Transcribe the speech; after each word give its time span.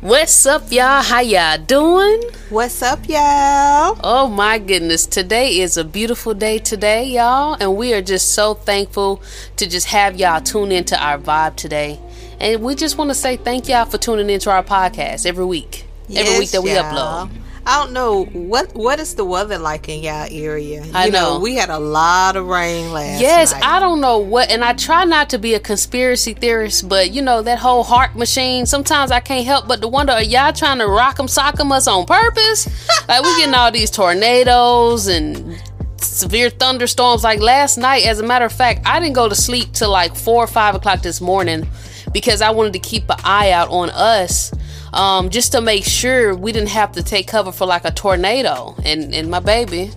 What's 0.00 0.46
up, 0.46 0.72
y'all? 0.72 1.02
How 1.02 1.20
y'all 1.20 1.58
doing? 1.58 2.22
What's 2.48 2.80
up, 2.82 3.06
y'all? 3.06 4.00
Oh 4.02 4.32
my 4.34 4.58
goodness. 4.58 5.04
Today 5.04 5.58
is 5.60 5.76
a 5.76 5.84
beautiful 5.84 6.32
day 6.32 6.58
today, 6.58 7.04
y'all. 7.04 7.58
And 7.60 7.76
we 7.76 7.92
are 7.92 8.00
just 8.00 8.32
so 8.32 8.54
thankful 8.54 9.22
to 9.56 9.68
just 9.68 9.88
have 9.88 10.18
y'all 10.18 10.40
tune 10.40 10.72
into 10.72 10.98
our 10.98 11.18
vibe 11.18 11.56
today. 11.56 12.00
And 12.40 12.62
we 12.62 12.76
just 12.76 12.96
want 12.96 13.10
to 13.10 13.14
say 13.14 13.36
thank 13.36 13.68
y'all 13.68 13.84
for 13.84 13.98
tuning 13.98 14.30
into 14.30 14.50
our 14.50 14.64
podcast 14.64 15.26
every 15.26 15.44
week. 15.44 15.84
Yes, 16.08 16.26
every 16.26 16.38
week 16.38 16.50
that 16.52 16.62
we 16.62 16.72
y'all. 16.72 16.82
upload. 16.82 17.30
I 17.66 17.82
don't 17.82 17.92
know 17.92 18.24
what 18.26 18.74
what 18.74 18.98
is 18.98 19.14
the 19.14 19.24
weather 19.24 19.58
like 19.58 19.88
in 19.88 20.02
y'all 20.02 20.26
area. 20.30 20.84
You 20.84 20.90
I 20.94 21.08
know. 21.10 21.38
we 21.40 21.54
had 21.56 21.68
a 21.70 21.78
lot 21.78 22.36
of 22.36 22.46
rain 22.46 22.92
last 22.92 23.20
Yes, 23.20 23.52
night. 23.52 23.62
I 23.64 23.78
don't 23.80 24.00
know 24.00 24.18
what, 24.18 24.50
and 24.50 24.64
I 24.64 24.72
try 24.72 25.04
not 25.04 25.30
to 25.30 25.38
be 25.38 25.54
a 25.54 25.60
conspiracy 25.60 26.32
theorist, 26.34 26.88
but 26.88 27.12
you 27.12 27.22
know 27.22 27.42
that 27.42 27.58
whole 27.58 27.84
HAARP 27.84 28.14
machine. 28.16 28.66
Sometimes 28.66 29.10
I 29.10 29.20
can't 29.20 29.44
help 29.46 29.68
but 29.68 29.80
to 29.82 29.88
wonder: 29.88 30.12
Are 30.12 30.22
y'all 30.22 30.52
trying 30.52 30.78
to 30.78 30.86
rock 30.86 31.20
'em, 31.20 31.28
sock 31.28 31.60
'em 31.60 31.70
us 31.70 31.86
on 31.86 32.06
purpose? 32.06 32.66
like 33.08 33.22
we 33.22 33.36
getting 33.36 33.54
all 33.54 33.70
these 33.70 33.90
tornadoes 33.90 35.06
and 35.06 35.60
severe 36.00 36.48
thunderstorms. 36.50 37.22
Like 37.24 37.40
last 37.40 37.76
night, 37.76 38.06
as 38.06 38.20
a 38.20 38.26
matter 38.26 38.46
of 38.46 38.52
fact, 38.52 38.80
I 38.86 39.00
didn't 39.00 39.14
go 39.14 39.28
to 39.28 39.34
sleep 39.34 39.72
till 39.72 39.90
like 39.90 40.16
four 40.16 40.42
or 40.42 40.46
five 40.46 40.74
o'clock 40.74 41.02
this 41.02 41.20
morning 41.20 41.68
because 42.12 42.40
I 42.40 42.50
wanted 42.50 42.72
to 42.72 42.78
keep 42.78 43.08
an 43.10 43.18
eye 43.22 43.50
out 43.52 43.68
on 43.68 43.90
us. 43.90 44.50
Um, 44.92 45.30
just 45.30 45.52
to 45.52 45.60
make 45.60 45.84
sure 45.84 46.34
we 46.34 46.50
didn't 46.52 46.70
have 46.70 46.92
to 46.92 47.02
take 47.02 47.28
cover 47.28 47.52
for 47.52 47.66
like 47.66 47.84
a 47.84 47.92
tornado 47.92 48.74
and, 48.84 49.14
and 49.14 49.30
my 49.30 49.38
baby 49.38 49.92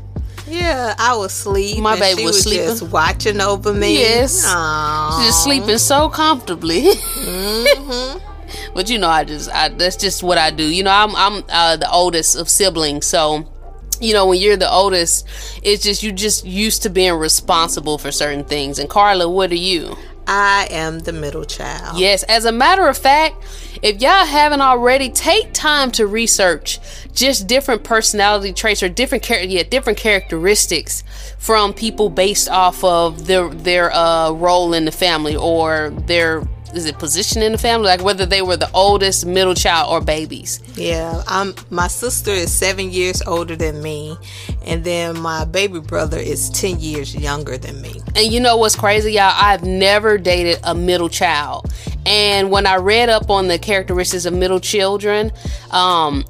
yeah, 0.53 0.93
I 0.97 1.15
was 1.15 1.31
asleep. 1.31 1.79
My 1.79 1.97
baby 1.99 2.19
she 2.19 2.25
was 2.25 2.35
was 2.35 2.43
sleeping. 2.43 2.65
just 2.67 2.83
watching 2.83 3.41
over 3.41 3.73
me. 3.73 3.99
Yes. 3.99 4.45
Aww. 4.45 5.25
just 5.25 5.43
sleeping 5.43 5.77
so 5.77 6.09
comfortably. 6.09 6.81
but 8.73 8.89
you 8.89 8.99
know, 8.99 9.09
I 9.09 9.23
just 9.23 9.49
I, 9.49 9.69
that's 9.69 9.95
just 9.95 10.21
what 10.21 10.37
I 10.37 10.51
do. 10.51 10.63
You 10.63 10.83
know, 10.83 10.91
I'm 10.91 11.15
I'm 11.15 11.43
uh, 11.49 11.77
the 11.77 11.89
oldest 11.89 12.35
of 12.35 12.49
siblings, 12.49 13.05
so 13.05 13.49
you 14.01 14.13
know 14.13 14.27
when 14.27 14.39
you're 14.39 14.57
the 14.57 14.71
oldest, 14.71 15.27
it's 15.63 15.83
just 15.83 16.03
you 16.03 16.11
just 16.11 16.45
used 16.45 16.83
to 16.83 16.89
being 16.89 17.13
responsible 17.13 17.97
for 17.97 18.11
certain 18.11 18.43
things. 18.43 18.79
And 18.79 18.89
Carla, 18.89 19.29
what 19.29 19.51
are 19.51 19.55
you? 19.55 19.95
I 20.27 20.67
am 20.69 20.99
the 20.99 21.13
middle 21.13 21.43
child. 21.45 21.99
Yes, 21.99 22.23
as 22.23 22.45
a 22.45 22.51
matter 22.51 22.87
of 22.87 22.97
fact, 22.97 23.35
if 23.81 24.01
y'all 24.01 24.25
haven't 24.25 24.61
already, 24.61 25.09
take 25.09 25.53
time 25.53 25.91
to 25.91 26.07
research 26.07 26.79
just 27.13 27.47
different 27.47 27.83
personality 27.83 28.53
traits 28.53 28.81
or 28.81 28.89
different 28.89 29.23
char- 29.23 29.39
yeah, 29.39 29.63
different 29.63 29.99
characteristics 29.99 31.03
from 31.37 31.73
people 31.73 32.09
based 32.09 32.49
off 32.49 32.83
of 32.83 33.27
their 33.27 33.49
their 33.49 33.93
uh, 33.93 34.31
role 34.31 34.73
in 34.73 34.85
the 34.85 34.91
family 34.91 35.35
or 35.35 35.91
their 36.07 36.43
is 36.75 36.85
it 36.85 36.97
position 36.99 37.41
in 37.41 37.51
the 37.51 37.57
family, 37.57 37.87
like 37.87 38.03
whether 38.03 38.25
they 38.25 38.41
were 38.41 38.57
the 38.57 38.69
oldest, 38.73 39.25
middle 39.25 39.53
child, 39.53 39.91
or 39.91 40.01
babies. 40.01 40.59
Yeah, 40.75 41.21
I'm. 41.27 41.53
My 41.69 41.87
sister 41.87 42.31
is 42.31 42.51
seven 42.51 42.91
years 42.91 43.21
older 43.21 43.55
than 43.55 43.81
me, 43.81 44.17
and 44.65 44.83
then 44.83 45.19
my 45.19 45.45
baby 45.45 45.79
brother 45.79 46.17
is 46.17 46.49
ten 46.49 46.79
years 46.79 47.15
younger 47.15 47.57
than 47.57 47.81
me. 47.81 48.01
And 48.15 48.31
you 48.31 48.39
know 48.39 48.57
what's 48.57 48.75
crazy, 48.75 49.13
y'all? 49.13 49.33
I've 49.35 49.63
never 49.63 50.17
dated 50.17 50.59
a 50.63 50.73
middle 50.75 51.09
child. 51.09 51.71
And 52.05 52.51
when 52.51 52.65
I 52.65 52.75
read 52.77 53.09
up 53.09 53.29
on 53.29 53.47
the 53.47 53.57
characteristics 53.57 54.25
of 54.25 54.33
middle 54.33 54.59
children, 54.59 55.31
um, 55.71 56.25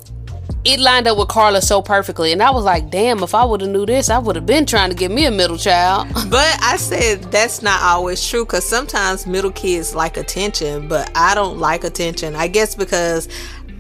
it 0.66 0.80
lined 0.80 1.08
up 1.08 1.18
with 1.18 1.28
Carla 1.28 1.62
so 1.62 1.82
perfectly. 1.82 2.32
And 2.32 2.42
I 2.42 2.52
was 2.52 2.64
like, 2.64 2.90
damn, 2.90 3.22
if 3.22 3.36
I 3.36 3.44
would 3.44 3.62
have 3.62 3.70
knew 3.70 3.86
this, 3.86 4.10
I 4.10 4.18
would 4.18 4.36
have 4.36 4.46
been 4.46 4.66
trying 4.66 4.90
to 4.90 4.96
get 4.96 5.12
me 5.12 5.26
a 5.26 5.32
middle 5.32 5.58
child. 5.58 6.08
But 6.30 6.58
I 6.64 6.78
said 6.78 7.24
that's 7.32 7.62
not 7.62 7.82
always 7.82 8.28
true 8.28 8.46
because 8.46 8.66
sometimes 8.66 9.28
middle 9.28 9.52
kids 9.52 9.94
like 9.94 10.18
attention, 10.18 10.88
but 10.88 11.12
I 11.16 11.36
don't 11.36 11.60
like 11.60 11.84
attention. 11.84 12.36
I 12.36 12.48
guess 12.48 12.76
because 12.76 13.28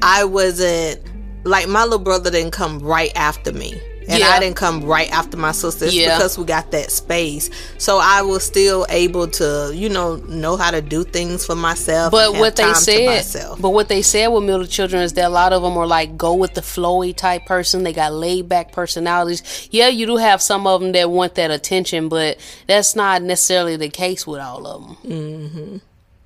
I 0.02 0.26
wasn't 0.26 1.02
like 1.46 1.68
my 1.68 1.84
little 1.84 2.00
brother 2.00 2.30
didn't 2.30 2.52
come 2.52 2.80
right 2.80 3.12
after 3.16 3.52
me. 3.52 3.82
And 4.08 4.20
Yeah. 4.20 4.30
I 4.30 4.40
didn't 4.40 4.56
come 4.56 4.84
right 4.84 5.12
after 5.12 5.38
my 5.38 5.52
sister. 5.52 5.86
It's 5.86 5.94
Yeah. 5.94 6.18
because 6.18 6.38
we 6.38 6.46
got 6.46 6.72
that 6.72 6.92
space. 6.92 7.50
So 7.78 8.00
I 8.02 8.22
was 8.22 8.44
still 8.44 8.86
able 8.90 9.28
to, 9.28 9.72
you 9.74 9.90
know, 9.90 10.16
know 10.28 10.58
how 10.58 10.72
to 10.72 10.82
do 10.82 11.04
things 11.04 11.46
for 11.46 11.56
myself. 11.56 12.12
But 12.12 12.36
what 12.36 12.56
they 12.56 12.74
said, 12.74 13.56
but 13.60 13.70
what 13.70 13.88
they 13.88 14.02
said 14.02 14.28
with 14.28 14.44
middle 14.44 14.66
children 14.66 15.04
is 15.04 15.14
that 15.14 15.26
a 15.26 15.30
lot 15.30 15.54
of 15.54 15.62
them 15.62 15.78
are 15.78 15.88
like 15.88 16.18
go 16.18 16.34
with 16.34 16.54
the 16.54 16.62
flowy 16.62 17.16
type 17.16 17.46
person. 17.46 17.84
They 17.84 17.94
got 17.94 18.14
laid 18.14 18.50
back 18.50 18.72
personalities. 18.72 19.44
Yeah, 19.72 19.88
you 19.88 20.06
do 20.06 20.18
have 20.18 20.42
some 20.42 20.68
of 20.68 20.82
them 20.82 20.92
that 20.94 21.10
want 21.10 21.36
that 21.36 21.52
attention, 21.52 22.10
but 22.10 22.38
that's 22.68 22.96
not 22.96 23.22
necessarily 23.22 23.76
the 23.76 23.90
case 23.90 24.28
with 24.28 24.42
all 24.42 24.68
of 24.68 24.82
them. 24.84 24.98
Mm-hmm. 25.06 25.78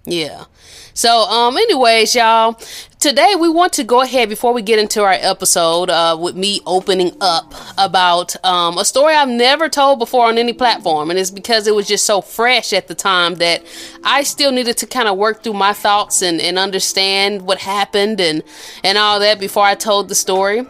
Yeah. 0.07 0.45
So, 0.93 1.23
um, 1.23 1.57
anyways, 1.57 2.15
y'all, 2.15 2.53
today 2.97 3.35
we 3.37 3.49
want 3.49 3.73
to 3.73 3.83
go 3.83 4.01
ahead 4.01 4.29
before 4.29 4.53
we 4.53 4.61
get 4.61 4.79
into 4.79 5.03
our 5.03 5.11
episode, 5.11 5.89
uh, 5.89 6.17
with 6.19 6.35
me 6.35 6.61
opening 6.65 7.15
up 7.19 7.53
about, 7.77 8.33
um, 8.43 8.77
a 8.77 8.85
story 8.85 9.13
I've 9.13 9.27
never 9.27 9.67
told 9.67 9.99
before 9.99 10.25
on 10.27 10.37
any 10.37 10.53
platform. 10.53 11.09
And 11.09 11.19
it's 11.19 11.29
because 11.29 11.67
it 11.67 11.75
was 11.75 11.87
just 11.87 12.05
so 12.05 12.21
fresh 12.21 12.71
at 12.71 12.87
the 12.87 12.95
time 12.95 13.35
that 13.35 13.63
I 14.03 14.23
still 14.23 14.51
needed 14.51 14.77
to 14.77 14.87
kind 14.87 15.09
of 15.09 15.17
work 15.17 15.43
through 15.43 15.53
my 15.53 15.73
thoughts 15.73 16.21
and, 16.21 16.39
and 16.39 16.57
understand 16.57 17.41
what 17.41 17.59
happened 17.59 18.21
and, 18.21 18.41
and 18.83 18.97
all 18.97 19.19
that 19.19 19.39
before 19.41 19.65
I 19.65 19.75
told 19.75 20.07
the 20.07 20.15
story. 20.15 20.65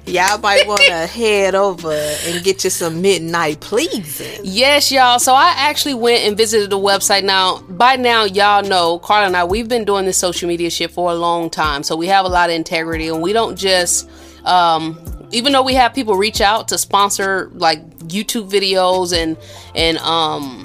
Y'all 0.10 0.38
might 0.40 0.68
want 0.68 0.82
to 0.82 0.94
head 1.08 1.56
over 1.56 1.92
and 1.92 2.44
get 2.44 2.64
you 2.64 2.70
some 2.70 3.02
midnight 3.02 3.60
pleasing. 3.60 4.42
Yes, 4.44 4.92
y'all. 4.92 5.20
So 5.20 5.34
I 5.34 5.54
actually 5.58 5.94
went 5.94 6.24
and 6.26 6.36
visited 6.36 6.70
the 6.70 6.78
website. 6.78 7.24
Now, 7.24 7.60
by 7.62 7.96
now, 7.96 8.26
y'all 8.26 8.64
know 8.64 9.00
Carla 9.00 9.28
and 9.28 9.38
I, 9.38 9.44
we've 9.44 9.68
been 9.68 9.86
doing 9.86 10.06
this 10.06 10.18
social 10.18 10.48
media 10.48 10.70
shit 10.70 10.92
for 10.92 11.12
a 11.12 11.16
long 11.16 11.50
time. 11.50 11.84
So 11.84 11.96
we 11.96 12.08
have 12.08 12.26
a 12.26 12.30
lot 12.30 12.50
of 12.50 12.56
integrity 12.56 13.08
and 13.08 13.22
we 13.22 13.34
don't 13.34 13.58
just, 13.58 14.10
um, 14.46 15.00
even 15.32 15.54
though 15.54 15.64
we 15.64 15.76
have 15.76 15.94
people 15.94 16.16
reach 16.16 16.42
out 16.42 16.68
to 16.70 16.78
sponsor 16.78 17.50
like 17.54 17.86
YouTube 18.00 18.50
videos 18.50 19.16
and, 19.16 19.38
and, 19.76 19.98
um, 20.00 20.64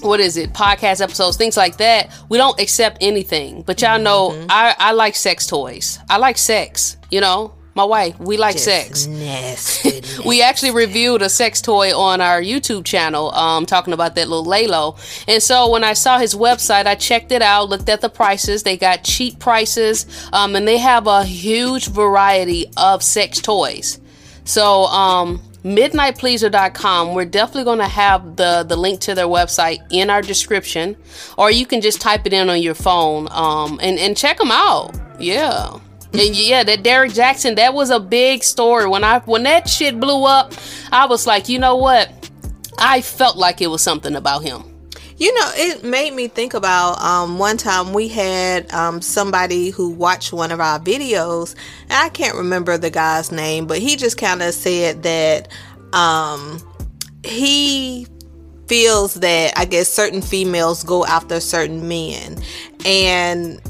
what 0.00 0.18
is 0.18 0.36
it 0.36 0.52
podcast 0.52 1.00
episodes 1.00 1.36
things 1.36 1.56
like 1.56 1.76
that 1.76 2.12
we 2.28 2.36
don't 2.36 2.58
accept 2.58 2.98
anything 3.00 3.62
but 3.62 3.80
y'all 3.80 4.00
know 4.00 4.32
I, 4.48 4.74
I 4.76 4.90
like 4.90 5.14
sex 5.14 5.46
toys 5.46 6.00
i 6.10 6.16
like 6.16 6.38
sex 6.38 6.96
you 7.08 7.20
know 7.20 7.54
my 7.74 7.84
wife 7.84 8.18
we 8.18 8.36
like 8.36 8.58
sex 8.58 9.06
Nasty. 9.06 10.02
we 10.26 10.42
actually 10.42 10.72
reviewed 10.72 11.22
a 11.22 11.28
sex 11.28 11.60
toy 11.60 11.96
on 11.96 12.20
our 12.20 12.40
YouTube 12.40 12.84
channel, 12.84 13.32
um, 13.34 13.66
talking 13.66 13.92
about 13.92 14.14
that 14.14 14.28
little 14.28 14.44
Lalo. 14.44 14.96
And 15.26 15.42
so 15.42 15.70
when 15.70 15.84
I 15.84 15.94
saw 15.94 16.18
his 16.18 16.34
website, 16.34 16.86
I 16.86 16.94
checked 16.94 17.32
it 17.32 17.42
out, 17.42 17.68
looked 17.68 17.88
at 17.88 18.00
the 18.00 18.08
prices. 18.08 18.62
They 18.62 18.76
got 18.76 19.04
cheap 19.04 19.38
prices, 19.38 20.06
um, 20.32 20.56
and 20.56 20.66
they 20.66 20.78
have 20.78 21.06
a 21.06 21.24
huge 21.24 21.88
variety 21.88 22.66
of 22.76 23.02
sex 23.02 23.40
toys. 23.40 24.00
So, 24.44 24.84
um, 24.86 25.40
midnightpleaser.com 25.64 27.14
we're 27.14 27.24
definitely 27.24 27.62
going 27.62 27.78
to 27.78 27.86
have 27.86 28.34
the 28.34 28.64
the 28.66 28.74
link 28.74 28.98
to 28.98 29.14
their 29.14 29.26
website 29.26 29.78
in 29.92 30.10
our 30.10 30.20
description 30.20 30.96
or 31.38 31.52
you 31.52 31.64
can 31.64 31.80
just 31.80 32.00
type 32.00 32.26
it 32.26 32.32
in 32.32 32.50
on 32.50 32.60
your 32.60 32.74
phone 32.74 33.28
um 33.30 33.78
and 33.80 33.96
and 34.00 34.16
check 34.16 34.38
them 34.38 34.50
out 34.50 34.92
yeah 35.20 35.78
And 36.14 36.36
yeah, 36.36 36.62
that 36.62 36.82
Derrick 36.82 37.12
Jaxn, 37.12 37.56
that 37.56 37.72
was 37.72 37.90
a 37.90 37.98
big 37.98 38.44
story. 38.44 38.86
When 38.86 39.02
I 39.02 39.20
when 39.20 39.44
that 39.44 39.68
shit 39.68 39.98
blew 39.98 40.24
up, 40.24 40.52
I 40.90 41.06
was 41.06 41.26
like, 41.26 41.48
you 41.48 41.58
know 41.58 41.76
what? 41.76 42.10
I 42.78 43.00
felt 43.00 43.36
like 43.36 43.60
it 43.60 43.68
was 43.68 43.80
something 43.80 44.14
about 44.14 44.42
him. 44.42 44.64
You 45.16 45.32
know, 45.34 45.50
it 45.54 45.84
made 45.84 46.14
me 46.14 46.26
think 46.26 46.52
about 46.52 47.00
um, 47.00 47.38
one 47.38 47.56
time 47.56 47.92
we 47.92 48.08
had 48.08 48.70
um, 48.72 49.00
somebody 49.00 49.70
who 49.70 49.90
watched 49.90 50.32
one 50.32 50.50
of 50.50 50.60
our 50.60 50.80
videos. 50.80 51.54
I 51.88 52.08
can't 52.08 52.36
remember 52.36 52.76
the 52.76 52.90
guy's 52.90 53.30
name, 53.30 53.66
but 53.66 53.78
he 53.78 53.96
just 53.96 54.18
kind 54.18 54.42
of 54.42 54.52
said 54.52 55.04
that 55.04 55.48
um, 55.92 56.60
he 57.24 58.06
feels 58.66 59.14
that 59.14 59.52
I 59.56 59.64
guess 59.64 59.88
certain 59.88 60.22
females 60.22 60.82
go 60.82 61.06
after 61.06 61.40
certain 61.40 61.86
men, 61.86 62.42
and 62.84 63.60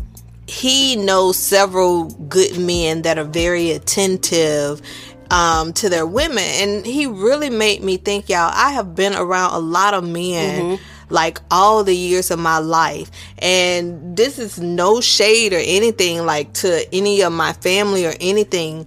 he 0.53 0.97
knows 0.97 1.39
several 1.39 2.05
good 2.29 2.59
men 2.59 3.03
that 3.03 3.19
are 3.19 3.25
very 3.25 3.71
attentive 3.71 4.83
um, 5.31 5.73
to 5.73 5.89
their 5.89 6.07
women. 6.07 6.45
And 6.45 6.85
he 6.85 7.07
really 7.07 7.49
made 7.49 7.83
me 7.83 7.97
think, 7.97 8.29
y'all, 8.29 8.53
I 8.55 8.73
have 8.73 8.95
been 8.95 9.15
around 9.15 9.55
a 9.55 9.59
lot 9.59 9.95
of 9.95 10.05
men. 10.05 10.63
Mm-hmm. 10.63 10.83
Like 11.09 11.41
all 11.51 11.85
the 11.85 11.95
years 11.95 12.31
of 12.31 12.39
my 12.39 12.57
life. 12.57 13.11
And 13.39 14.17
this 14.17 14.39
is 14.39 14.59
no 14.59 15.03
shade 15.03 15.53
or 15.53 15.59
anything 15.59 16.25
like 16.25 16.55
to 16.55 16.87
any 16.91 17.21
of 17.21 17.35
my 17.35 17.53
family 17.53 18.07
or 18.07 18.15
anything. 18.19 18.87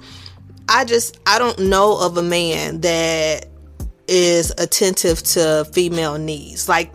I 0.67 0.85
just, 0.85 1.19
I 1.27 1.37
don't 1.37 1.59
know 1.59 1.99
of 1.99 2.17
a 2.17 2.23
man 2.23 2.81
that 2.81 3.45
is 4.07 4.51
attentive 4.57 5.21
to 5.21 5.65
female 5.71 6.17
needs. 6.17 6.67
Like 6.67 6.91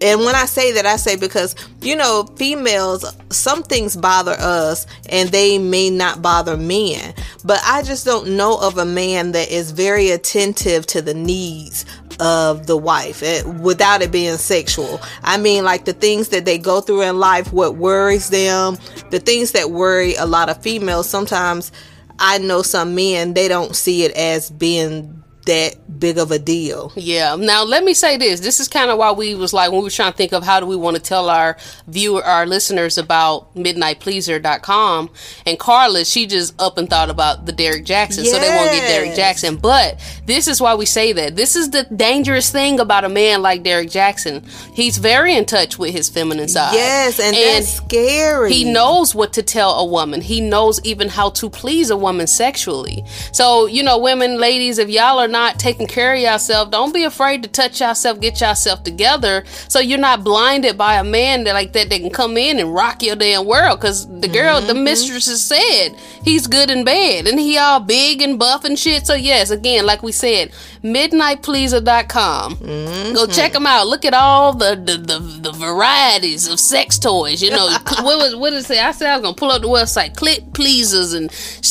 and 0.00 0.20
when 0.20 0.34
I 0.34 0.46
say 0.46 0.72
that, 0.72 0.86
I 0.86 0.96
say 0.96 1.16
because, 1.16 1.54
you 1.82 1.94
know, 1.94 2.24
females, 2.36 3.04
some 3.28 3.62
things 3.62 3.96
bother 3.96 4.34
us 4.38 4.86
and 5.10 5.28
they 5.28 5.58
may 5.58 5.90
not 5.90 6.22
bother 6.22 6.56
men. 6.56 7.12
But 7.44 7.60
I 7.64 7.82
just 7.82 8.06
don't 8.06 8.36
know 8.36 8.58
of 8.58 8.78
a 8.78 8.86
man 8.86 9.32
that 9.32 9.50
is 9.50 9.72
very 9.72 10.10
attentive 10.10 10.86
to 10.86 11.02
the 11.02 11.12
needs 11.12 11.84
of 12.18 12.66
the 12.66 12.76
wife 12.76 13.22
it, 13.22 13.44
eh, 13.44 13.48
without 13.60 14.02
it 14.02 14.10
being 14.10 14.36
sexual. 14.36 15.00
I 15.22 15.36
mean, 15.36 15.64
like 15.64 15.84
the 15.84 15.92
things 15.92 16.28
that 16.28 16.44
they 16.44 16.58
go 16.58 16.80
through 16.80 17.02
in 17.02 17.18
life, 17.18 17.52
what 17.52 17.76
worries 17.76 18.30
them, 18.30 18.78
the 19.10 19.20
things 19.20 19.52
that 19.52 19.70
worry 19.70 20.14
a 20.14 20.26
lot 20.26 20.48
of 20.48 20.62
females. 20.62 21.08
Sometimes 21.08 21.72
I 22.18 22.38
know 22.38 22.62
some 22.62 22.94
men, 22.94 23.34
they 23.34 23.48
don't 23.48 23.74
see 23.76 24.04
it 24.04 24.12
as 24.12 24.50
being 24.50 25.19
that 25.50 25.98
big 25.98 26.16
of 26.16 26.30
a 26.30 26.38
deal. 26.38 26.92
Yeah. 26.94 27.34
Now 27.34 27.64
let 27.64 27.82
me 27.82 27.92
say 27.92 28.16
this. 28.16 28.38
This 28.38 28.60
is 28.60 28.68
kind 28.68 28.88
of 28.88 28.98
why 28.98 29.10
we 29.10 29.34
was 29.34 29.52
like 29.52 29.72
when 29.72 29.80
we 29.80 29.84
were 29.84 29.90
trying 29.90 30.12
to 30.12 30.16
think 30.16 30.32
of 30.32 30.44
how 30.44 30.60
do 30.60 30.66
we 30.66 30.76
want 30.76 30.96
to 30.96 31.02
tell 31.02 31.28
our 31.28 31.56
viewer 31.88 32.24
our 32.24 32.46
listeners 32.46 32.96
about 32.96 33.52
midnightpleaser.com 33.56 35.10
and 35.46 35.58
Carla, 35.58 36.04
she 36.04 36.26
just 36.26 36.60
up 36.60 36.78
and 36.78 36.88
thought 36.88 37.10
about 37.10 37.46
the 37.46 37.52
Derrick 37.52 37.84
Jaxn, 37.84 38.24
yes. 38.24 38.30
so 38.30 38.38
they 38.38 38.48
won't 38.48 38.70
get 38.70 38.86
Derrick 38.86 39.18
Jaxn. 39.18 39.60
But 39.60 40.00
this 40.24 40.46
is 40.46 40.60
why 40.60 40.76
we 40.76 40.86
say 40.86 41.12
that. 41.12 41.34
This 41.34 41.56
is 41.56 41.70
the 41.70 41.82
dangerous 41.84 42.50
thing 42.50 42.78
about 42.78 43.04
a 43.04 43.08
man 43.08 43.42
like 43.42 43.64
Derrick 43.64 43.88
Jaxn. 43.88 44.46
He's 44.74 44.98
very 44.98 45.34
in 45.34 45.46
touch 45.46 45.78
with 45.78 45.92
his 45.92 46.08
feminine 46.08 46.48
side. 46.48 46.74
Yes, 46.74 47.18
and, 47.18 47.34
and 47.34 47.56
that's 47.56 47.74
scary. 47.74 48.52
He 48.52 48.70
knows 48.70 49.14
what 49.16 49.32
to 49.32 49.42
tell 49.42 49.72
a 49.74 49.84
woman. 49.84 50.20
He 50.20 50.40
knows 50.40 50.80
even 50.84 51.08
how 51.08 51.30
to 51.30 51.50
please 51.50 51.90
a 51.90 51.96
woman 51.96 52.28
sexually. 52.28 53.04
So, 53.32 53.66
you 53.66 53.82
know, 53.82 53.98
women, 53.98 54.38
ladies, 54.38 54.78
if 54.78 54.88
y'all 54.88 55.18
are 55.18 55.28
not 55.28 55.39
taking 55.58 55.86
care 55.86 56.14
of 56.14 56.20
yourself, 56.20 56.70
don't 56.70 56.92
be 56.92 57.04
afraid 57.04 57.42
to 57.42 57.48
touch 57.48 57.80
yourself, 57.80 58.20
get 58.20 58.40
yourself 58.40 58.82
together, 58.82 59.44
so 59.68 59.80
you're 59.80 59.98
not 59.98 60.24
blinded 60.24 60.76
by 60.76 60.94
a 60.94 61.04
man 61.04 61.44
that 61.44 61.54
like 61.54 61.72
that 61.72 61.90
that 61.90 62.00
can 62.00 62.10
come 62.10 62.36
in 62.36 62.58
and 62.58 62.74
rock 62.74 63.02
your 63.02 63.16
damn 63.16 63.46
world. 63.46 63.80
Cause 63.80 64.06
the 64.20 64.28
girl, 64.28 64.58
mm-hmm. 64.58 64.66
the 64.66 64.74
mistress 64.74 65.26
has 65.26 65.42
said 65.44 65.90
he's 66.24 66.46
good 66.46 66.70
in 66.70 66.84
bed, 66.84 67.26
and 67.26 67.38
he 67.38 67.58
all 67.58 67.80
big 67.80 68.22
and 68.22 68.38
buff 68.38 68.64
and 68.64 68.78
shit. 68.78 69.06
So 69.06 69.14
yes, 69.14 69.50
again, 69.50 69.86
like 69.86 70.02
we 70.02 70.12
said, 70.12 70.52
midnightpleaser.com. 70.82 72.56
Mm-hmm. 72.56 73.14
Go 73.14 73.26
check 73.26 73.52
them 73.52 73.66
out. 73.66 73.86
Look 73.86 74.04
at 74.04 74.14
all 74.14 74.52
the, 74.52 74.74
the 74.74 74.96
the, 74.96 75.18
the 75.18 75.52
varieties 75.52 76.48
of 76.48 76.58
sex 76.58 76.98
toys. 76.98 77.42
You 77.42 77.50
know, 77.50 77.66
what 78.00 78.18
was 78.18 78.36
what 78.36 78.50
did 78.50 78.60
it 78.60 78.64
say? 78.64 78.80
I 78.80 78.92
said 78.92 79.10
I 79.10 79.16
was 79.16 79.22
gonna 79.22 79.36
pull 79.36 79.50
up 79.50 79.62
the 79.62 79.68
website, 79.68 80.14
clit 80.14 80.52
pleasers 80.54 81.12
and 81.12 81.30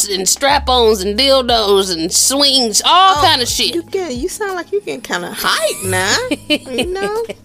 and 0.09 0.27
strap-ons 0.27 1.01
and 1.01 1.17
dildos 1.17 1.93
and 1.93 2.11
swings, 2.11 2.81
all 2.85 3.15
oh, 3.17 3.21
kind 3.25 3.41
of 3.41 3.47
shit. 3.49 3.75
You 3.75 3.83
get, 3.83 4.15
you 4.15 4.29
sound 4.29 4.55
like 4.55 4.71
you 4.71 4.81
can 4.81 5.01
kind 5.01 5.25
of 5.25 5.33
hype 5.37 5.85
now. 5.85 6.17
you 6.49 6.85
know. 6.85 7.25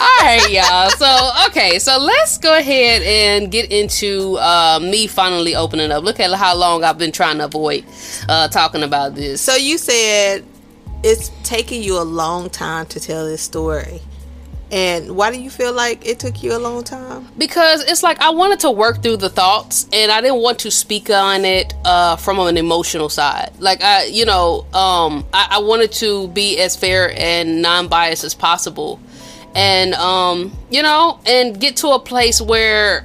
All 0.00 0.18
right, 0.20 0.46
y'all. 0.50 0.90
So, 0.90 1.30
okay, 1.48 1.78
so 1.78 1.98
let's 1.98 2.38
go 2.38 2.58
ahead 2.58 3.02
and 3.02 3.50
get 3.50 3.70
into 3.70 4.36
uh, 4.38 4.80
me 4.82 5.06
finally 5.06 5.54
opening 5.54 5.90
up. 5.90 6.04
Look 6.04 6.20
at 6.20 6.32
how 6.34 6.56
long 6.56 6.84
I've 6.84 6.98
been 6.98 7.12
trying 7.12 7.38
to 7.38 7.44
avoid 7.44 7.84
uh, 8.28 8.48
talking 8.48 8.82
about 8.82 9.14
this. 9.14 9.40
So, 9.40 9.56
you 9.56 9.78
said 9.78 10.44
it's 11.02 11.30
taking 11.42 11.82
you 11.82 11.98
a 11.98 12.04
long 12.04 12.50
time 12.50 12.86
to 12.86 13.00
tell 13.00 13.26
this 13.26 13.42
story. 13.42 14.00
And 14.72 15.16
why 15.16 15.32
do 15.32 15.40
you 15.40 15.50
feel 15.50 15.72
like 15.72 16.06
it 16.06 16.20
took 16.20 16.44
you 16.44 16.56
a 16.56 16.58
long 16.58 16.84
time? 16.84 17.26
Because 17.36 17.82
it's 17.82 18.04
like 18.04 18.20
I 18.20 18.30
wanted 18.30 18.60
to 18.60 18.70
work 18.70 19.02
through 19.02 19.16
the 19.16 19.28
thoughts 19.28 19.88
and 19.92 20.12
I 20.12 20.20
didn't 20.20 20.40
want 20.40 20.60
to 20.60 20.70
speak 20.70 21.10
on 21.10 21.44
it 21.44 21.74
uh, 21.84 22.14
from 22.16 22.38
an 22.38 22.56
emotional 22.56 23.08
side. 23.08 23.50
Like 23.58 23.82
I, 23.82 24.04
you 24.04 24.24
know, 24.24 24.66
um, 24.72 25.26
I, 25.32 25.48
I 25.52 25.58
wanted 25.58 25.90
to 25.92 26.28
be 26.28 26.58
as 26.60 26.76
fair 26.76 27.12
and 27.16 27.62
non-biased 27.62 28.22
as 28.22 28.34
possible, 28.34 29.00
and 29.56 29.92
um, 29.94 30.56
you 30.70 30.82
know, 30.82 31.18
and 31.26 31.58
get 31.58 31.76
to 31.78 31.88
a 31.88 31.98
place 31.98 32.40
where 32.40 33.04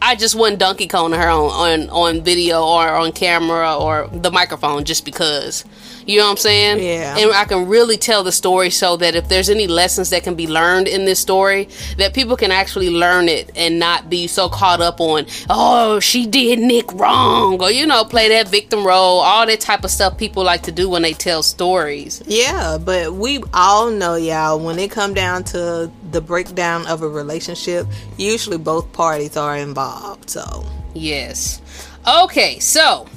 I 0.00 0.14
just 0.14 0.34
wasn't 0.34 0.60
Donkey 0.60 0.88
Kong 0.88 1.12
her 1.12 1.28
on, 1.28 1.50
on 1.50 1.90
on 1.90 2.22
video 2.22 2.64
or 2.64 2.88
on 2.88 3.12
camera 3.12 3.76
or 3.76 4.08
the 4.08 4.30
microphone 4.30 4.84
just 4.84 5.04
because. 5.04 5.64
You 6.06 6.20
know 6.20 6.26
what 6.26 6.30
I'm 6.30 6.36
saying? 6.36 6.78
Yeah. 6.84 7.16
And 7.18 7.32
I 7.32 7.44
can 7.44 7.66
really 7.66 7.96
tell 7.96 8.22
the 8.22 8.30
story 8.30 8.70
so 8.70 8.96
that 8.98 9.16
if 9.16 9.28
there's 9.28 9.50
any 9.50 9.66
lessons 9.66 10.10
that 10.10 10.22
can 10.22 10.36
be 10.36 10.46
learned 10.46 10.86
in 10.86 11.04
this 11.04 11.18
story, 11.18 11.68
that 11.98 12.14
people 12.14 12.36
can 12.36 12.52
actually 12.52 12.90
learn 12.90 13.28
it 13.28 13.50
and 13.56 13.80
not 13.80 14.08
be 14.08 14.28
so 14.28 14.48
caught 14.48 14.80
up 14.80 15.00
on, 15.00 15.26
oh, 15.50 15.98
she 15.98 16.26
did 16.26 16.60
Nick 16.60 16.92
wrong, 16.92 17.60
or, 17.60 17.72
you 17.72 17.86
know, 17.86 18.04
play 18.04 18.28
that 18.28 18.48
victim 18.48 18.86
role, 18.86 19.18
all 19.18 19.46
that 19.46 19.60
type 19.60 19.82
of 19.82 19.90
stuff 19.90 20.16
people 20.16 20.44
like 20.44 20.62
to 20.62 20.72
do 20.72 20.88
when 20.88 21.02
they 21.02 21.12
tell 21.12 21.42
stories. 21.42 22.22
Yeah, 22.26 22.78
but 22.78 23.12
we 23.12 23.42
all 23.52 23.90
know, 23.90 24.14
y'all, 24.14 24.60
when 24.60 24.78
it 24.78 24.92
come 24.92 25.12
down 25.12 25.42
to 25.44 25.90
the 26.12 26.20
breakdown 26.20 26.86
of 26.86 27.02
a 27.02 27.08
relationship, 27.08 27.84
usually 28.16 28.58
both 28.58 28.92
parties 28.92 29.36
are 29.36 29.56
involved, 29.56 30.30
so. 30.30 30.64
Yes. 30.94 31.60
Okay, 32.06 32.60
so 32.60 33.08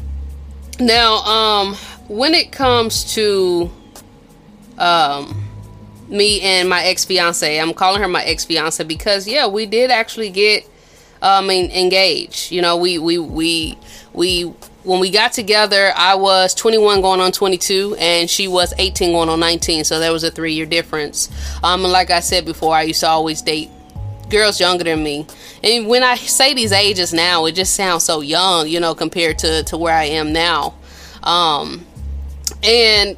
now, 0.79 1.17
um, 1.17 1.75
when 2.09 2.33
it 2.33 2.51
comes 2.51 3.13
to 3.13 3.71
um 4.77 5.45
me 6.09 6.41
and 6.41 6.67
my 6.67 6.83
ex 6.83 7.05
fiance, 7.05 7.59
I'm 7.59 7.73
calling 7.73 8.01
her 8.01 8.07
my 8.07 8.23
ex 8.23 8.43
fiance 8.43 8.83
because 8.83 9.27
yeah, 9.27 9.47
we 9.47 9.65
did 9.65 9.91
actually 9.91 10.29
get 10.31 10.67
um 11.21 11.49
engaged. 11.49 12.51
You 12.51 12.61
know, 12.61 12.77
we 12.77 12.97
we 12.97 13.17
we 13.17 13.77
we 14.13 14.53
when 14.83 14.99
we 14.99 15.11
got 15.11 15.33
together, 15.33 15.91
I 15.95 16.15
was 16.15 16.55
21 16.55 17.01
going 17.01 17.19
on 17.19 17.31
22, 17.31 17.97
and 17.99 18.29
she 18.29 18.47
was 18.47 18.73
18 18.77 19.11
going 19.11 19.29
on 19.29 19.39
19. 19.39 19.83
So 19.83 19.99
there 19.99 20.11
was 20.11 20.23
a 20.23 20.31
three 20.31 20.53
year 20.53 20.65
difference. 20.65 21.29
Um, 21.63 21.83
and 21.83 21.91
like 21.91 22.09
I 22.09 22.21
said 22.21 22.45
before, 22.45 22.73
I 22.73 22.83
used 22.83 23.01
to 23.01 23.07
always 23.07 23.41
date 23.41 23.69
girls 24.29 24.59
younger 24.59 24.85
than 24.85 25.03
me. 25.03 25.27
And 25.63 25.87
when 25.87 26.03
I 26.03 26.15
say 26.15 26.53
these 26.53 26.71
ages 26.71 27.13
now, 27.13 27.45
it 27.45 27.53
just 27.53 27.75
sounds 27.75 28.03
so 28.03 28.21
young, 28.21 28.67
you 28.67 28.79
know, 28.79 28.95
compared 28.95 29.39
to 29.39 29.63
to 29.63 29.77
where 29.77 29.93
I 29.93 30.05
am 30.05 30.33
now. 30.33 30.73
Um, 31.23 31.85
and 32.63 33.17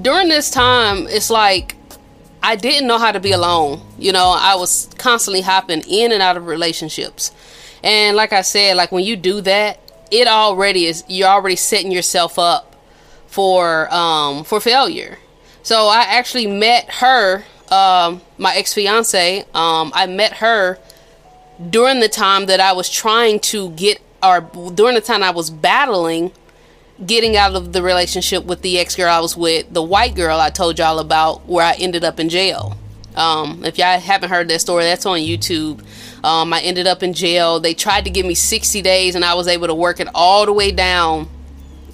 during 0.00 0.28
this 0.28 0.50
time, 0.50 1.06
it's 1.08 1.30
like 1.30 1.76
I 2.42 2.56
didn't 2.56 2.86
know 2.86 2.98
how 2.98 3.12
to 3.12 3.20
be 3.20 3.32
alone. 3.32 3.80
You 3.98 4.12
know, 4.12 4.34
I 4.36 4.56
was 4.56 4.90
constantly 4.98 5.40
hopping 5.40 5.82
in 5.88 6.12
and 6.12 6.22
out 6.22 6.36
of 6.36 6.46
relationships. 6.46 7.32
And 7.82 8.16
like 8.16 8.32
I 8.32 8.42
said, 8.42 8.76
like 8.76 8.92
when 8.92 9.04
you 9.04 9.16
do 9.16 9.40
that, 9.42 9.80
it 10.10 10.28
already 10.28 10.86
is 10.86 11.04
you're 11.08 11.28
already 11.28 11.56
setting 11.56 11.90
yourself 11.90 12.38
up 12.38 12.76
for 13.26 13.92
um 13.92 14.44
for 14.44 14.60
failure. 14.60 15.18
So 15.62 15.86
I 15.86 16.02
actually 16.02 16.46
met 16.46 16.90
her, 16.96 17.44
um, 17.70 18.20
my 18.36 18.54
ex 18.54 18.74
fiance. 18.74 19.40
Um, 19.54 19.92
I 19.94 20.06
met 20.06 20.34
her 20.34 20.78
during 21.70 22.00
the 22.00 22.08
time 22.08 22.46
that 22.46 22.60
I 22.60 22.72
was 22.72 22.90
trying 22.90 23.40
to 23.40 23.70
get, 23.70 24.02
or 24.22 24.42
during 24.74 24.94
the 24.94 25.00
time 25.00 25.22
I 25.22 25.30
was 25.30 25.48
battling 25.48 26.32
getting 27.04 27.36
out 27.36 27.54
of 27.54 27.72
the 27.72 27.82
relationship 27.82 28.44
with 28.44 28.62
the 28.62 28.78
ex 28.78 28.94
girl 28.94 29.10
I 29.10 29.20
was 29.20 29.36
with, 29.36 29.72
the 29.72 29.82
white 29.82 30.14
girl 30.14 30.38
I 30.38 30.50
told 30.50 30.78
y'all 30.78 30.98
about, 30.98 31.46
where 31.46 31.64
I 31.64 31.74
ended 31.74 32.04
up 32.04 32.20
in 32.20 32.28
jail. 32.28 32.76
Um, 33.16 33.64
if 33.64 33.78
y'all 33.78 33.98
haven't 33.98 34.30
heard 34.30 34.48
that 34.48 34.60
story, 34.60 34.84
that's 34.84 35.06
on 35.06 35.18
YouTube. 35.18 35.84
Um, 36.24 36.52
I 36.52 36.60
ended 36.60 36.86
up 36.86 37.02
in 37.02 37.12
jail. 37.12 37.60
They 37.60 37.74
tried 37.74 38.04
to 38.04 38.10
give 38.10 38.26
me 38.26 38.34
60 38.34 38.82
days, 38.82 39.14
and 39.14 39.24
I 39.24 39.34
was 39.34 39.46
able 39.46 39.66
to 39.68 39.74
work 39.74 40.00
it 40.00 40.08
all 40.14 40.46
the 40.46 40.52
way 40.52 40.72
down 40.72 41.28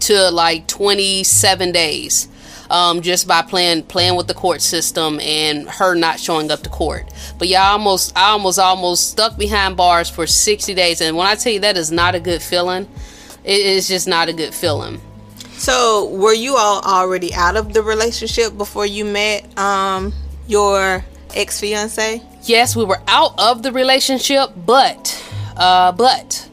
to 0.00 0.30
like 0.30 0.66
27 0.66 1.72
days. 1.72 2.28
Um, 2.70 3.00
just 3.00 3.26
by 3.26 3.42
playing 3.42 3.82
playing 3.86 4.14
with 4.14 4.28
the 4.28 4.34
court 4.34 4.62
system 4.62 5.18
and 5.18 5.68
her 5.68 5.96
not 5.96 6.20
showing 6.20 6.52
up 6.52 6.62
to 6.62 6.70
court. 6.70 7.12
But 7.36 7.48
yeah, 7.48 7.64
I 7.64 7.72
almost 7.72 8.16
I 8.16 8.30
almost 8.30 8.60
almost 8.60 9.10
stuck 9.10 9.36
behind 9.36 9.76
bars 9.76 10.08
for 10.08 10.24
60 10.24 10.72
days. 10.74 11.00
And 11.00 11.16
when 11.16 11.26
I 11.26 11.34
tell 11.34 11.52
you 11.52 11.58
that 11.60 11.76
is 11.76 11.90
not 11.90 12.14
a 12.14 12.20
good 12.20 12.40
feeling, 12.40 12.86
it, 13.44 13.52
it's 13.52 13.88
just 13.88 14.08
not 14.08 14.28
a 14.28 14.32
good 14.32 14.54
feeling. 14.54 15.00
So, 15.52 16.08
were 16.08 16.32
you 16.32 16.56
all 16.56 16.80
already 16.80 17.34
out 17.34 17.56
of 17.56 17.74
the 17.74 17.82
relationship 17.82 18.56
before 18.56 18.86
you 18.86 19.04
met 19.04 19.58
um, 19.58 20.14
your 20.46 21.04
ex 21.34 21.60
fiance? 21.60 22.22
Yes, 22.44 22.74
we 22.74 22.84
were 22.84 23.00
out 23.06 23.38
of 23.38 23.62
the 23.62 23.70
relationship, 23.70 24.50
but, 24.56 25.22
uh, 25.56 25.92
but 25.92 26.48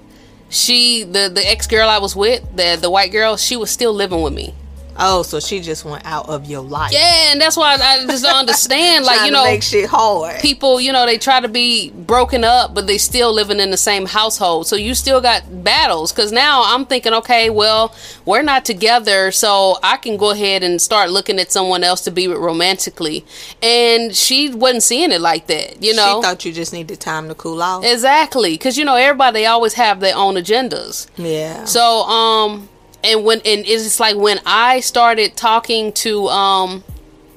she, 0.50 1.03
the 1.03 1.29
the 1.34 1.50
ex 1.50 1.67
girl 1.67 1.88
I 1.88 2.00
was 2.00 2.15
with, 2.15 2.44
the 2.56 2.77
the 2.79 2.89
white 2.89 3.12
girl, 3.12 3.38
she 3.38 3.56
was 3.56 3.72
still 3.72 3.94
living 3.94 4.22
with 4.22 4.34
me. 4.34 4.53
Oh, 5.00 5.22
so 5.24 5.39
she 5.39 5.60
just 5.60 5.86
went 5.86 6.06
out 6.06 6.27
of 6.27 6.46
your 6.46 6.62
life. 6.62 6.92
Yeah, 6.92 7.32
and 7.32 7.39
that's 7.39 7.56
why 7.56 7.75
I 7.75 8.06
just 8.06 8.24
don't 8.24 8.36
understand. 8.36 9.06
like 9.06 9.25
you 9.25 9.32
know, 9.32 9.44
make 9.44 9.63
shit 9.63 9.89
hard. 9.89 10.39
People, 10.42 10.82
you 10.82 10.92
know, 10.92 11.06
they 11.06 11.18
try 11.18 11.39
to 11.39 11.48
be 11.48 11.92
broken 11.92 12.44
up, 12.44 12.74
but 12.74 12.88
they 12.88 12.98
still 12.98 13.34
living 13.34 13.60
in 13.60 13.72
the 13.72 13.77
same 13.77 14.06
household. 14.06 14.68
So 14.68 14.75
you 14.75 14.96
still 14.96 15.22
got 15.22 15.63
battles. 15.63 16.12
Because 16.12 16.32
now 16.32 16.63
I'm 16.66 16.86
thinking, 16.86 17.13
okay, 17.13 17.50
well, 17.50 17.94
we're 18.25 18.42
not 18.42 18.66
together, 18.66 19.32
so 19.32 19.77
I 19.84 19.98
can 19.98 20.18
go 20.18 20.32
ahead 20.32 20.63
and 20.63 20.82
start 20.82 21.12
looking 21.12 21.39
at 21.39 21.51
someone 21.51 21.84
else 21.84 22.01
to 22.01 22.12
be 22.12 22.27
with 22.27 22.39
romantically. 22.39 23.25
And 23.62 24.16
she 24.16 24.50
wasn't 24.54 24.84
seeing 24.84 25.12
it 25.12 25.22
like 25.22 25.48
that. 25.48 25.84
You 25.84 25.96
know, 25.96 26.18
she 26.18 26.27
thought 26.27 26.46
you 26.46 26.51
just 26.51 26.74
needed 26.74 27.00
time 27.00 27.27
to 27.27 27.36
cool 27.36 27.62
off. 27.62 27.86
Exactly, 27.86 28.54
because 28.54 28.77
you 28.77 28.86
know 28.86 28.96
everybody 28.96 29.46
always 29.46 29.74
have 29.74 30.00
their 30.00 30.16
own 30.16 30.36
agendas. 30.36 31.08
Yeah. 31.18 31.66
So 31.66 32.04
um 32.04 32.70
and 33.07 33.23
when 33.23 33.39
and 33.39 33.65
it's 33.65 33.99
like 33.99 34.15
when 34.15 34.39
I 34.45 34.81
started 34.81 35.35
talking 35.35 35.93
to 35.93 36.27
um 36.27 36.83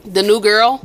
the 0.05 0.23
new 0.23 0.41
girl, 0.41 0.85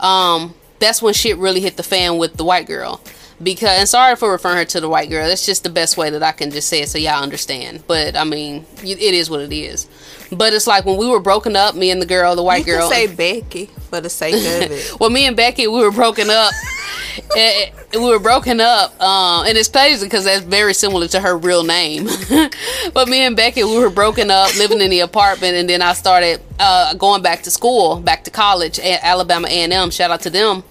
um 0.00 0.54
that's 0.80 1.00
when 1.00 1.14
shit 1.14 1.36
really 1.38 1.60
hit 1.60 1.76
the 1.76 1.82
fan 1.82 2.18
with 2.18 2.36
the 2.36 2.44
white 2.44 2.66
girl. 2.66 3.00
Because 3.42 3.78
and 3.78 3.88
sorry 3.88 4.16
for 4.16 4.30
referring 4.30 4.58
her 4.58 4.64
to 4.64 4.80
the 4.80 4.88
white 4.88 5.10
girl. 5.10 5.26
That's 5.26 5.44
just 5.44 5.64
the 5.64 5.70
best 5.70 5.96
way 5.96 6.08
that 6.10 6.22
I 6.22 6.32
can 6.32 6.50
just 6.50 6.68
say 6.68 6.82
it 6.82 6.88
so 6.88 6.98
y'all 6.98 7.22
understand. 7.22 7.82
But 7.86 8.16
I 8.16 8.24
mean, 8.24 8.64
it 8.82 9.00
is 9.00 9.28
what 9.28 9.40
it 9.40 9.52
is. 9.52 9.88
But 10.30 10.52
it's 10.52 10.66
like 10.66 10.84
when 10.84 10.96
we 10.96 11.08
were 11.08 11.20
broken 11.20 11.56
up, 11.56 11.74
me 11.74 11.90
and 11.90 12.00
the 12.00 12.06
girl, 12.06 12.36
the 12.36 12.42
white 12.42 12.66
you 12.66 12.74
girl. 12.74 12.88
say 12.88 13.06
Becky 13.06 13.66
for 13.90 14.00
the 14.00 14.08
sake 14.08 14.34
of 14.34 14.70
it. 14.70 14.92
well, 15.00 15.10
me 15.10 15.26
and 15.26 15.36
Becky, 15.36 15.66
we 15.66 15.80
were 15.80 15.90
broken 15.90 16.30
up. 16.30 16.52
and 17.36 17.72
we 17.92 18.00
were 18.00 18.18
broken 18.18 18.60
up, 18.60 19.00
um, 19.00 19.46
and 19.46 19.56
it's 19.56 19.68
crazy 19.68 20.06
because 20.06 20.24
that's 20.24 20.42
very 20.42 20.74
similar 20.74 21.06
to 21.08 21.20
her 21.20 21.36
real 21.36 21.64
name. 21.64 22.08
but 22.94 23.08
me 23.08 23.20
and 23.20 23.36
Becky, 23.36 23.64
we 23.64 23.78
were 23.78 23.90
broken 23.90 24.30
up, 24.30 24.56
living 24.56 24.80
in 24.80 24.90
the 24.90 25.00
apartment, 25.00 25.54
and 25.54 25.68
then 25.68 25.82
I 25.82 25.92
started 25.92 26.40
uh, 26.58 26.94
going 26.94 27.22
back 27.22 27.42
to 27.42 27.50
school, 27.50 27.96
back 28.00 28.24
to 28.24 28.30
college 28.30 28.78
at 28.78 29.02
Alabama 29.02 29.48
A&M. 29.48 29.90
Shout 29.90 30.10
out 30.10 30.22
to 30.22 30.30
them. 30.30 30.62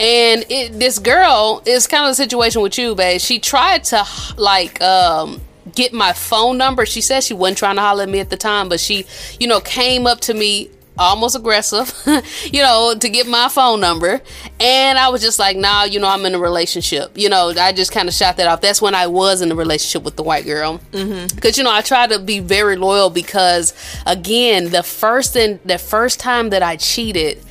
And 0.00 0.44
it, 0.48 0.78
this 0.78 0.98
girl 0.98 1.62
is 1.66 1.86
kind 1.86 2.04
of 2.04 2.10
the 2.10 2.14
situation 2.14 2.62
with 2.62 2.78
you, 2.78 2.94
babe. 2.94 3.20
She 3.20 3.38
tried 3.38 3.84
to 3.84 4.04
like 4.36 4.80
um, 4.80 5.40
get 5.74 5.92
my 5.92 6.12
phone 6.12 6.58
number. 6.58 6.86
She 6.86 7.00
said 7.00 7.24
she 7.24 7.34
wasn't 7.34 7.58
trying 7.58 7.76
to 7.76 7.82
holler 7.82 8.04
at 8.04 8.08
me 8.08 8.20
at 8.20 8.30
the 8.30 8.36
time, 8.36 8.68
but 8.68 8.80
she, 8.80 9.06
you 9.40 9.46
know, 9.46 9.60
came 9.60 10.06
up 10.06 10.20
to 10.22 10.34
me 10.34 10.70
almost 10.98 11.36
aggressive, 11.36 11.94
you 12.52 12.62
know, 12.62 12.94
to 12.98 13.08
get 13.08 13.26
my 13.26 13.48
phone 13.48 13.80
number. 13.80 14.20
And 14.60 14.98
I 14.98 15.08
was 15.08 15.22
just 15.22 15.38
like, 15.38 15.56
nah, 15.56 15.84
you 15.84 16.00
know, 16.00 16.08
I'm 16.08 16.24
in 16.26 16.34
a 16.34 16.38
relationship. 16.38 17.16
You 17.16 17.28
know, 17.28 17.52
I 17.58 17.72
just 17.72 17.92
kind 17.92 18.08
of 18.08 18.14
shot 18.14 18.36
that 18.38 18.48
off. 18.48 18.60
That's 18.60 18.82
when 18.82 18.94
I 18.94 19.06
was 19.06 19.40
in 19.40 19.52
a 19.52 19.54
relationship 19.54 20.02
with 20.02 20.16
the 20.16 20.22
white 20.22 20.44
girl. 20.44 20.80
Because, 20.90 21.06
mm-hmm. 21.06 21.50
you 21.56 21.64
know, 21.64 21.72
I 21.72 21.80
try 21.80 22.06
to 22.06 22.18
be 22.18 22.40
very 22.40 22.76
loyal 22.76 23.10
because, 23.10 23.74
again, 24.06 24.70
the 24.70 24.82
first 24.82 25.36
and 25.36 25.60
the 25.64 25.78
first 25.78 26.20
time 26.20 26.50
that 26.50 26.62
I 26.62 26.76
cheated, 26.76 27.42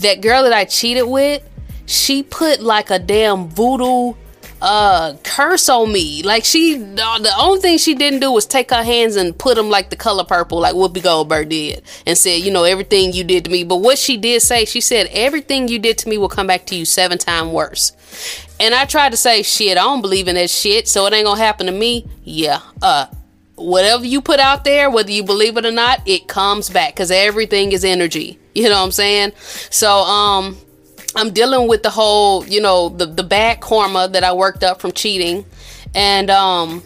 that 0.00 0.20
girl 0.20 0.44
that 0.44 0.52
I 0.52 0.64
cheated 0.64 1.08
with, 1.08 1.42
she 1.86 2.22
put 2.22 2.60
like 2.60 2.90
a 2.90 2.98
damn 2.98 3.48
voodoo 3.48 4.14
uh 4.62 5.16
curse 5.24 5.68
on 5.68 5.92
me. 5.92 6.22
Like 6.22 6.44
she, 6.44 6.76
the 6.76 7.34
only 7.36 7.60
thing 7.60 7.78
she 7.78 7.94
didn't 7.94 8.20
do 8.20 8.30
was 8.30 8.46
take 8.46 8.70
her 8.70 8.84
hands 8.84 9.16
and 9.16 9.36
put 9.36 9.56
them 9.56 9.68
like 9.68 9.90
the 9.90 9.96
color 9.96 10.24
purple, 10.24 10.60
like 10.60 10.74
Whoopi 10.74 11.02
Goldberg 11.02 11.48
did, 11.48 11.82
and 12.06 12.16
said, 12.16 12.36
you 12.36 12.52
know, 12.52 12.62
everything 12.62 13.12
you 13.12 13.24
did 13.24 13.44
to 13.44 13.50
me. 13.50 13.64
But 13.64 13.78
what 13.78 13.98
she 13.98 14.16
did 14.16 14.40
say, 14.40 14.64
she 14.64 14.80
said, 14.80 15.08
everything 15.10 15.66
you 15.66 15.80
did 15.80 15.98
to 15.98 16.08
me 16.08 16.16
will 16.16 16.28
come 16.28 16.46
back 16.46 16.64
to 16.66 16.76
you 16.76 16.84
seven 16.84 17.18
times 17.18 17.50
worse. 17.50 17.92
And 18.60 18.72
I 18.74 18.84
tried 18.84 19.10
to 19.10 19.16
say, 19.16 19.42
shit, 19.42 19.76
I 19.76 19.82
don't 19.82 20.00
believe 20.00 20.28
in 20.28 20.36
that 20.36 20.48
shit, 20.48 20.86
so 20.86 21.06
it 21.06 21.12
ain't 21.12 21.26
gonna 21.26 21.40
happen 21.40 21.66
to 21.66 21.72
me. 21.72 22.06
Yeah, 22.22 22.60
uh, 22.80 23.06
whatever 23.56 24.06
you 24.06 24.22
put 24.22 24.38
out 24.38 24.62
there, 24.62 24.88
whether 24.90 25.10
you 25.10 25.24
believe 25.24 25.56
it 25.56 25.66
or 25.66 25.72
not, 25.72 26.06
it 26.06 26.28
comes 26.28 26.70
back 26.70 26.94
because 26.94 27.10
everything 27.10 27.72
is 27.72 27.84
energy. 27.84 28.38
You 28.54 28.64
know 28.68 28.76
what 28.76 28.84
I'm 28.84 28.92
saying? 28.92 29.32
So, 29.70 29.90
um, 29.90 30.56
I'm 31.14 31.30
dealing 31.32 31.68
with 31.68 31.82
the 31.82 31.90
whole, 31.90 32.46
you 32.46 32.60
know, 32.60 32.88
the 32.88 33.06
the 33.06 33.22
bad 33.22 33.60
karma 33.60 34.08
that 34.08 34.24
I 34.24 34.32
worked 34.32 34.64
up 34.64 34.80
from 34.80 34.92
cheating, 34.92 35.44
and 35.94 36.30
um, 36.30 36.82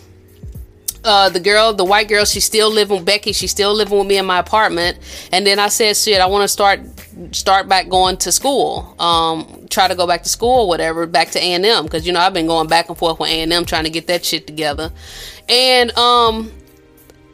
uh, 1.05 1.29
the 1.29 1.41
girl, 1.41 1.73
the 1.73 1.85
white 1.85 2.09
girl, 2.09 2.25
she's 2.25 2.45
still 2.45 2.71
living. 2.71 2.97
With 2.97 3.07
Becky, 3.07 3.33
she's 3.33 3.53
still 3.53 3.73
living 3.73 3.97
with 3.97 4.07
me 4.07 4.19
in 4.19 4.27
my 4.27 4.39
apartment. 4.39 4.99
And 5.33 5.47
then 5.47 5.59
I 5.59 5.69
said, 5.69 5.97
shit, 5.97 6.21
I 6.21 6.27
want 6.27 6.43
to 6.43 6.49
start 6.49 6.81
start 7.31 7.69
back 7.69 7.89
going 7.89 8.17
to 8.19 8.33
school. 8.33 8.95
Um, 8.99 9.67
try 9.71 9.89
to 9.89 9.95
go 9.95 10.07
back 10.07 10.25
to 10.25 10.29
school, 10.29 10.63
or 10.63 10.69
whatever, 10.69 11.07
back 11.07 11.31
to 11.31 11.39
A 11.39 11.53
and 11.53 11.65
M, 11.65 11.85
because 11.85 12.07
you 12.07 12.13
know 12.13 12.21
I've 12.21 12.35
been 12.35 12.49
going 12.49 12.67
back 12.67 12.89
and 12.89 12.99
forth 12.99 13.21
with 13.21 13.31
A 13.31 13.41
and 13.43 13.53
M 13.53 13.65
trying 13.65 13.85
to 13.85 13.91
get 13.91 14.09
that 14.09 14.25
shit 14.25 14.47
together. 14.47 14.91
And 15.49 15.97
um, 15.97 16.53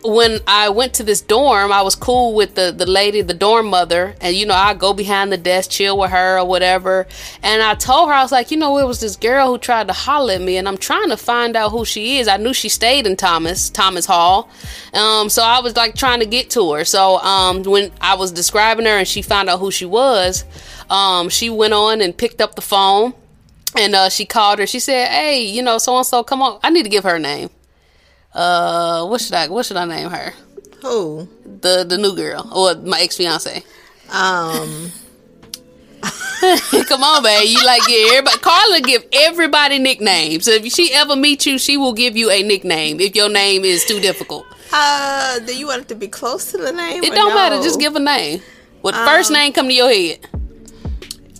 when 0.04 0.40
I 0.46 0.68
went 0.68 0.94
to 0.94 1.04
this 1.04 1.20
dorm, 1.20 1.72
I 1.72 1.82
was 1.82 1.94
cool 1.94 2.34
with 2.34 2.54
the, 2.54 2.72
the 2.72 2.86
lady, 2.86 3.22
the 3.22 3.34
dorm 3.34 3.66
mother, 3.66 4.14
and 4.20 4.34
you 4.34 4.46
know, 4.46 4.54
I 4.54 4.74
go 4.74 4.92
behind 4.92 5.30
the 5.30 5.36
desk, 5.36 5.70
chill 5.70 5.98
with 5.98 6.10
her 6.10 6.38
or 6.38 6.44
whatever. 6.46 7.06
And 7.42 7.62
I 7.62 7.74
told 7.74 8.08
her, 8.08 8.14
I 8.14 8.22
was 8.22 8.32
like, 8.32 8.50
you 8.50 8.56
know, 8.56 8.78
it 8.78 8.86
was 8.86 9.00
this 9.00 9.16
girl 9.16 9.48
who 9.48 9.58
tried 9.58 9.86
to 9.88 9.92
holler 9.92 10.34
at 10.34 10.40
me, 10.40 10.56
and 10.56 10.66
I'm 10.66 10.76
trying 10.76 11.10
to 11.10 11.16
find 11.16 11.56
out 11.56 11.70
who 11.70 11.84
she 11.84 12.18
is. 12.18 12.28
I 12.28 12.36
knew 12.36 12.52
she 12.52 12.68
stayed 12.68 13.06
in 13.06 13.16
Thomas, 13.16 13.70
Thomas 13.70 14.06
Hall. 14.06 14.50
Um, 14.92 15.28
so 15.28 15.42
I 15.42 15.60
was 15.60 15.76
like 15.76 15.94
trying 15.94 16.20
to 16.20 16.26
get 16.26 16.50
to 16.50 16.72
her. 16.72 16.84
So 16.84 17.18
um, 17.18 17.62
when 17.62 17.92
I 18.00 18.14
was 18.16 18.32
describing 18.32 18.86
her 18.86 18.98
and 18.98 19.08
she 19.08 19.22
found 19.22 19.48
out 19.48 19.60
who 19.60 19.70
she 19.70 19.86
was, 19.86 20.44
um, 20.90 21.28
she 21.28 21.48
went 21.48 21.74
on 21.74 22.00
and 22.00 22.16
picked 22.16 22.40
up 22.40 22.56
the 22.56 22.62
phone 22.62 23.14
and 23.76 23.94
uh, 23.94 24.08
she 24.08 24.26
called 24.26 24.58
her. 24.58 24.66
She 24.66 24.80
said, 24.80 25.08
Hey, 25.08 25.44
you 25.44 25.62
know, 25.62 25.78
so 25.78 25.96
and 25.96 26.06
so, 26.06 26.22
come 26.22 26.42
on. 26.42 26.58
I 26.62 26.70
need 26.70 26.82
to 26.82 26.90
give 26.90 27.04
her 27.04 27.16
a 27.16 27.18
name 27.18 27.50
uh 28.34 29.06
what 29.06 29.20
should 29.20 29.34
I 29.34 29.48
what 29.48 29.66
should 29.66 29.76
I 29.76 29.84
name 29.84 30.10
her? 30.10 30.32
Who? 30.82 31.28
The 31.44 31.84
the 31.84 31.98
new 31.98 32.14
girl 32.16 32.50
or 32.54 32.74
my 32.76 33.00
ex 33.00 33.16
fiance. 33.16 33.62
Um 34.10 34.90
Come 36.88 37.04
on, 37.04 37.22
babe. 37.22 37.48
You 37.48 37.64
like 37.64 37.82
get 37.86 38.12
everybody 38.12 38.38
Carla 38.38 38.80
give 38.80 39.04
everybody 39.12 39.78
nicknames. 39.78 40.44
So 40.44 40.50
if 40.52 40.66
she 40.72 40.92
ever 40.92 41.14
meets 41.14 41.46
you, 41.46 41.58
she 41.58 41.76
will 41.76 41.92
give 41.92 42.16
you 42.16 42.30
a 42.30 42.42
nickname 42.42 43.00
if 43.00 43.14
your 43.14 43.28
name 43.28 43.64
is 43.64 43.84
too 43.84 44.00
difficult. 44.00 44.46
Uh 44.72 45.38
do 45.40 45.56
you 45.56 45.66
want 45.66 45.82
it 45.82 45.88
to 45.88 45.94
be 45.94 46.08
close 46.08 46.50
to 46.52 46.58
the 46.58 46.72
name? 46.72 47.04
It 47.04 47.14
don't 47.14 47.30
no? 47.30 47.34
matter, 47.34 47.56
just 47.62 47.78
give 47.78 47.94
a 47.94 48.00
name. 48.00 48.40
What 48.80 48.94
um, 48.94 49.06
first 49.06 49.30
name 49.30 49.52
come 49.52 49.68
to 49.68 49.74
your 49.74 49.88
head? 49.88 50.26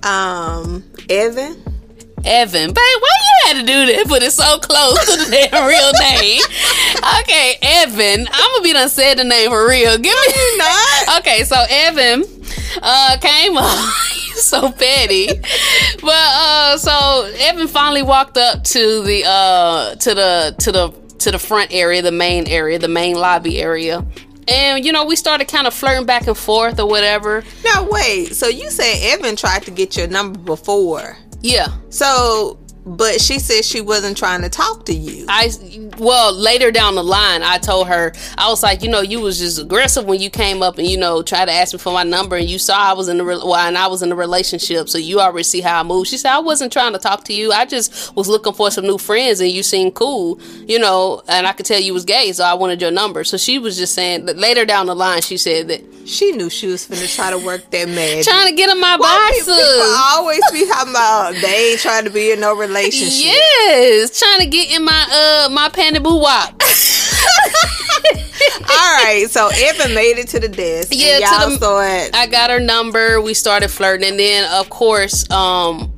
Um 0.05 0.85
Evan. 1.09 1.72
Evan. 2.25 2.69
Babe, 2.69 2.77
why 2.77 3.17
you 3.21 3.47
had 3.47 3.61
to 3.61 3.67
do 3.67 3.87
that? 3.93 4.07
Put 4.07 4.23
it 4.23 4.33
so 4.33 4.59
close 4.59 4.99
to 5.07 5.25
the 5.25 5.31
damn 5.31 5.67
real 5.67 5.93
name. 6.01 6.43
Okay, 7.21 7.57
Evan. 7.63 8.27
I'm 8.31 8.53
gonna 8.53 8.63
be 8.63 8.73
done 8.73 8.89
said 8.89 9.19
the 9.19 9.25
name 9.25 9.51
for 9.51 9.67
real. 9.69 9.97
Give 9.99 10.15
me 10.15 10.57
not. 10.59 11.19
Okay, 11.19 11.45
so 11.45 11.57
Evan 11.69 12.25
uh 12.83 13.17
came 13.21 13.57
up. 13.57 13.89
so 14.35 14.71
petty. 14.73 15.29
But 16.01 16.13
uh 16.13 16.79
so 16.79 17.31
Evan 17.39 17.69
finally 17.69 18.03
walked 18.03 18.37
up 18.39 18.65
to 18.65 19.03
the 19.03 19.25
uh 19.27 19.95
to 19.97 20.15
the 20.15 20.55
to 20.61 20.73
the 20.73 20.91
to 21.19 21.31
the 21.31 21.39
front 21.39 21.73
area, 21.73 22.03
the 22.03 22.13
main 22.13 22.47
area, 22.49 22.79
the 22.79 22.89
main 22.89 23.17
lobby 23.17 23.61
area. 23.61 24.05
And 24.49 24.85
you 24.85 24.93
know, 24.93 25.05
we 25.05 25.17
started 25.17 25.49
kind 25.49 25.67
of 25.67 25.75
flirting 25.75 26.07
back 26.07 26.27
and 26.27 26.37
forth 26.37 26.81
or 26.81 26.87
whatever. 26.89 27.45
Now 27.65 27.89
wait, 27.91 28.35
so 28.35 28.49
you 28.49 28.71
said 28.71 28.97
Evan 29.03 29.37
tried 29.37 29.63
to 29.65 29.71
get 29.71 29.97
your 29.97 30.09
number 30.09 30.39
before? 30.39 31.17
Yeah. 31.43 31.69
So, 31.91 32.59
but 32.87 33.21
she 33.21 33.39
said 33.39 33.65
she 33.65 33.81
wasn't 33.81 34.17
trying 34.17 34.43
to 34.43 34.49
talk 34.49 34.87
to 34.87 34.95
you. 34.95 35.27
I 35.29 35.49
well 36.03 36.33
later 36.33 36.71
down 36.71 36.95
the 36.95 37.03
line, 37.03 37.43
I 37.43 37.59
told 37.59 37.89
her 37.89 38.13
I 38.37 38.49
was 38.51 38.63
like, 38.63 38.83
you 38.83 38.91
know, 38.91 39.01
you 39.01 39.21
was 39.21 39.39
just 39.39 39.61
aggressive 39.61 40.05
when 40.05 40.21
you 40.21 40.31
came 40.31 40.63
up 40.63 40.79
and 40.79 40.87
you 40.87 40.97
know 40.97 41.23
tried 41.23 41.47
to 41.47 41.53
ask 41.53 41.73
me 41.73 41.79
for 41.79 41.93
my 41.93 42.03
number, 42.03 42.37
and 42.37 42.49
you 42.49 42.59
saw 42.59 42.77
I 42.77 42.93
was 42.93 43.09
in 43.09 43.19
the 43.19 43.25
well, 43.25 43.55
and 43.55 43.79
I 43.79 43.87
was 43.87 44.03
in 44.03 44.13
a 44.13 44.17
relationship, 44.17 44.89
so 44.89 44.99
you 44.99 45.21
already 45.21 45.45
see 45.45 45.61
how 45.61 45.81
I 45.81 45.83
move. 45.83 46.07
She 46.07 46.19
said 46.19 46.33
I 46.33 46.41
wasn't 46.41 46.73
trying 46.73 46.93
to 46.93 46.99
talk 46.99 47.25
to 47.25 47.33
you. 47.33 47.53
I 47.53 47.65
just 47.65 48.15
was 48.17 48.29
looking 48.29 48.53
for 48.53 48.71
some 48.71 48.85
new 48.85 48.99
friends, 48.99 49.41
and 49.41 49.51
you 49.51 49.63
seemed 49.63 49.95
cool, 49.95 50.41
you 50.67 50.79
know, 50.79 51.23
and 51.29 51.47
I 51.47 51.53
could 51.53 51.67
tell 51.67 51.81
you 51.81 51.95
was 51.95 52.05
gay, 52.05 52.33
so 52.33 52.45
I 52.45 52.55
wanted 52.55 52.81
your 52.81 52.91
number. 52.91 53.25
So 53.25 53.37
she 53.37 53.59
was 53.59 53.77
just 53.77 53.95
saying 53.95 54.27
that 54.27 54.37
later 54.37 54.65
down 54.65 54.87
the 54.87 54.95
line, 54.97 55.23
she 55.23 55.37
said 55.37 55.69
that 55.69 55.83
she 56.07 56.33
knew 56.33 56.51
she 56.51 56.67
was 56.67 56.87
finna 56.87 57.13
try 57.15 57.31
to 57.31 57.39
work 57.39 57.71
that 57.71 57.89
man. 57.89 58.23
trying 58.25 58.49
to 58.49 58.55
get 58.55 58.71
in 58.71 58.81
my 58.81 58.97
boxes. 58.97 59.47
People 59.47 59.95
always 59.97 60.43
be 60.51 60.67
talking 60.67 60.93
about 60.93 61.35
they 61.41 61.73
ain't 61.73 61.81
trying 61.81 62.05
to 62.05 62.11
be 62.11 62.33
in 62.33 62.41
no 62.41 62.57
relationship. 62.57 63.25
Yes, 63.25 64.19
trying 64.19 64.41
to 64.41 64.47
get 64.47 64.75
in 64.75 64.85
my 64.85 65.07
uh 65.11 65.49
my 65.53 65.69
panty 65.93 66.03
boo 66.03 66.19
wop. 66.19 66.63
All 68.63 69.05
right, 69.05 69.27
so 69.29 69.49
Evan 69.55 69.95
made 69.95 70.19
it 70.19 70.29
to 70.29 70.41
the 70.41 70.49
desk. 70.49 70.93
Yeah, 70.93 71.19
to 71.19 71.51
the, 71.51 71.59
saw 71.59 71.81
it. 71.83 72.15
I 72.15 72.27
got 72.27 72.51
her 72.51 72.61
number. 72.61 73.21
We 73.21 73.35
started 73.35 73.69
flirting, 73.69 74.09
and 74.09 74.19
then 74.19 74.51
of 74.53 74.71
course, 74.71 75.31
um, 75.31 75.95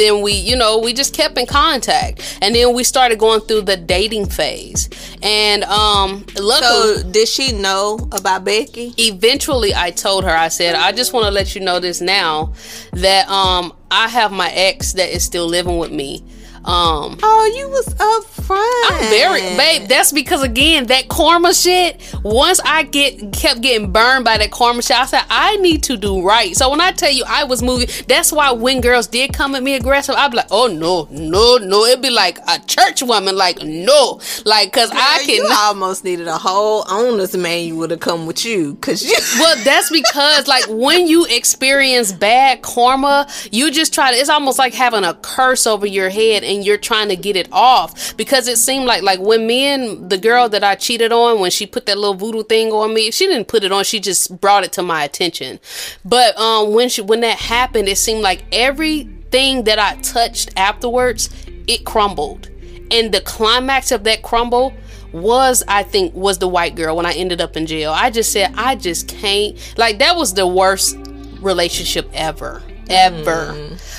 then 0.00 0.22
we, 0.22 0.32
you 0.32 0.56
know, 0.56 0.78
we 0.78 0.92
just 0.92 1.14
kept 1.14 1.36
in 1.38 1.46
contact. 1.46 2.38
And 2.40 2.54
then 2.54 2.74
we 2.74 2.84
started 2.84 3.18
going 3.18 3.42
through 3.42 3.62
the 3.62 3.76
dating 3.76 4.26
phase. 4.26 4.88
And 5.22 5.62
um 5.64 6.24
luckily 6.36 7.02
So 7.02 7.10
did 7.10 7.28
she 7.28 7.52
know 7.52 8.08
about 8.12 8.44
Becky? 8.44 8.94
eventually 8.96 9.74
I 9.74 9.90
told 9.90 10.24
her, 10.24 10.30
I 10.30 10.48
said, 10.48 10.74
I 10.74 10.92
just 10.92 11.12
want 11.12 11.26
to 11.26 11.30
let 11.30 11.54
you 11.54 11.60
know 11.60 11.80
this 11.80 12.00
now 12.00 12.54
that 12.92 13.28
um 13.28 13.74
I 13.90 14.08
have 14.08 14.32
my 14.32 14.50
ex 14.50 14.94
that 14.94 15.14
is 15.14 15.22
still 15.22 15.46
living 15.46 15.76
with 15.76 15.92
me. 15.92 16.24
Um 16.64 17.18
Oh, 17.22 17.52
you 17.56 17.68
was 17.68 17.86
upfront. 17.94 18.90
I'm 18.90 19.10
very 19.10 19.40
babe, 19.56 19.88
that's 19.88 20.12
because 20.12 20.42
again, 20.42 20.86
that 20.86 21.08
karma 21.08 21.54
shit, 21.54 22.00
once 22.22 22.60
I 22.64 22.82
get 22.82 23.32
kept 23.32 23.60
getting 23.62 23.92
burned 23.92 24.24
by 24.24 24.38
that 24.38 24.50
karma 24.50 24.82
shit, 24.82 24.98
I 24.98 25.06
said 25.06 25.22
I 25.30 25.56
need 25.56 25.82
to 25.84 25.96
do 25.96 26.22
right. 26.22 26.54
So 26.56 26.70
when 26.70 26.80
I 26.80 26.92
tell 26.92 27.10
you 27.10 27.24
I 27.26 27.44
was 27.44 27.62
moving, 27.62 27.88
that's 28.08 28.32
why 28.32 28.50
when 28.52 28.80
girls 28.80 29.06
did 29.06 29.32
come 29.32 29.54
at 29.54 29.62
me 29.62 29.74
aggressive, 29.74 30.14
I'd 30.16 30.30
be 30.30 30.38
like, 30.38 30.48
oh 30.50 30.66
no, 30.66 31.08
no, 31.10 31.56
no. 31.56 31.84
It'd 31.84 32.02
be 32.02 32.10
like 32.10 32.38
a 32.46 32.58
church 32.66 33.02
woman, 33.02 33.36
like, 33.36 33.62
no. 33.62 34.20
Like 34.44 34.72
cause 34.72 34.90
I 34.92 35.22
can 35.24 35.36
You 35.36 35.48
almost 35.52 36.04
needed 36.04 36.28
a 36.28 36.38
whole 36.38 36.84
owner's 36.90 37.36
manual 37.36 37.88
to 37.88 37.96
come 37.96 38.26
with 38.26 38.44
you, 38.44 38.74
cause 38.76 39.02
you. 39.02 39.16
well, 39.38 39.56
that's 39.64 39.90
because 39.90 40.46
like 40.46 40.64
when 40.68 41.06
you 41.06 41.26
experience 41.26 42.12
bad 42.12 42.62
karma, 42.62 43.28
you 43.50 43.70
just 43.70 43.94
try 43.94 44.12
to. 44.12 44.16
It's 44.18 44.28
almost 44.28 44.58
like 44.58 44.74
having 44.74 45.04
a 45.04 45.14
curse 45.14 45.66
over 45.66 45.86
your 45.86 46.10
head, 46.10 46.42
and 46.50 46.64
you're 46.64 46.76
trying 46.76 47.08
to 47.08 47.16
get 47.16 47.36
it 47.36 47.48
off. 47.52 48.16
Because 48.16 48.48
it 48.48 48.58
seemed 48.58 48.84
like 48.84 49.02
like 49.02 49.20
when 49.20 49.46
me 49.46 49.66
and 49.66 50.10
the 50.10 50.18
girl 50.18 50.48
that 50.48 50.64
I 50.64 50.74
cheated 50.74 51.12
on, 51.12 51.40
when 51.40 51.50
she 51.50 51.66
put 51.66 51.86
that 51.86 51.96
little 51.96 52.14
voodoo 52.14 52.42
thing 52.42 52.72
on 52.72 52.92
me, 52.92 53.10
she 53.10 53.26
didn't 53.26 53.48
put 53.48 53.64
it 53.64 53.72
on. 53.72 53.84
She 53.84 54.00
just 54.00 54.40
brought 54.40 54.64
it 54.64 54.72
to 54.72 54.82
my 54.82 55.04
attention. 55.04 55.60
But 56.04 56.36
um, 56.38 56.74
when 56.74 56.88
she 56.88 57.02
when 57.02 57.20
that 57.20 57.38
happened, 57.38 57.88
it 57.88 57.96
seemed 57.96 58.22
like 58.22 58.44
everything 58.52 59.64
that 59.64 59.78
I 59.78 59.96
touched 60.02 60.50
afterwards, 60.56 61.30
it 61.66 61.84
crumbled, 61.86 62.50
and 62.90 63.12
the 63.12 63.20
climax 63.20 63.92
of 63.92 64.04
that 64.04 64.22
crumble 64.22 64.74
was 65.12 65.62
I 65.66 65.82
think 65.82 66.14
was 66.14 66.38
the 66.38 66.48
white 66.48 66.76
girl 66.76 66.96
when 66.96 67.06
I 67.06 67.12
ended 67.12 67.40
up 67.40 67.56
in 67.56 67.66
jail. 67.66 67.92
I 67.92 68.10
just 68.10 68.32
said 68.32 68.52
I 68.56 68.76
just 68.76 69.08
can't 69.08 69.56
like 69.76 69.98
that 69.98 70.16
was 70.16 70.34
the 70.34 70.46
worst 70.46 70.96
relationship 71.40 72.08
ever 72.12 72.62
ever. 72.88 73.56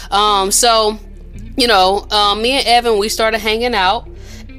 Um 0.10 0.52
so 0.52 1.00
you 1.62 1.68
know, 1.68 2.08
um, 2.10 2.42
me 2.42 2.54
and 2.54 2.68
Evan 2.68 2.98
we 2.98 3.08
started 3.08 3.38
hanging 3.38 3.76
out 3.76 4.10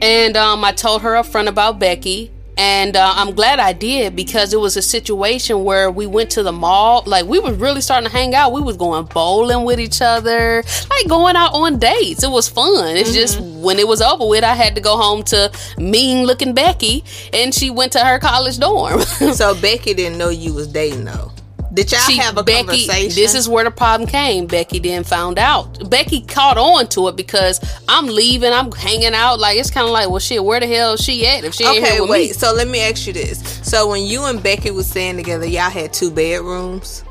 and 0.00 0.36
um 0.36 0.64
I 0.64 0.70
told 0.70 1.02
her 1.02 1.16
up 1.16 1.26
front 1.26 1.48
about 1.48 1.80
Becky 1.80 2.30
and 2.56 2.96
uh, 2.96 3.12
I'm 3.16 3.34
glad 3.34 3.58
I 3.58 3.72
did 3.72 4.14
because 4.14 4.52
it 4.52 4.60
was 4.60 4.76
a 4.76 4.82
situation 4.82 5.64
where 5.64 5.90
we 5.90 6.06
went 6.06 6.30
to 6.32 6.44
the 6.44 6.52
mall. 6.52 7.02
Like 7.06 7.26
we 7.26 7.40
was 7.40 7.56
really 7.56 7.80
starting 7.80 8.08
to 8.08 8.12
hang 8.14 8.36
out. 8.36 8.52
We 8.52 8.60
was 8.60 8.76
going 8.76 9.06
bowling 9.06 9.64
with 9.64 9.80
each 9.80 10.00
other, 10.00 10.62
like 10.90 11.08
going 11.08 11.34
out 11.34 11.54
on 11.54 11.78
dates. 11.78 12.22
It 12.22 12.30
was 12.30 12.48
fun. 12.48 12.96
It's 12.96 13.14
just 13.14 13.40
when 13.40 13.78
it 13.78 13.88
was 13.88 14.00
over 14.00 14.28
with, 14.28 14.44
I 14.44 14.54
had 14.54 14.74
to 14.74 14.80
go 14.80 14.96
home 14.96 15.22
to 15.24 15.50
mean 15.78 16.26
looking 16.26 16.52
Becky, 16.54 17.04
and 17.32 17.54
she 17.54 17.70
went 17.70 17.92
to 17.92 18.00
her 18.04 18.18
college 18.18 18.58
dorm. 18.58 19.00
so 19.32 19.60
Becky 19.60 19.94
didn't 19.94 20.18
know 20.18 20.28
you 20.28 20.52
was 20.52 20.68
dating 20.68 21.06
though. 21.06 21.32
Did 21.74 21.90
y'all 21.90 22.00
She- 22.02 22.18
have 22.18 22.36
a 22.36 22.42
Becky, 22.42 22.66
conversation? 22.66 23.14
this 23.14 23.34
is 23.34 23.48
where 23.48 23.64
the 23.64 23.70
problem 23.70 24.06
came. 24.08 24.46
Becky 24.46 24.78
then 24.78 25.04
found 25.04 25.38
out. 25.38 25.88
Becky 25.88 26.20
caught 26.20 26.58
on 26.58 26.86
to 26.88 27.08
it 27.08 27.16
because 27.16 27.60
I'm 27.88 28.06
leaving, 28.08 28.52
I'm 28.52 28.70
hanging 28.72 29.14
out. 29.14 29.40
Like 29.40 29.56
it's 29.58 29.70
kind 29.70 29.86
of 29.86 29.92
like, 29.92 30.10
well, 30.10 30.18
shit, 30.18 30.44
where 30.44 30.60
the 30.60 30.66
hell 30.66 30.94
is 30.94 31.00
she 31.02 31.26
at 31.26 31.44
if 31.44 31.54
she 31.54 31.64
ain't 31.64 31.82
Okay, 31.82 32.00
wait. 32.02 32.28
me? 32.28 32.32
So 32.34 32.52
let 32.52 32.68
me 32.68 32.80
ask 32.82 33.06
you 33.06 33.14
this: 33.14 33.60
So 33.62 33.88
when 33.88 34.02
you 34.02 34.24
and 34.24 34.42
Becky 34.42 34.70
was 34.70 34.86
staying 34.86 35.16
together, 35.16 35.46
y'all 35.46 35.70
had 35.70 35.92
two 35.94 36.10
bedrooms. 36.10 37.04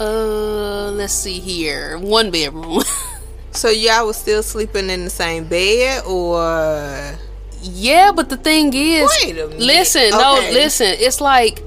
Uh, 0.00 0.90
let's 0.92 1.12
see 1.12 1.38
here, 1.40 1.98
one 1.98 2.30
bedroom. 2.30 2.82
So 3.54 3.68
y'all 3.68 4.06
was 4.06 4.16
still 4.16 4.42
sleeping 4.42 4.88
in 4.88 5.04
the 5.04 5.10
same 5.10 5.44
bed, 5.44 6.04
or 6.06 7.14
Yeah, 7.60 8.10
but 8.10 8.30
the 8.30 8.38
thing 8.38 8.72
is, 8.72 9.10
Wait 9.22 9.32
a 9.38 9.46
minute. 9.46 9.58
listen, 9.60 10.08
no, 10.08 10.36
listen. 10.52 10.86
It's 10.98 11.20
like 11.20 11.62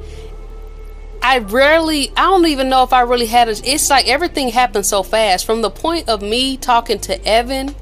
I 1.26 1.40
rarely, 1.40 2.12
I 2.16 2.26
don't 2.26 2.46
even 2.46 2.70
know 2.70 2.84
if 2.84 2.94
I 2.94 3.02
really 3.02 3.26
had 3.26 3.50
it. 3.50 3.60
It's 3.66 3.90
like 3.90 4.08
everything 4.08 4.50
happened 4.50 4.86
so 4.86 5.02
fast. 5.02 5.44
From 5.44 5.64
the 5.64 5.72
point 5.72 6.08
of 6.08 6.22
me 6.22 6.56
talking 6.56 7.00
to 7.00 7.28
Evan 7.28 7.74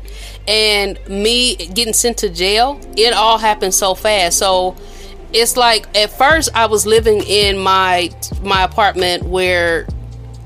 and 0.48 0.98
me 1.10 1.58
getting 1.58 1.92
sent 1.94 2.20
to 2.20 2.30
jail, 2.30 2.80
it 2.96 3.14
all 3.14 3.38
happened 3.38 3.74
so 3.74 3.96
fast. 3.96 4.38
So 4.40 4.78
it's 5.34 5.58
like 5.58 5.94
at 5.94 6.18
first 6.18 6.52
I 6.56 6.68
was 6.68 6.86
living 6.86 7.22
in 7.28 7.58
my 7.58 8.12
my 8.44 8.64
apartment 8.64 9.24
where 9.24 9.90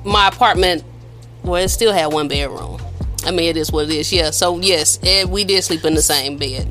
my 0.04 0.28
apartment, 0.30 0.84
well, 1.44 1.64
it 1.64 1.70
still 1.70 1.94
had 1.94 2.08
one 2.08 2.28
bedroom. 2.28 2.82
I 3.26 3.30
mean, 3.30 3.48
it 3.50 3.58
is 3.58 3.72
what 3.72 3.84
it 3.84 3.92
is. 3.92 4.12
Yeah. 4.12 4.32
So 4.32 4.58
yes, 4.60 4.98
and 5.04 5.32
we 5.32 5.44
did 5.44 5.64
sleep 5.64 5.86
in 5.86 5.94
the 5.94 6.02
same 6.02 6.38
bed. 6.38 6.68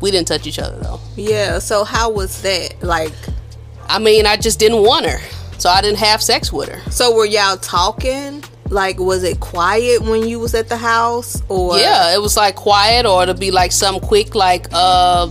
We 0.00 0.10
didn't 0.10 0.28
touch 0.28 0.46
each 0.46 0.58
other 0.58 0.78
though. 0.78 1.00
yeah? 1.16 1.58
So 1.58 1.84
how 1.84 2.08
was 2.08 2.40
that? 2.40 2.82
Like, 2.82 3.12
I 3.88 3.98
mean, 3.98 4.26
I 4.26 4.36
just 4.36 4.58
didn't 4.58 4.82
want 4.82 5.06
her, 5.06 5.18
so 5.58 5.68
I 5.70 5.80
didn't 5.80 5.98
have 5.98 6.22
sex 6.22 6.52
with 6.52 6.68
her. 6.68 6.90
so 6.90 7.14
were 7.14 7.26
y'all 7.26 7.56
talking? 7.56 8.42
Like, 8.68 8.98
was 8.98 9.22
it 9.22 9.38
quiet 9.38 10.02
when 10.02 10.26
you 10.26 10.40
was 10.40 10.52
at 10.52 10.68
the 10.68 10.76
house, 10.76 11.40
or 11.48 11.78
Yeah, 11.78 12.14
it 12.16 12.20
was 12.20 12.36
like 12.36 12.56
quiet, 12.56 13.06
or 13.06 13.24
to 13.24 13.32
be 13.32 13.52
like 13.52 13.70
some 13.70 14.00
quick, 14.00 14.34
like 14.34 14.66
uh, 14.72 15.28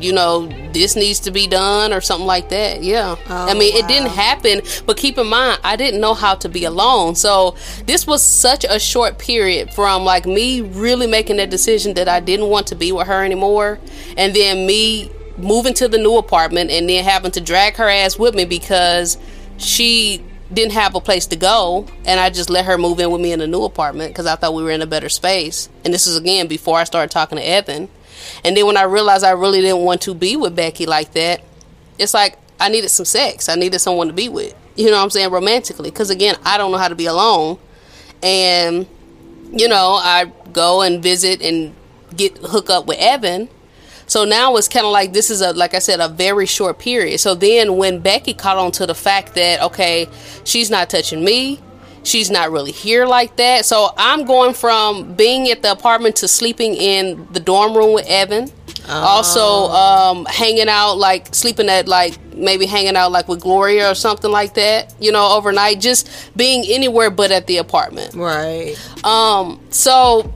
you 0.00 0.12
know, 0.12 0.48
this 0.72 0.96
needs 0.96 1.20
to 1.20 1.30
be 1.30 1.46
done 1.46 1.92
or 1.92 2.00
something 2.00 2.26
like 2.26 2.48
that. 2.48 2.82
Yeah, 2.82 3.14
I 3.28 3.54
mean, 3.54 3.76
it 3.76 3.86
didn't 3.86 4.10
happen, 4.10 4.62
but 4.84 4.96
keep 4.96 5.16
in 5.16 5.28
mind, 5.28 5.60
I 5.62 5.76
didn't 5.76 6.00
know 6.00 6.12
how 6.14 6.34
to 6.34 6.48
be 6.48 6.64
alone. 6.64 7.14
So 7.14 7.54
this 7.84 8.04
was 8.04 8.20
such 8.20 8.64
a 8.68 8.80
short 8.80 9.16
period 9.18 9.72
from 9.72 10.04
like 10.04 10.26
me 10.26 10.60
really 10.60 11.06
making 11.06 11.36
that 11.36 11.50
decision 11.50 11.94
that 11.94 12.08
I 12.08 12.18
didn't 12.18 12.48
want 12.48 12.66
to 12.66 12.74
be 12.74 12.90
with 12.90 13.06
her 13.06 13.24
anymore, 13.24 13.78
and 14.16 14.34
then 14.34 14.66
me 14.66 15.12
moving 15.38 15.74
to 15.74 15.88
the 15.88 15.98
new 15.98 16.16
apartment 16.16 16.70
and 16.70 16.88
then 16.88 17.04
having 17.04 17.30
to 17.32 17.40
drag 17.40 17.76
her 17.76 17.88
ass 17.88 18.18
with 18.18 18.34
me 18.34 18.44
because 18.44 19.18
she 19.58 20.24
didn't 20.52 20.72
have 20.72 20.94
a 20.94 21.00
place 21.00 21.26
to 21.26 21.36
go 21.36 21.86
and 22.04 22.20
I 22.20 22.30
just 22.30 22.50
let 22.50 22.66
her 22.66 22.78
move 22.78 23.00
in 23.00 23.10
with 23.10 23.20
me 23.20 23.32
in 23.32 23.40
a 23.40 23.46
new 23.46 23.64
apartment 23.64 24.12
because 24.12 24.26
I 24.26 24.36
thought 24.36 24.54
we 24.54 24.62
were 24.62 24.70
in 24.70 24.82
a 24.82 24.86
better 24.86 25.08
space. 25.08 25.68
And 25.84 25.92
this 25.92 26.06
is 26.06 26.16
again 26.16 26.46
before 26.46 26.78
I 26.78 26.84
started 26.84 27.10
talking 27.10 27.36
to 27.36 27.46
Evan. 27.46 27.88
And 28.44 28.56
then 28.56 28.66
when 28.66 28.76
I 28.76 28.84
realized 28.84 29.24
I 29.24 29.30
really 29.30 29.60
didn't 29.60 29.82
want 29.82 30.02
to 30.02 30.14
be 30.14 30.36
with 30.36 30.54
Becky 30.54 30.86
like 30.86 31.12
that, 31.12 31.42
it's 31.98 32.14
like 32.14 32.38
I 32.60 32.68
needed 32.68 32.88
some 32.88 33.06
sex. 33.06 33.48
I 33.48 33.54
needed 33.56 33.80
someone 33.80 34.06
to 34.08 34.12
be 34.12 34.28
with. 34.28 34.54
You 34.76 34.86
know 34.86 34.98
what 34.98 35.04
I'm 35.04 35.10
saying? 35.10 35.30
Romantically. 35.30 35.90
Because 35.90 36.10
again, 36.10 36.36
I 36.44 36.58
don't 36.58 36.70
know 36.70 36.78
how 36.78 36.88
to 36.88 36.94
be 36.94 37.06
alone. 37.06 37.58
And, 38.22 38.86
you 39.52 39.68
know, 39.68 39.98
I 40.00 40.30
go 40.52 40.82
and 40.82 41.02
visit 41.02 41.42
and 41.42 41.74
get 42.14 42.38
hook 42.38 42.70
up 42.70 42.86
with 42.86 42.98
Evan. 42.98 43.48
So 44.06 44.24
now 44.24 44.56
it's 44.56 44.68
kind 44.68 44.86
of 44.86 44.92
like 44.92 45.12
this 45.12 45.30
is 45.30 45.40
a 45.40 45.52
like 45.52 45.74
I 45.74 45.80
said 45.80 46.00
a 46.00 46.08
very 46.08 46.46
short 46.46 46.78
period. 46.78 47.18
So 47.18 47.34
then 47.34 47.76
when 47.76 48.00
Becky 48.00 48.34
caught 48.34 48.56
on 48.56 48.70
to 48.72 48.86
the 48.86 48.94
fact 48.94 49.34
that 49.34 49.60
okay, 49.62 50.08
she's 50.44 50.70
not 50.70 50.88
touching 50.90 51.24
me, 51.24 51.60
she's 52.04 52.30
not 52.30 52.50
really 52.52 52.72
here 52.72 53.04
like 53.06 53.36
that. 53.36 53.64
So 53.64 53.90
I'm 53.96 54.24
going 54.24 54.54
from 54.54 55.14
being 55.14 55.50
at 55.50 55.62
the 55.62 55.72
apartment 55.72 56.16
to 56.16 56.28
sleeping 56.28 56.74
in 56.74 57.26
the 57.32 57.40
dorm 57.40 57.76
room 57.76 57.94
with 57.94 58.06
Evan. 58.06 58.50
Also 58.88 59.40
um 59.72 60.24
hanging 60.26 60.68
out 60.68 60.94
like 60.94 61.34
sleeping 61.34 61.68
at 61.68 61.88
like 61.88 62.16
maybe 62.34 62.66
hanging 62.66 62.94
out 62.94 63.10
like 63.10 63.26
with 63.26 63.40
Gloria 63.40 63.90
or 63.90 63.94
something 63.96 64.30
like 64.30 64.54
that, 64.54 64.94
you 65.00 65.10
know, 65.10 65.32
overnight 65.36 65.80
just 65.80 66.08
being 66.36 66.64
anywhere 66.68 67.10
but 67.10 67.32
at 67.32 67.48
the 67.48 67.56
apartment. 67.56 68.14
right? 68.14 68.76
Um, 69.04 69.60
so 69.70 70.32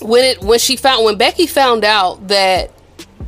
when 0.00 0.24
it 0.24 0.40
when 0.42 0.60
she 0.60 0.76
found 0.76 1.04
when 1.04 1.16
Becky 1.18 1.48
found 1.48 1.82
out 1.82 2.28
that 2.28 2.70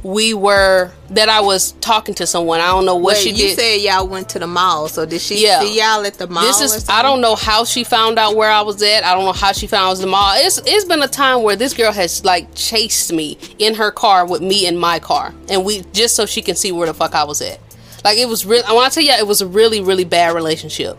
we 0.02 0.34
were 0.34 0.90
that 1.10 1.28
I 1.28 1.40
was 1.40 1.72
talking 1.80 2.14
to 2.16 2.26
someone, 2.26 2.60
I 2.60 2.66
don't 2.66 2.84
know 2.84 2.96
what 2.96 3.14
Wait, 3.14 3.22
she 3.22 3.30
you 3.30 3.48
did. 3.48 3.58
said 3.58 3.74
y'all 3.80 4.06
went 4.06 4.28
to 4.30 4.38
the 4.38 4.46
mall. 4.46 4.88
So 4.88 5.04
did 5.06 5.20
she 5.20 5.44
Yeah. 5.44 5.60
see 5.60 5.78
y'all 5.78 6.04
at 6.04 6.14
the 6.14 6.26
mall? 6.26 6.42
this 6.44 6.60
is? 6.60 6.88
I 6.88 7.02
don't 7.02 7.20
know 7.20 7.34
how 7.36 7.64
she 7.64 7.84
found 7.84 8.18
out 8.18 8.36
where 8.36 8.50
I 8.50 8.60
was 8.62 8.82
at. 8.82 9.04
I 9.04 9.14
don't 9.14 9.24
know 9.24 9.32
how 9.32 9.52
she 9.52 9.66
found 9.66 9.86
I 9.86 9.90
was 9.90 10.00
the 10.00 10.06
mall. 10.06 10.34
It's 10.36 10.60
it's 10.64 10.84
been 10.84 11.02
a 11.02 11.08
time 11.08 11.42
where 11.42 11.56
this 11.56 11.74
girl 11.74 11.92
has 11.92 12.24
like 12.24 12.48
chased 12.54 13.12
me 13.12 13.38
in 13.58 13.74
her 13.74 13.90
car 13.90 14.26
with 14.26 14.42
me 14.42 14.66
in 14.66 14.76
my 14.76 14.98
car, 14.98 15.34
and 15.48 15.64
we 15.64 15.82
just 15.92 16.16
so 16.16 16.26
she 16.26 16.42
can 16.42 16.54
see 16.56 16.72
where 16.72 16.86
the 16.86 16.94
fuck 16.94 17.14
I 17.14 17.24
was 17.24 17.40
at. 17.42 17.58
Like 18.04 18.18
it 18.18 18.28
was 18.28 18.44
really. 18.46 18.62
want 18.72 18.92
to 18.92 19.00
tell 19.00 19.06
you, 19.06 19.12
it 19.18 19.26
was 19.26 19.40
a 19.40 19.46
really 19.46 19.80
really 19.80 20.04
bad 20.04 20.34
relationship. 20.34 20.96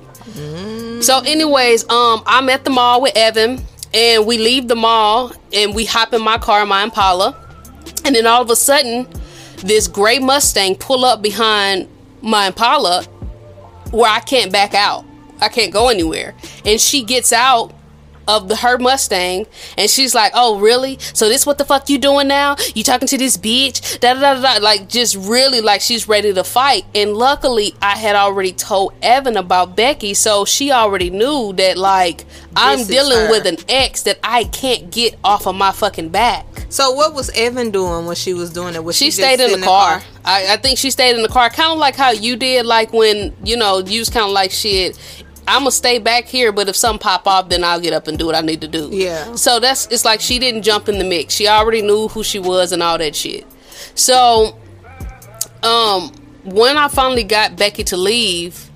So, 1.01 1.19
anyways, 1.25 1.87
um, 1.89 2.23
I'm 2.25 2.49
at 2.49 2.63
the 2.63 2.69
mall 2.71 3.01
with 3.01 3.15
Evan, 3.15 3.63
and 3.93 4.25
we 4.25 4.37
leave 4.37 4.67
the 4.67 4.75
mall, 4.75 5.31
and 5.53 5.73
we 5.75 5.85
hop 5.85 6.13
in 6.13 6.21
my 6.23 6.37
car, 6.39 6.65
my 6.65 6.83
Impala, 6.83 7.35
and 8.07 8.15
then 8.15 8.25
all 8.25 8.41
of 8.41 8.49
a 8.49 8.55
sudden, 8.55 9.05
this 9.57 9.89
gray 9.89 10.17
Mustang 10.17 10.75
pull 10.75 11.03
up 11.03 11.21
behind 11.21 11.89
my 12.21 12.47
Impala, 12.47 13.03
where 13.91 14.09
I 14.09 14.21
can't 14.21 14.49
back 14.49 14.73
out. 14.73 15.03
I 15.41 15.49
can't 15.49 15.73
go 15.73 15.89
anywhere, 15.89 16.33
and 16.65 16.79
she 16.79 17.03
gets 17.03 17.33
out 17.33 17.73
of 18.27 18.47
the 18.49 18.55
her 18.57 18.77
Mustang, 18.77 19.45
and 19.77 19.89
she's 19.89 20.13
like, 20.13 20.31
"Oh, 20.35 20.59
really? 20.59 20.97
So 21.13 21.29
this 21.29 21.45
what 21.45 21.57
the 21.57 21.65
fuck 21.65 21.89
you 21.89 21.97
doing 21.97 22.27
now? 22.27 22.55
You 22.75 22.83
talking 22.83 23.07
to 23.07 23.17
this 23.17 23.37
bitch? 23.37 23.99
Da 23.99 24.13
da 24.13 24.35
da 24.35 24.41
da." 24.41 24.63
Like 24.63 24.89
just 24.89 25.15
really 25.15 25.61
like 25.61 25.81
she's 25.81 26.07
ready 26.07 26.33
to 26.33 26.43
fight. 26.43 26.85
And 26.95 27.13
luckily, 27.13 27.73
I 27.81 27.97
had 27.97 28.15
already 28.15 28.53
told 28.53 28.93
Evan 29.01 29.37
about 29.37 29.75
Becky, 29.75 30.13
so 30.13 30.45
she 30.45 30.71
already 30.71 31.09
knew 31.09 31.53
that 31.53 31.77
like 31.77 32.25
I'm 32.55 32.85
dealing 32.85 33.17
her. 33.17 33.29
with 33.29 33.45
an 33.45 33.57
ex 33.69 34.03
that 34.03 34.19
I 34.23 34.45
can't 34.45 34.91
get 34.91 35.15
off 35.23 35.47
of 35.47 35.55
my 35.55 35.71
fucking 35.71 36.09
back. 36.09 36.45
So 36.69 36.91
what 36.91 37.13
was 37.13 37.29
Evan 37.29 37.71
doing 37.71 38.05
when 38.05 38.15
she 38.15 38.33
was 38.33 38.51
doing 38.51 38.75
it? 38.75 38.83
Was 38.83 38.97
She 38.97 39.05
just 39.05 39.17
stayed 39.17 39.33
in 39.33 39.49
sitting 39.49 39.61
the 39.61 39.65
car. 39.65 40.01
I, 40.25 40.53
I 40.53 40.57
think 40.57 40.77
she 40.77 40.91
stayed 40.91 41.15
in 41.15 41.21
the 41.21 41.29
car, 41.29 41.49
kind 41.49 41.71
of 41.71 41.77
like 41.77 41.95
how 41.95 42.11
you 42.11 42.35
did, 42.35 42.65
like 42.65 42.91
when 42.91 43.35
you 43.43 43.55
know 43.55 43.79
you 43.79 43.99
was 43.99 44.09
kind 44.09 44.25
of 44.25 44.31
like 44.31 44.51
shit. 44.51 44.97
I'm 45.47 45.61
gonna 45.61 45.71
stay 45.71 45.97
back 45.97 46.25
here, 46.25 46.51
but 46.51 46.67
if 46.67 46.75
something 46.75 46.99
pop 46.99 47.25
off, 47.25 47.47
then 47.49 47.63
I'll 47.63 47.79
get 47.79 47.93
up 47.93 48.07
and 48.07 48.17
do 48.19 48.25
what 48.25 48.35
I 48.35 48.41
need 48.41 48.61
to 48.61 48.67
do. 48.67 48.89
Yeah. 48.91 49.35
So 49.35 49.59
that's 49.59 49.87
it's 49.87 50.03
like 50.05 50.19
she 50.19 50.39
didn't 50.39 50.63
jump 50.63 50.89
in 50.89 50.97
the 50.99 51.05
mix. 51.05 51.33
She 51.33 51.47
already 51.47 51.81
knew 51.81 52.07
who 52.09 52.23
she 52.23 52.37
was 52.39 52.71
and 52.73 52.83
all 52.83 52.97
that 52.97 53.15
shit. 53.15 53.45
So, 53.95 54.57
um, 55.63 56.11
when 56.43 56.77
I 56.77 56.87
finally 56.87 57.23
got 57.23 57.55
Becky 57.55 57.83
to 57.85 57.97
leave, 57.97 58.69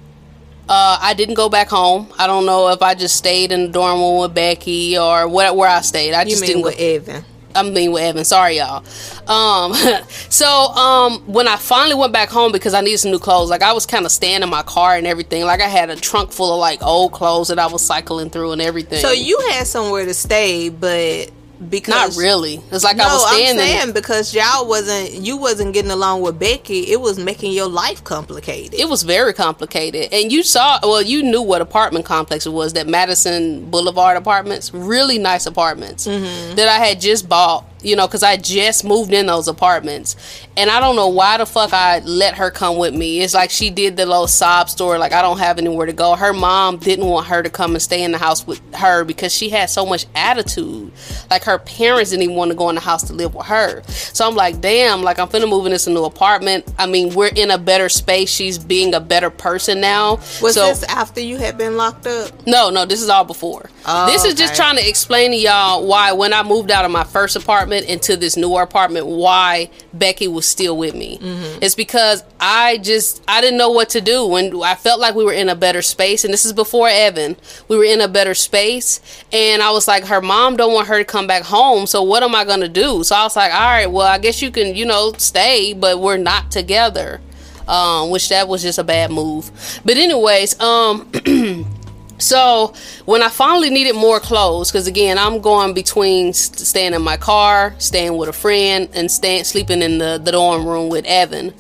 uh, 0.70 0.98
I 1.02 1.14
didn't 1.14 1.36
go 1.36 1.50
back 1.50 1.68
home. 1.70 2.08
I 2.18 2.28
don't 2.28 2.46
know 2.46 2.70
if 2.70 2.82
I 2.82 2.94
just 2.96 3.16
stayed 3.18 3.52
in 3.52 3.64
the 3.68 3.72
dorm 3.72 4.00
room 4.00 4.22
with 4.22 4.34
Becky 4.34 4.98
or 4.98 5.28
where 5.28 5.54
where 5.54 5.70
I 5.70 5.82
stayed. 5.82 6.14
I 6.14 6.24
You 6.24 6.30
just 6.30 6.42
mean 6.42 6.48
didn't 6.52 6.64
with 6.64 6.78
go. 6.78 6.84
Evan? 6.84 7.26
I 7.56 7.64
mean 7.64 7.92
with 7.92 8.04
Evan. 8.04 8.26
Sorry, 8.26 8.58
y'all. 8.58 8.84
Um, 9.28 9.74
so 10.30 10.48
um, 10.48 11.20
when 11.28 11.48
I 11.48 11.56
finally 11.56 11.96
went 11.96 12.14
back 12.14 12.30
home 12.30 12.52
because 12.52 12.74
I 12.74 12.82
needed 12.82 13.00
some 13.00 13.12
new 13.12 13.20
clothes, 13.20 13.50
like 13.50 13.62
I 13.62 13.74
was 13.74 13.86
kind 13.86 14.06
of 14.06 14.12
staying 14.12 14.44
in 14.44 14.50
my 14.50 14.64
car 14.64 14.96
and 14.96 15.08
everything. 15.08 15.44
Like 15.44 15.62
I 15.62 15.68
had 15.68 15.90
a 15.90 15.96
trunk 15.96 16.32
full 16.32 16.54
of 16.54 16.60
like 16.60 16.82
old 16.84 17.12
clothes 17.12 17.50
that 17.50 17.60
I 17.60 17.68
was 17.68 17.86
cycling 17.86 18.30
through 18.30 18.52
and 18.52 18.62
everything. 18.62 19.00
So 19.00 19.12
you 19.12 19.40
had 19.52 19.68
somewhere 19.68 20.06
to 20.06 20.14
stay, 20.14 20.70
but 20.70 21.32
because 21.70 22.18
not 22.18 22.22
really. 22.22 22.60
It's 22.72 22.84
like 22.84 22.98
No, 22.98 23.04
I 23.06 23.14
was 23.14 23.28
standing. 23.36 23.64
I'm 23.64 23.70
saying 23.82 23.94
because 23.94 24.34
y'all 24.34 24.68
wasn't 24.68 25.12
you 25.14 25.38
wasn't 25.38 25.74
getting 25.74 25.92
along 25.92 26.22
with 26.22 26.40
Becky. 26.40 26.92
It 26.92 27.00
was 27.00 27.20
making 27.20 27.52
your 27.52 27.68
life 27.68 28.04
complicated. 28.04 28.80
it 28.80 28.90
was 28.90 29.04
very 29.04 29.34
complicated, 29.34 30.10
and 30.12 30.32
you 30.32 30.44
saw. 30.44 30.80
Well, 30.84 31.02
you 31.02 31.24
knew 31.24 31.42
what 31.42 31.62
apartment 31.62 32.06
complex 32.06 32.46
it 32.46 32.52
was. 32.52 32.74
That 32.74 32.88
Madison 32.88 33.70
Boulevard 33.70 34.18
apartments, 34.18 34.74
really 34.74 35.18
nice 35.20 35.46
apartments 35.46 36.08
Mm-hmm. 36.08 36.56
that 36.56 36.68
I 36.68 36.84
had 36.86 37.00
just 37.02 37.28
bought. 37.30 37.66
You 37.84 37.96
know, 37.96 38.08
because 38.08 38.24
I 38.24 38.38
just 38.38 38.84
moved 38.84 39.14
in 39.14 39.26
those 39.26 39.48
apartments, 39.48 40.16
and 40.58 40.70
I 40.70 40.80
don't 40.80 40.96
know 40.96 41.08
why 41.08 41.38
the 41.38 41.46
fuck 41.46 41.74
I 41.74 42.00
let 42.00 42.36
her 42.36 42.52
come 42.52 42.78
with 42.78 42.94
me. 42.94 43.22
It's 43.22 43.34
like 43.34 43.50
she 43.50 43.70
did 43.70 43.98
the 43.98 44.06
little 44.06 44.28
sob 44.28 44.70
story, 44.70 44.98
like 44.98 45.14
I 45.14 45.22
don't 45.22 45.40
have 45.40 45.58
anywhere 45.58 45.86
to 45.86 45.94
go. 45.94 46.16
Her 46.16 46.34
mom 46.34 46.78
didn't 46.78 47.06
want 47.06 47.28
her 47.28 47.42
to 47.42 47.50
come 47.50 47.72
and 47.72 47.82
stay 47.82 48.04
in 48.04 48.12
the 48.12 48.18
house 48.18 48.46
with 48.46 48.62
her 48.76 49.04
because 49.04 49.34
she 49.34 49.50
had 49.50 49.70
so 49.70 49.86
much 49.86 50.06
attitude. 50.14 50.92
Like 51.30 51.44
her 51.46 51.58
parents 51.58 52.12
didn't 52.12 52.24
even 52.24 52.36
want 52.36 52.52
to 52.52 52.56
go 52.56 52.70
in 52.70 52.76
the 52.76 52.82
house 52.82 53.04
to 53.04 53.14
live 53.14 53.34
with 53.34 53.48
her. 53.48 53.82
So 53.88 54.28
I'm 54.28 54.36
like, 54.36 54.62
damn, 54.62 55.02
like 55.02 55.20
I'm 55.20 55.28
finna 55.28 55.50
move 55.50 55.66
in 55.66 55.72
this 55.72 55.88
new 55.88 56.04
apartment. 56.04 56.72
I 56.78 56.86
mean, 56.86 57.16
we're 57.16 57.32
in 57.36 57.50
a 57.50 57.58
better 57.58 57.90
space. 57.90 58.30
She's 58.30 58.58
being 58.58 58.94
a 58.94 59.00
better 59.00 59.30
person 59.30 59.82
now. 59.82 60.16
was 60.42 60.54
so 60.54 60.68
this 60.68 60.84
after 60.84 61.22
you 61.22 61.38
had 61.38 61.58
been 61.58 61.78
locked 61.78 62.08
up? 62.08 62.32
no, 62.46 62.70
no, 62.70 62.86
this 62.86 63.02
is 63.02 63.10
all 63.10 63.24
before. 63.24 63.70
Oh, 63.86 64.06
this 64.06 64.26
is 64.26 64.36
just 64.36 64.56
trying 64.56 64.78
to 64.78 64.88
explain 64.88 65.32
to 65.32 65.38
y'all 65.38 65.88
why 65.88 66.12
when 66.12 66.34
I 66.34 66.44
moved 66.44 66.70
out 66.70 66.86
of 66.86 66.92
my 66.92 67.04
first 67.04 67.36
apartment 67.36 67.71
into 67.74 68.16
this 68.16 68.38
newer 68.38 68.62
apartment, 68.62 69.08
why 69.08 69.70
Becky 69.94 70.28
was 70.28 70.46
still 70.46 70.78
with 70.78 70.96
me. 70.96 71.18
Mm-hmm. 71.18 71.60
It's 71.62 71.76
because 71.76 72.24
I 72.40 72.78
just 72.80 73.22
I 73.28 73.42
didn't 73.42 73.58
know 73.58 73.72
what 73.72 73.90
to 73.90 74.02
do 74.02 74.26
when 74.26 74.62
I 74.62 74.76
felt 74.76 75.00
like 75.00 75.16
we 75.16 75.24
were 75.24 75.34
in 75.34 75.50
a 75.50 75.56
better 75.56 75.82
space, 75.82 76.24
and 76.24 76.34
this 76.34 76.46
is 76.46 76.54
before 76.54 76.90
Evan. 76.90 77.36
We 77.68 77.78
were 77.78 77.84
in 77.84 78.02
a 78.02 78.08
better 78.08 78.34
space, 78.34 79.02
and 79.32 79.62
I 79.62 79.72
was 79.72 79.88
like, 79.88 80.06
her 80.06 80.22
mom 80.22 80.58
don't 80.58 80.74
want 80.74 80.88
her 80.88 80.98
to 80.98 81.06
come 81.06 81.28
back 81.28 81.44
home, 81.44 81.88
so 81.88 82.04
what 82.04 82.24
am 82.24 82.36
I 82.36 82.46
gonna 82.46 82.70
do? 82.70 83.04
So 83.04 83.16
I 83.16 83.24
was 83.24 83.36
like, 83.36 83.54
all 83.54 83.60
right, 83.60 83.92
well, 83.92 84.08
I 84.08 84.18
guess 84.18 84.42
you 84.42 84.52
can, 84.52 84.76
you 84.76 84.86
know, 84.86 85.14
stay, 85.18 85.74
but 85.74 86.00
we're 86.00 86.18
not 86.18 86.52
together. 86.52 87.22
Um, 87.68 88.10
which 88.10 88.28
that 88.30 88.50
was 88.50 88.64
just 88.64 88.80
a 88.80 88.84
bad 88.84 89.12
move. 89.12 89.80
But 89.86 89.96
anyways, 89.96 90.60
um. 90.60 91.10
So 92.22 92.74
when 93.06 93.22
I 93.22 93.30
finally 93.30 93.70
needed 93.70 93.96
more 93.96 94.20
clothes, 94.20 94.72
because 94.72 94.88
again 94.88 95.18
I'm 95.18 95.42
going 95.42 95.74
between 95.74 96.34
st- 96.34 96.60
staying 96.60 96.94
in 96.94 97.02
my 97.02 97.18
car, 97.18 97.76
staying 97.80 98.16
with 98.18 98.30
a 98.30 98.34
friend, 98.34 98.90
and 98.94 99.12
staying 99.12 99.44
sleeping 99.44 99.82
in 99.82 99.98
the, 99.98 100.22
the 100.24 100.32
dorm 100.32 100.66
room 100.66 100.90
with 100.90 101.06
Evan, 101.06 101.54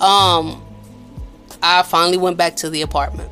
um, 0.00 0.64
I 1.62 1.82
finally 1.82 2.18
went 2.18 2.36
back 2.36 2.56
to 2.56 2.70
the 2.70 2.82
apartment. 2.82 3.30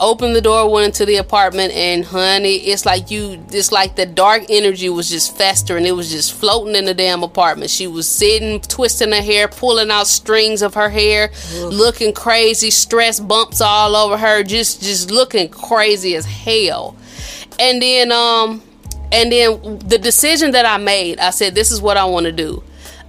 Opened 0.00 0.36
the 0.36 0.40
door, 0.40 0.70
went 0.70 0.86
into 0.86 1.04
the 1.06 1.16
apartment, 1.16 1.72
and 1.72 2.04
honey, 2.04 2.56
it's 2.56 2.84
like 2.84 3.10
you, 3.10 3.44
it's 3.50 3.72
like 3.72 3.96
the 3.96 4.06
dark 4.06 4.44
energy 4.48 4.88
was 4.88 5.08
just 5.08 5.36
festering. 5.36 5.86
It 5.86 5.96
was 5.96 6.10
just 6.10 6.32
floating 6.34 6.74
in 6.74 6.84
the 6.84 6.94
damn 6.94 7.22
apartment. 7.22 7.70
She 7.70 7.86
was 7.86 8.08
sitting, 8.08 8.60
twisting 8.60 9.12
her 9.12 9.22
hair, 9.22 9.48
pulling 9.48 9.90
out 9.90 10.06
strings 10.06 10.62
of 10.62 10.74
her 10.74 10.88
hair, 10.88 11.30
looking 11.54 12.12
crazy, 12.12 12.70
stress 12.70 13.20
bumps 13.20 13.60
all 13.60 13.96
over 13.96 14.16
her, 14.16 14.42
just 14.42 14.82
just 14.82 15.10
looking 15.10 15.48
crazy 15.48 16.14
as 16.16 16.24
hell. 16.24 16.96
And 17.58 17.80
then, 17.82 18.10
um, 18.12 18.62
and 19.12 19.30
then 19.30 19.78
the 19.78 19.98
decision 19.98 20.52
that 20.52 20.64
I 20.64 20.78
made, 20.78 21.18
I 21.18 21.30
said, 21.30 21.54
this 21.54 21.70
is 21.70 21.80
what 21.80 21.96
I 21.96 22.04
want 22.06 22.26
to 22.26 22.32
do. 22.32 22.62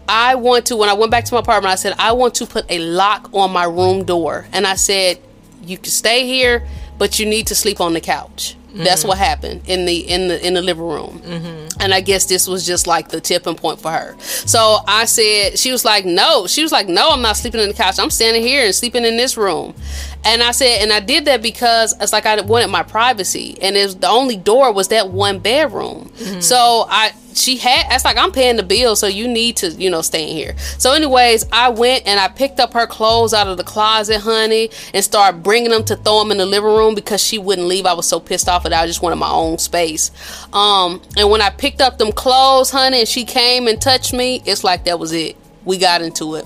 I 0.08 0.36
want 0.36 0.66
to, 0.68 0.76
when 0.76 0.90
I 0.90 0.94
went 0.94 1.12
back 1.12 1.24
to 1.26 1.34
my 1.34 1.40
apartment, 1.40 1.72
I 1.72 1.76
said, 1.76 1.96
I 1.98 2.12
want 2.12 2.36
to 2.36 2.46
put 2.46 2.70
a 2.70 2.80
lock 2.80 3.30
on 3.34 3.52
my 3.52 3.64
room 3.64 4.04
door. 4.04 4.46
And 4.52 4.68
I 4.68 4.76
said, 4.76 5.20
you 5.66 5.78
can 5.78 5.92
stay 5.92 6.26
here, 6.26 6.68
but 6.98 7.20
you 7.20 7.26
need 7.26 7.48
to 7.48 7.56
sleep 7.56 7.82
on 7.82 7.94
the 7.94 8.02
couch. 8.02 8.56
That's 8.74 9.02
mm-hmm. 9.02 9.10
what 9.10 9.18
happened 9.20 9.62
in 9.68 9.86
the 9.86 9.98
in 9.98 10.28
the 10.30 10.46
in 10.46 10.56
the 10.56 10.62
living 10.62 10.84
room, 10.84 11.20
mm-hmm. 11.20 11.80
and 11.80 11.94
I 11.94 12.02
guess 12.02 12.26
this 12.26 12.48
was 12.48 12.66
just 12.66 12.88
like 12.88 13.10
the 13.10 13.22
tipping 13.22 13.54
point 13.54 13.80
for 13.80 13.92
her. 13.92 14.16
So 14.20 14.80
I 14.88 15.06
said, 15.06 15.60
she 15.60 15.72
was 15.72 15.86
like, 15.86 16.06
no, 16.06 16.48
she 16.48 16.64
was 16.64 16.72
like, 16.72 16.88
no, 16.88 17.12
I'm 17.12 17.22
not 17.22 17.38
sleeping 17.38 17.62
on 17.62 17.68
the 17.68 17.76
couch. 17.76 18.00
I'm 18.00 18.10
standing 18.10 18.42
here 18.42 18.66
and 18.66 18.74
sleeping 18.74 19.06
in 19.06 19.16
this 19.16 19.38
room. 19.38 19.76
And 20.26 20.42
I 20.42 20.52
said, 20.52 20.82
and 20.82 20.94
I 20.94 21.00
did 21.00 21.26
that 21.26 21.42
because 21.42 21.96
it's 22.00 22.14
like 22.14 22.26
I 22.26 22.40
wanted 22.42 22.68
my 22.68 22.84
privacy, 22.84 23.58
and 23.62 23.76
it 23.76 23.84
was, 23.84 23.96
the 23.98 24.08
only 24.10 24.38
door 24.38 24.72
was 24.72 24.88
that 24.90 25.10
one 25.10 25.40
bedroom. 25.40 26.12
So 26.42 26.86
I 26.90 27.12
she 27.36 27.58
had 27.58 27.88
it's 27.92 28.06
like 28.06 28.18
I'm 28.18 28.32
paying 28.32 28.56
the 28.56 28.64
bill, 28.64 28.96
so 28.96 29.08
you 29.08 29.28
need 29.28 29.58
to 29.58 29.70
you 29.72 29.90
know 29.90 30.02
stay 30.02 30.30
in 30.30 30.36
here. 30.36 30.56
So 30.78 30.94
anyways, 30.94 31.46
I 31.52 31.70
went 31.70 32.06
and 32.06 32.20
I 32.20 32.28
picked 32.28 32.60
up 32.60 32.74
her 32.74 32.88
clothes 32.88 33.34
out 33.34 33.48
of 33.48 33.58
the 33.58 33.64
closet, 33.64 34.22
honey, 34.22 34.70
and 34.94 35.04
started 35.04 35.44
bringing 35.44 35.72
them 35.72 35.84
to 35.86 35.96
throw 35.96 36.20
them 36.20 36.32
in 36.32 36.38
the 36.38 36.46
living 36.46 36.70
room 36.70 36.96
because 36.96 37.24
she 37.24 37.38
wouldn't 37.38 37.68
leave. 37.68 37.86
I 37.86 37.94
was 37.94 38.08
so 38.08 38.20
pissed 38.20 38.48
off 38.48 38.64
that 38.64 38.74
I 38.74 38.86
just 38.88 39.02
wanted 39.02 39.18
my 39.18 39.32
own 39.32 39.58
space. 39.58 40.12
Um, 40.54 41.02
and 41.18 41.30
when 41.30 41.42
I 41.42 41.50
picked 41.50 41.82
up 41.82 41.98
them 41.98 42.12
clothes, 42.12 42.70
honey, 42.70 43.00
and 43.00 43.08
she 43.08 43.26
came 43.26 43.68
and 43.68 43.82
touched 43.82 44.14
me, 44.14 44.42
it's 44.46 44.64
like 44.64 44.86
that 44.86 45.00
was 45.00 45.12
it. 45.12 45.36
We 45.66 45.78
got 45.78 46.02
into 46.02 46.36
it. 46.36 46.46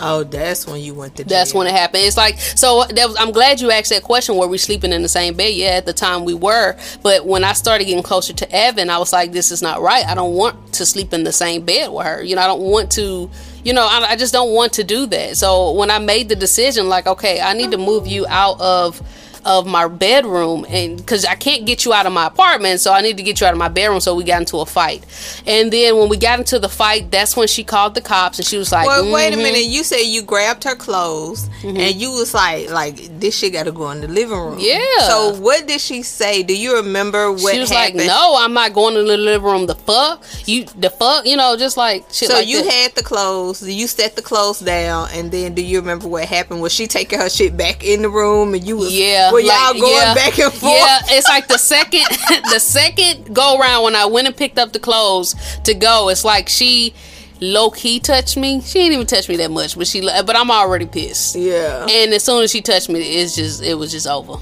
Oh, 0.00 0.24
that's 0.24 0.66
when 0.66 0.80
you 0.80 0.92
went 0.92 1.16
to. 1.16 1.24
That's 1.24 1.54
when 1.54 1.66
it 1.68 1.72
happened. 1.72 2.02
It's 2.04 2.16
like 2.16 2.38
so. 2.38 2.84
That 2.84 3.06
was, 3.06 3.16
I'm 3.16 3.30
glad 3.30 3.60
you 3.60 3.70
asked 3.70 3.90
that 3.90 4.02
question. 4.02 4.36
Were 4.36 4.48
we 4.48 4.58
sleeping 4.58 4.92
in 4.92 5.02
the 5.02 5.08
same 5.08 5.34
bed? 5.34 5.54
Yeah, 5.54 5.68
at 5.68 5.86
the 5.86 5.92
time 5.92 6.24
we 6.24 6.34
were. 6.34 6.76
But 7.02 7.26
when 7.26 7.44
I 7.44 7.52
started 7.52 7.84
getting 7.84 8.02
closer 8.02 8.32
to 8.32 8.52
Evan, 8.52 8.90
I 8.90 8.98
was 8.98 9.12
like, 9.12 9.30
"This 9.30 9.52
is 9.52 9.62
not 9.62 9.80
right. 9.80 10.04
I 10.04 10.14
don't 10.14 10.34
want 10.34 10.72
to 10.74 10.86
sleep 10.86 11.12
in 11.12 11.22
the 11.22 11.32
same 11.32 11.64
bed 11.64 11.92
with 11.92 12.06
her. 12.06 12.22
You 12.22 12.34
know, 12.34 12.42
I 12.42 12.46
don't 12.48 12.62
want 12.62 12.90
to. 12.92 13.30
You 13.62 13.72
know, 13.72 13.86
I, 13.88 14.10
I 14.10 14.16
just 14.16 14.32
don't 14.32 14.52
want 14.52 14.72
to 14.74 14.84
do 14.84 15.06
that." 15.06 15.36
So 15.36 15.70
when 15.72 15.92
I 15.92 16.00
made 16.00 16.28
the 16.28 16.36
decision, 16.36 16.88
like, 16.88 17.06
okay, 17.06 17.40
I 17.40 17.52
need 17.52 17.70
to 17.70 17.78
move 17.78 18.06
you 18.08 18.26
out 18.28 18.60
of 18.60 19.00
of 19.44 19.66
my 19.66 19.86
bedroom 19.88 20.64
and 20.68 20.96
because 20.96 21.24
I 21.24 21.34
can't 21.34 21.66
get 21.66 21.84
you 21.84 21.92
out 21.92 22.06
of 22.06 22.12
my 22.12 22.26
apartment, 22.26 22.80
so 22.80 22.92
I 22.92 23.00
need 23.00 23.16
to 23.16 23.22
get 23.22 23.40
you 23.40 23.46
out 23.46 23.52
of 23.52 23.58
my 23.58 23.68
bedroom. 23.68 24.00
So 24.00 24.14
we 24.14 24.24
got 24.24 24.40
into 24.40 24.58
a 24.58 24.66
fight, 24.66 25.04
and 25.46 25.72
then 25.72 25.96
when 25.96 26.08
we 26.08 26.16
got 26.16 26.38
into 26.38 26.58
the 26.58 26.68
fight, 26.68 27.10
that's 27.10 27.36
when 27.36 27.48
she 27.48 27.64
called 27.64 27.94
the 27.94 28.00
cops 28.00 28.38
and 28.38 28.46
she 28.46 28.56
was 28.56 28.72
like, 28.72 28.86
Well, 28.86 29.12
wait 29.12 29.32
a 29.32 29.36
"Mhm." 29.36 29.42
minute. 29.42 29.64
You 29.64 29.82
said 29.84 30.00
you 30.00 30.22
grabbed 30.22 30.64
her 30.64 30.74
clothes 30.76 31.48
and 31.62 31.78
you 31.94 32.12
was 32.12 32.34
like, 32.34 32.70
like 32.70 33.20
this 33.20 33.36
shit 33.38 33.52
got 33.52 33.64
to 33.64 33.72
go 33.72 33.90
in 33.90 34.00
the 34.00 34.08
living 34.08 34.36
room. 34.38 34.56
Yeah. 34.58 34.78
So 35.08 35.34
what 35.40 35.66
did 35.66 35.80
she 35.80 36.02
say? 36.02 36.42
Do 36.42 36.56
you 36.56 36.76
remember 36.76 37.32
what 37.32 37.54
she 37.54 37.60
was 37.60 37.70
happened? 37.70 37.98
like, 37.98 38.06
"No, 38.06 38.36
I'm 38.38 38.52
not 38.52 38.72
going 38.72 38.94
to 38.94 39.02
the 39.02 39.16
living 39.16 39.46
room. 39.46 39.66
The 39.66 39.74
fuck 39.74 40.22
you, 40.46 40.64
the 40.78 40.90
fuck, 40.90 41.26
you 41.26 41.36
know, 41.36 41.56
just 41.56 41.76
like 41.76 42.04
shit." 42.12 42.28
So 42.28 42.34
like 42.36 42.48
you 42.48 42.62
that. 42.62 42.72
had 42.72 42.94
the 42.94 43.02
clothes. 43.02 43.62
You 43.66 43.86
set 43.86 44.16
the 44.16 44.22
clothes 44.22 44.60
down, 44.60 45.08
and 45.12 45.30
then 45.32 45.54
do 45.54 45.62
you 45.62 45.80
remember 45.80 46.08
what 46.08 46.24
happened? 46.26 46.60
Was 46.62 46.72
she 46.72 46.86
taking 46.86 47.18
her 47.18 47.28
shit 47.28 47.56
back 47.56 47.84
in 47.84 48.02
the 48.02 48.08
room, 48.10 48.54
and 48.54 48.64
you 48.66 48.76
was 48.76 48.92
yeah, 48.94 49.30
Were 49.34 49.40
y'all 49.40 49.72
going 49.72 49.92
yeah, 49.92 50.14
back 50.14 50.38
and 50.38 50.52
forth? 50.52 50.72
Yeah, 50.72 51.00
it's 51.06 51.28
like 51.28 51.48
the 51.48 51.58
second, 51.58 52.04
the 52.52 52.60
second 52.60 53.34
go 53.34 53.58
round 53.58 53.82
when 53.82 53.96
I 53.96 54.06
went 54.06 54.28
and 54.28 54.36
picked 54.36 54.58
up 54.58 54.72
the 54.72 54.78
clothes 54.78 55.34
to 55.64 55.74
go. 55.74 56.08
It's 56.08 56.24
like 56.24 56.48
she 56.48 56.94
low 57.40 57.70
key 57.70 57.98
touched 57.98 58.36
me. 58.36 58.60
She 58.60 58.78
didn't 58.78 58.92
even 58.94 59.06
touch 59.06 59.28
me 59.28 59.36
that 59.38 59.50
much, 59.50 59.76
but 59.76 59.88
she, 59.88 60.02
but 60.02 60.36
I'm 60.36 60.52
already 60.52 60.86
pissed. 60.86 61.34
Yeah. 61.34 61.84
And 61.90 62.14
as 62.14 62.22
soon 62.22 62.44
as 62.44 62.52
she 62.52 62.62
touched 62.62 62.88
me, 62.88 63.00
it's 63.00 63.34
just 63.34 63.60
it 63.60 63.74
was 63.74 63.90
just 63.90 64.06
over. 64.06 64.36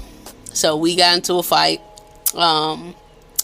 So 0.53 0.77
we 0.77 0.95
got 0.95 1.15
into 1.15 1.33
a 1.35 1.43
fight. 1.43 1.81
Um 2.35 2.93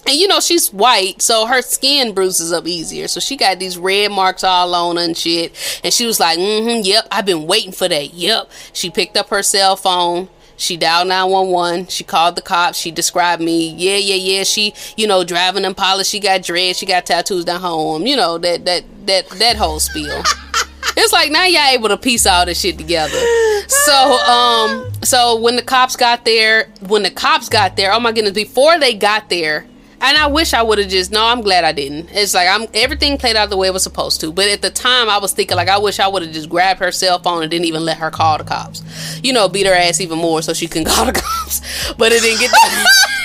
and 0.05 0.15
you 0.17 0.27
know 0.27 0.39
she's 0.39 0.71
white, 0.71 1.21
so 1.21 1.47
her 1.47 1.63
skin 1.63 2.13
bruises 2.13 2.51
up 2.51 2.67
easier. 2.67 3.07
So 3.07 3.19
she 3.19 3.35
got 3.35 3.57
these 3.57 3.75
red 3.77 4.11
marks 4.11 4.43
all 4.43 4.73
on 4.75 4.97
her 4.97 5.01
and 5.01 5.17
shit. 5.17 5.81
And 5.83 5.91
she 5.91 6.05
was 6.05 6.19
like, 6.19 6.37
"Mm-hmm, 6.37 6.83
yep, 6.83 7.07
I've 7.11 7.25
been 7.25 7.47
waiting 7.47 7.71
for 7.71 7.87
that. 7.87 8.13
Yep." 8.13 8.49
She 8.71 8.89
picked 8.89 9.17
up 9.17 9.29
her 9.29 9.43
cell 9.43 9.75
phone. 9.75 10.29
She 10.59 10.75
dialed 10.75 11.07
911. 11.07 11.87
She 11.87 12.03
called 12.03 12.35
the 12.35 12.41
cops. 12.41 12.77
She 12.77 12.91
described 12.91 13.41
me. 13.41 13.69
Yeah, 13.69 13.95
yeah, 13.95 14.15
yeah. 14.15 14.43
She, 14.43 14.73
you 14.97 15.07
know, 15.07 15.23
driving 15.23 15.63
in 15.63 15.69
Impala. 15.69 16.03
She 16.03 16.19
got 16.19 16.43
dread. 16.43 16.75
She 16.75 16.85
got 16.85 17.05
tattoos 17.05 17.45
down 17.45 17.61
home. 17.61 18.05
You 18.05 18.17
know, 18.17 18.37
that, 18.37 18.65
that, 18.65 18.83
that, 19.07 19.29
that 19.29 19.55
whole 19.55 19.79
spiel. 19.79 20.21
it's 20.97 21.13
like 21.13 21.31
now 21.31 21.45
y'all 21.45 21.73
able 21.73 21.87
to 21.87 21.97
piece 21.97 22.27
all 22.27 22.45
this 22.45 22.59
shit 22.59 22.77
together. 22.77 23.19
So, 23.67 23.93
um, 23.93 24.91
so 25.01 25.39
when 25.39 25.55
the 25.55 25.61
cops 25.61 25.95
got 25.95 26.25
there, 26.25 26.69
when 26.87 27.03
the 27.03 27.11
cops 27.11 27.47
got 27.47 27.77
there, 27.77 27.93
oh 27.93 27.99
my 27.99 28.11
goodness, 28.11 28.33
before 28.33 28.77
they 28.79 28.93
got 28.93 29.29
there, 29.29 29.65
and 30.01 30.17
I 30.17 30.27
wish 30.27 30.53
I 30.53 30.61
would 30.61 30.77
have 30.77 30.89
just 30.89 31.11
no, 31.11 31.25
I'm 31.25 31.41
glad 31.41 31.63
I 31.63 31.71
didn't. 31.71 32.09
It's 32.11 32.33
like 32.33 32.47
I'm 32.49 32.67
everything 32.73 33.17
played 33.17 33.35
out 33.35 33.49
the 33.49 33.57
way 33.57 33.67
it 33.67 33.73
was 33.73 33.83
supposed 33.83 34.21
to. 34.21 34.31
But 34.31 34.47
at 34.47 34.61
the 34.61 34.69
time 34.69 35.09
I 35.09 35.17
was 35.17 35.33
thinking 35.33 35.57
like 35.57 35.67
I 35.67 35.77
wish 35.77 35.99
I 35.99 36.07
would 36.07 36.23
have 36.23 36.31
just 36.31 36.49
grabbed 36.49 36.79
her 36.79 36.91
cell 36.91 37.19
phone 37.19 37.41
and 37.41 37.51
didn't 37.51 37.65
even 37.65 37.83
let 37.85 37.97
her 37.97 38.11
call 38.11 38.37
the 38.37 38.43
cops. 38.43 38.83
You 39.23 39.33
know, 39.33 39.49
beat 39.49 39.65
her 39.65 39.73
ass 39.73 39.99
even 39.99 40.17
more 40.17 40.41
so 40.41 40.53
she 40.53 40.67
can 40.67 40.83
call 40.85 41.05
the 41.05 41.13
cops. 41.13 41.93
But 41.93 42.11
it 42.11 42.21
didn't 42.21 42.39
get 42.39 42.51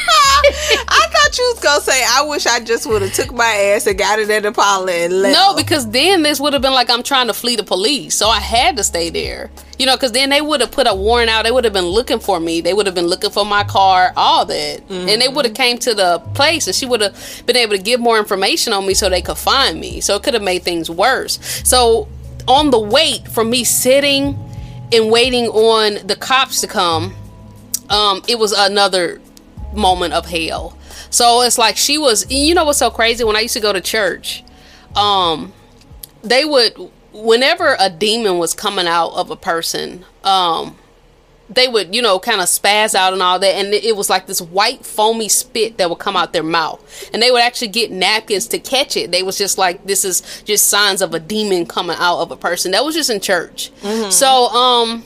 thought 1.35 1.43
you 1.43 1.53
was 1.55 1.63
gonna 1.63 1.81
say 1.81 2.05
I 2.07 2.23
wish 2.23 2.47
I 2.47 2.61
just 2.61 2.87
would 2.87 3.03
have 3.03 3.13
took 3.13 3.33
my 3.33 3.45
ass 3.45 3.87
and 3.87 3.99
got 3.99 4.19
it 4.19 4.31
at 4.31 4.43
the 4.43 4.53
pilot 4.53 4.95
and 4.95 5.23
left. 5.23 5.35
No, 5.35 5.55
because 5.55 5.89
then 5.91 6.23
this 6.23 6.41
would 6.41 6.53
have 6.53 6.63
been 6.63 6.73
like 6.73 6.91
I'm 6.91 7.03
trying 7.03 7.27
to 7.29 7.35
flee 7.35 7.57
the 7.57 7.65
police. 7.65 8.15
So 8.15 8.29
I 8.29 8.41
had 8.41 8.77
to 8.77 8.85
stay 8.85 9.11
there. 9.11 9.51
You 9.79 9.87
know, 9.87 9.97
because 9.97 10.13
then 10.13 10.31
they 10.31 10.41
would 10.41 10.61
have 10.61 10.71
put 10.71 10.87
a 10.87 10.95
warrant 10.95 11.31
out. 11.31 11.45
They 11.45 11.51
would 11.51 11.65
have 11.65 11.73
been 11.73 11.87
looking 11.87 12.21
for 12.21 12.39
me. 12.39 12.61
They 12.61 12.73
would 12.73 12.87
have 12.87 12.95
been 12.95 13.09
looking 13.09 13.31
for 13.31 13.45
my 13.45 13.65
car, 13.65 14.13
all 14.17 14.45
that, 14.45 14.81
mm-hmm. 14.81 15.09
and 15.09 15.21
they 15.21 15.27
would 15.27 15.45
have 15.45 15.55
came 15.55 15.79
to 15.79 15.95
the 15.95 16.21
place, 16.35 16.69
and 16.69 16.77
she 16.77 16.87
would 16.87 17.01
have 17.01 17.43
been 17.47 17.57
able 17.57 17.77
to 17.77 17.83
give 17.83 17.99
more 17.99 18.19
information 18.19 18.73
on 18.73 18.87
me 18.87 18.95
so 18.95 19.09
they 19.09 19.23
could 19.23 19.37
find 19.37 19.81
me. 19.81 20.01
So 20.01 20.15
it 20.15 20.23
could 20.23 20.35
have 20.35 20.45
made 20.45 20.63
things 20.63 20.89
worse. 20.89 21.41
So 21.69 22.09
on 22.47 22.71
the 22.71 22.79
wait 22.79 23.27
for 23.27 23.43
me 23.43 23.65
sitting 23.65 24.39
and 24.93 25.11
waiting 25.11 25.49
on 25.49 26.07
the 26.07 26.15
cops 26.15 26.61
to 26.61 26.69
come, 26.69 27.13
um, 27.91 28.23
it 28.29 28.39
was 28.39 28.53
another 28.53 29.21
moment 29.75 30.15
of 30.15 30.27
hell. 30.27 30.79
So 31.15 31.43
it's 31.43 31.59
like 31.59 31.77
she 31.77 31.97
was. 31.97 32.31
You 32.31 32.55
know 32.55 32.65
what's 32.65 32.79
so 32.79 32.91
crazy? 32.91 33.25
When 33.25 33.37
I 33.37 33.41
used 33.41 33.55
to 33.55 33.61
go 33.61 33.73
to 33.73 33.81
church, 33.81 34.43
um, 34.97 35.53
they 36.23 36.45
would 36.45 36.91
whenever 37.13 37.77
a 37.79 37.89
demon 37.89 38.39
was 38.39 38.55
coming 38.55 38.87
out 38.87 39.11
of 39.11 39.31
a 39.31 39.37
person, 39.37 40.05
um, 40.25 40.77
they 41.49 41.69
would, 41.69 41.95
you 41.95 42.03
know, 42.03 42.19
kind 42.19 42.41
of 42.41 42.47
spaz 42.47 42.95
out 42.95 43.13
and 43.13 43.23
all 43.23 43.39
that. 43.39 43.55
And 43.55 43.73
it 43.73 43.97
was 43.97 44.11
like 44.11 44.27
this 44.27 44.41
white 44.41 44.85
foamy 44.85 45.29
spit 45.29 45.79
that 45.79 45.89
would 45.89 45.99
come 45.99 46.17
out 46.17 46.33
their 46.33 46.43
mouth. 46.43 47.11
And 47.13 47.23
they 47.23 47.31
would 47.31 47.43
actually 47.43 47.69
get 47.69 47.93
napkins 47.93 48.49
to 48.49 48.59
catch 48.59 48.97
it. 48.97 49.13
They 49.13 49.23
was 49.23 49.39
just 49.39 49.59
like, 49.59 49.87
this 49.87 50.05
is 50.05 50.43
just 50.45 50.69
signs 50.69 51.01
of 51.03 51.15
a 51.15 51.21
demon 51.21 51.67
coming 51.67 51.97
out 51.99 52.21
of 52.21 52.31
a 52.31 52.37
person. 52.37 52.73
That 52.73 52.85
was 52.85 52.95
just 52.95 53.11
in 53.11 53.21
church. 53.21 53.71
Mm-hmm. 53.83 54.11
So, 54.11 54.49
um, 54.49 55.05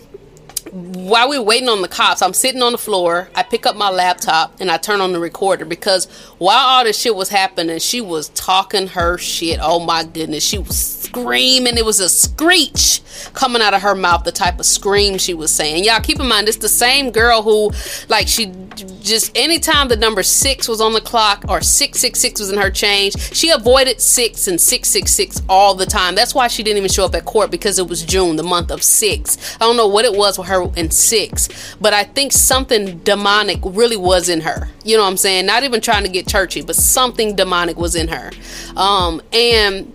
while 0.72 1.28
we 1.28 1.38
were 1.38 1.44
waiting 1.44 1.68
on 1.68 1.82
the 1.82 1.88
cops, 1.88 2.22
I'm 2.22 2.32
sitting 2.32 2.62
on 2.62 2.72
the 2.72 2.78
floor. 2.78 3.28
I 3.34 3.42
pick 3.42 3.66
up 3.66 3.76
my 3.76 3.90
laptop 3.90 4.54
and 4.60 4.70
I 4.70 4.76
turn 4.76 5.00
on 5.00 5.12
the 5.12 5.20
recorder 5.20 5.64
because 5.64 6.06
while 6.38 6.58
all 6.58 6.84
this 6.84 7.00
shit 7.00 7.14
was 7.14 7.28
happening, 7.28 7.78
she 7.78 8.00
was 8.00 8.28
talking 8.30 8.88
her 8.88 9.18
shit. 9.18 9.58
Oh 9.62 9.80
my 9.80 10.04
goodness. 10.04 10.44
She 10.44 10.58
was 10.58 10.76
screaming. 11.08 11.76
It 11.76 11.84
was 11.84 12.00
a 12.00 12.08
screech 12.08 13.00
coming 13.34 13.62
out 13.62 13.74
of 13.74 13.82
her 13.82 13.94
mouth, 13.94 14.24
the 14.24 14.32
type 14.32 14.58
of 14.58 14.66
scream 14.66 15.18
she 15.18 15.34
was 15.34 15.50
saying. 15.50 15.84
Y'all 15.84 16.00
keep 16.00 16.20
in 16.20 16.28
mind, 16.28 16.48
it's 16.48 16.58
the 16.58 16.68
same 16.68 17.10
girl 17.10 17.42
who, 17.42 17.72
like, 18.08 18.28
she 18.28 18.52
just 19.00 19.36
anytime 19.36 19.88
the 19.88 19.96
number 19.96 20.22
six 20.22 20.68
was 20.68 20.80
on 20.80 20.92
the 20.92 21.00
clock 21.00 21.44
or 21.48 21.60
666 21.60 22.40
was 22.40 22.50
in 22.50 22.58
her 22.58 22.70
change, 22.70 23.18
she 23.34 23.50
avoided 23.50 24.00
six 24.00 24.46
and 24.46 24.60
666 24.60 25.42
all 25.48 25.74
the 25.74 25.86
time. 25.86 26.14
That's 26.14 26.34
why 26.34 26.48
she 26.48 26.62
didn't 26.62 26.78
even 26.78 26.90
show 26.90 27.04
up 27.04 27.14
at 27.14 27.24
court 27.24 27.50
because 27.50 27.78
it 27.78 27.88
was 27.88 28.04
June, 28.04 28.36
the 28.36 28.42
month 28.42 28.70
of 28.70 28.82
six. 28.82 29.56
I 29.56 29.64
don't 29.64 29.76
know 29.76 29.88
what 29.88 30.04
it 30.04 30.12
was 30.12 30.38
with 30.38 30.48
her 30.48 30.70
in 30.76 30.90
six, 30.90 31.48
but 31.80 31.92
I 31.92 32.04
think 32.04 32.32
something 32.32 32.98
demonic 32.98 33.60
really 33.64 33.96
was 33.96 34.28
in 34.28 34.42
her. 34.42 34.68
You 34.84 34.96
know 34.96 35.02
what 35.02 35.10
I'm 35.10 35.16
saying? 35.16 35.46
Not 35.46 35.64
even 35.64 35.80
trying 35.80 36.04
to 36.04 36.10
get 36.10 36.26
churchy, 36.26 36.62
but 36.62 36.76
something 36.76 37.34
demonic 37.34 37.76
was 37.76 37.94
in 37.94 38.08
her. 38.08 38.30
Um, 38.76 39.22
and 39.32 39.92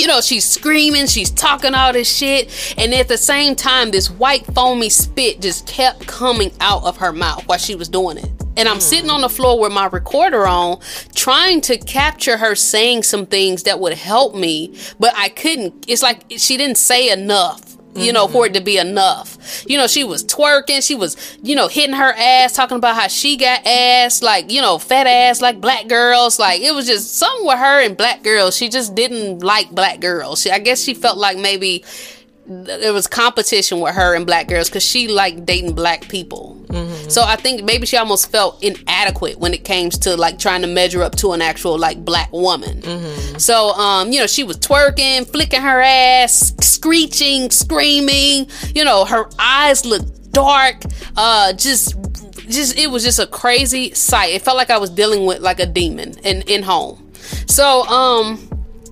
you 0.00 0.06
know, 0.06 0.22
she's 0.22 0.46
screaming, 0.46 1.06
she's 1.06 1.30
talking 1.30 1.74
all 1.74 1.92
this 1.92 2.10
shit, 2.10 2.74
and 2.78 2.94
at 2.94 3.06
the 3.06 3.18
same 3.18 3.54
time, 3.54 3.90
this 3.90 4.10
white 4.10 4.46
foamy 4.54 4.88
spit 4.88 5.42
just 5.42 5.66
kept 5.66 6.06
coming 6.06 6.50
out 6.60 6.82
of 6.84 6.96
her 6.96 7.12
mouth 7.12 7.46
while 7.46 7.58
she 7.58 7.74
was 7.74 7.88
doing 7.88 8.16
it. 8.16 8.30
And 8.56 8.66
I'm 8.66 8.78
mm. 8.78 8.82
sitting 8.82 9.10
on 9.10 9.20
the 9.20 9.28
floor 9.28 9.60
with 9.60 9.72
my 9.72 9.86
recorder 9.86 10.46
on, 10.46 10.80
trying 11.14 11.60
to 11.62 11.76
capture 11.76 12.38
her 12.38 12.54
saying 12.54 13.02
some 13.02 13.26
things 13.26 13.64
that 13.64 13.78
would 13.78 13.92
help 13.92 14.34
me, 14.34 14.74
but 14.98 15.12
I 15.16 15.28
couldn't. 15.28 15.84
It's 15.86 16.02
like 16.02 16.24
she 16.30 16.56
didn't 16.56 16.78
say 16.78 17.10
enough 17.10 17.76
you 17.94 18.12
know, 18.12 18.28
for 18.28 18.46
it 18.46 18.54
to 18.54 18.60
be 18.60 18.78
enough. 18.78 19.64
You 19.66 19.76
know, 19.76 19.86
she 19.86 20.04
was 20.04 20.24
twerking, 20.24 20.86
she 20.86 20.94
was, 20.94 21.38
you 21.42 21.54
know, 21.54 21.68
hitting 21.68 21.96
her 21.96 22.12
ass, 22.16 22.54
talking 22.54 22.76
about 22.76 22.94
how 22.94 23.08
she 23.08 23.36
got 23.36 23.66
ass, 23.66 24.22
like, 24.22 24.50
you 24.50 24.60
know, 24.60 24.78
fat 24.78 25.06
ass 25.06 25.40
like 25.40 25.60
black 25.60 25.88
girls. 25.88 26.38
Like, 26.38 26.60
it 26.60 26.74
was 26.74 26.86
just 26.86 27.16
something 27.16 27.46
with 27.46 27.58
her 27.58 27.84
and 27.84 27.96
black 27.96 28.22
girls. 28.22 28.56
She 28.56 28.68
just 28.68 28.94
didn't 28.94 29.40
like 29.40 29.70
black 29.70 30.00
girls. 30.00 30.42
She, 30.42 30.50
I 30.50 30.58
guess 30.58 30.82
she 30.82 30.94
felt 30.94 31.18
like 31.18 31.38
maybe 31.38 31.84
there 32.46 32.92
was 32.92 33.06
competition 33.06 33.80
with 33.80 33.94
her 33.94 34.14
and 34.14 34.26
black 34.26 34.48
girls 34.48 34.68
because 34.68 34.82
she 34.82 35.08
liked 35.08 35.46
dating 35.46 35.74
black 35.74 36.08
people. 36.08 36.56
Mm-hmm. 36.66 36.99
So 37.10 37.22
I 37.22 37.36
think 37.36 37.64
maybe 37.64 37.86
she 37.86 37.96
almost 37.96 38.30
felt 38.30 38.62
inadequate 38.62 39.38
when 39.38 39.52
it 39.52 39.64
came 39.64 39.90
to 39.90 40.16
like 40.16 40.38
trying 40.38 40.62
to 40.62 40.68
measure 40.68 41.02
up 41.02 41.16
to 41.16 41.32
an 41.32 41.42
actual 41.42 41.78
like 41.78 42.04
black 42.04 42.32
woman. 42.32 42.80
Mm-hmm. 42.80 43.38
So 43.38 43.70
um, 43.72 44.12
you 44.12 44.20
know, 44.20 44.26
she 44.26 44.44
was 44.44 44.56
twerking, 44.58 45.26
flicking 45.30 45.60
her 45.60 45.80
ass, 45.80 46.52
screeching, 46.60 47.50
screaming. 47.50 48.48
You 48.74 48.84
know, 48.84 49.04
her 49.04 49.28
eyes 49.38 49.84
looked 49.84 50.32
dark. 50.32 50.82
Uh, 51.16 51.52
just 51.52 51.96
just 52.48 52.78
it 52.78 52.88
was 52.88 53.04
just 53.04 53.18
a 53.18 53.26
crazy 53.26 53.92
sight. 53.94 54.34
It 54.34 54.42
felt 54.42 54.56
like 54.56 54.70
I 54.70 54.78
was 54.78 54.90
dealing 54.90 55.26
with 55.26 55.40
like 55.40 55.60
a 55.60 55.66
demon 55.66 56.18
in 56.24 56.42
in 56.42 56.62
home. 56.62 57.10
So 57.46 57.82
um 57.86 58.38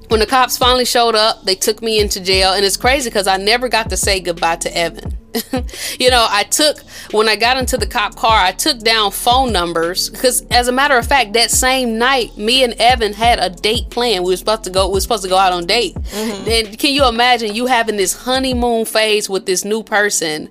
when 0.09 0.21
the 0.21 0.27
cops 0.27 0.57
finally 0.57 0.87
showed 0.87 1.15
up, 1.15 1.45
they 1.45 1.55
took 1.55 1.83
me 1.83 2.01
into 2.01 2.19
jail, 2.21 2.53
and 2.53 2.65
it's 2.65 2.79
crazy 2.79 3.11
because 3.11 3.27
I 3.27 3.37
never 3.37 3.69
got 3.69 3.91
to 3.91 3.97
say 3.97 4.21
goodbye 4.21 4.57
to 4.57 4.75
Evan. 4.77 5.18
you 5.99 6.11
know, 6.11 6.27
I 6.29 6.45
took 6.45 6.79
when 7.11 7.29
I 7.29 7.37
got 7.37 7.59
into 7.59 7.77
the 7.77 7.87
cop 7.87 8.17
car, 8.17 8.39
I 8.39 8.53
took 8.53 8.81
down 8.81 9.13
phone 9.13 9.53
numbers 9.53 10.09
because, 10.09 10.43
as 10.51 10.69
a 10.69 10.73
matter 10.73 10.97
of 10.97 11.07
fact, 11.07 11.35
that 11.35 11.51
same 11.51 11.99
night, 11.99 12.37
me 12.39 12.65
and 12.65 12.73
Evan 12.75 13.13
had 13.13 13.39
a 13.39 13.51
date 13.51 13.91
planned. 13.91 14.25
We 14.25 14.33
were 14.33 14.37
supposed 14.37 14.65
to 14.65 14.71
go. 14.71 14.89
We 14.89 14.95
were 14.95 15.01
supposed 15.01 15.25
to 15.25 15.29
go 15.29 15.37
out 15.37 15.53
on 15.53 15.67
date. 15.67 15.95
Mm-hmm. 15.95 16.49
And 16.49 16.79
can 16.79 16.95
you 16.95 17.07
imagine 17.07 17.55
you 17.55 17.67
having 17.67 17.97
this 17.97 18.15
honeymoon 18.15 18.87
phase 18.87 19.29
with 19.29 19.45
this 19.45 19.65
new 19.65 19.83
person, 19.83 20.49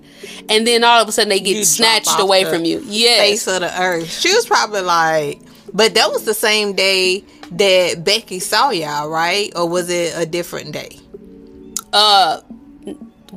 and 0.47 0.67
then 0.67 0.83
all 0.83 1.01
of 1.01 1.07
a 1.07 1.11
sudden 1.11 1.29
they 1.29 1.39
get 1.39 1.57
you 1.57 1.65
snatched 1.65 2.19
away 2.19 2.45
from 2.45 2.63
you? 2.63 2.81
Yes, 2.85 3.19
face 3.19 3.47
of 3.47 3.61
the 3.61 3.81
earth. 3.81 4.09
She 4.11 4.33
was 4.33 4.45
probably 4.45 4.81
like, 4.81 5.41
but 5.73 5.95
that 5.95 6.09
was 6.11 6.25
the 6.25 6.35
same 6.35 6.73
day 6.73 7.23
that 7.51 8.03
Becky 8.03 8.39
saw 8.39 8.69
y'all, 8.69 9.09
right? 9.09 9.51
Or 9.55 9.67
was 9.67 9.89
it 9.89 10.13
a 10.15 10.25
different 10.25 10.71
day? 10.71 10.99
Uh 11.93 12.41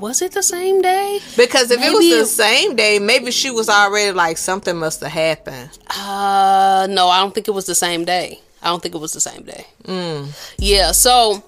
was 0.00 0.22
it 0.22 0.32
the 0.32 0.42
same 0.42 0.80
day? 0.80 1.20
Because 1.36 1.70
if 1.70 1.78
maybe 1.80 2.10
it 2.10 2.18
was 2.20 2.36
the 2.36 2.42
same 2.44 2.76
day, 2.76 2.98
maybe 2.98 3.30
she 3.30 3.50
was 3.50 3.68
already 3.68 4.12
like 4.12 4.38
something 4.38 4.76
must 4.76 5.00
have 5.00 5.12
happened. 5.12 5.70
Uh 5.88 6.86
no, 6.90 7.08
I 7.08 7.20
don't 7.20 7.34
think 7.34 7.48
it 7.48 7.52
was 7.52 7.66
the 7.66 7.74
same 7.74 8.04
day. 8.04 8.40
I 8.62 8.68
don't 8.68 8.82
think 8.82 8.94
it 8.94 8.98
was 9.00 9.12
the 9.12 9.20
same 9.20 9.42
day. 9.42 9.66
Mm. 9.84 10.28
Yeah, 10.58 10.92
so 10.92 11.42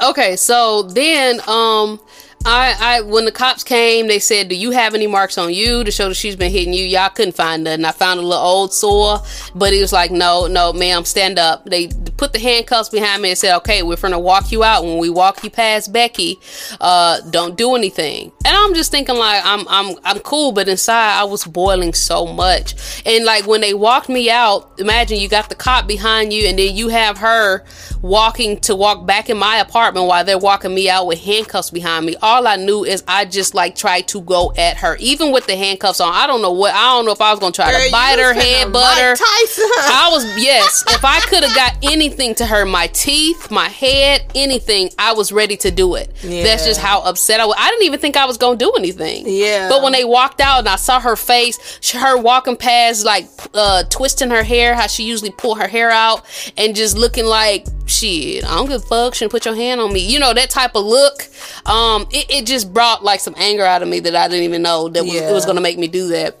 okay, 0.00 0.36
so 0.36 0.82
then 0.82 1.40
um 1.48 2.00
I, 2.44 2.76
I 2.80 3.00
when 3.02 3.24
the 3.24 3.32
cops 3.32 3.62
came, 3.62 4.08
they 4.08 4.18
said, 4.18 4.48
"Do 4.48 4.56
you 4.56 4.70
have 4.72 4.94
any 4.94 5.06
marks 5.06 5.38
on 5.38 5.52
you 5.52 5.84
to 5.84 5.90
show 5.90 6.08
that 6.08 6.14
she's 6.14 6.36
been 6.36 6.50
hitting 6.50 6.72
you?" 6.72 6.84
Y'all 6.84 7.08
couldn't 7.08 7.36
find 7.36 7.64
nothing. 7.64 7.84
I 7.84 7.92
found 7.92 8.18
a 8.18 8.22
little 8.22 8.44
old 8.44 8.72
sore, 8.72 9.20
but 9.54 9.72
it 9.72 9.80
was 9.80 9.92
like, 9.92 10.10
"No, 10.10 10.46
no, 10.46 10.72
ma'am, 10.72 11.04
stand 11.04 11.38
up." 11.38 11.64
They 11.66 11.88
put 12.16 12.32
the 12.32 12.38
handcuffs 12.38 12.88
behind 12.88 13.22
me 13.22 13.30
and 13.30 13.38
said, 13.38 13.56
"Okay, 13.58 13.82
we're 13.82 13.96
gonna 13.96 14.18
walk 14.18 14.50
you 14.50 14.64
out. 14.64 14.84
When 14.84 14.98
we 14.98 15.08
walk 15.08 15.44
you 15.44 15.50
past 15.50 15.92
Becky, 15.92 16.40
uh, 16.80 17.20
don't 17.30 17.56
do 17.56 17.74
anything." 17.76 18.32
And 18.44 18.56
I'm 18.56 18.74
just 18.74 18.90
thinking 18.90 19.16
like, 19.16 19.42
I'm 19.44 19.66
I'm 19.68 19.96
I'm 20.04 20.18
cool, 20.20 20.52
but 20.52 20.68
inside 20.68 21.20
I 21.20 21.24
was 21.24 21.44
boiling 21.44 21.94
so 21.94 22.26
much. 22.26 23.02
And 23.06 23.24
like 23.24 23.46
when 23.46 23.60
they 23.60 23.74
walked 23.74 24.08
me 24.08 24.30
out, 24.30 24.72
imagine 24.78 25.18
you 25.18 25.28
got 25.28 25.48
the 25.48 25.54
cop 25.54 25.86
behind 25.86 26.32
you, 26.32 26.48
and 26.48 26.58
then 26.58 26.74
you 26.74 26.88
have 26.88 27.18
her 27.18 27.64
walking 28.00 28.58
to 28.60 28.74
walk 28.74 29.06
back 29.06 29.30
in 29.30 29.36
my 29.36 29.58
apartment 29.58 30.06
while 30.06 30.24
they're 30.24 30.38
walking 30.38 30.74
me 30.74 30.90
out 30.90 31.06
with 31.06 31.20
handcuffs 31.20 31.70
behind 31.70 32.06
me. 32.06 32.16
All 32.20 32.31
I 32.40 32.56
knew 32.56 32.84
is 32.84 33.02
I 33.06 33.24
just 33.24 33.54
like 33.54 33.76
tried 33.76 34.08
to 34.08 34.20
go 34.20 34.52
at 34.56 34.78
her, 34.78 34.96
even 34.96 35.32
with 35.32 35.46
the 35.46 35.56
handcuffs 35.56 36.00
on. 36.00 36.12
I 36.12 36.26
don't 36.26 36.42
know 36.42 36.52
what. 36.52 36.74
I 36.74 36.96
don't 36.96 37.04
know 37.04 37.12
if 37.12 37.20
I 37.20 37.30
was 37.30 37.40
gonna 37.40 37.52
try 37.52 37.70
Girl, 37.70 37.80
to 37.84 37.92
bite 37.92 38.18
her 38.18 38.32
head, 38.32 38.72
butter. 38.72 39.14
I 39.22 40.08
was 40.12 40.24
yes. 40.42 40.84
If 40.88 41.04
I 41.04 41.20
could 41.20 41.44
have 41.44 41.54
got 41.54 41.76
anything 41.82 42.34
to 42.36 42.46
her, 42.46 42.64
my 42.64 42.86
teeth, 42.88 43.50
my 43.50 43.68
head, 43.68 44.24
anything, 44.34 44.90
I 44.98 45.12
was 45.12 45.32
ready 45.32 45.56
to 45.58 45.70
do 45.70 45.94
it. 45.96 46.12
Yeah. 46.22 46.44
That's 46.44 46.64
just 46.64 46.80
how 46.80 47.02
upset 47.02 47.40
I 47.40 47.46
was. 47.46 47.56
I 47.58 47.70
didn't 47.70 47.84
even 47.84 48.00
think 48.00 48.16
I 48.16 48.24
was 48.24 48.38
gonna 48.38 48.56
do 48.56 48.72
anything. 48.72 49.24
Yeah. 49.26 49.68
But 49.68 49.82
when 49.82 49.92
they 49.92 50.04
walked 50.04 50.40
out 50.40 50.60
and 50.60 50.68
I 50.68 50.76
saw 50.76 51.00
her 51.00 51.16
face, 51.16 51.58
her 51.92 52.16
walking 52.16 52.56
past, 52.56 53.04
like 53.04 53.28
uh, 53.54 53.84
twisting 53.90 54.30
her 54.30 54.42
hair, 54.42 54.74
how 54.74 54.86
she 54.86 55.04
usually 55.04 55.30
pull 55.30 55.54
her 55.56 55.68
hair 55.68 55.90
out, 55.90 56.24
and 56.56 56.74
just 56.74 56.96
looking 56.96 57.24
like 57.24 57.66
shit, 57.86 58.44
I 58.44 58.56
don't 58.56 58.68
give 58.68 58.82
a 58.82 58.86
fuck. 58.86 59.14
Shouldn't 59.14 59.32
put 59.32 59.44
your 59.44 59.54
hand 59.54 59.80
on 59.80 59.92
me. 59.92 60.00
You 60.00 60.18
know 60.18 60.32
that 60.34 60.50
type 60.50 60.74
of 60.74 60.84
look. 60.84 61.28
Um, 61.66 62.06
it, 62.10 62.21
it 62.30 62.46
just 62.46 62.72
brought 62.72 63.04
like 63.04 63.20
some 63.20 63.34
anger 63.36 63.64
out 63.64 63.82
of 63.82 63.88
me 63.88 64.00
that 64.00 64.14
I 64.14 64.28
didn't 64.28 64.44
even 64.44 64.62
know 64.62 64.88
that 64.88 65.02
was, 65.02 65.14
yeah. 65.14 65.30
it 65.30 65.32
was 65.32 65.46
gonna 65.46 65.60
make 65.60 65.78
me 65.78 65.88
do 65.88 66.08
that. 66.08 66.38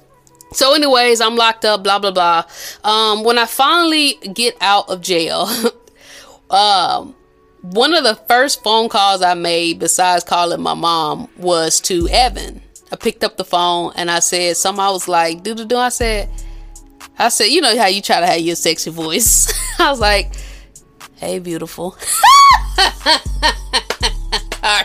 So, 0.52 0.74
anyways, 0.74 1.20
I'm 1.20 1.36
locked 1.36 1.64
up, 1.64 1.82
blah, 1.82 1.98
blah, 1.98 2.10
blah. 2.10 2.44
Um, 2.84 3.24
when 3.24 3.38
I 3.38 3.46
finally 3.46 4.18
get 4.34 4.56
out 4.60 4.88
of 4.90 5.00
jail, 5.00 5.48
um, 6.50 7.14
one 7.62 7.94
of 7.94 8.04
the 8.04 8.16
first 8.28 8.62
phone 8.62 8.88
calls 8.88 9.22
I 9.22 9.34
made, 9.34 9.78
besides 9.78 10.24
calling 10.24 10.60
my 10.60 10.74
mom, 10.74 11.28
was 11.38 11.80
to 11.82 12.08
Evan. 12.08 12.60
I 12.90 12.96
picked 12.96 13.24
up 13.24 13.38
the 13.38 13.44
phone 13.44 13.92
and 13.96 14.10
I 14.10 14.18
said, 14.18 14.56
some 14.56 14.78
I 14.78 14.90
was 14.90 15.08
like, 15.08 15.42
do 15.42 15.54
do 15.54 15.64
do. 15.64 15.76
I 15.76 15.88
said, 15.88 16.28
I 17.18 17.30
said, 17.30 17.46
you 17.46 17.60
know 17.62 17.76
how 17.78 17.86
you 17.86 18.02
try 18.02 18.20
to 18.20 18.26
have 18.26 18.40
your 18.40 18.56
sexy 18.56 18.90
voice. 18.90 19.50
I 19.78 19.90
was 19.90 20.00
like, 20.00 20.32
hey, 21.16 21.38
beautiful. 21.38 21.96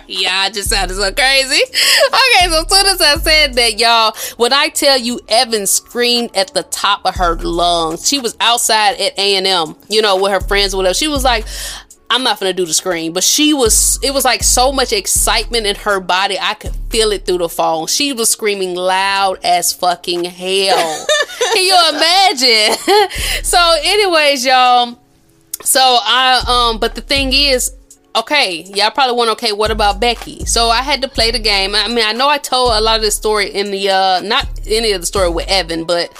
yeah, 0.07 0.39
I 0.45 0.49
just 0.49 0.69
sounded 0.69 0.95
so 0.95 1.11
crazy. 1.11 1.61
Okay, 1.63 2.49
so 2.49 2.61
as 2.61 2.69
soon 2.69 2.85
as 2.87 3.01
I 3.01 3.15
said 3.17 3.53
that, 3.55 3.79
y'all, 3.79 4.15
when 4.37 4.53
I 4.53 4.69
tell 4.69 4.97
you 4.97 5.19
Evan 5.27 5.67
screamed 5.67 6.35
at 6.35 6.53
the 6.53 6.63
top 6.63 7.05
of 7.05 7.15
her 7.15 7.35
lungs, 7.35 8.07
she 8.07 8.19
was 8.19 8.35
outside 8.39 8.99
at 8.99 9.17
A 9.17 9.35
and 9.35 9.45
M, 9.45 9.75
you 9.89 10.01
know, 10.01 10.21
with 10.21 10.31
her 10.31 10.41
friends 10.41 10.73
or 10.73 10.77
whatever. 10.77 10.93
She 10.95 11.07
was 11.07 11.23
like, 11.23 11.45
I'm 12.09 12.23
not 12.23 12.39
gonna 12.39 12.53
do 12.53 12.65
the 12.65 12.73
scream, 12.73 13.11
but 13.11 13.23
she 13.23 13.53
was. 13.53 13.99
It 14.01 14.13
was 14.13 14.23
like 14.23 14.41
so 14.41 14.71
much 14.71 14.93
excitement 14.93 15.65
in 15.65 15.75
her 15.75 15.99
body. 15.99 16.37
I 16.39 16.53
could 16.53 16.73
feel 16.89 17.11
it 17.11 17.25
through 17.25 17.39
the 17.39 17.49
phone. 17.49 17.87
She 17.87 18.13
was 18.13 18.29
screaming 18.29 18.75
loud 18.75 19.39
as 19.43 19.73
fucking 19.73 20.23
hell. 20.23 21.05
Can 21.53 21.63
you 21.63 21.77
imagine? 21.89 22.77
so, 23.43 23.75
anyways, 23.83 24.45
y'all. 24.45 24.97
So 25.63 25.81
I 25.81 26.69
um, 26.71 26.79
but 26.79 26.95
the 26.95 27.01
thing 27.01 27.33
is, 27.33 27.73
okay, 28.17 28.63
y'all 28.73 28.91
probably 28.91 29.15
want 29.15 29.30
okay, 29.32 29.51
what 29.51 29.71
about 29.71 29.99
Becky? 29.99 30.45
So 30.45 30.69
I 30.69 30.82
had 30.82 31.01
to 31.03 31.08
play 31.08 31.32
the 31.32 31.39
game. 31.39 31.75
I 31.75 31.88
mean, 31.88 32.06
I 32.06 32.13
know 32.13 32.27
I 32.27 32.38
told 32.38 32.73
a 32.73 32.82
lot 32.82 32.97
of 32.97 33.01
this 33.01 33.15
story 33.15 33.49
in 33.49 33.71
the 33.71 33.89
uh 33.89 34.21
not 34.21 34.47
any 34.67 34.91
of 34.91 35.01
the 35.01 35.08
story 35.08 35.30
with 35.30 35.47
Evan, 35.47 35.86
but 35.86 36.12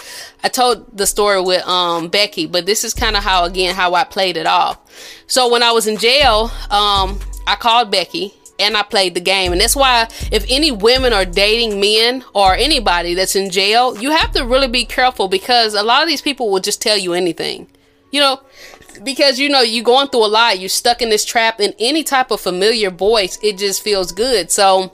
I 0.44 0.50
told 0.50 0.96
the 0.96 1.08
story 1.08 1.42
with 1.42 1.66
um 1.68 2.08
Becky, 2.08 2.46
but 2.46 2.66
this 2.66 2.84
is 2.84 2.94
kind 2.94 3.16
of 3.16 3.24
how 3.24 3.46
again 3.46 3.76
how 3.76 3.94
I 3.96 4.04
played 4.04 4.38
it 4.38 4.46
off. 4.46 4.80
So 5.28 5.52
when 5.52 5.64
I 5.64 5.72
was 5.72 5.88
in 5.88 5.98
jail, 5.98 6.52
um 6.70 7.20
I 7.48 7.56
called 7.56 7.92
Becky 7.92 8.34
and 8.60 8.76
I 8.76 8.84
played 8.84 9.14
the 9.14 9.22
game. 9.22 9.52
And 9.52 9.62
that's 9.62 9.76
why 9.76 10.08
if 10.32 10.46
any 10.50 10.72
women 10.72 11.14
are 11.14 11.26
dating 11.26 11.80
men 11.80 12.24
or 12.34 12.56
anybody 12.56 13.14
that's 13.14 13.36
in 13.36 13.50
jail, 13.50 13.98
you 13.98 14.12
have 14.12 14.32
to 14.34 14.46
really 14.46 14.68
be 14.68 14.86
careful 14.86 15.28
because 15.28 15.74
a 15.74 15.84
lot 15.84 16.02
of 16.02 16.08
these 16.08 16.22
people 16.22 16.52
will 16.52 16.60
just 16.60 16.82
tell 16.82 16.98
you 16.98 17.14
anything. 17.14 17.68
You 18.12 18.22
know, 18.22 18.42
because 19.04 19.40
you 19.40 19.50
know 19.50 19.62
you're 19.62 19.84
going 19.84 20.08
through 20.08 20.26
a 20.26 20.28
lot 20.28 20.60
you're 20.60 20.70
stuck 20.70 21.02
in 21.02 21.10
this 21.10 21.26
trap 21.26 21.60
in 21.60 21.74
any 21.80 22.04
type 22.04 22.32
of 22.32 22.40
familiar 22.42 22.90
voice 22.90 23.38
it 23.42 23.58
just 23.58 23.82
feels 23.82 24.12
good 24.12 24.52
so 24.52 24.92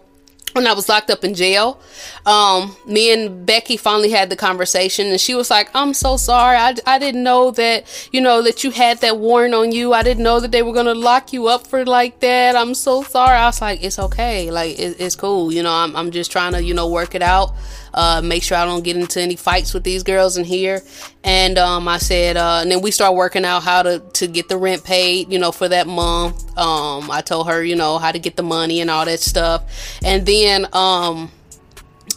when 0.54 0.68
I 0.68 0.74
was 0.74 0.88
locked 0.88 1.10
up 1.10 1.24
in 1.24 1.34
jail, 1.34 1.80
um, 2.26 2.76
me 2.86 3.12
and 3.12 3.46
Becky 3.46 3.76
finally 3.76 4.12
had 4.12 4.30
the 4.30 4.36
conversation, 4.36 5.08
and 5.08 5.20
she 5.20 5.36
was 5.36 5.50
like, 5.50 5.70
"I'm 5.74 5.94
so 5.94 6.16
sorry. 6.16 6.58
I, 6.58 6.76
I 6.86 7.00
didn't 7.00 7.24
know 7.24 7.52
that 7.52 8.10
you 8.12 8.22
know 8.22 8.42
that 8.44 8.64
you 8.64 8.72
had 8.72 9.00
that 9.00 9.18
warrant 9.18 9.54
on 9.54 9.72
you. 9.72 9.94
I 9.94 10.04
didn't 10.04 10.24
know 10.24 10.40
that 10.40 10.52
they 10.52 10.62
were 10.62 10.74
gonna 10.74 10.94
lock 10.94 11.34
you 11.34 11.48
up 11.48 11.68
for 11.68 11.86
like 11.86 12.20
that. 12.20 12.56
I'm 12.56 12.76
so 12.76 13.04
sorry." 13.04 13.36
I 13.36 13.48
was 13.48 13.62
like, 13.62 13.84
"It's 13.84 14.00
okay. 14.00 14.52
Like 14.52 14.80
it, 14.80 14.98
it's 15.00 15.16
cool. 15.16 15.52
You 15.52 15.64
know, 15.64 15.74
I'm 15.74 15.96
I'm 15.96 16.12
just 16.12 16.32
trying 16.32 16.54
to 16.54 16.64
you 16.64 16.74
know 16.74 16.88
work 16.88 17.16
it 17.16 17.24
out." 17.24 17.54
Uh, 17.94 18.22
make 18.24 18.44
sure 18.44 18.58
I 18.58 18.66
don't 18.66 18.84
get 18.84 18.98
into 18.98 19.22
any 19.22 19.36
fights 19.36 19.74
with 19.74 19.84
these 19.84 20.04
girls 20.04 20.38
in 20.38 20.46
here. 20.46 20.82
And 21.24 21.58
um, 21.58 21.88
I 21.88 21.98
said, 21.98 22.38
uh, 22.38 22.60
and 22.62 22.72
then 22.72 22.82
we 22.82 22.92
start 22.92 23.16
working 23.16 23.46
out 23.46 23.64
how 23.64 23.84
to 23.84 24.00
to 24.00 24.28
get 24.28 24.50
the 24.50 24.58
rent 24.58 24.84
paid, 24.84 25.32
you 25.32 25.40
know, 25.40 25.52
for 25.52 25.68
that 25.70 25.88
month. 25.88 26.58
Um, 26.58 27.12
I 27.12 27.22
told 27.22 27.48
her, 27.48 27.64
you 27.64 27.76
know, 27.76 27.98
how 27.98 28.12
to 28.12 28.20
get 28.20 28.36
the 28.36 28.44
money 28.44 28.82
and 28.82 28.90
all 28.90 29.06
that 29.06 29.20
stuff. 29.20 29.64
And 30.04 30.26
then, 30.26 30.68
um, 30.74 31.32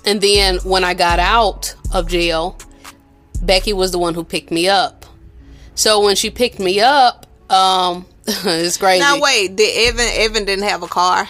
and 0.04 0.20
then 0.20 0.58
when 0.58 0.84
I 0.84 0.94
got 0.94 1.18
out 1.18 1.74
of 1.92 2.08
jail, 2.08 2.58
Becky 3.42 3.72
was 3.72 3.92
the 3.92 3.98
one 3.98 4.14
who 4.14 4.24
picked 4.24 4.50
me 4.50 4.68
up. 4.68 5.04
So 5.74 6.02
when 6.02 6.16
she 6.16 6.30
picked 6.30 6.58
me 6.58 6.80
up, 6.80 7.26
um, 7.50 8.06
it's 8.26 8.78
crazy. 8.78 9.00
Now 9.00 9.20
wait, 9.20 9.56
did 9.56 9.88
Evan 9.88 10.08
Evan 10.12 10.44
didn't 10.46 10.64
have 10.64 10.82
a 10.82 10.88
car? 10.88 11.28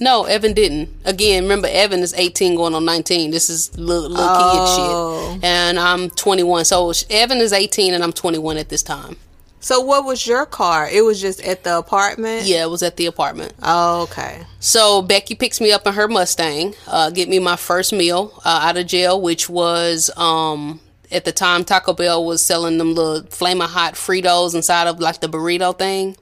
No, 0.00 0.24
Evan 0.24 0.54
didn't. 0.54 0.90
Again, 1.04 1.44
remember 1.44 1.68
Evan 1.70 2.00
is 2.00 2.14
18 2.14 2.56
going 2.56 2.74
on 2.74 2.84
19. 2.84 3.30
This 3.30 3.48
is 3.48 3.76
little, 3.78 4.10
little 4.10 4.26
oh. 4.28 5.30
kid 5.30 5.40
shit. 5.40 5.44
And 5.44 5.78
I'm 5.78 6.10
21. 6.10 6.64
So 6.64 6.92
Evan 7.10 7.38
is 7.38 7.52
18 7.52 7.94
and 7.94 8.02
I'm 8.02 8.12
21 8.12 8.56
at 8.56 8.68
this 8.68 8.82
time. 8.82 9.16
So 9.64 9.80
what 9.80 10.04
was 10.04 10.26
your 10.26 10.44
car? 10.44 10.86
It 10.90 11.02
was 11.02 11.22
just 11.22 11.40
at 11.42 11.64
the 11.64 11.78
apartment? 11.78 12.44
Yeah, 12.44 12.64
it 12.64 12.70
was 12.70 12.82
at 12.82 12.98
the 12.98 13.06
apartment. 13.06 13.54
Oh, 13.62 14.02
okay. 14.02 14.42
So 14.60 15.00
Becky 15.00 15.34
picks 15.34 15.58
me 15.58 15.72
up 15.72 15.86
in 15.86 15.94
her 15.94 16.06
Mustang, 16.06 16.74
uh, 16.86 17.08
get 17.08 17.30
me 17.30 17.38
my 17.38 17.56
first 17.56 17.90
meal 17.90 18.38
uh, 18.44 18.60
out 18.62 18.76
of 18.76 18.86
jail, 18.86 19.18
which 19.18 19.48
was 19.48 20.10
um, 20.18 20.80
at 21.10 21.24
the 21.24 21.32
time 21.32 21.64
Taco 21.64 21.94
Bell 21.94 22.22
was 22.22 22.42
selling 22.42 22.76
them 22.76 22.94
little 22.94 23.22
flaming 23.30 23.66
hot 23.66 23.94
Fritos 23.94 24.54
inside 24.54 24.86
of 24.86 25.00
like 25.00 25.22
the 25.22 25.30
burrito 25.30 25.78
thing. 25.78 26.14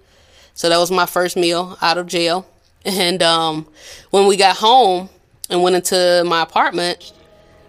So 0.54 0.68
that 0.68 0.78
was 0.78 0.92
my 0.92 1.06
first 1.06 1.36
meal 1.36 1.76
out 1.82 1.98
of 1.98 2.06
jail. 2.06 2.46
And 2.84 3.22
um, 3.22 3.68
when 4.10 4.26
we 4.26 4.36
got 4.36 4.56
home 4.56 5.08
and 5.48 5.62
went 5.62 5.76
into 5.76 6.24
my 6.26 6.42
apartment, 6.42 7.12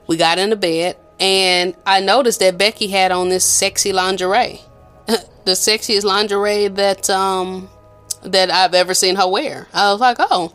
we 0.08 0.17
got 0.17 0.39
into 0.39 0.56
bed, 0.56 0.97
and 1.19 1.76
I 1.86 1.99
noticed 1.99 2.39
that 2.39 2.58
Becky 2.58 2.88
had 2.88 3.12
on 3.12 3.30
this 3.30 3.45
sexy 3.45 3.93
lingerie, 3.93 4.60
the 5.06 5.52
sexiest 5.52 6.04
lingerie 6.04 6.67
that 6.69 7.10
um, 7.10 7.69
that 8.23 8.49
I've 8.49 8.73
ever 8.73 8.93
seen 8.93 9.15
her 9.15 9.28
wear. 9.28 9.67
I 9.73 9.91
was 9.91 10.02
like, 10.02 10.17
oh. 10.19 10.54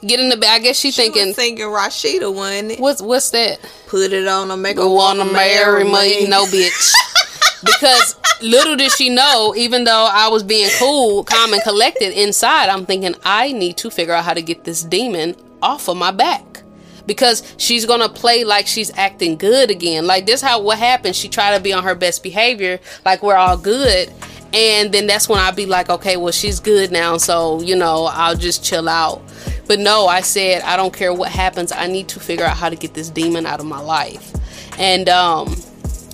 Get 0.00 0.18
in 0.18 0.30
the 0.30 0.36
bed. 0.36 0.48
I 0.48 0.58
guess 0.60 0.78
she's 0.78 0.94
she 0.94 1.10
thinking. 1.10 1.34
Rashida, 1.34 2.32
wasn't? 2.32 2.80
What's 2.80 3.02
what's 3.02 3.30
that? 3.32 3.58
Put 3.86 4.12
it 4.12 4.26
on 4.26 4.48
her, 4.48 4.56
make 4.56 4.78
her 4.78 4.88
wanna 4.88 5.26
marry 5.26 5.84
me. 5.84 6.26
No, 6.26 6.46
bitch. 6.46 6.94
because 7.64 8.16
little 8.40 8.76
did 8.76 8.92
she 8.92 9.08
know, 9.08 9.54
even 9.56 9.84
though 9.84 10.08
I 10.10 10.28
was 10.28 10.42
being 10.42 10.70
cool, 10.78 11.24
calm, 11.24 11.52
and 11.52 11.62
collected 11.62 12.12
inside, 12.12 12.68
I'm 12.68 12.86
thinking 12.86 13.14
I 13.24 13.52
need 13.52 13.76
to 13.78 13.90
figure 13.90 14.14
out 14.14 14.24
how 14.24 14.34
to 14.34 14.42
get 14.42 14.64
this 14.64 14.82
demon 14.82 15.36
off 15.62 15.88
of 15.88 15.96
my 15.96 16.10
back. 16.10 16.62
Because 17.06 17.42
she's 17.56 17.86
gonna 17.86 18.08
play 18.08 18.44
like 18.44 18.66
she's 18.66 18.96
acting 18.98 19.36
good 19.36 19.70
again. 19.70 20.06
Like 20.06 20.26
this 20.26 20.42
how 20.42 20.60
what 20.60 20.78
happened. 20.78 21.16
She 21.16 21.28
tried 21.28 21.56
to 21.56 21.62
be 21.62 21.72
on 21.72 21.82
her 21.82 21.94
best 21.94 22.22
behavior, 22.22 22.80
like 23.04 23.22
we're 23.22 23.36
all 23.36 23.56
good. 23.56 24.12
And 24.52 24.92
then 24.92 25.06
that's 25.06 25.28
when 25.28 25.38
I'll 25.38 25.54
be 25.54 25.66
like, 25.66 25.88
okay, 25.88 26.18
well 26.18 26.32
she's 26.32 26.60
good 26.60 26.92
now, 26.92 27.16
so 27.16 27.62
you 27.62 27.76
know, 27.76 28.10
I'll 28.12 28.36
just 28.36 28.62
chill 28.62 28.90
out. 28.90 29.22
But 29.66 29.78
no, 29.78 30.06
I 30.06 30.20
said 30.20 30.60
I 30.62 30.76
don't 30.76 30.92
care 30.92 31.14
what 31.14 31.30
happens, 31.30 31.72
I 31.72 31.86
need 31.86 32.08
to 32.08 32.20
figure 32.20 32.44
out 32.44 32.58
how 32.58 32.68
to 32.68 32.76
get 32.76 32.92
this 32.92 33.08
demon 33.08 33.46
out 33.46 33.60
of 33.60 33.66
my 33.66 33.80
life. 33.80 34.30
And 34.78 35.08
um 35.08 35.56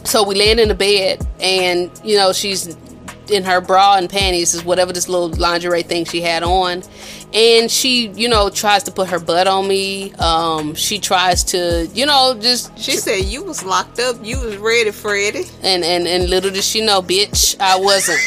so 0.04 0.22
we 0.22 0.34
land 0.34 0.60
in 0.60 0.68
the 0.68 0.74
bed, 0.74 1.26
and 1.40 1.90
you 2.04 2.16
know 2.16 2.32
she's 2.32 2.76
in 3.30 3.44
her 3.44 3.60
bra 3.60 3.96
and 3.96 4.08
panties, 4.08 4.54
is 4.54 4.64
whatever 4.64 4.92
this 4.92 5.08
little 5.08 5.30
lingerie 5.30 5.82
thing 5.82 6.04
she 6.04 6.20
had 6.20 6.42
on, 6.42 6.82
and 7.32 7.70
she, 7.70 8.08
you 8.10 8.28
know, 8.28 8.48
tries 8.48 8.84
to 8.84 8.92
put 8.92 9.08
her 9.08 9.18
butt 9.18 9.48
on 9.48 9.66
me. 9.66 10.12
Um, 10.14 10.74
she 10.74 11.00
tries 11.00 11.42
to, 11.44 11.88
you 11.92 12.06
know, 12.06 12.36
just. 12.40 12.76
She 12.78 12.92
said 12.92 13.24
you 13.24 13.42
was 13.42 13.64
locked 13.64 13.98
up. 13.98 14.16
You 14.22 14.38
was 14.38 14.56
ready, 14.56 14.92
Freddie. 14.92 15.44
And 15.62 15.84
and 15.84 16.06
and 16.06 16.30
little 16.30 16.50
did 16.50 16.62
she 16.62 16.84
know, 16.84 17.02
bitch, 17.02 17.56
I 17.58 17.76
wasn't. 17.76 18.20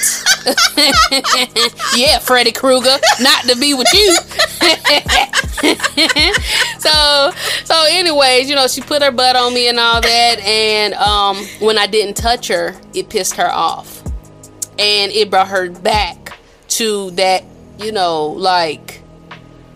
yeah, 1.96 2.20
Freddy 2.20 2.52
Krueger, 2.52 2.98
not 3.22 3.44
to 3.44 3.56
be 3.56 3.74
with 3.74 3.88
you. 3.94 4.16
so 6.80 7.32
so 7.64 7.86
anyways, 7.90 8.50
you 8.50 8.56
know, 8.56 8.68
she 8.68 8.82
put 8.82 9.02
her 9.02 9.12
butt 9.12 9.36
on 9.36 9.54
me 9.54 9.70
and 9.70 9.80
all 9.80 10.02
that 10.02 10.40
and 10.40 10.94
um 10.96 11.38
when 11.60 11.78
I 11.78 11.88
didn't 11.88 12.18
touch 12.18 12.48
her, 12.50 12.76
it 12.94 13.10
pissed 13.10 13.36
her 13.36 13.50
off. 13.50 14.04
And 14.80 15.12
it 15.12 15.30
brought 15.30 15.48
her 15.50 15.70
back 15.70 16.38
to 16.70 17.12
that, 17.12 17.44
you 17.80 17.92
know, 17.92 18.28
like 18.28 19.02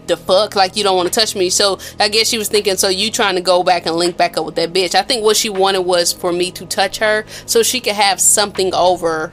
the 0.07 0.17
fuck 0.17 0.55
like 0.55 0.75
you 0.75 0.83
don't 0.83 0.97
want 0.97 1.07
to 1.07 1.17
touch 1.17 1.35
me 1.35 1.49
so 1.49 1.79
i 1.99 2.09
guess 2.09 2.27
she 2.27 2.37
was 2.37 2.49
thinking 2.49 2.75
so 2.75 2.89
you 2.89 3.09
trying 3.11 3.35
to 3.35 3.39
go 3.39 3.63
back 3.63 3.85
and 3.85 3.95
link 3.95 4.17
back 4.17 4.35
up 4.35 4.45
with 4.45 4.55
that 4.55 4.73
bitch 4.73 4.93
i 4.93 5.01
think 5.01 5.23
what 5.23 5.37
she 5.37 5.47
wanted 5.47 5.81
was 5.81 6.11
for 6.11 6.33
me 6.33 6.51
to 6.51 6.65
touch 6.65 6.97
her 6.97 7.23
so 7.45 7.63
she 7.63 7.79
could 7.79 7.93
have 7.93 8.19
something 8.19 8.73
over 8.73 9.31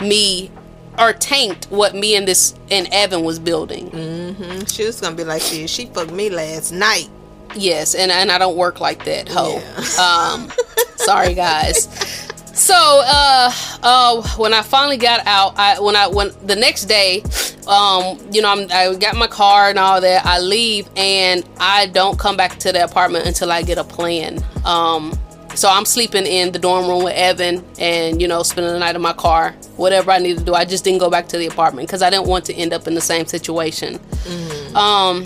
me 0.00 0.50
or 0.98 1.12
taint 1.12 1.66
what 1.70 1.94
me 1.94 2.16
and 2.16 2.26
this 2.26 2.54
and 2.70 2.88
Evan 2.92 3.22
was 3.22 3.38
building. 3.38 3.90
Mm-hmm. 3.90 4.64
She 4.64 4.84
was 4.84 5.00
gonna 5.00 5.16
be 5.16 5.24
like, 5.24 5.42
she 5.42 5.66
she 5.66 5.86
fucked 5.86 6.12
me 6.12 6.30
last 6.30 6.72
night. 6.72 7.08
Yes, 7.54 7.94
and 7.94 8.10
and 8.10 8.30
I 8.30 8.38
don't 8.38 8.56
work 8.56 8.80
like 8.80 9.04
that, 9.04 9.28
ho. 9.28 9.60
Yeah. 9.60 10.32
Um, 10.32 10.52
sorry 10.96 11.34
guys. 11.34 12.22
So 12.56 12.74
uh 12.74 13.52
uh 13.82 14.22
when 14.38 14.54
I 14.54 14.62
finally 14.62 14.96
got 14.96 15.26
out, 15.26 15.58
I 15.58 15.78
when 15.78 15.94
I 15.94 16.06
when 16.08 16.32
the 16.46 16.56
next 16.56 16.86
day, 16.86 17.22
um, 17.68 18.18
you 18.32 18.40
know, 18.40 18.50
I'm, 18.50 18.66
I 18.72 18.94
got 18.96 19.14
my 19.14 19.26
car 19.26 19.68
and 19.68 19.78
all 19.78 20.00
that. 20.00 20.24
I 20.24 20.40
leave 20.40 20.88
and 20.96 21.46
I 21.58 21.86
don't 21.86 22.18
come 22.18 22.36
back 22.36 22.58
to 22.60 22.72
the 22.72 22.82
apartment 22.82 23.26
until 23.26 23.52
I 23.52 23.62
get 23.62 23.76
a 23.76 23.84
plan. 23.84 24.42
Um 24.64 25.18
so 25.54 25.68
I'm 25.70 25.84
sleeping 25.84 26.26
in 26.26 26.52
the 26.52 26.58
dorm 26.58 26.86
room 26.86 27.04
with 27.04 27.14
Evan 27.14 27.64
and, 27.78 28.20
you 28.20 28.28
know, 28.28 28.42
spending 28.42 28.72
the 28.72 28.78
night 28.78 28.94
in 28.94 29.00
my 29.00 29.14
car, 29.14 29.52
whatever 29.76 30.10
I 30.10 30.18
need 30.18 30.36
to 30.38 30.44
do. 30.44 30.54
I 30.54 30.66
just 30.66 30.84
didn't 30.84 31.00
go 31.00 31.08
back 31.08 31.28
to 31.28 31.38
the 31.38 31.46
apartment 31.46 31.88
because 31.88 32.02
I 32.02 32.10
didn't 32.10 32.26
want 32.26 32.44
to 32.46 32.54
end 32.54 32.74
up 32.74 32.86
in 32.86 32.94
the 32.94 33.00
same 33.00 33.26
situation. 33.26 33.98
Mm-hmm. 33.98 34.76
Um, 34.76 35.24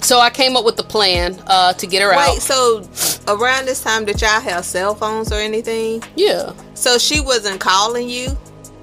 so 0.00 0.20
I 0.20 0.30
came 0.30 0.56
up 0.56 0.64
with 0.64 0.76
the 0.76 0.84
plan 0.84 1.36
uh, 1.48 1.72
to 1.72 1.86
get 1.86 2.02
her 2.02 2.10
Wait, 2.10 2.18
out. 2.18 2.34
Wait, 2.34 2.42
so 2.42 2.82
around 3.28 3.66
this 3.66 3.82
time 3.82 4.04
did 4.04 4.20
y'all 4.20 4.40
have 4.40 4.64
cell 4.64 4.94
phones 4.94 5.30
or 5.30 5.36
anything? 5.36 6.02
Yeah. 6.16 6.52
So 6.74 6.98
she 6.98 7.20
wasn't 7.20 7.60
calling 7.60 8.08
you? 8.08 8.30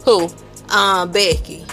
Who? 0.05 0.29
Um, 0.69 1.11
Becky. 1.11 1.65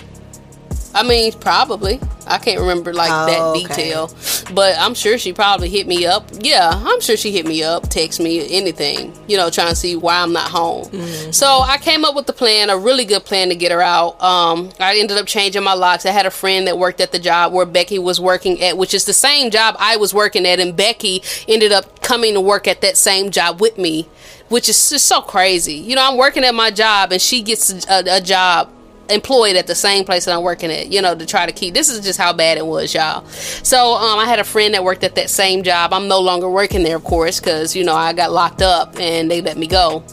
I 0.95 1.03
mean, 1.03 1.33
probably. 1.33 2.01
I 2.27 2.39
can't 2.39 2.61
remember 2.61 2.93
like 2.93 3.11
Oh, 3.13 3.27
that 3.27 3.41
okay. 3.41 3.61
detail, 3.85 4.11
but 4.55 4.77
I'm 4.79 4.95
sure 4.95 5.19
she 5.19 5.33
probably 5.33 5.69
hit 5.69 5.87
me 5.87 6.07
up. 6.07 6.27
Yeah, 6.41 6.71
I'm 6.73 7.01
sure 7.01 7.17
she 7.17 7.33
hit 7.33 7.47
me 7.47 7.63
up, 7.63 7.89
text 7.89 8.21
me, 8.21 8.57
anything. 8.57 9.13
You 9.29 9.37
know, 9.37 9.51
trying 9.51 9.69
to 9.69 9.77
see 9.77 9.97
why 9.97 10.21
I'm 10.21 10.33
not 10.33 10.49
home. 10.51 10.87
Mm-hmm. 10.87 11.31
So 11.33 11.47
I 11.47 11.79
came 11.79 12.05
up 12.05 12.15
with 12.15 12.27
the 12.27 12.33
plan, 12.33 12.71
a 12.71 12.77
really 12.79 13.05
good 13.05 13.25
plan 13.25 13.49
to 13.49 13.55
get 13.55 13.73
her 13.73 13.83
out. 13.83 14.21
Um, 14.23 14.71
I 14.81 14.99
ended 14.99 15.19
up 15.19 15.27
changing 15.27 15.63
my 15.63 15.75
locks. 15.75 16.07
I 16.07 16.11
had 16.11 16.27
a 16.27 16.31
friend 16.31 16.67
that 16.67 16.79
worked 16.79 17.01
at 17.01 17.13
the 17.13 17.19
job 17.19 17.53
where 17.53 17.67
Becky 17.67 17.99
was 17.99 18.21
working 18.21 18.63
at, 18.63 18.77
which 18.77 18.95
is 18.95 19.05
the 19.05 19.13
same 19.13 19.51
job 19.51 19.77
I 19.79 19.97
was 19.97 20.15
working 20.15 20.47
at, 20.47 20.61
and 20.61 20.77
Becky 20.77 21.23
ended 21.49 21.73
up 21.73 22.01
coming 22.03 22.35
to 22.35 22.41
work 22.41 22.67
at 22.67 22.81
that 22.83 22.97
same 22.97 23.31
job 23.31 23.61
with 23.61 23.79
me, 23.79 24.09
which 24.49 24.69
is 24.69 24.91
just 24.91 25.07
so 25.07 25.21
crazy. 25.23 25.75
You 25.75 25.97
know, 25.97 26.09
I'm 26.11 26.17
working 26.17 26.45
at 26.45 26.55
my 26.55 26.71
job, 26.71 27.13
and 27.13 27.21
she 27.21 27.43
gets 27.43 27.87
a, 27.89 28.05
a 28.17 28.21
job 28.21 28.71
employed 29.09 29.57
at 29.57 29.67
the 29.67 29.75
same 29.75 30.05
place 30.05 30.25
that 30.25 30.35
I'm 30.37 30.43
working 30.43 30.71
at, 30.71 30.93
you 30.93 31.03
know, 31.03 31.15
to 31.15 31.27
try 31.27 31.47
to 31.47 31.53
keep. 31.53 31.75
This 31.75 31.89
is 31.89 32.01
just 32.01 32.19
how 32.19 32.33
bad 32.33 32.59
it 32.59 32.67
was, 32.67 32.95
y'all. 32.95 33.27
So, 33.27 33.95
um, 33.95 34.19
I 34.19 34.27
had 34.27 34.39
a 34.39 34.45
friend 34.45 34.75
that 34.75 34.85
worked 34.85 35.05
at 35.05 35.15
that 35.17 35.31
same 35.31 35.63
job. 35.63 35.93
I'm 35.93 36.09
no 36.09 36.21
longer 36.21 36.49
working 36.49 36.83
there, 36.83 36.97
of 36.97 37.05
course, 37.05 37.41
because 37.41 37.77
you 37.77 37.85
know 37.85 37.95
I 37.95 38.13
got 38.13 38.33
locked 38.33 38.63
up 38.63 38.99
and 38.99 39.31
they 39.31 39.41
let 39.41 39.57
me 39.57 39.67
go, 39.67 40.05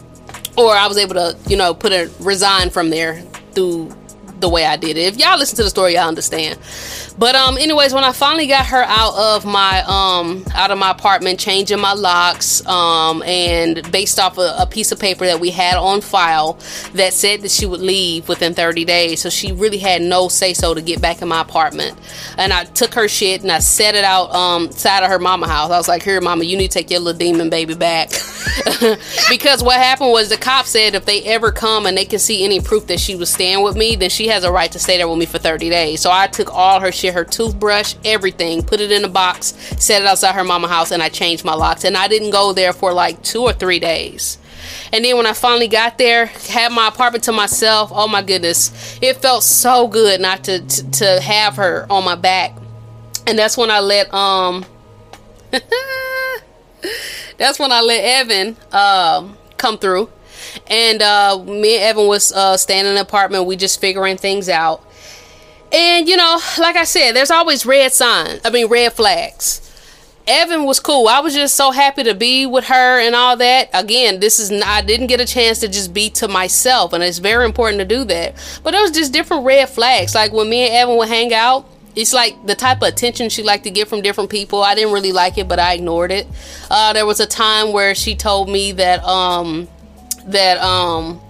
or 0.56 0.74
I 0.74 0.86
was 0.86 0.98
able 0.98 1.14
to, 1.14 1.36
you 1.46 1.56
know, 1.56 1.74
put 1.74 1.92
a 1.92 2.10
resign 2.20 2.70
from 2.70 2.90
there 2.90 3.22
through 3.52 3.94
the 4.40 4.48
way 4.48 4.64
I 4.64 4.76
did 4.76 4.96
it. 4.96 5.14
If 5.14 5.18
y'all 5.18 5.38
listen 5.38 5.56
to 5.56 5.62
the 5.62 5.70
story, 5.70 5.94
y'all 5.94 6.08
understand. 6.08 6.58
But 7.18 7.34
um, 7.34 7.58
anyways, 7.58 7.92
when 7.92 8.04
I 8.04 8.12
finally 8.12 8.46
got 8.46 8.66
her 8.66 8.82
out 8.82 9.14
of 9.14 9.44
my 9.44 9.82
um 9.86 10.44
out 10.54 10.70
of 10.70 10.78
my 10.78 10.90
apartment, 10.90 11.38
changing 11.38 11.80
my 11.80 11.92
locks, 11.92 12.64
um, 12.66 13.22
and 13.22 13.90
based 13.90 14.18
off 14.18 14.38
a, 14.38 14.54
a 14.58 14.66
piece 14.66 14.92
of 14.92 14.98
paper 14.98 15.26
that 15.26 15.40
we 15.40 15.50
had 15.50 15.76
on 15.76 16.00
file 16.00 16.54
that 16.94 17.12
said 17.12 17.42
that 17.42 17.50
she 17.50 17.66
would 17.66 17.80
leave 17.80 18.28
within 18.28 18.54
30 18.54 18.84
days, 18.84 19.20
so 19.20 19.30
she 19.30 19.52
really 19.52 19.78
had 19.78 20.02
no 20.02 20.28
say 20.28 20.54
so 20.54 20.74
to 20.74 20.82
get 20.82 21.00
back 21.00 21.22
in 21.22 21.28
my 21.28 21.40
apartment. 21.40 21.98
And 22.38 22.52
I 22.52 22.64
took 22.64 22.94
her 22.94 23.08
shit 23.08 23.42
and 23.42 23.50
I 23.50 23.58
set 23.58 23.94
it 23.94 24.04
out 24.04 24.32
um 24.34 24.70
side 24.70 25.02
of 25.02 25.10
her 25.10 25.18
mama 25.18 25.48
house. 25.48 25.70
I 25.70 25.78
was 25.78 25.88
like, 25.88 26.02
"Here, 26.02 26.20
mama, 26.20 26.44
you 26.44 26.56
need 26.56 26.70
to 26.70 26.78
take 26.78 26.90
your 26.90 27.00
little 27.00 27.18
demon 27.18 27.50
baby 27.50 27.74
back." 27.74 28.10
because 29.28 29.62
what 29.62 29.76
happened 29.76 30.10
was 30.10 30.28
the 30.28 30.36
cop 30.36 30.66
said 30.66 30.94
if 30.94 31.04
they 31.04 31.22
ever 31.24 31.52
come 31.52 31.86
and 31.86 31.96
they 31.96 32.04
can 32.04 32.18
see 32.18 32.44
any 32.44 32.60
proof 32.60 32.86
that 32.86 33.00
she 33.00 33.16
was 33.16 33.30
staying 33.30 33.62
with 33.62 33.76
me, 33.76 33.96
then 33.96 34.10
she 34.10 34.28
has 34.28 34.44
a 34.44 34.52
right 34.52 34.70
to 34.72 34.78
stay 34.78 34.96
there 34.96 35.08
with 35.08 35.18
me 35.18 35.26
for 35.26 35.38
30 35.38 35.68
days. 35.70 36.00
So 36.00 36.10
I 36.10 36.26
took 36.26 36.52
all 36.52 36.80
her 36.80 36.92
shit, 36.92 37.09
her 37.14 37.24
toothbrush, 37.24 37.94
everything, 38.04 38.62
put 38.62 38.80
it 38.80 38.90
in 38.90 39.04
a 39.04 39.08
box, 39.08 39.54
set 39.78 40.02
it 40.02 40.08
outside 40.08 40.34
her 40.34 40.44
mama 40.44 40.68
house, 40.68 40.90
and 40.90 41.02
I 41.02 41.08
changed 41.08 41.44
my 41.44 41.54
locks. 41.54 41.84
And 41.84 41.96
I 41.96 42.08
didn't 42.08 42.30
go 42.30 42.52
there 42.52 42.72
for 42.72 42.92
like 42.92 43.22
two 43.22 43.42
or 43.42 43.52
three 43.52 43.78
days. 43.78 44.38
And 44.92 45.04
then 45.04 45.16
when 45.16 45.26
I 45.26 45.32
finally 45.32 45.68
got 45.68 45.98
there, 45.98 46.26
had 46.26 46.72
my 46.72 46.88
apartment 46.88 47.24
to 47.24 47.32
myself, 47.32 47.90
oh 47.92 48.08
my 48.08 48.22
goodness, 48.22 48.98
it 49.00 49.16
felt 49.16 49.42
so 49.42 49.88
good 49.88 50.20
not 50.20 50.44
to 50.44 50.60
to, 50.60 50.90
to 50.90 51.20
have 51.20 51.56
her 51.56 51.86
on 51.90 52.04
my 52.04 52.14
back. 52.14 52.56
And 53.26 53.38
that's 53.38 53.56
when 53.56 53.70
I 53.70 53.80
let 53.80 54.12
um 54.12 54.64
that's 57.36 57.58
when 57.58 57.72
I 57.72 57.80
let 57.80 58.04
Evan 58.04 58.56
um 58.72 59.36
come 59.56 59.78
through. 59.78 60.10
And 60.66 61.02
uh, 61.02 61.42
me 61.44 61.76
and 61.76 61.84
Evan 61.84 62.06
was 62.08 62.32
uh, 62.32 62.56
staying 62.56 62.86
in 62.86 62.92
an 62.92 62.96
apartment. 62.96 63.46
We 63.46 63.56
just 63.56 63.80
figuring 63.80 64.16
things 64.16 64.48
out. 64.48 64.84
And 65.72 66.08
you 66.08 66.16
know, 66.16 66.40
like 66.58 66.76
I 66.76 66.84
said, 66.84 67.12
there's 67.12 67.30
always 67.30 67.64
red 67.64 67.92
signs. 67.92 68.40
I 68.44 68.50
mean, 68.50 68.68
red 68.68 68.92
flags. 68.92 69.66
Evan 70.26 70.64
was 70.64 70.78
cool. 70.78 71.08
I 71.08 71.20
was 71.20 71.34
just 71.34 71.56
so 71.56 71.70
happy 71.70 72.04
to 72.04 72.14
be 72.14 72.46
with 72.46 72.66
her 72.66 73.00
and 73.00 73.14
all 73.14 73.36
that. 73.38 73.68
Again, 73.72 74.20
this 74.20 74.38
is 74.38 74.52
I 74.62 74.82
didn't 74.82 75.08
get 75.08 75.20
a 75.20 75.26
chance 75.26 75.58
to 75.60 75.68
just 75.68 75.92
be 75.92 76.10
to 76.10 76.28
myself, 76.28 76.92
and 76.92 77.02
it's 77.02 77.18
very 77.18 77.44
important 77.44 77.80
to 77.80 77.84
do 77.84 78.04
that. 78.04 78.60
But 78.62 78.72
there 78.72 78.82
was 78.82 78.92
just 78.92 79.12
different 79.12 79.44
red 79.44 79.68
flags. 79.68 80.14
Like 80.14 80.32
when 80.32 80.48
me 80.48 80.66
and 80.66 80.74
Evan 80.74 80.96
would 80.98 81.08
hang 81.08 81.34
out, 81.34 81.66
it's 81.96 82.12
like 82.12 82.46
the 82.46 82.54
type 82.54 82.78
of 82.82 82.88
attention 82.88 83.28
she 83.28 83.42
liked 83.42 83.64
to 83.64 83.70
get 83.70 83.88
from 83.88 84.02
different 84.02 84.30
people. 84.30 84.62
I 84.62 84.74
didn't 84.74 84.92
really 84.92 85.12
like 85.12 85.38
it, 85.38 85.48
but 85.48 85.58
I 85.58 85.74
ignored 85.74 86.12
it. 86.12 86.26
Uh, 86.70 86.92
there 86.92 87.06
was 87.06 87.18
a 87.18 87.26
time 87.26 87.72
where 87.72 87.94
she 87.94 88.14
told 88.14 88.48
me 88.48 88.72
that 88.72 89.02
um 89.02 89.68
that 90.26 90.58
um 90.58 91.20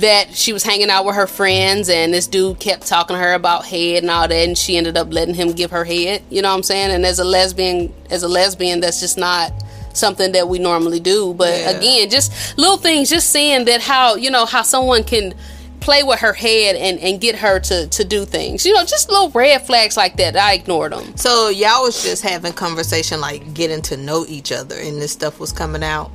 that 0.00 0.34
she 0.34 0.52
was 0.52 0.62
hanging 0.62 0.90
out 0.90 1.04
with 1.04 1.14
her 1.16 1.26
friends 1.26 1.88
and 1.88 2.12
this 2.12 2.26
dude 2.26 2.58
kept 2.60 2.86
talking 2.86 3.14
to 3.16 3.20
her 3.22 3.32
about 3.34 3.64
head 3.64 4.02
and 4.02 4.10
all 4.10 4.28
that 4.28 4.34
and 4.48 4.56
she 4.56 4.76
ended 4.76 4.96
up 4.96 5.12
letting 5.12 5.34
him 5.34 5.52
give 5.52 5.70
her 5.70 5.84
head 5.84 6.22
you 6.30 6.42
know 6.42 6.48
what 6.50 6.56
i'm 6.56 6.62
saying 6.62 6.90
and 6.90 7.04
as 7.06 7.18
a 7.18 7.24
lesbian 7.24 7.92
as 8.10 8.22
a 8.22 8.28
lesbian 8.28 8.80
that's 8.80 9.00
just 9.00 9.16
not 9.18 9.52
something 9.94 10.32
that 10.32 10.48
we 10.48 10.58
normally 10.58 11.00
do 11.00 11.34
but 11.34 11.58
Yeah. 11.58 11.70
again 11.70 12.10
just 12.10 12.56
little 12.58 12.76
things 12.76 13.08
just 13.10 13.30
seeing 13.30 13.64
that 13.64 13.80
how 13.80 14.14
you 14.14 14.30
know 14.30 14.44
how 14.46 14.62
someone 14.62 15.02
can 15.04 15.34
play 15.80 16.02
with 16.02 16.20
her 16.20 16.32
head 16.32 16.76
and 16.76 16.98
and 17.00 17.20
get 17.20 17.36
her 17.36 17.58
to 17.60 17.86
to 17.88 18.04
do 18.04 18.24
things 18.24 18.66
you 18.66 18.74
know 18.74 18.84
just 18.84 19.08
little 19.10 19.30
red 19.30 19.64
flags 19.66 19.96
like 19.96 20.16
that 20.16 20.36
i 20.36 20.52
ignored 20.54 20.92
them 20.92 21.16
So 21.16 21.48
y'all 21.48 21.82
was 21.82 22.02
just 22.02 22.22
having 22.22 22.52
conversation, 22.52 23.20
like 23.20 23.54
getting 23.54 23.80
to 23.82 23.96
know 23.96 24.24
each 24.28 24.52
other, 24.52 24.76
and 24.76 25.00
this 25.00 25.12
stuff 25.12 25.38
was 25.40 25.52
coming 25.52 25.82
out. 25.84 26.10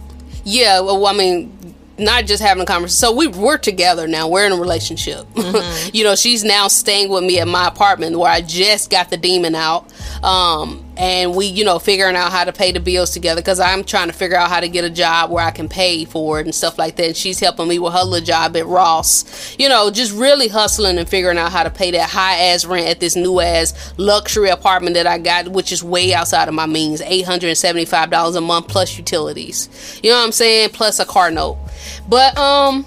Yeah, 0.46 0.82
well, 0.82 1.06
I 1.08 1.14
mean, 1.14 1.73
not 1.98 2.26
just 2.26 2.42
having 2.42 2.64
a 2.64 2.66
conversation. 2.66 2.98
So 2.98 3.16
we 3.16 3.28
we're 3.28 3.58
together 3.58 4.08
now. 4.08 4.28
We're 4.28 4.46
in 4.46 4.52
a 4.52 4.58
relationship. 4.58 5.28
you 5.94 6.04
know, 6.04 6.16
she's 6.16 6.44
now 6.44 6.68
staying 6.68 7.10
with 7.10 7.24
me 7.24 7.40
at 7.40 7.48
my 7.48 7.68
apartment 7.68 8.18
where 8.18 8.32
I 8.32 8.42
just 8.42 8.90
got 8.90 9.10
the 9.10 9.18
demon 9.18 9.56
out. 9.56 9.92
Um, 10.24 10.83
and 10.98 11.36
we, 11.36 11.48
you 11.48 11.66
know, 11.66 11.80
figuring 11.80 12.16
out 12.16 12.32
how 12.32 12.44
to 12.44 12.54
pay 12.54 12.72
the 12.72 12.80
bills 12.80 13.12
together 13.12 13.42
because 13.42 13.60
I'm 13.60 13.84
trying 13.84 14.08
to 14.08 14.14
figure 14.14 14.38
out 14.38 14.50
how 14.50 14.60
to 14.60 14.68
get 14.68 14.84
a 14.84 14.90
job 14.90 15.32
where 15.32 15.44
I 15.44 15.52
can 15.52 15.68
pay 15.68 16.06
for 16.06 16.40
it 16.40 16.46
and 16.46 16.54
stuff 16.54 16.78
like 16.78 16.96
that. 16.98 17.06
And 17.08 17.18
she's 17.18 17.40
helping 17.40 17.68
me 17.68 17.80
with 17.80 17.94
her 17.94 18.04
little 18.04 18.26
job 18.26 18.56
at 18.56 18.68
Ross. 18.68 19.56
You 19.58 19.70
know, 19.70 19.90
just 19.90 20.14
really 20.14 20.48
hustling 20.48 20.98
and 20.98 21.10
figuring 21.10 21.38
out 21.38 21.52
how 21.52 21.64
to 21.64 21.70
pay 21.72 21.92
that 21.92 22.10
high 22.10 22.38
ass 22.38 22.66
rent 22.66 22.88
at 22.88 23.00
this 23.00 23.16
new 23.16 23.40
ass 23.40 23.94
luxury 23.98 24.50
apartment 24.50 24.94
that 24.96 25.08
I 25.08 25.18
got, 25.18 25.48
which 25.48 25.72
is 25.72 25.84
way 25.84 26.14
outside 26.14 26.48
of 26.48 26.54
my 26.54 26.66
means. 26.66 27.02
Eight 27.02 27.26
hundred 27.26 27.48
and 27.48 27.58
seventy 27.58 27.86
five 27.86 28.10
dollars 28.10 28.36
a 28.36 28.42
month 28.42 28.68
plus 28.68 28.98
utilities. 28.98 30.00
You 30.04 30.12
know 30.12 30.18
what 30.18 30.26
I'm 30.26 30.32
saying? 30.32 30.70
Plus 30.70 31.00
a 31.00 31.06
car 31.06 31.32
note. 31.32 31.58
But 32.08 32.38
um 32.38 32.86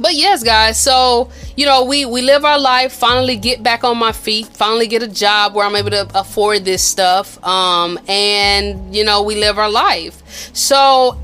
but 0.00 0.14
yes 0.14 0.42
guys 0.42 0.78
so 0.78 1.30
you 1.56 1.64
know 1.64 1.84
we 1.84 2.04
we 2.04 2.22
live 2.22 2.44
our 2.44 2.58
life 2.58 2.92
finally 2.92 3.36
get 3.36 3.62
back 3.62 3.84
on 3.84 3.96
my 3.96 4.12
feet 4.12 4.46
finally 4.46 4.86
get 4.86 5.02
a 5.02 5.08
job 5.08 5.54
where 5.54 5.66
i'm 5.66 5.74
able 5.76 5.90
to 5.90 6.08
afford 6.14 6.64
this 6.64 6.82
stuff 6.82 7.42
um 7.44 7.98
and 8.08 8.94
you 8.94 9.04
know 9.04 9.22
we 9.22 9.34
live 9.36 9.58
our 9.58 9.70
life. 9.70 10.22
So 10.54 11.20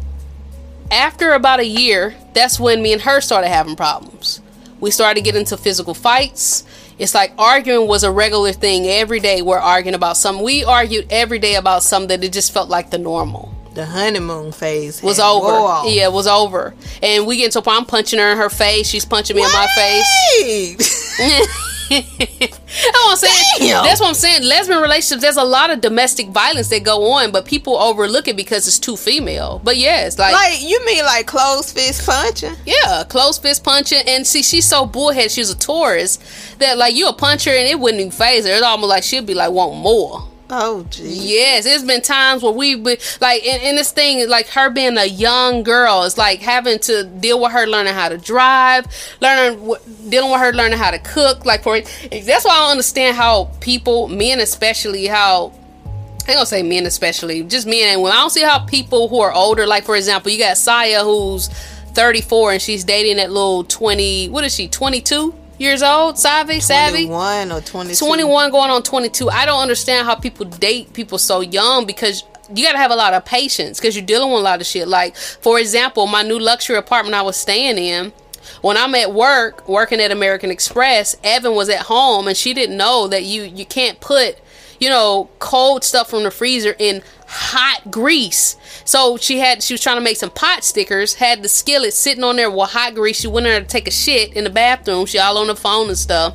after 0.90 1.32
about 1.32 1.60
a 1.60 1.66
year 1.66 2.14
that's 2.34 2.58
when 2.58 2.82
me 2.82 2.92
and 2.92 3.02
her 3.02 3.20
started 3.20 3.48
having 3.48 3.76
problems. 3.76 4.40
We 4.80 4.90
started 4.90 5.20
to 5.20 5.22
get 5.22 5.36
into 5.36 5.56
physical 5.56 5.94
fights. 5.94 6.64
It's 6.98 7.14
like 7.14 7.32
arguing 7.38 7.88
was 7.88 8.04
a 8.04 8.10
regular 8.10 8.52
thing 8.52 8.86
every 8.86 9.20
day. 9.20 9.42
We're 9.42 9.58
arguing 9.58 9.94
about 9.94 10.16
something. 10.16 10.44
We 10.44 10.64
argued 10.64 11.06
every 11.10 11.38
day 11.38 11.54
about 11.54 11.82
something 11.82 12.08
that 12.08 12.24
it 12.24 12.32
just 12.32 12.52
felt 12.52 12.68
like 12.68 12.90
the 12.90 12.98
normal 12.98 13.51
The 13.74 13.86
honeymoon 13.86 14.52
phase 14.52 15.02
was 15.02 15.18
over. 15.18 15.46
wore. 15.46 15.86
Yeah, 15.86 16.04
it 16.04 16.12
was 16.12 16.26
over. 16.26 16.74
And 17.02 17.26
we 17.26 17.36
get 17.36 17.52
to 17.52 17.60
a 17.60 17.62
point, 17.62 17.78
I'm 17.78 17.86
punching 17.86 18.18
her 18.18 18.32
in 18.32 18.38
her 18.38 18.50
face. 18.50 18.88
She's 18.88 19.04
punching 19.04 19.36
me 19.36 19.42
in 19.42 19.50
my 19.52 19.66
face. 19.74 20.86
Wait! 21.18 21.48
I'm 21.92 23.16
saying. 23.16 23.34
Damn. 23.58 23.84
That's 23.84 24.00
what 24.00 24.08
I'm 24.08 24.14
saying. 24.14 24.42
Lesbian 24.44 24.80
relationships, 24.80 25.22
there's 25.22 25.36
a 25.36 25.44
lot 25.44 25.70
of 25.70 25.80
domestic 25.80 26.28
violence 26.28 26.68
that 26.68 26.84
go 26.84 27.12
on, 27.12 27.32
but 27.32 27.44
people 27.44 27.76
overlook 27.76 28.28
it 28.28 28.36
because 28.36 28.66
it's 28.66 28.78
too 28.78 28.96
female. 28.96 29.60
But 29.62 29.76
yeah, 29.76 30.06
it's 30.06 30.18
like, 30.18 30.32
like 30.32 30.62
you 30.62 30.84
mean 30.86 31.04
like 31.04 31.26
closed 31.26 31.74
fist 31.74 32.06
punching? 32.06 32.54
yeah, 32.64 33.04
close 33.08 33.38
fist 33.38 33.62
punching. 33.64 34.02
And 34.06 34.26
see, 34.26 34.42
she's 34.42 34.64
so 34.64 34.86
bullhead. 34.86 35.30
She's 35.30 35.50
a 35.50 35.58
Taurus 35.58 36.18
that 36.58 36.78
like 36.78 36.94
you 36.94 37.08
a 37.08 37.12
punch 37.12 37.44
her 37.44 37.52
and 37.52 37.68
it 37.68 37.78
wouldn't 37.78 38.00
even 38.00 38.12
phase 38.12 38.46
her. 38.46 38.52
It's 38.52 38.62
almost 38.62 38.88
like 38.88 39.02
she'd 39.02 39.26
be 39.26 39.34
like, 39.34 39.50
want 39.50 39.76
more. 39.76 40.28
Oh 40.54 40.84
gee. 40.90 41.08
Yes, 41.08 41.64
it's 41.64 41.82
been 41.82 42.02
times 42.02 42.42
where 42.42 42.52
we 42.52 42.74
be 42.74 42.98
like, 43.22 43.42
and, 43.46 43.62
and 43.62 43.78
this 43.78 43.90
thing 43.90 44.18
is 44.18 44.28
like 44.28 44.48
her 44.48 44.68
being 44.68 44.98
a 44.98 45.06
young 45.06 45.62
girl. 45.62 46.02
It's 46.02 46.18
like 46.18 46.40
having 46.40 46.78
to 46.80 47.04
deal 47.04 47.40
with 47.40 47.52
her 47.52 47.66
learning 47.66 47.94
how 47.94 48.10
to 48.10 48.18
drive, 48.18 48.86
learning 49.22 49.74
dealing 50.10 50.30
with 50.30 50.40
her 50.42 50.52
learning 50.52 50.76
how 50.76 50.90
to 50.90 50.98
cook. 50.98 51.46
Like 51.46 51.62
for 51.62 51.80
that's 51.80 52.44
why 52.44 52.50
I 52.50 52.58
don't 52.58 52.72
understand 52.72 53.16
how 53.16 53.44
people, 53.60 54.08
men 54.08 54.40
especially, 54.40 55.06
how 55.06 55.54
I 55.86 56.32
ain't 56.32 56.36
gonna 56.36 56.44
say 56.44 56.62
men 56.62 56.84
especially, 56.84 57.42
just 57.44 57.66
men 57.66 57.84
and 57.84 58.02
women. 58.02 58.14
I 58.14 58.20
don't 58.20 58.28
see 58.28 58.42
how 58.42 58.58
people 58.66 59.08
who 59.08 59.22
are 59.22 59.32
older, 59.32 59.66
like 59.66 59.84
for 59.84 59.96
example, 59.96 60.30
you 60.30 60.38
got 60.38 60.58
Saya 60.58 61.02
who's 61.02 61.48
34 61.94 62.52
and 62.52 62.60
she's 62.60 62.84
dating 62.84 63.16
that 63.16 63.30
little 63.30 63.64
20. 63.64 64.28
What 64.28 64.44
is 64.44 64.54
she? 64.54 64.68
22 64.68 65.34
years 65.62 65.82
old? 65.82 66.18
Savvy, 66.18 66.60
savvy. 66.60 67.06
21 67.06 67.52
or 67.52 67.60
22. 67.60 68.04
21 68.04 68.50
going 68.50 68.70
on 68.70 68.82
22 68.82 69.30
i 69.30 69.44
don't 69.46 69.60
understand 69.60 70.06
how 70.06 70.14
people 70.14 70.44
date 70.46 70.92
people 70.92 71.18
so 71.18 71.40
young 71.40 71.86
because 71.86 72.24
you 72.54 72.64
gotta 72.64 72.78
have 72.78 72.90
a 72.90 72.96
lot 72.96 73.14
of 73.14 73.24
patience 73.24 73.78
because 73.78 73.96
you're 73.96 74.04
dealing 74.04 74.30
with 74.30 74.40
a 74.40 74.42
lot 74.42 74.60
of 74.60 74.66
shit 74.66 74.88
like 74.88 75.16
for 75.16 75.58
example 75.58 76.06
my 76.06 76.22
new 76.22 76.38
luxury 76.38 76.76
apartment 76.76 77.14
i 77.14 77.22
was 77.22 77.36
staying 77.36 77.78
in 77.78 78.12
when 78.60 78.76
i'm 78.76 78.94
at 78.94 79.12
work 79.14 79.66
working 79.68 80.00
at 80.00 80.10
american 80.10 80.50
express 80.50 81.16
evan 81.22 81.54
was 81.54 81.68
at 81.68 81.80
home 81.80 82.26
and 82.26 82.36
she 82.36 82.52
didn't 82.52 82.76
know 82.76 83.06
that 83.06 83.24
you 83.24 83.42
you 83.42 83.64
can't 83.64 84.00
put 84.00 84.38
you 84.82 84.88
know, 84.88 85.30
cold 85.38 85.84
stuff 85.84 86.10
from 86.10 86.24
the 86.24 86.30
freezer 86.32 86.74
in 86.76 87.02
hot 87.28 87.82
grease. 87.88 88.56
So 88.84 89.16
she 89.16 89.38
had 89.38 89.62
she 89.62 89.74
was 89.74 89.80
trying 89.80 89.96
to 89.96 90.02
make 90.02 90.16
some 90.16 90.30
pot 90.30 90.64
stickers, 90.64 91.14
had 91.14 91.44
the 91.44 91.48
skillet 91.48 91.94
sitting 91.94 92.24
on 92.24 92.34
there 92.34 92.50
with 92.50 92.70
hot 92.70 92.96
grease. 92.96 93.20
She 93.20 93.28
went 93.28 93.46
in 93.46 93.52
there 93.52 93.60
to 93.60 93.66
take 93.66 93.86
a 93.86 93.92
shit 93.92 94.32
in 94.32 94.42
the 94.42 94.50
bathroom. 94.50 95.06
She 95.06 95.20
all 95.20 95.38
on 95.38 95.46
the 95.46 95.54
phone 95.54 95.86
and 95.86 95.96
stuff 95.96 96.34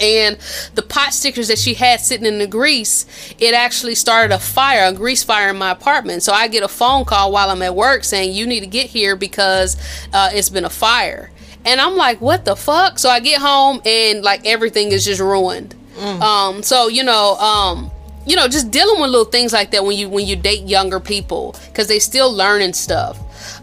and 0.00 0.38
the 0.74 0.82
pot 0.82 1.12
stickers 1.12 1.48
that 1.48 1.58
she 1.58 1.74
had 1.74 2.00
sitting 2.00 2.26
in 2.26 2.38
the 2.38 2.46
grease 2.48 3.06
it 3.38 3.54
actually 3.54 3.94
started 3.94 4.34
a 4.34 4.38
fire 4.40 4.88
a 4.88 4.92
grease 4.92 5.22
fire 5.22 5.50
in 5.50 5.56
my 5.56 5.70
apartment 5.70 6.20
so 6.20 6.32
i 6.32 6.48
get 6.48 6.64
a 6.64 6.68
phone 6.68 7.04
call 7.04 7.30
while 7.30 7.48
i'm 7.48 7.62
at 7.62 7.76
work 7.76 8.02
saying 8.02 8.32
you 8.32 8.44
need 8.44 8.58
to 8.58 8.66
get 8.66 8.86
here 8.86 9.14
because 9.14 9.76
uh, 10.12 10.30
it's 10.32 10.48
been 10.48 10.64
a 10.64 10.70
fire 10.70 11.30
and 11.64 11.80
i'm 11.80 11.94
like 11.96 12.20
what 12.20 12.44
the 12.44 12.56
fuck 12.56 12.98
so 12.98 13.08
i 13.08 13.20
get 13.20 13.40
home 13.40 13.80
and 13.84 14.24
like 14.24 14.44
everything 14.44 14.90
is 14.90 15.04
just 15.04 15.20
ruined 15.20 15.76
mm. 15.94 16.20
um 16.20 16.62
so 16.62 16.88
you 16.88 17.02
know 17.02 17.36
um 17.36 17.90
you 18.26 18.36
know 18.36 18.48
just 18.48 18.70
dealing 18.70 19.00
with 19.00 19.10
little 19.10 19.24
things 19.24 19.52
like 19.52 19.70
that 19.70 19.84
when 19.84 19.96
you 19.96 20.08
when 20.08 20.26
you 20.26 20.36
date 20.36 20.62
younger 20.64 21.00
people 21.00 21.54
because 21.66 21.88
they 21.88 21.98
still 21.98 22.32
learning 22.32 22.72
stuff 22.72 23.18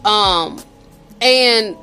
um 0.05 0.61
and 1.21 1.75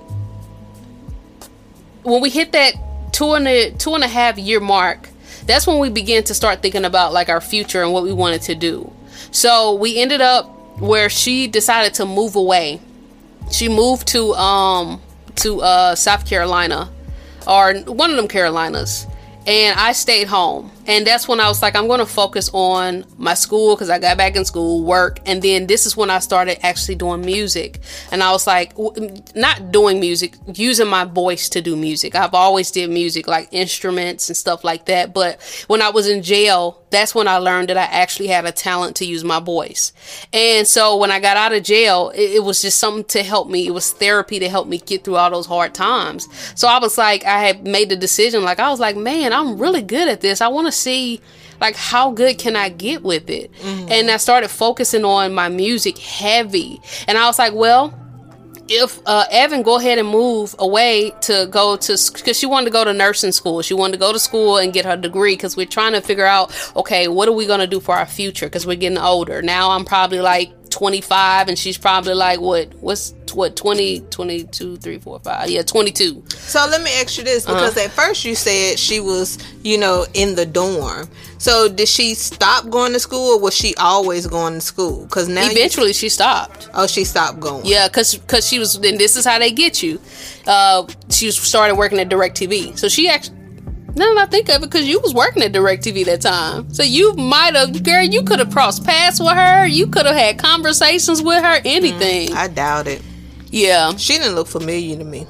when 2.03 2.23
we 2.23 2.31
hit 2.31 2.53
that 2.53 2.75
two 3.13 3.35
and 3.35 3.47
a 3.47 3.71
two 3.73 3.95
and 3.95 4.05
a 4.05 4.09
half 4.09 4.39
year 4.39 4.61
mark, 4.61 5.09
that's 5.45 5.67
when 5.67 5.79
we 5.79 5.91
began 5.91 6.23
to 6.25 6.35
start 6.35 6.63
thinking 6.63 6.85
about 6.85 7.13
like 7.13 7.29
our 7.29 7.41
future 7.41 7.83
and 7.83 7.93
what 7.93 8.03
we 8.03 8.13
wanted 8.13 8.43
to 8.43 8.55
do. 8.55 8.93
So 9.31 9.75
we 9.75 9.99
ended 9.99 10.21
up 10.21 10.47
where 10.81 11.09
she 11.11 11.47
decided 11.47 11.95
to 11.95 12.07
move 12.07 12.37
away. 12.37 12.81
She 13.51 13.69
moved 13.69 14.09
to 14.09 14.35
um 14.35 15.01
to 15.37 15.61
uh 15.61 15.95
South 15.95 16.27
Carolina 16.27 16.91
or 17.47 17.75
one 17.81 18.11
of 18.11 18.17
them 18.17 18.29
Carolinas 18.29 19.07
and 19.49 19.81
I 19.81 19.93
stayed 19.93 20.29
home. 20.29 20.71
And 20.89 21.07
that's 21.07 21.29
when 21.29 21.39
I 21.39 21.49
was 21.49 21.63
like, 21.63 21.77
I'm 21.77 21.87
going 21.87 22.01
to 22.01 22.07
focus 22.07 22.51
on 22.53 23.05
my 23.19 23.35
school 23.35 23.77
because 23.77 23.91
I 23.91 23.99
got 23.99 24.17
back 24.17 24.35
in 24.35 24.45
school, 24.45 24.83
work. 24.83 25.21
And 25.27 25.43
then 25.43 25.67
this 25.67 25.87
is 25.87 25.97
when 25.97 26.11
I 26.11 26.19
started 26.19 26.65
actually 26.65 26.97
doing 26.97 27.21
music. 27.21 27.79
And 28.11 28.23
I 28.23 28.33
was 28.33 28.47
like, 28.47 28.73
not 29.37 29.71
doing 29.71 30.01
music, 30.01 30.35
using 30.55 30.89
my 30.89 31.05
voice 31.05 31.49
to 31.51 31.61
do 31.61 31.77
music. 31.77 32.15
I've 32.15 32.35
always 32.35 32.71
did 32.71 32.91
music, 32.91 33.29
like 33.29 33.49
instruments 33.53 34.29
and 34.29 34.37
stuff 34.37 34.65
like 34.65 34.87
that. 34.87 35.13
But 35.15 35.41
when 35.69 35.83
I 35.83 35.91
was 35.91 36.09
in 36.09 36.23
jail, 36.23 36.83
that's 36.91 37.15
when 37.15 37.29
I 37.29 37.37
learned 37.37 37.69
that 37.69 37.77
I 37.77 37.85
actually 37.85 38.29
had 38.29 38.47
a 38.47 38.53
talent 38.53 38.97
to 38.97 39.05
use 39.05 39.23
my 39.23 39.41
voice. 39.41 39.93
And 40.33 40.67
so 40.67 40.97
when 40.97 41.11
I 41.11 41.21
got 41.21 41.37
out 41.37 41.53
of 41.53 41.63
jail, 41.63 42.11
it, 42.15 42.37
it 42.37 42.45
was 42.45 42.63
just 42.63 42.79
something 42.79 43.05
to 43.05 43.23
help 43.23 43.51
me. 43.51 43.67
It 43.67 43.73
was 43.73 43.93
therapy 43.93 44.39
to 44.39 44.49
help 44.49 44.67
me 44.67 44.79
get 44.79 45.05
through 45.05 45.17
all 45.17 45.31
those 45.31 45.47
hard 45.47 45.75
times. 45.75 46.27
So 46.59 46.67
I 46.67 46.79
was 46.79 46.97
like, 46.97 47.25
I 47.25 47.41
had 47.41 47.67
made 47.67 47.91
the 47.91 47.97
decision, 47.97 48.43
like, 48.43 48.59
I 48.59 48.71
was 48.71 48.81
like, 48.81 48.97
man, 48.97 49.35
I'm 49.35 49.59
really 49.59 49.83
good 49.83 50.09
at 50.09 50.23
this. 50.23 50.41
I 50.41 50.49
want 50.49 50.67
to 50.67 50.73
see 50.79 51.21
like 51.61 51.77
how 51.77 52.13
good 52.13 52.39
can 52.39 52.57
I 52.57 52.69
get 52.69 53.03
with 53.03 53.29
it? 53.29 53.53
Mm-hmm. 53.53 53.89
And 53.91 54.11
I 54.11 54.17
started 54.17 54.49
focusing 54.49 55.05
on 55.05 55.35
my 55.35 55.49
music 55.49 55.99
heavy. 55.99 56.81
And 57.07 57.19
I 57.19 57.27
was 57.27 57.39
like, 57.39 57.53
well, 57.53 57.95
if 58.69 59.01
uh, 59.07 59.25
Evan 59.31 59.63
go 59.63 59.79
ahead 59.79 59.99
and 59.99 60.09
move 60.09 60.55
away 60.59 61.11
to 61.23 61.49
go 61.51 61.77
to 61.77 62.13
because 62.13 62.39
she 62.39 62.47
wanted 62.47 62.67
to 62.67 62.71
go 62.71 62.85
to 62.85 62.93
nursing 62.93 63.33
school. 63.33 63.63
She 63.63 63.75
wanted 63.75 63.95
to 63.95 63.99
go 63.99 64.13
to 64.13 64.19
school 64.19 64.59
and 64.59 64.73
get 64.73 64.85
her 64.85 64.97
degree 64.97 65.35
because 65.35 65.57
we're 65.57 65.67
trying 65.67 65.93
to 65.93 66.01
figure 66.01 66.27
out 66.27 66.55
okay, 66.77 67.09
what 67.09 67.29
are 67.29 67.33
we 67.33 67.47
going 67.47 67.61
to 67.61 67.67
do 67.67 67.81
for 67.81 67.95
our 67.95 68.07
future? 68.07 68.47
Because 68.47 68.67
we're 68.67 68.77
getting 68.77 68.99
older 68.99 69.43
now. 69.43 69.71
I'm 69.71 69.85
probably 69.85 70.21
like 70.21 70.53
25 70.69 71.49
and 71.49 71.59
she's 71.59 71.79
probably 71.79 72.15
like 72.15 72.41
what 72.41 72.73
what's 72.81 73.15
what 73.35 73.57
20 73.57 74.01
22 74.01 74.77
3 74.77 74.99
4 74.99 75.21
5 75.21 75.51
yeah 75.51 75.63
22 75.63 76.23
so 76.29 76.67
let 76.71 76.83
me 76.83 76.91
ask 77.01 77.19
you 77.19 77.25
this 77.25 77.47
uh-huh. 77.47 77.55
because 77.55 77.77
uh-huh. 77.77 77.87
at 77.87 77.91
first 77.93 78.25
you 78.25 78.35
said 78.35 78.79
she 78.79 79.01
was 79.01 79.39
you 79.63 79.79
know 79.79 80.07
in 80.15 80.35
the 80.35 80.47
dorm. 80.47 81.09
So 81.39 81.69
did 81.69 81.89
she 81.89 82.15
stop 82.15 82.69
going 82.69 82.93
to 82.95 83.01
school 83.01 83.37
or 83.37 83.41
was 83.41 83.55
she 83.55 83.75
always 83.77 84.27
going 84.27 84.55
to 84.55 84.61
school? 84.61 85.05
Because 85.05 85.29
now 85.29 85.49
eventually 85.49 85.89
you, 85.89 85.93
she 85.93 86.09
stopped. 86.09 86.69
Oh 86.75 86.87
she 86.87 87.05
stopped 87.05 87.41
going. 87.41 87.65
Yeah 87.65 87.89
because 87.89 88.17
because 88.17 88.49
she 88.49 88.59
was 88.59 88.79
then 88.81 88.99
this 88.99 89.17
is 89.17 89.25
how 89.25 89.39
they 89.39 89.53
get 89.53 89.83
you. 89.83 90.01
Uh 90.47 90.87
she 91.11 91.31
started 91.31 91.77
working 91.77 91.99
at 91.99 92.09
DirecTV. 92.09 92.79
So 92.79 92.89
she 92.89 93.09
actually 93.09 93.38
now 93.95 94.15
that 94.15 94.19
I 94.19 94.27
think 94.27 94.49
of 94.49 94.63
it, 94.63 94.71
because 94.71 94.87
you 94.87 95.01
was 95.01 95.15
working 95.15 95.43
at 95.43 95.53
DirecTV 95.53 96.05
that 96.07 96.21
time, 96.21 96.73
so 96.73 96.83
you 96.83 97.15
might 97.15 97.55
have, 97.55 97.83
girl, 97.83 98.03
you 98.05 98.23
could 98.23 98.39
have 98.39 98.51
crossed 98.51 98.85
paths 98.85 99.19
with 99.19 99.33
her. 99.33 99.67
You 99.67 99.87
could 99.87 100.07
have 100.07 100.15
had 100.17 100.39
conversations 100.39 101.23
with 101.23 101.43
her. 101.43 101.61
Anything. 101.65 102.29
Mm, 102.29 102.35
I 102.35 102.49
doubt 102.49 102.87
it. 102.87 103.03
Yeah, 103.51 103.97
she 103.97 104.19
didn't 104.19 104.35
look 104.35 104.47
familiar 104.47 104.97
to 104.99 105.05
me. 105.05 105.27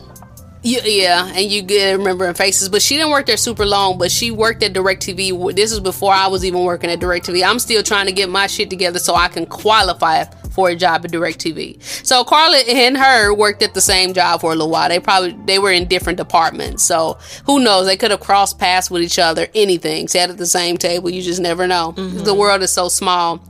Yeah, 0.63 0.81
yeah, 0.85 1.33
and 1.35 1.51
you 1.51 1.63
get 1.63 1.97
remembering 1.97 2.35
faces, 2.35 2.69
but 2.69 2.83
she 2.83 2.97
didn't 2.97 3.13
work 3.13 3.27
there 3.27 3.37
super 3.37 3.65
long. 3.65 3.97
But 3.97 4.11
she 4.11 4.33
worked 4.33 4.63
at 4.65 4.73
DirecTV. 4.73 5.55
This 5.55 5.71
is 5.71 5.79
before 5.79 6.13
I 6.13 6.27
was 6.27 6.45
even 6.45 6.65
working 6.65 6.91
at 6.91 6.99
DirecTV. 6.99 7.49
I'm 7.49 7.61
still 7.61 7.83
trying 7.83 8.07
to 8.07 8.13
get 8.13 8.29
my 8.29 8.49
shit 8.49 8.69
together 8.69 8.99
so 8.99 9.15
I 9.15 9.29
can 9.29 9.47
qualify 9.47 10.25
for 10.59 10.71
a 10.71 10.75
job 10.75 11.05
at 11.05 11.13
DirecTV. 11.13 11.81
So 12.05 12.25
Carla 12.25 12.57
and 12.57 12.97
her 12.97 13.33
worked 13.33 13.63
at 13.63 13.75
the 13.75 13.81
same 13.81 14.13
job 14.13 14.41
for 14.41 14.51
a 14.51 14.57
little 14.57 14.73
while. 14.73 14.89
They 14.89 14.99
probably 14.99 15.39
they 15.45 15.61
were 15.61 15.71
in 15.71 15.87
different 15.87 16.17
departments. 16.19 16.83
So 16.83 17.17
who 17.47 17.61
knows? 17.61 17.87
They 17.87 17.97
could 17.97 18.11
have 18.11 18.19
crossed 18.19 18.59
paths 18.59 18.91
with 18.91 19.03
each 19.03 19.21
other. 19.21 19.47
Anything. 19.55 20.09
Sat 20.09 20.31
at 20.31 20.37
the 20.37 20.47
same 20.47 20.77
table. 20.77 21.11
You 21.11 21.23
just 21.23 21.41
never 21.41 21.69
know. 21.69 21.93
Mm-hmm. 21.93 22.25
The 22.25 22.35
world 22.35 22.63
is 22.63 22.73
so 22.73 22.89
small. 22.89 23.41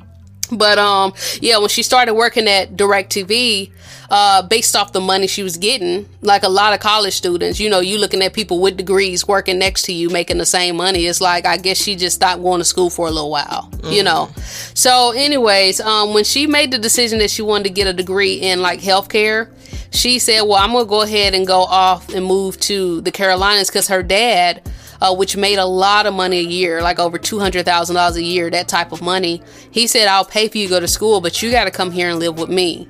But 0.51 0.79
um, 0.79 1.15
yeah, 1.41 1.59
when 1.59 1.69
she 1.69 1.83
started 1.83 2.15
working 2.15 2.49
at 2.49 2.77
DirecTV, 2.77 3.71
uh, 4.11 4.43
based 4.43 4.75
off 4.75 4.93
the 4.93 5.01
money 5.01 5.27
she 5.27 5.43
was 5.43 5.57
getting, 5.57 6.09
like 6.23 6.43
a 6.43 6.49
lot 6.49 6.73
of 6.73 6.81
college 6.81 7.15
students, 7.15 7.61
you 7.61 7.69
know, 7.69 7.81
you 7.81 7.99
looking 7.99 8.23
at 8.23 8.33
people 8.33 8.61
with 8.61 8.77
degrees 8.77 9.29
working 9.29 9.59
next 9.59 9.83
to 9.83 9.93
you 9.93 10.09
making 10.09 10.39
the 10.39 10.47
same 10.47 10.77
money. 10.77 11.05
It's 11.07 11.21
like 11.21 11.47
I 11.47 11.57
guess 11.59 11.77
she 11.77 11.95
just 11.95 12.17
stopped 12.17 12.43
going 12.43 12.61
to 12.61 12.65
school 12.65 12.91
for 12.91 13.07
a 13.07 13.11
little 13.11 13.31
while, 13.31 13.69
mm. 13.73 13.93
you 13.93 14.03
know. 14.03 14.31
So, 14.75 15.13
anyways, 15.13 15.81
um, 15.81 16.15
when 16.15 16.25
she 16.25 16.47
made 16.47 16.71
the 16.71 16.79
decision 16.79 17.19
that 17.19 17.31
she 17.31 17.43
wanted 17.43 17.65
to 17.65 17.71
get 17.71 17.87
a 17.87 17.93
degree 17.93 18.35
in 18.35 18.63
like 18.63 18.81
healthcare, 18.81 19.53
she 19.91 20.19
said, 20.19 20.43
"Well, 20.43 20.57
I'm 20.57 20.73
gonna 20.73 20.87
go 20.87 21.03
ahead 21.03 21.35
and 21.35 21.47
go 21.47 21.61
off 21.61 22.09
and 22.15 22.25
move 22.25 22.59
to 22.61 23.01
the 23.03 23.11
Carolinas 23.11 23.69
because 23.69 23.89
her 23.89 24.03
dad." 24.03 24.63
Uh, 25.01 25.15
which 25.15 25.37
made 25.37 25.59
a 25.59 25.65
lot 25.65 26.07
of 26.07 26.15
money 26.15 26.39
a 26.39 26.43
year, 26.43 26.83
like 26.83 26.99
over 26.99 27.19
$200,000 27.19 28.17
a 28.17 28.23
year, 28.23 28.51
that 28.51 28.69
type 28.69 28.93
of 28.93 29.03
money. 29.03 29.43
He 29.71 29.87
said, 29.87 30.09
I'll 30.09 30.25
pay 30.25 30.49
for 30.49 30.59
you 30.59 30.69
to 30.69 30.75
go 30.75 30.81
to 30.81 30.89
school, 30.89 31.21
but 31.21 31.43
you 31.43 31.51
got 31.51 31.65
to 31.65 31.71
come 31.71 31.91
here 31.91 32.11
and 32.11 32.19
live 32.19 32.39
with 32.39 32.51
me. 32.51 32.89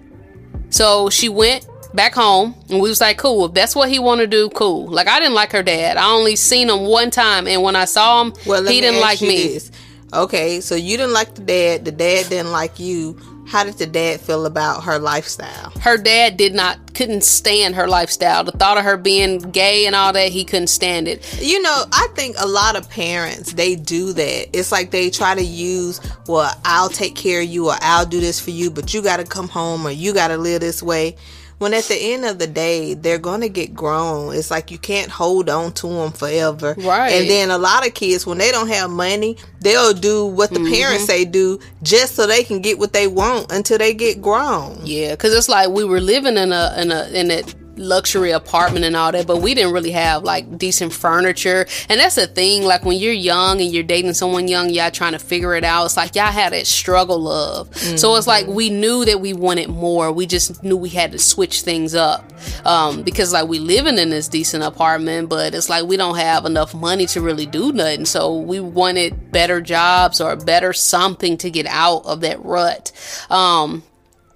So 0.71 1.11
she 1.11 1.29
went 1.29 1.67
back 1.95 2.15
home 2.15 2.55
and 2.69 2.81
we 2.81 2.89
was 2.89 3.01
like 3.01 3.17
cool 3.17 3.47
if 3.47 3.55
that's 3.55 3.75
what 3.75 3.89
he 3.89 3.99
want 3.99 4.21
to 4.21 4.27
do 4.27 4.51
cool 4.51 4.87
like 4.89 5.09
i 5.09 5.19
didn't 5.19 5.35
like 5.35 5.53
her 5.53 5.63
dad 5.63 5.97
i 5.97 6.11
only 6.11 6.37
seen 6.37 6.69
him 6.69 6.85
one 6.85 7.11
time 7.11 7.47
and 7.47 7.63
when 7.63 7.75
i 7.75 7.87
saw 7.87 8.23
him 8.23 8.33
well, 8.47 8.65
he 8.65 8.81
didn't 8.81 9.01
like 9.01 9.23
me 9.23 9.55
this. 9.55 9.71
okay 10.13 10.61
so 10.61 10.75
you 10.75 10.99
didn't 10.99 11.15
like 11.15 11.35
the 11.35 11.43
dad 11.43 11.85
the 11.87 11.91
dad 11.93 12.29
didn't 12.29 12.53
like 12.53 12.79
you 12.79 13.19
how 13.49 13.65
did 13.65 13.79
the 13.79 13.87
dad 13.87 14.21
feel 14.21 14.45
about 14.45 14.85
her 14.85 14.99
lifestyle? 14.99 15.73
Her 15.81 15.97
dad 15.97 16.37
did 16.37 16.55
not 16.55 16.79
couldn't 16.95 17.25
stand 17.25 17.77
her 17.77 17.89
lifestyle. 17.89 18.45
The 18.45 18.53
thought 18.53 18.77
of 18.77 18.85
her 18.85 18.97
being 18.97 19.39
gay 19.39 19.87
and 19.87 19.95
all 19.97 20.13
that, 20.13 20.33
he 20.33 20.45
couldn't 20.45 20.67
stand 20.67 21.09
it. 21.09 21.41
You 21.41 21.63
know, 21.63 21.85
I 21.93 22.09
think 22.15 22.37
a 22.39 22.47
lot 22.47 22.77
of 22.77 22.91
parents 22.91 23.55
they 23.55 23.75
do 23.75 24.13
that. 24.13 24.49
It's 24.53 24.71
like 24.71 24.91
they 24.91 25.09
try 25.09 25.35
to 25.35 25.43
use, 25.43 26.01
well, 26.27 26.53
I'll 26.65 26.89
take 26.91 27.15
care 27.15 27.41
of 27.41 27.47
you 27.47 27.69
or 27.69 27.77
I'll 27.81 28.05
do 28.05 28.21
this 28.21 28.39
for 28.41 28.51
you, 28.51 28.71
but 28.71 28.93
you 28.93 29.01
got 29.01 29.19
to 29.19 29.25
come 29.25 29.49
home 29.49 29.87
or 29.87 29.91
you 29.91 30.13
got 30.13 30.29
to 30.29 30.37
live 30.37 30.61
this 30.61 30.83
way 30.83 31.17
when 31.59 31.75
at 31.75 31.85
the 31.85 31.97
end 31.97 32.25
of 32.25 32.39
the 32.39 32.47
day 32.47 32.95
they're 32.95 33.19
going 33.19 33.41
to 33.41 33.49
get 33.49 33.75
grown. 33.75 34.35
It's 34.35 34.51
like 34.51 34.71
you 34.71 34.79
can't 34.79 35.11
hold 35.11 35.49
on 35.49 35.73
to 35.73 35.89
them 35.89 36.13
forever. 36.13 36.75
Right. 36.79 37.11
and 37.11 37.29
then 37.29 37.51
a 37.51 37.59
lot 37.59 37.87
of 37.87 37.95
kids 37.95 38.27
when 38.27 38.39
they 38.39 38.51
don't 38.51 38.69
have 38.69 38.91
money 38.91 39.37
they'll 39.61 39.93
do 39.93 40.27
what 40.27 40.51
the 40.51 40.61
mm-hmm. 40.61 40.73
parents 40.73 41.07
say 41.07 41.25
do 41.25 41.59
just 41.83 42.15
so 42.15 42.27
they 42.27 42.45
can 42.45 42.61
get 42.61 42.79
what 42.79 42.93
they 42.93 43.07
want 43.07 43.51
until 43.53 43.79
they 43.79 43.95
get 43.95 44.23
grown. 44.23 44.79
Yeah 44.85 45.13
because 45.13 45.35
it's 45.35 45.49
like 45.49 45.71
we 45.71 45.85
were 45.85 46.01
living 46.01 46.37
in 46.37 46.53
a 46.53 46.75
in 46.79 46.93
a 46.93 47.09
in 47.09 47.31
it 47.31 47.55
luxury 47.79 48.31
apartment 48.31 48.85
and 48.85 48.97
all 48.97 49.13
that, 49.13 49.27
but 49.27 49.39
we 49.39 49.55
didn't 49.55 49.73
really 49.73 49.93
have 49.93 50.23
like 50.25 50.59
decent 50.59 50.93
furniture. 50.93 51.67
And 51.89 52.01
that's 52.01 52.17
the 52.17 52.27
thing, 52.27 52.65
like 52.65 52.85
when 52.85 52.99
you're 52.99 53.13
young 53.13 53.61
and 53.61 53.73
you're 53.73 53.83
dating 53.83 54.15
someone 54.15 54.49
young, 54.49 54.71
y'all 54.71 54.91
trying 54.91 55.13
to 55.13 55.19
figure 55.19 55.55
it 55.55 55.65
out. 55.65 55.87
It's 55.87 55.97
like 55.97 56.15
y'all 56.15 56.27
had 56.27 56.53
that 56.53 56.67
struggle 56.67 57.29
of. 57.29 57.71
Mm-hmm. 57.71 57.97
So 57.97 58.17
it's 58.17 58.27
like 58.27 58.47
we 58.47 58.71
knew 58.71 59.05
that 59.05 59.21
we 59.21 59.33
wanted 59.33 59.69
more. 59.69 60.13
We 60.13 60.27
just 60.27 60.63
knew 60.63 60.77
we 60.77 60.91
had 60.91 61.13
to 61.13 61.19
switch 61.19 61.63
things 61.63 61.95
up. 61.95 62.25
Um, 62.65 63.03
because 63.03 63.33
like 63.33 63.49
we 63.49 63.59
living 63.59 63.99
in 63.99 64.11
this 64.11 64.29
decent 64.29 64.63
apartment, 64.63 65.29
but 65.29 65.55
it's 65.55 65.69
like 65.69 65.85
we 65.85 65.97
don't 65.97 66.17
have 66.17 66.45
enough 66.45 66.75
money 66.75 67.07
to 67.07 67.21
really 67.21 67.47
do 67.47 67.73
nothing. 67.73 68.05
So 68.05 68.39
we 68.39 68.61
wanted 68.61 69.33
better 69.33 69.61
jobs 69.61 70.21
or 70.21 70.37
better 70.37 70.73
something 70.73 71.37
to 71.39 71.51
get 71.51 71.67
out 71.67 72.05
of 72.05 72.21
that 72.21 72.45
rut. 72.45 72.93
Um, 73.31 73.83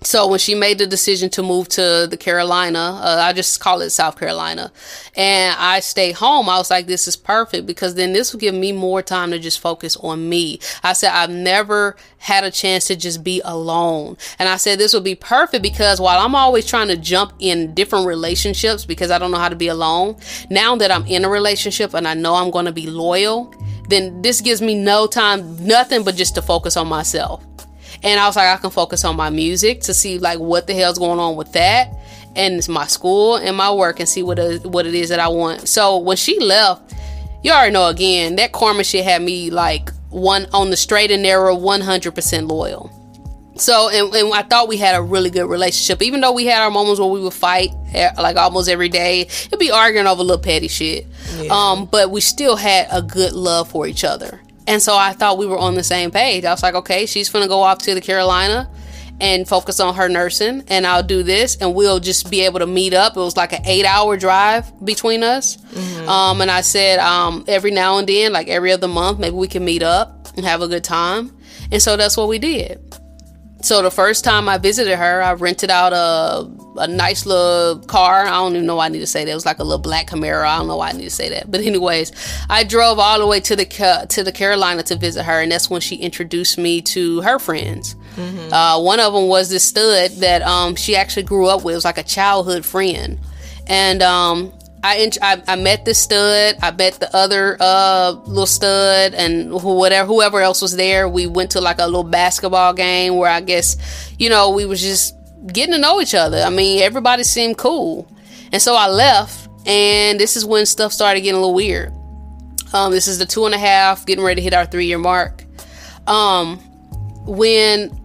so 0.04 0.26
when 0.26 0.38
she 0.38 0.54
made 0.54 0.78
the 0.78 0.86
decision 0.86 1.30
to 1.30 1.42
move 1.42 1.68
to 1.70 2.06
the 2.08 2.16
Carolina, 2.16 3.00
uh, 3.02 3.20
I 3.22 3.32
just 3.32 3.60
call 3.60 3.80
it 3.80 3.90
South 3.90 4.18
Carolina, 4.18 4.72
and 5.16 5.56
I 5.58 5.80
stayed 5.80 6.12
home, 6.12 6.48
I 6.48 6.58
was 6.58 6.70
like, 6.70 6.86
this 6.86 7.06
is 7.06 7.16
perfect 7.16 7.66
because 7.66 7.94
then 7.94 8.12
this 8.12 8.32
will 8.32 8.40
give 8.40 8.54
me 8.54 8.72
more 8.72 9.02
time 9.02 9.30
to 9.30 9.38
just 9.38 9.60
focus 9.60 9.96
on 9.96 10.28
me. 10.28 10.58
I 10.82 10.92
said, 10.92 11.12
I've 11.12 11.30
never 11.30 11.96
had 12.18 12.44
a 12.44 12.50
chance 12.50 12.86
to 12.86 12.96
just 12.96 13.24
be 13.24 13.40
alone. 13.44 14.16
And 14.38 14.48
I 14.48 14.56
said, 14.56 14.78
this 14.78 14.94
would 14.94 15.04
be 15.04 15.14
perfect 15.14 15.62
because 15.62 16.00
while 16.00 16.24
I'm 16.24 16.34
always 16.34 16.66
trying 16.66 16.88
to 16.88 16.96
jump 16.96 17.32
in 17.38 17.74
different 17.74 18.06
relationships 18.06 18.84
because 18.84 19.10
I 19.10 19.18
don't 19.18 19.30
know 19.30 19.38
how 19.38 19.48
to 19.48 19.56
be 19.56 19.68
alone, 19.68 20.16
now 20.50 20.76
that 20.76 20.90
I'm 20.90 21.06
in 21.06 21.24
a 21.24 21.28
relationship 21.28 21.94
and 21.94 22.06
I 22.06 22.14
know 22.14 22.34
I'm 22.34 22.50
going 22.50 22.66
to 22.66 22.72
be 22.72 22.86
loyal, 22.86 23.54
then 23.88 24.22
this 24.22 24.40
gives 24.40 24.62
me 24.62 24.74
no 24.74 25.06
time, 25.06 25.66
nothing 25.66 26.04
but 26.04 26.14
just 26.14 26.34
to 26.36 26.42
focus 26.42 26.76
on 26.76 26.86
myself. 26.86 27.44
And 28.02 28.18
I 28.18 28.26
was 28.26 28.36
like, 28.36 28.48
I 28.48 28.56
can 28.56 28.70
focus 28.70 29.04
on 29.04 29.16
my 29.16 29.30
music 29.30 29.80
to 29.82 29.94
see 29.94 30.18
like 30.18 30.38
what 30.38 30.66
the 30.66 30.74
hell's 30.74 30.98
going 30.98 31.20
on 31.20 31.36
with 31.36 31.52
that, 31.52 31.92
and 32.34 32.54
it's 32.54 32.68
my 32.68 32.86
school 32.86 33.36
and 33.36 33.56
my 33.56 33.72
work, 33.72 34.00
and 34.00 34.08
see 34.08 34.22
what 34.22 34.38
it, 34.38 34.64
what 34.66 34.86
it 34.86 34.94
is 34.94 35.10
that 35.10 35.20
I 35.20 35.28
want. 35.28 35.68
So 35.68 35.98
when 35.98 36.16
she 36.16 36.38
left, 36.40 36.94
you 37.42 37.52
already 37.52 37.72
know 37.72 37.88
again 37.88 38.36
that 38.36 38.52
karma 38.52 38.84
shit 38.84 39.04
had 39.04 39.22
me 39.22 39.50
like 39.50 39.90
one 40.10 40.46
on 40.52 40.70
the 40.70 40.76
straight 40.76 41.10
and 41.10 41.22
narrow, 41.22 41.54
one 41.54 41.80
hundred 41.80 42.14
percent 42.14 42.46
loyal. 42.46 42.98
So, 43.56 43.90
and, 43.90 44.14
and, 44.14 44.32
I 44.32 44.42
thought 44.42 44.66
we 44.66 44.78
had 44.78 44.94
a 44.94 45.02
really 45.02 45.28
good 45.28 45.46
relationship, 45.46 46.02
even 46.02 46.20
though 46.20 46.32
we 46.32 46.46
had 46.46 46.62
our 46.62 46.70
moments 46.70 46.98
where 46.98 47.10
we 47.10 47.20
would 47.20 47.34
fight 47.34 47.70
eh, 47.92 48.10
like 48.16 48.36
almost 48.36 48.68
every 48.68 48.88
day. 48.88 49.22
It'd 49.22 49.58
be 49.58 49.70
arguing 49.70 50.06
over 50.06 50.22
little 50.22 50.42
petty 50.42 50.68
shit. 50.68 51.06
Yeah. 51.36 51.52
Um, 51.52 51.84
but 51.84 52.10
we 52.10 52.20
still 52.22 52.56
had 52.56 52.88
a 52.90 53.02
good 53.02 53.32
love 53.32 53.68
for 53.68 53.86
each 53.86 54.04
other. 54.04 54.40
And 54.66 54.80
so 54.80 54.96
I 54.96 55.12
thought 55.12 55.38
we 55.38 55.46
were 55.46 55.58
on 55.58 55.74
the 55.74 55.82
same 55.82 56.10
page. 56.10 56.44
I 56.44 56.50
was 56.50 56.62
like, 56.62 56.74
okay, 56.74 57.06
she's 57.06 57.28
gonna 57.28 57.48
go 57.48 57.60
off 57.60 57.78
to 57.78 57.94
the 57.94 58.00
Carolina 58.00 58.70
and 59.20 59.46
focus 59.46 59.78
on 59.78 59.94
her 59.94 60.08
nursing, 60.08 60.64
and 60.68 60.86
I'll 60.86 61.02
do 61.02 61.22
this, 61.22 61.56
and 61.56 61.74
we'll 61.74 62.00
just 62.00 62.30
be 62.30 62.40
able 62.40 62.58
to 62.58 62.66
meet 62.66 62.92
up. 62.92 63.16
It 63.16 63.20
was 63.20 63.36
like 63.36 63.52
an 63.52 63.64
eight 63.66 63.84
hour 63.84 64.16
drive 64.16 64.72
between 64.84 65.22
us. 65.22 65.56
Mm-hmm. 65.56 66.08
Um, 66.08 66.40
and 66.40 66.50
I 66.50 66.60
said, 66.60 66.98
um, 66.98 67.44
every 67.46 67.70
now 67.70 67.98
and 67.98 68.08
then, 68.08 68.32
like 68.32 68.48
every 68.48 68.72
other 68.72 68.88
month, 68.88 69.20
maybe 69.20 69.36
we 69.36 69.46
can 69.46 69.64
meet 69.64 69.82
up 69.82 70.28
and 70.36 70.44
have 70.44 70.60
a 70.60 70.68
good 70.68 70.82
time. 70.82 71.36
And 71.70 71.80
so 71.80 71.96
that's 71.96 72.16
what 72.16 72.28
we 72.28 72.38
did. 72.38 72.80
So 73.62 73.80
the 73.80 73.90
first 73.90 74.24
time 74.24 74.48
I 74.48 74.58
visited 74.58 74.96
her, 74.96 75.22
I 75.22 75.32
rented 75.34 75.70
out 75.70 75.92
a 75.92 76.50
a 76.76 76.88
nice 76.88 77.26
little 77.26 77.80
car. 77.86 78.24
I 78.26 78.30
don't 78.30 78.54
even 78.54 78.66
know 78.66 78.76
why 78.76 78.86
I 78.86 78.88
need 78.88 79.00
to 79.00 79.06
say 79.06 79.24
that. 79.24 79.30
It 79.30 79.34
was 79.34 79.46
like 79.46 79.58
a 79.58 79.64
little 79.64 79.78
black 79.78 80.08
Camaro. 80.08 80.44
I 80.44 80.58
don't 80.58 80.66
know 80.66 80.78
why 80.78 80.88
I 80.88 80.92
need 80.92 81.04
to 81.04 81.10
say 81.10 81.28
that. 81.30 81.50
But 81.50 81.60
anyways, 81.60 82.12
I 82.48 82.64
drove 82.64 82.98
all 82.98 83.18
the 83.18 83.26
way 83.26 83.40
to 83.40 83.54
the 83.56 84.06
to 84.08 84.24
the 84.24 84.32
Carolina 84.32 84.82
to 84.84 84.96
visit 84.96 85.22
her, 85.24 85.40
and 85.40 85.52
that's 85.52 85.70
when 85.70 85.80
she 85.80 85.96
introduced 85.96 86.58
me 86.58 86.80
to 86.82 87.20
her 87.20 87.38
friends. 87.38 87.94
Mm-hmm. 88.16 88.52
Uh, 88.52 88.80
one 88.80 89.00
of 89.00 89.12
them 89.12 89.28
was 89.28 89.48
this 89.48 89.64
stud 89.64 90.10
that 90.12 90.42
um, 90.42 90.74
she 90.74 90.96
actually 90.96 91.22
grew 91.24 91.46
up 91.46 91.64
with. 91.64 91.74
It 91.74 91.76
was 91.76 91.84
like 91.84 91.98
a 91.98 92.02
childhood 92.02 92.64
friend, 92.64 93.18
and 93.66 94.02
um, 94.02 94.52
I, 94.84 95.10
I, 95.22 95.42
I 95.46 95.56
met 95.56 95.84
the 95.84 95.94
stud. 95.94 96.56
I 96.60 96.70
met 96.72 96.94
the 96.94 97.14
other 97.14 97.56
uh, 97.60 98.12
little 98.26 98.46
stud 98.46 99.14
and 99.14 99.52
whatever 99.62 100.06
whoever 100.06 100.40
else 100.40 100.60
was 100.60 100.76
there. 100.76 101.08
We 101.08 101.26
went 101.26 101.52
to 101.52 101.60
like 101.60 101.78
a 101.78 101.84
little 101.84 102.04
basketball 102.04 102.74
game 102.74 103.16
where 103.16 103.30
I 103.30 103.40
guess 103.40 103.76
you 104.18 104.28
know 104.28 104.50
we 104.50 104.64
was 104.64 104.80
just 104.80 105.14
getting 105.46 105.74
to 105.74 105.78
know 105.80 106.00
each 106.00 106.14
other. 106.14 106.38
I 106.38 106.50
mean, 106.50 106.82
everybody 106.82 107.22
seemed 107.22 107.58
cool, 107.58 108.08
and 108.52 108.60
so 108.60 108.74
I 108.74 108.88
left. 108.88 109.48
And 109.64 110.18
this 110.18 110.36
is 110.36 110.44
when 110.44 110.66
stuff 110.66 110.92
started 110.92 111.20
getting 111.20 111.36
a 111.36 111.40
little 111.40 111.54
weird. 111.54 111.92
Um, 112.72 112.90
this 112.90 113.06
is 113.06 113.18
the 113.18 113.26
two 113.26 113.46
and 113.46 113.54
a 113.54 113.58
half, 113.58 114.04
getting 114.06 114.24
ready 114.24 114.40
to 114.40 114.42
hit 114.42 114.54
our 114.54 114.66
three 114.66 114.86
year 114.86 114.98
mark. 114.98 115.44
Um, 116.08 116.58
when 117.24 117.96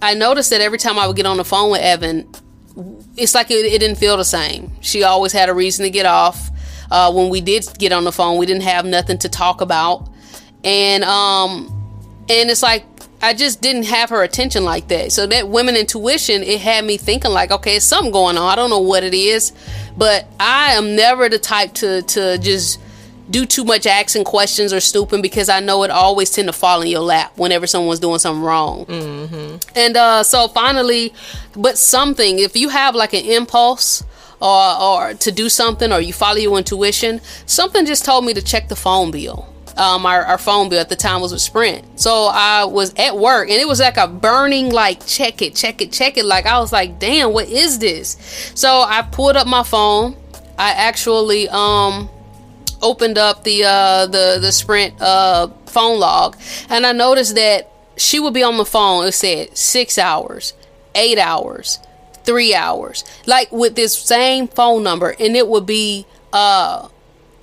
I 0.00 0.14
noticed 0.14 0.50
that 0.50 0.62
every 0.62 0.78
time 0.78 0.98
I 0.98 1.06
would 1.06 1.16
get 1.16 1.26
on 1.26 1.36
the 1.36 1.44
phone 1.44 1.70
with 1.70 1.82
Evan, 1.82 2.30
it's 3.16 3.34
like 3.34 3.50
it, 3.50 3.64
it, 3.66 3.78
didn't 3.78 3.98
feel 3.98 4.16
the 4.16 4.24
same. 4.24 4.72
She 4.80 5.02
always 5.04 5.32
had 5.32 5.48
a 5.48 5.54
reason 5.54 5.84
to 5.84 5.90
get 5.90 6.06
off. 6.06 6.50
Uh, 6.90 7.12
when 7.12 7.30
we 7.30 7.40
did 7.40 7.66
get 7.78 7.92
on 7.92 8.04
the 8.04 8.12
phone, 8.12 8.38
we 8.38 8.46
didn't 8.46 8.62
have 8.62 8.84
nothing 8.84 9.18
to 9.18 9.28
talk 9.28 9.60
about, 9.60 10.08
and 10.62 11.02
um, 11.04 11.66
and 12.28 12.50
it's 12.50 12.62
like 12.62 12.84
I 13.22 13.32
just 13.32 13.62
didn't 13.62 13.84
have 13.84 14.10
her 14.10 14.22
attention 14.22 14.64
like 14.64 14.88
that. 14.88 15.10
So 15.10 15.26
that 15.26 15.48
women 15.48 15.76
intuition, 15.76 16.42
it 16.42 16.60
had 16.60 16.84
me 16.84 16.98
thinking 16.98 17.30
like, 17.30 17.50
okay, 17.50 17.76
it's 17.76 17.84
something 17.84 18.12
going 18.12 18.36
on. 18.36 18.44
I 18.44 18.54
don't 18.54 18.70
know 18.70 18.80
what 18.80 19.02
it 19.02 19.14
is, 19.14 19.52
but 19.96 20.26
I 20.38 20.74
am 20.74 20.94
never 20.94 21.28
the 21.28 21.38
type 21.38 21.72
to 21.74 22.02
to 22.02 22.38
just 22.38 22.80
do 23.30 23.46
too 23.46 23.64
much 23.64 23.86
asking 23.86 24.24
questions 24.24 24.72
or 24.72 24.80
stooping 24.80 25.22
because 25.22 25.48
I 25.48 25.60
know 25.60 25.82
it 25.82 25.90
always 25.90 26.30
tend 26.30 26.48
to 26.48 26.52
fall 26.52 26.82
in 26.82 26.88
your 26.88 27.00
lap 27.00 27.32
whenever 27.36 27.66
someone's 27.66 28.00
doing 28.00 28.18
something 28.18 28.42
wrong. 28.42 28.84
Mm-hmm. 28.86 29.56
And 29.76 29.96
uh, 29.96 30.22
so 30.22 30.48
finally, 30.48 31.14
but 31.56 31.78
something, 31.78 32.38
if 32.38 32.56
you 32.56 32.68
have 32.68 32.94
like 32.94 33.14
an 33.14 33.24
impulse 33.24 34.04
or, 34.40 34.80
or 34.80 35.14
to 35.14 35.32
do 35.32 35.48
something 35.48 35.90
or 35.92 36.00
you 36.00 36.12
follow 36.12 36.36
your 36.36 36.58
intuition, 36.58 37.20
something 37.46 37.86
just 37.86 38.04
told 38.04 38.24
me 38.26 38.34
to 38.34 38.42
check 38.42 38.68
the 38.68 38.76
phone 38.76 39.10
bill. 39.10 39.48
Um, 39.76 40.06
our, 40.06 40.22
our 40.24 40.38
phone 40.38 40.68
bill 40.68 40.78
at 40.78 40.88
the 40.88 40.94
time 40.94 41.20
was 41.20 41.32
with 41.32 41.40
Sprint. 41.40 41.98
So 41.98 42.28
I 42.32 42.64
was 42.64 42.94
at 42.94 43.16
work 43.16 43.48
and 43.50 43.58
it 43.58 43.66
was 43.66 43.80
like 43.80 43.96
a 43.96 44.06
burning, 44.06 44.70
like, 44.70 45.04
check 45.06 45.42
it, 45.42 45.56
check 45.56 45.80
it, 45.80 45.90
check 45.90 46.16
it. 46.16 46.24
Like, 46.24 46.46
I 46.46 46.60
was 46.60 46.72
like, 46.72 47.00
damn, 47.00 47.32
what 47.32 47.48
is 47.48 47.80
this? 47.80 48.16
So 48.54 48.82
I 48.82 49.02
pulled 49.02 49.36
up 49.36 49.46
my 49.48 49.64
phone. 49.64 50.16
I 50.56 50.70
actually, 50.70 51.48
um, 51.48 52.08
opened 52.84 53.18
up 53.18 53.42
the 53.42 53.64
uh, 53.64 54.06
the 54.06 54.38
the 54.40 54.52
Sprint 54.52 55.00
uh, 55.00 55.48
phone 55.66 55.98
log, 55.98 56.36
and 56.68 56.86
I 56.86 56.92
noticed 56.92 57.34
that 57.34 57.70
she 57.96 58.20
would 58.20 58.34
be 58.34 58.44
on 58.44 58.58
the 58.58 58.64
phone. 58.64 59.06
It 59.06 59.12
said 59.12 59.56
six 59.56 59.98
hours, 59.98 60.52
eight 60.94 61.18
hours, 61.18 61.80
three 62.24 62.54
hours, 62.54 63.04
like 63.26 63.50
with 63.50 63.74
this 63.74 63.98
same 63.98 64.46
phone 64.46 64.84
number, 64.84 65.16
and 65.18 65.34
it 65.34 65.48
would 65.48 65.66
be 65.66 66.06
uh, 66.32 66.88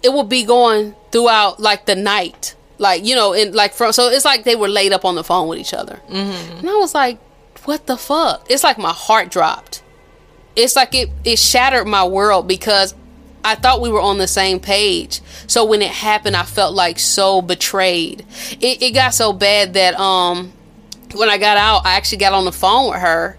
it 0.03 0.13
would 0.13 0.29
be 0.29 0.43
going 0.45 0.95
throughout 1.11 1.59
like 1.59 1.85
the 1.85 1.95
night, 1.95 2.55
like 2.77 3.03
you 3.03 3.15
know, 3.15 3.33
and 3.33 3.53
like 3.53 3.73
from 3.73 3.91
so 3.91 4.09
it's 4.09 4.25
like 4.25 4.43
they 4.43 4.55
were 4.55 4.69
laid 4.69 4.93
up 4.93 5.03
on 5.03 5.15
the 5.15 5.23
phone 5.23 5.47
with 5.47 5.59
each 5.59 5.73
other, 5.73 5.99
mm-hmm. 6.07 6.59
and 6.59 6.69
I 6.69 6.75
was 6.75 6.93
like, 6.93 7.19
what 7.65 7.87
the 7.87 7.97
fuck? 7.97 8.45
It's 8.49 8.63
like 8.63 8.77
my 8.77 8.93
heart 8.93 9.29
dropped. 9.29 9.81
It's 10.55 10.75
like 10.75 10.93
it 10.93 11.09
it 11.25 11.39
shattered 11.39 11.87
my 11.87 12.05
world 12.05 12.47
because 12.47 12.93
I 13.43 13.55
thought 13.55 13.81
we 13.81 13.89
were 13.89 14.01
on 14.01 14.17
the 14.17 14.27
same 14.27 14.59
page. 14.59 15.21
So 15.47 15.65
when 15.65 15.81
it 15.81 15.91
happened, 15.91 16.35
I 16.35 16.43
felt 16.43 16.73
like 16.75 16.99
so 16.99 17.41
betrayed. 17.41 18.25
It, 18.59 18.81
it 18.81 18.93
got 18.93 19.13
so 19.13 19.33
bad 19.33 19.73
that 19.73 19.99
um, 19.99 20.53
when 21.15 21.29
I 21.29 21.37
got 21.37 21.57
out, 21.57 21.85
I 21.85 21.95
actually 21.95 22.19
got 22.19 22.33
on 22.33 22.45
the 22.45 22.51
phone 22.51 22.91
with 22.91 22.99
her. 22.99 23.37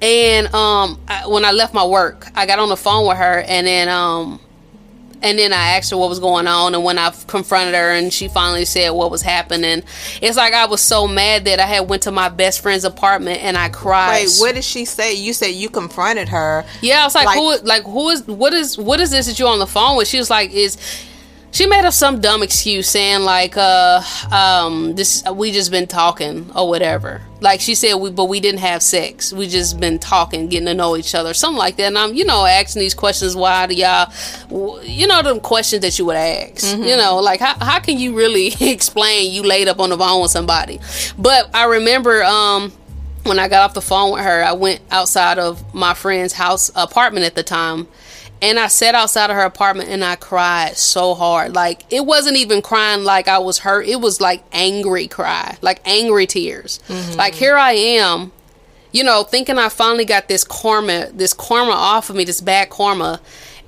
And 0.00 0.46
um, 0.54 1.00
I, 1.08 1.26
when 1.26 1.44
I 1.44 1.50
left 1.50 1.74
my 1.74 1.84
work, 1.84 2.28
I 2.34 2.46
got 2.46 2.58
on 2.58 2.68
the 2.68 2.76
phone 2.76 3.06
with 3.08 3.18
her, 3.18 3.40
and 3.40 3.66
then 3.66 3.88
um, 3.88 4.40
and 5.22 5.38
then 5.38 5.52
I 5.52 5.76
asked 5.76 5.90
her 5.90 5.96
what 5.96 6.08
was 6.08 6.20
going 6.20 6.46
on, 6.46 6.74
and 6.74 6.84
when 6.84 6.98
I 6.98 7.12
confronted 7.26 7.74
her, 7.74 7.90
and 7.90 8.12
she 8.12 8.28
finally 8.28 8.64
said 8.64 8.90
what 8.90 9.10
was 9.10 9.22
happening, 9.22 9.82
it's 10.22 10.36
like 10.36 10.54
I 10.54 10.66
was 10.66 10.80
so 10.80 11.08
mad 11.08 11.44
that 11.46 11.60
I 11.60 11.66
had 11.66 11.88
went 11.88 12.02
to 12.02 12.10
my 12.10 12.28
best 12.28 12.60
friend's 12.60 12.84
apartment 12.84 13.42
and 13.42 13.56
I 13.56 13.68
cried. 13.68 14.26
Wait, 14.26 14.36
what 14.38 14.54
did 14.54 14.64
she 14.64 14.84
say? 14.84 15.14
You 15.14 15.32
said 15.32 15.48
you 15.48 15.68
confronted 15.68 16.28
her. 16.28 16.64
Yeah, 16.82 17.02
I 17.02 17.04
was 17.04 17.14
like, 17.14 17.26
like 17.26 17.36
who? 17.36 17.58
Like 17.66 17.82
who 17.84 18.08
is? 18.10 18.26
What 18.26 18.52
is? 18.52 18.78
What 18.78 19.00
is 19.00 19.10
this 19.10 19.26
that 19.26 19.38
you're 19.38 19.48
on 19.48 19.58
the 19.58 19.66
phone 19.66 19.96
with? 19.96 20.08
She 20.08 20.18
was 20.18 20.30
like, 20.30 20.52
is 20.52 20.76
she 21.50 21.66
made 21.66 21.84
up 21.84 21.92
some 21.92 22.20
dumb 22.20 22.42
excuse 22.42 22.88
saying 22.88 23.22
like 23.22 23.56
uh 23.56 24.02
um 24.30 24.94
this 24.94 25.24
we 25.32 25.50
just 25.50 25.70
been 25.70 25.86
talking 25.86 26.50
or 26.54 26.68
whatever. 26.68 27.22
Like 27.40 27.60
she 27.60 27.74
said 27.74 27.94
we 27.94 28.10
but 28.10 28.26
we 28.26 28.40
didn't 28.40 28.60
have 28.60 28.82
sex. 28.82 29.32
We 29.32 29.46
just 29.46 29.80
been 29.80 29.98
talking 29.98 30.48
getting 30.48 30.66
to 30.66 30.74
know 30.74 30.96
each 30.96 31.14
other 31.14 31.34
something 31.34 31.58
like 31.58 31.76
that. 31.76 31.84
And 31.84 31.98
i'm 31.98 32.14
you 32.14 32.24
know 32.24 32.44
asking 32.44 32.80
these 32.80 32.94
questions 32.94 33.34
why 33.34 33.66
do 33.66 33.74
y'all 33.74 34.12
you 34.82 35.06
know 35.06 35.22
them 35.22 35.40
questions 35.40 35.82
that 35.82 35.98
you 35.98 36.04
would 36.06 36.16
ask 36.16 36.66
mm-hmm. 36.66 36.82
you 36.82 36.96
know 36.96 37.18
like 37.18 37.40
how, 37.40 37.56
how 37.60 37.80
can 37.80 37.98
you 37.98 38.14
really 38.16 38.52
explain 38.60 39.32
you 39.32 39.42
laid 39.42 39.68
up 39.68 39.80
on 39.80 39.90
the 39.90 39.98
phone 39.98 40.22
with 40.22 40.30
somebody? 40.30 40.80
But 41.16 41.50
i 41.54 41.64
remember 41.64 42.22
um 42.24 42.72
when 43.24 43.38
i 43.38 43.48
got 43.48 43.64
off 43.64 43.74
the 43.74 43.82
phone 43.82 44.12
with 44.12 44.22
her 44.22 44.42
i 44.42 44.52
went 44.52 44.80
outside 44.90 45.38
of 45.38 45.74
my 45.74 45.94
friend's 45.94 46.32
house 46.32 46.70
apartment 46.74 47.26
at 47.26 47.34
the 47.34 47.42
time 47.42 47.86
and 48.40 48.58
I 48.58 48.68
sat 48.68 48.94
outside 48.94 49.30
of 49.30 49.36
her 49.36 49.42
apartment 49.42 49.88
and 49.90 50.04
I 50.04 50.16
cried 50.16 50.76
so 50.76 51.14
hard. 51.14 51.54
Like 51.54 51.84
it 51.90 52.06
wasn't 52.06 52.36
even 52.36 52.62
crying 52.62 53.04
like 53.04 53.28
I 53.28 53.38
was 53.38 53.58
hurt. 53.58 53.86
It 53.86 54.00
was 54.00 54.20
like 54.20 54.44
angry 54.52 55.08
cry, 55.08 55.56
like 55.60 55.80
angry 55.84 56.26
tears. 56.26 56.80
Mm-hmm. 56.88 57.18
Like 57.18 57.34
here 57.34 57.56
I 57.56 57.72
am, 57.72 58.32
you 58.92 59.02
know, 59.02 59.24
thinking 59.24 59.58
I 59.58 59.68
finally 59.68 60.04
got 60.04 60.28
this 60.28 60.44
karma, 60.44 61.10
this 61.12 61.32
karma 61.32 61.72
off 61.72 62.10
of 62.10 62.16
me, 62.16 62.24
this 62.24 62.40
bad 62.40 62.70
karma, 62.70 63.20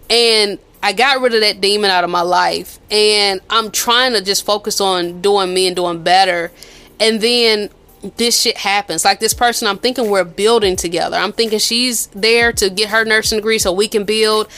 and 0.09 0.59
I 0.83 0.93
got 0.93 1.21
rid 1.21 1.35
of 1.35 1.41
that 1.41 1.61
demon 1.61 1.91
out 1.91 2.05
of 2.05 2.11
my 2.11 2.23
life. 2.23 2.79
And 2.91 3.41
I'm 3.51 3.71
trying 3.71 4.13
to 4.15 4.23
just 4.23 4.45
focus 4.47 4.81
on 4.81 5.21
doing 5.21 5.53
me 5.53 5.67
and 5.67 5.77
doing 5.77 6.03
better. 6.03 6.53
And 6.99 7.21
then 7.21 7.71
this 8.17 8.41
shit 8.41 8.57
happens. 8.57 9.05
Like 9.05 9.21
this 9.21 9.35
person, 9.35 9.69
I'm 9.69 9.79
thinking 9.79 10.11
we're 10.11 10.25
building 10.25 10.77
together. 10.77 11.17
I'm 11.17 11.33
thinking 11.33 11.59
she's 11.59 12.07
there 12.09 12.53
to 12.55 12.71
get 12.71 12.91
her 12.91 13.05
nursing 13.05 13.39
degree 13.39 13.59
so 13.59 13.73
we 13.73 13.89
can 13.89 14.05
build. 14.05 14.49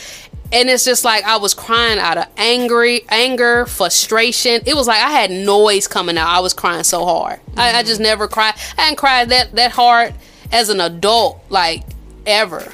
And 0.52 0.68
it's 0.68 0.84
just 0.84 1.04
like 1.04 1.24
I 1.24 1.38
was 1.38 1.54
crying 1.54 1.98
out 1.98 2.18
of 2.18 2.26
angry, 2.36 3.02
anger, 3.08 3.64
frustration. 3.66 4.60
It 4.66 4.74
was 4.74 4.86
like 4.86 5.02
I 5.02 5.10
had 5.10 5.30
noise 5.30 5.88
coming 5.88 6.18
out. 6.18 6.28
I 6.28 6.40
was 6.40 6.52
crying 6.52 6.84
so 6.84 7.04
hard. 7.04 7.40
Mm-hmm. 7.40 7.60
I, 7.60 7.72
I, 7.78 7.82
just 7.82 8.00
never 8.00 8.28
cried. 8.28 8.54
I 8.76 8.82
hadn't 8.82 8.96
cried 8.96 9.30
that 9.30 9.52
that 9.52 9.72
hard 9.72 10.14
as 10.52 10.68
an 10.68 10.80
adult, 10.80 11.40
like 11.48 11.84
ever. 12.26 12.70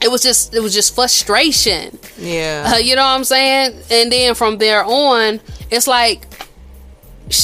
It 0.00 0.10
was 0.10 0.22
just 0.22 0.54
it 0.54 0.60
was 0.60 0.72
just 0.72 0.94
frustration. 0.94 1.98
Yeah, 2.16 2.74
uh, 2.74 2.78
you 2.78 2.94
know 2.94 3.02
what 3.02 3.08
I'm 3.08 3.24
saying. 3.24 3.82
And 3.90 4.12
then 4.12 4.36
from 4.36 4.58
there 4.58 4.84
on, 4.84 5.40
it's 5.68 5.88
like 5.88 6.26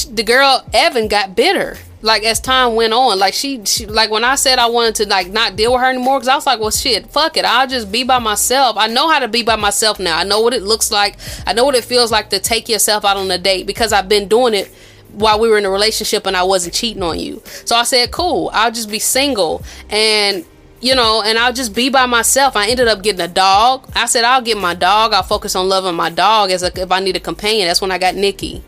the 0.09 0.23
girl 0.23 0.65
Evan 0.73 1.09
got 1.09 1.35
bitter 1.35 1.77
like 2.01 2.23
as 2.23 2.39
time 2.39 2.75
went 2.75 2.93
on 2.93 3.17
like 3.17 3.33
she, 3.33 3.63
she 3.65 3.85
like 3.87 4.11
when 4.11 4.23
i 4.23 4.35
said 4.35 4.59
i 4.59 4.67
wanted 4.67 4.93
to 4.93 5.07
like 5.07 5.27
not 5.29 5.55
deal 5.55 5.71
with 5.73 5.81
her 5.81 5.89
anymore 5.89 6.19
because 6.19 6.27
i 6.27 6.35
was 6.35 6.45
like 6.45 6.59
well 6.59 6.69
shit 6.69 7.07
fuck 7.07 7.37
it 7.37 7.45
i'll 7.45 7.67
just 7.67 7.91
be 7.91 8.03
by 8.03 8.19
myself 8.19 8.77
i 8.77 8.87
know 8.87 9.09
how 9.09 9.19
to 9.19 9.27
be 9.27 9.41
by 9.41 9.55
myself 9.55 9.99
now 9.99 10.17
i 10.17 10.23
know 10.23 10.39
what 10.41 10.53
it 10.53 10.61
looks 10.61 10.91
like 10.91 11.17
i 11.47 11.53
know 11.53 11.65
what 11.65 11.75
it 11.75 11.83
feels 11.83 12.11
like 12.11 12.29
to 12.29 12.39
take 12.39 12.69
yourself 12.69 13.03
out 13.03 13.17
on 13.17 13.29
a 13.31 13.37
date 13.37 13.65
because 13.65 13.91
i've 13.91 14.07
been 14.07 14.27
doing 14.27 14.53
it 14.53 14.67
while 15.13 15.39
we 15.39 15.49
were 15.49 15.57
in 15.57 15.65
a 15.65 15.69
relationship 15.69 16.27
and 16.27 16.37
i 16.37 16.43
wasn't 16.43 16.73
cheating 16.73 17.01
on 17.01 17.19
you 17.19 17.41
so 17.65 17.75
i 17.75 17.83
said 17.83 18.11
cool 18.11 18.51
i'll 18.53 18.71
just 18.71 18.89
be 18.89 18.99
single 18.99 19.63
and 19.89 20.45
you 20.79 20.93
know, 20.93 21.23
and 21.23 21.39
I'll 21.39 21.53
just 21.53 21.73
be 21.73 21.89
by 21.89 22.05
myself. 22.05 22.55
I 22.55 22.69
ended 22.69 22.87
up 22.87 23.01
getting 23.01 23.21
a 23.21 23.27
dog. 23.27 23.89
I 23.95 24.05
said 24.05 24.23
I'll 24.23 24.43
get 24.43 24.57
my 24.57 24.75
dog. 24.75 25.11
I'll 25.11 25.23
focus 25.23 25.55
on 25.55 25.67
loving 25.67 25.95
my 25.95 26.11
dog 26.11 26.51
as 26.51 26.61
a, 26.61 26.67
if 26.79 26.91
I 26.91 26.99
need 26.99 27.15
a 27.15 27.19
companion. 27.19 27.67
That's 27.67 27.81
when 27.81 27.91
I 27.91 27.97
got 27.97 28.13
Nikki 28.13 28.63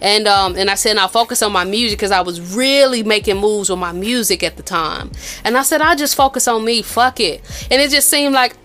and 0.00 0.26
um, 0.26 0.56
and 0.56 0.70
I 0.70 0.74
said 0.74 0.96
I'll 0.96 1.08
focus 1.08 1.42
on 1.42 1.52
my 1.52 1.64
music 1.64 1.98
because 1.98 2.10
I 2.10 2.20
was 2.20 2.54
really 2.54 3.02
making 3.02 3.36
moves 3.36 3.70
with 3.70 3.78
my 3.78 3.92
music 3.92 4.42
at 4.42 4.56
the 4.56 4.62
time. 4.62 5.10
And 5.44 5.56
I 5.56 5.62
said 5.62 5.80
I'll 5.80 5.96
just 5.96 6.16
focus 6.16 6.48
on 6.48 6.64
me. 6.64 6.82
Fuck 6.82 7.20
it. 7.20 7.40
And 7.70 7.80
it 7.80 7.90
just 7.90 8.08
seemed 8.08 8.34
like 8.34 8.56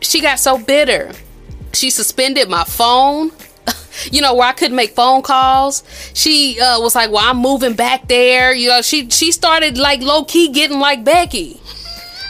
she 0.00 0.20
got 0.20 0.38
so 0.38 0.58
bitter. 0.58 1.12
She 1.72 1.90
suspended 1.90 2.48
my 2.48 2.64
phone. 2.64 3.30
you 4.10 4.20
know 4.20 4.34
where 4.34 4.48
I 4.48 4.52
couldn't 4.52 4.76
make 4.76 4.90
phone 4.90 5.22
calls. 5.22 5.84
She 6.14 6.60
uh, 6.60 6.80
was 6.80 6.94
like, 6.94 7.10
"Well, 7.10 7.28
I'm 7.28 7.38
moving 7.38 7.74
back 7.74 8.08
there." 8.08 8.52
You 8.52 8.68
know, 8.68 8.82
she 8.82 9.08
she 9.10 9.32
started 9.32 9.78
like 9.78 10.00
low 10.00 10.24
key 10.24 10.48
getting 10.48 10.80
like 10.80 11.04
Becky. 11.04 11.60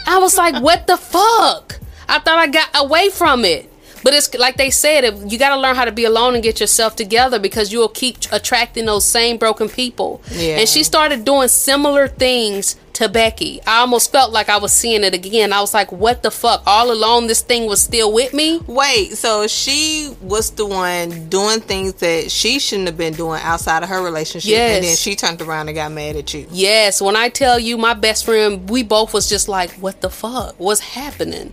I 0.05 0.19
was 0.19 0.37
like, 0.37 0.61
"What 0.61 0.87
the 0.87 0.97
fuck?" 0.97 1.79
I 2.07 2.19
thought 2.19 2.37
I 2.37 2.47
got 2.47 2.69
away 2.75 3.09
from 3.09 3.45
it. 3.45 3.72
But 4.03 4.13
it's 4.13 4.33
like 4.35 4.57
they 4.57 4.69
said, 4.69 5.03
if 5.03 5.31
you 5.31 5.39
got 5.39 5.55
to 5.55 5.61
learn 5.61 5.75
how 5.75 5.85
to 5.85 5.91
be 5.91 6.05
alone 6.05 6.35
and 6.35 6.43
get 6.43 6.59
yourself 6.59 6.95
together 6.95 7.39
because 7.39 7.71
you'll 7.71 7.89
keep 7.89 8.17
attracting 8.31 8.85
those 8.85 9.05
same 9.05 9.37
broken 9.37 9.69
people. 9.69 10.21
Yeah. 10.31 10.59
And 10.59 10.69
she 10.69 10.83
started 10.83 11.25
doing 11.25 11.47
similar 11.47 12.07
things 12.07 12.75
to 12.93 13.09
Becky. 13.09 13.59
I 13.65 13.79
almost 13.79 14.11
felt 14.11 14.31
like 14.31 14.49
I 14.49 14.57
was 14.57 14.71
seeing 14.71 15.03
it 15.03 15.13
again. 15.13 15.51
I 15.51 15.61
was 15.61 15.73
like, 15.73 15.91
what 15.91 16.21
the 16.21 16.31
fuck? 16.31 16.61
All 16.65 16.91
along 16.91 17.27
this 17.27 17.41
thing 17.41 17.65
was 17.65 17.81
still 17.81 18.13
with 18.13 18.33
me? 18.33 18.59
Wait, 18.67 19.17
so 19.17 19.47
she 19.47 20.13
was 20.21 20.51
the 20.51 20.65
one 20.65 21.29
doing 21.29 21.59
things 21.59 21.93
that 21.95 22.29
she 22.29 22.59
shouldn't 22.59 22.87
have 22.87 22.97
been 22.97 23.13
doing 23.13 23.41
outside 23.41 23.83
of 23.83 23.89
her 23.89 24.03
relationship. 24.03 24.51
Yes. 24.51 24.75
And 24.75 24.85
then 24.85 24.95
she 24.95 25.15
turned 25.15 25.41
around 25.41 25.69
and 25.69 25.75
got 25.75 25.91
mad 25.91 26.15
at 26.15 26.33
you. 26.33 26.47
Yes. 26.51 27.01
When 27.01 27.15
I 27.15 27.29
tell 27.29 27.59
you 27.59 27.77
my 27.77 27.93
best 27.93 28.25
friend, 28.25 28.69
we 28.69 28.83
both 28.83 29.13
was 29.13 29.27
just 29.27 29.47
like, 29.47 29.71
what 29.71 30.01
the 30.01 30.09
fuck? 30.09 30.55
What's 30.59 30.81
happening? 30.81 31.51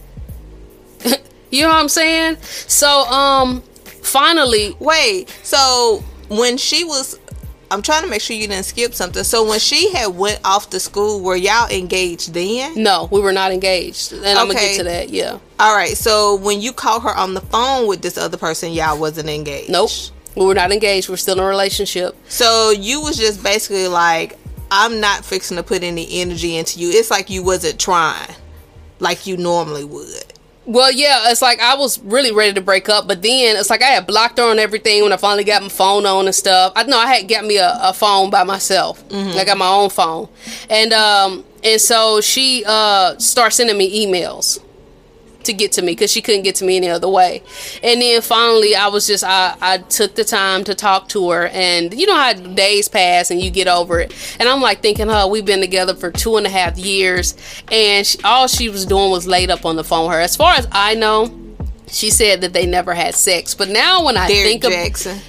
You 1.51 1.62
know 1.62 1.68
what 1.68 1.76
I'm 1.76 1.88
saying? 1.88 2.36
So, 2.40 2.88
um, 3.07 3.62
finally. 4.03 4.76
Wait, 4.78 5.28
so 5.42 6.03
when 6.28 6.57
she 6.57 6.84
was. 6.84 7.18
I'm 7.72 7.82
trying 7.82 8.03
to 8.03 8.09
make 8.09 8.20
sure 8.20 8.34
you 8.34 8.48
didn't 8.48 8.64
skip 8.64 8.94
something. 8.94 9.22
So 9.22 9.48
when 9.48 9.61
she 9.61 9.92
had 9.92 10.09
went 10.09 10.40
off 10.44 10.70
to 10.70 10.80
school, 10.80 11.20
were 11.20 11.36
y'all 11.36 11.70
engaged 11.70 12.34
then? 12.34 12.82
No, 12.82 13.09
we 13.12 13.20
were 13.20 13.32
not 13.32 13.53
engaged. 13.53 14.12
And 14.12 14.22
okay. 14.22 14.32
I'm 14.32 14.48
gonna 14.48 14.59
get 14.59 14.78
to 14.78 14.82
that. 14.82 15.11
Yeah. 15.11 15.38
All 15.61 15.76
right. 15.76 15.96
So 15.96 16.34
when 16.34 16.61
you 16.61 16.72
called 16.72 17.05
her 17.05 17.14
on 17.14 17.34
the 17.34 17.40
phone 17.40 17.86
with 17.86 18.03
this 18.03 18.18
other 18.18 18.36
person, 18.36 18.72
y'all 18.72 18.98
wasn't 18.98 19.28
engaged. 19.28 19.70
Nope. 19.70 19.90
We 20.34 20.46
were 20.46 20.55
not 20.55 20.72
engaged. 20.72 21.09
We're 21.09 21.16
still 21.16 21.38
in 21.38 21.44
a 21.44 21.46
relationship. 21.46 22.16
So 22.28 22.70
you 22.70 23.03
was 23.03 23.16
just 23.16 23.40
basically 23.40 23.86
like, 23.86 24.36
I'm 24.72 25.01
not 25.01 25.24
fixing 25.24 25.57
to 25.57 25.62
put 25.62 25.84
any 25.84 26.09
energy 26.20 26.57
into 26.57 26.80
you. 26.80 26.90
It's 26.90 27.11
like 27.11 27.30
you 27.30 27.44
wasn't 27.44 27.78
trying, 27.78 28.34
like 28.98 29.28
you 29.28 29.36
normally 29.36 29.84
would. 29.84 30.29
Well, 30.66 30.92
yeah, 30.92 31.30
it's 31.30 31.42
like 31.42 31.58
I 31.61 31.74
was 31.74 31.98
really 32.00 32.32
ready 32.32 32.52
to 32.52 32.61
break 32.61 32.88
up, 32.88 33.08
but 33.08 33.22
then 33.22 33.56
it's 33.56 33.70
like 33.70 33.82
I 33.82 33.86
had 33.86 34.06
blocked 34.06 34.38
her 34.38 34.44
on 34.44 34.58
everything 34.58 35.02
when 35.02 35.12
I 35.12 35.16
finally 35.16 35.44
got 35.44 35.62
my 35.62 35.68
phone 35.68 36.06
on 36.06 36.26
and 36.26 36.34
stuff. 36.34 36.72
I 36.76 36.82
know 36.84 36.98
I 36.98 37.12
had 37.12 37.28
got 37.28 37.44
me 37.44 37.56
a, 37.56 37.78
a 37.82 37.92
phone 37.92 38.30
by 38.30 38.44
myself. 38.44 39.06
Mm-hmm. 39.08 39.38
I 39.38 39.44
got 39.44 39.58
my 39.58 39.68
own 39.68 39.90
phone, 39.90 40.28
and 40.68 40.92
um, 40.92 41.44
and 41.64 41.80
so 41.80 42.20
she 42.20 42.62
uh 42.66 43.16
starts 43.18 43.56
sending 43.56 43.76
me 43.76 44.06
emails 44.06 44.61
to 45.45 45.53
get 45.53 45.72
to 45.72 45.82
me 45.82 45.93
because 45.93 46.11
she 46.11 46.22
couldn't 46.22 46.43
get 46.43 46.57
to 46.57 46.64
me 46.64 46.76
any 46.76 46.88
other 46.88 47.09
way. 47.09 47.43
And 47.82 48.01
then 48.01 48.22
finally, 48.22 48.74
I 48.74 48.88
was 48.88 49.07
just 49.07 49.24
I, 49.24 49.57
I 49.61 49.78
took 49.78 50.14
the 50.14 50.24
time 50.24 50.64
to 50.64 50.74
talk 50.74 51.09
to 51.11 51.30
her, 51.30 51.49
and 51.49 51.93
you 51.95 52.07
know 52.07 52.16
how 52.16 52.32
days 52.32 52.88
pass 52.88 53.30
and 53.30 53.41
you 53.41 53.51
get 53.51 53.68
over 53.68 54.01
it. 54.01 54.14
And 54.38 54.49
I'm 54.49 54.61
like 54.61 54.82
thinking, 54.82 55.09
huh, 55.09 55.28
we've 55.30 55.45
been 55.45 55.61
together 55.61 55.95
for 55.95 56.11
two 56.11 56.36
and 56.36 56.47
a 56.47 56.51
half 56.51 56.78
years, 56.78 57.34
and 57.70 58.07
she, 58.07 58.18
all 58.24 58.47
she 58.49 58.68
was 58.68 58.86
doing 58.86 59.11
was 59.11 59.26
laid 59.26 59.51
up 59.51 59.64
on 59.64 59.76
the 59.76 59.84
phone. 59.84 60.01
With 60.01 60.14
her, 60.14 60.20
as 60.20 60.36
far 60.36 60.55
as 60.55 60.66
I 60.72 60.95
know, 60.95 61.30
she 61.88 62.11
said 62.11 62.41
that 62.41 62.53
they 62.53 62.66
never 62.66 62.95
had 62.95 63.14
sex. 63.14 63.55
But 63.55 63.68
now 63.68 64.05
when 64.05 64.16
I 64.16 64.28
Derrick 64.28 64.62
think 64.62 64.64
of 64.64 64.72
Jaxn. 64.72 65.20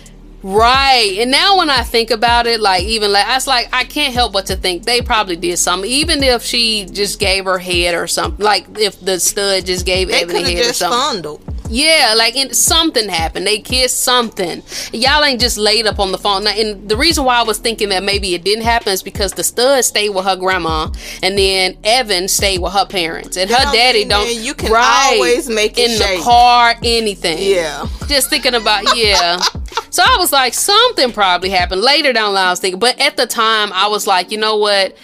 Right. 0.43 1.17
And 1.19 1.29
now 1.29 1.57
when 1.57 1.69
I 1.69 1.83
think 1.83 2.09
about 2.09 2.47
it, 2.47 2.59
like 2.59 2.83
even 2.83 3.11
like 3.11 3.27
I 3.27 3.35
was 3.35 3.47
like 3.47 3.69
I 3.73 3.83
can't 3.83 4.13
help 4.13 4.33
but 4.33 4.47
to 4.47 4.55
think 4.55 4.83
they 4.83 5.01
probably 5.01 5.35
did 5.35 5.57
something. 5.57 5.89
Even 5.89 6.23
if 6.23 6.43
she 6.43 6.85
just 6.85 7.19
gave 7.19 7.45
her 7.45 7.59
head 7.59 7.95
or 7.95 8.07
something. 8.07 8.43
Like 8.43 8.65
if 8.79 8.99
the 8.99 9.19
stud 9.19 9.65
just 9.65 9.85
gave 9.85 10.07
they 10.07 10.23
Evan 10.23 10.37
a 10.37 10.41
head 10.41 10.65
or 10.65 10.73
something. 10.73 10.99
Fondled. 10.99 11.50
Yeah, 11.71 12.15
like 12.17 12.35
in, 12.35 12.53
something 12.53 13.07
happened. 13.07 13.47
They 13.47 13.59
kissed 13.59 14.01
something. 14.01 14.61
Y'all 14.91 15.23
ain't 15.23 15.39
just 15.39 15.57
laid 15.57 15.87
up 15.87 15.99
on 15.99 16.11
the 16.11 16.17
phone. 16.17 16.43
Now, 16.43 16.51
and 16.51 16.89
the 16.89 16.97
reason 16.97 17.23
why 17.23 17.39
I 17.39 17.43
was 17.43 17.59
thinking 17.59 17.89
that 17.89 18.03
maybe 18.03 18.35
it 18.35 18.43
didn't 18.43 18.65
happen 18.65 18.91
is 18.91 19.01
because 19.01 19.31
the 19.33 19.43
stud 19.43 19.83
stayed 19.85 20.09
with 20.09 20.25
her 20.25 20.35
grandma, 20.35 20.89
and 21.23 21.37
then 21.37 21.77
Evan 21.85 22.27
stayed 22.27 22.59
with 22.59 22.73
her 22.73 22.85
parents, 22.85 23.37
and 23.37 23.49
her 23.49 23.71
daddy 23.71 24.03
don't. 24.03 24.25
Man, 24.25 24.43
you 24.43 24.53
can 24.53 24.73
always 24.75 25.49
make 25.49 25.77
it 25.77 25.91
in 25.91 25.97
shake. 25.97 26.19
the 26.19 26.23
car, 26.23 26.75
anything. 26.83 27.37
Yeah. 27.39 27.87
Just 28.07 28.29
thinking 28.29 28.53
about 28.53 28.97
yeah. 28.97 29.37
so 29.89 30.03
I 30.05 30.17
was 30.19 30.33
like, 30.33 30.53
something 30.53 31.13
probably 31.13 31.49
happened 31.49 31.81
later 31.81 32.11
down 32.11 32.31
the 32.31 32.35
line. 32.35 32.47
I 32.47 32.49
was 32.49 32.59
thinking, 32.59 32.79
but 32.79 32.99
at 32.99 33.15
the 33.15 33.25
time, 33.25 33.71
I 33.71 33.87
was 33.87 34.05
like, 34.05 34.31
you 34.31 34.37
know 34.37 34.57
what? 34.57 34.97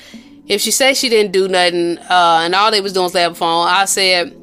If 0.48 0.62
she 0.62 0.72
said 0.72 0.98
she 0.98 1.08
didn't 1.08 1.32
do 1.32 1.48
nothing, 1.48 1.98
uh, 1.98 2.42
and 2.44 2.54
all 2.54 2.72
they 2.72 2.82
was 2.82 2.92
doing 2.92 3.06
was 3.06 3.14
lay 3.14 3.24
up 3.24 3.38
phone, 3.38 3.68
I 3.68 3.86
said 3.86 4.36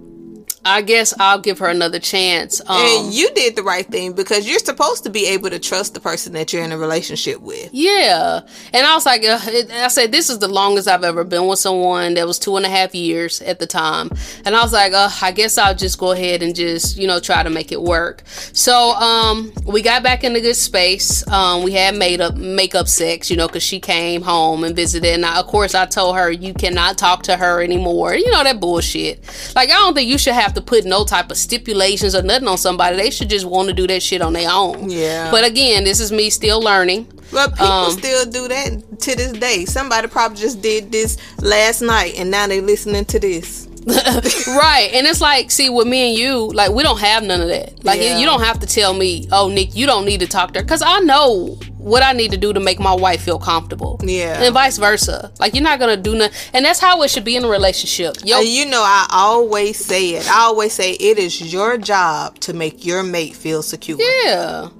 I 0.64 0.80
guess 0.82 1.12
I'll 1.18 1.38
give 1.38 1.58
her 1.58 1.68
another 1.68 1.98
chance. 1.98 2.60
Um, 2.66 2.80
and 2.80 3.14
you 3.14 3.30
did 3.34 3.54
the 3.54 3.62
right 3.62 3.86
thing 3.86 4.14
because 4.14 4.48
you're 4.48 4.58
supposed 4.58 5.04
to 5.04 5.10
be 5.10 5.26
able 5.26 5.50
to 5.50 5.58
trust 5.58 5.94
the 5.94 6.00
person 6.00 6.32
that 6.32 6.52
you're 6.52 6.64
in 6.64 6.72
a 6.72 6.78
relationship 6.78 7.40
with. 7.40 7.68
Yeah, 7.72 8.40
and 8.72 8.86
I 8.86 8.94
was 8.94 9.04
like, 9.04 9.24
uh, 9.24 9.38
I 9.72 9.88
said, 9.88 10.10
this 10.10 10.30
is 10.30 10.38
the 10.38 10.48
longest 10.48 10.88
I've 10.88 11.04
ever 11.04 11.22
been 11.24 11.46
with 11.46 11.58
someone. 11.58 12.14
That 12.14 12.26
was 12.26 12.38
two 12.38 12.56
and 12.56 12.64
a 12.64 12.70
half 12.70 12.94
years 12.94 13.42
at 13.42 13.58
the 13.58 13.66
time, 13.66 14.10
and 14.44 14.56
I 14.56 14.62
was 14.62 14.72
like, 14.72 14.92
uh, 14.92 15.10
I 15.20 15.32
guess 15.32 15.58
I'll 15.58 15.74
just 15.74 15.98
go 15.98 16.12
ahead 16.12 16.42
and 16.42 16.54
just 16.54 16.96
you 16.96 17.06
know 17.06 17.20
try 17.20 17.42
to 17.42 17.50
make 17.50 17.70
it 17.70 17.82
work. 17.82 18.22
So 18.26 18.92
um, 18.94 19.52
we 19.66 19.82
got 19.82 20.02
back 20.02 20.24
in 20.24 20.34
a 20.34 20.40
good 20.40 20.56
space. 20.56 21.26
Um, 21.28 21.62
we 21.62 21.72
had 21.72 21.94
made 21.94 22.20
up 22.20 22.36
makeup 22.36 22.88
sex, 22.88 23.30
you 23.30 23.36
know, 23.36 23.46
because 23.46 23.62
she 23.62 23.80
came 23.80 24.22
home 24.22 24.64
and 24.64 24.74
visited, 24.74 25.12
and 25.12 25.26
I, 25.26 25.40
of 25.40 25.46
course 25.46 25.74
I 25.74 25.84
told 25.84 26.16
her 26.16 26.30
you 26.30 26.54
cannot 26.54 26.96
talk 26.96 27.24
to 27.24 27.36
her 27.36 27.62
anymore. 27.62 28.14
You 28.14 28.30
know 28.30 28.42
that 28.44 28.60
bullshit. 28.60 29.20
Like 29.54 29.68
I 29.68 29.74
don't 29.74 29.94
think 29.94 30.08
you 30.08 30.16
should 30.16 30.34
have 30.34 30.53
to 30.54 30.60
put 30.60 30.84
no 30.84 31.04
type 31.04 31.30
of 31.30 31.36
stipulations 31.36 32.14
or 32.14 32.22
nothing 32.22 32.48
on 32.48 32.58
somebody. 32.58 32.96
They 32.96 33.10
should 33.10 33.30
just 33.30 33.46
want 33.46 33.68
to 33.68 33.74
do 33.74 33.86
that 33.86 34.02
shit 34.02 34.22
on 34.22 34.32
their 34.32 34.50
own. 34.50 34.90
Yeah. 34.90 35.30
But 35.30 35.44
again, 35.44 35.84
this 35.84 36.00
is 36.00 36.12
me 36.12 36.30
still 36.30 36.60
learning. 36.60 37.06
But 37.32 37.52
people 37.52 37.66
um, 37.66 37.90
still 37.90 38.24
do 38.26 38.48
that 38.48 39.00
to 39.00 39.16
this 39.16 39.32
day. 39.32 39.64
Somebody 39.64 40.08
probably 40.08 40.38
just 40.38 40.62
did 40.62 40.92
this 40.92 41.16
last 41.40 41.82
night 41.82 42.14
and 42.16 42.30
now 42.30 42.46
they 42.46 42.60
listening 42.60 43.04
to 43.06 43.18
this. 43.18 43.68
right. 44.46 44.90
And 44.94 45.06
it's 45.06 45.20
like, 45.20 45.50
see, 45.50 45.68
with 45.68 45.86
me 45.86 46.10
and 46.10 46.18
you, 46.18 46.50
like, 46.52 46.70
we 46.70 46.82
don't 46.82 47.00
have 47.00 47.22
none 47.22 47.40
of 47.40 47.48
that. 47.48 47.84
Like, 47.84 48.00
yeah. 48.00 48.18
you 48.18 48.24
don't 48.24 48.40
have 48.40 48.58
to 48.60 48.66
tell 48.66 48.94
me, 48.94 49.28
oh, 49.30 49.48
Nick, 49.48 49.76
you 49.76 49.86
don't 49.86 50.06
need 50.06 50.20
to 50.20 50.26
talk 50.26 50.52
to 50.52 50.60
her. 50.60 50.64
Because 50.64 50.82
I 50.82 51.00
know 51.00 51.58
what 51.76 52.02
I 52.02 52.12
need 52.12 52.30
to 52.30 52.38
do 52.38 52.52
to 52.54 52.60
make 52.60 52.80
my 52.80 52.94
wife 52.94 53.20
feel 53.22 53.38
comfortable. 53.38 54.00
Yeah. 54.02 54.42
And 54.42 54.54
vice 54.54 54.78
versa. 54.78 55.30
Like, 55.38 55.54
you're 55.54 55.62
not 55.62 55.78
going 55.78 55.94
to 55.94 56.02
do 56.02 56.16
nothing. 56.16 56.34
And 56.54 56.64
that's 56.64 56.80
how 56.80 57.02
it 57.02 57.10
should 57.10 57.24
be 57.24 57.36
in 57.36 57.44
a 57.44 57.48
relationship. 57.48 58.16
Yo. 58.24 58.38
And 58.38 58.48
you 58.48 58.64
know, 58.64 58.82
I 58.82 59.06
always 59.10 59.84
say 59.84 60.10
it. 60.10 60.30
I 60.30 60.44
always 60.44 60.72
say 60.72 60.92
it 60.92 61.18
is 61.18 61.52
your 61.52 61.76
job 61.76 62.38
to 62.40 62.54
make 62.54 62.86
your 62.86 63.02
mate 63.02 63.36
feel 63.36 63.62
secure. 63.62 63.98
Yeah. 64.00 64.70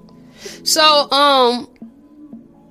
So, 0.62 1.10
um, 1.10 1.68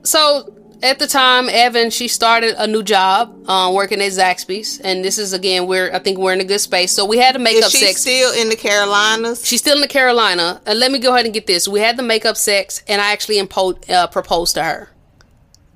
so 0.03 0.62
at 0.83 0.99
the 0.99 1.07
time, 1.07 1.47
Evan, 1.49 1.89
she 1.89 2.07
started 2.07 2.55
a 2.57 2.67
new 2.67 2.83
job, 2.83 3.49
um, 3.49 3.73
working 3.73 4.01
at 4.01 4.11
Zaxby's, 4.11 4.79
and 4.79 5.03
this 5.03 5.17
is 5.17 5.31
again 5.33 5.65
where 5.65 5.95
I 5.95 5.99
think 5.99 6.17
we're 6.17 6.33
in 6.33 6.41
a 6.41 6.45
good 6.45 6.59
space. 6.59 6.91
So 6.91 7.05
we 7.05 7.17
had 7.17 7.31
to 7.33 7.39
make 7.39 7.55
is 7.55 7.71
she 7.71 7.77
sex. 7.77 8.01
Still 8.01 8.33
in 8.33 8.49
the 8.49 8.55
Carolinas. 8.55 9.45
She's 9.47 9.61
still 9.61 9.75
in 9.75 9.81
the 9.81 9.87
Carolina, 9.87 10.61
and 10.65 10.79
let 10.79 10.91
me 10.91 10.99
go 10.99 11.13
ahead 11.13 11.25
and 11.25 11.33
get 11.33 11.47
this. 11.47 11.67
We 11.67 11.79
had 11.79 11.97
the 11.97 12.03
makeup 12.03 12.35
sex, 12.35 12.83
and 12.87 13.01
I 13.01 13.13
actually 13.13 13.37
impo- 13.37 13.89
uh, 13.89 14.07
proposed 14.07 14.55
to 14.55 14.63
her. 14.63 14.89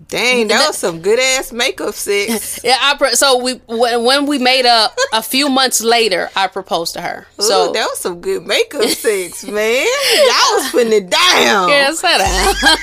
Dang, 0.10 0.48
that 0.48 0.68
was 0.68 0.78
some 0.78 1.02
good 1.02 1.20
ass 1.20 1.52
makeup 1.52 1.94
sex. 1.96 2.60
yeah, 2.64 2.78
I 2.80 2.96
pro- 2.98 3.12
so 3.14 3.40
we 3.44 3.54
when 3.68 4.26
we 4.28 4.38
made 4.38 4.66
up 4.66 4.96
a 5.12 5.24
few 5.24 5.50
months 5.50 5.82
later, 5.82 6.30
I 6.36 6.48
proposed 6.48 6.94
to 6.94 7.02
her. 7.02 7.28
Ooh, 7.40 7.44
so 7.44 7.72
that 7.74 7.84
was 7.86 7.98
some 8.00 8.22
good 8.22 8.46
makeup 8.46 8.84
sex, 8.90 9.44
man. 9.44 9.86
Y'all 9.86 10.56
was 10.56 10.72
putting 10.72 10.94
it 10.94 11.10
down. 11.10 11.70
Yeah, 11.70 11.92
sit 11.92 12.18
down. 12.20 12.78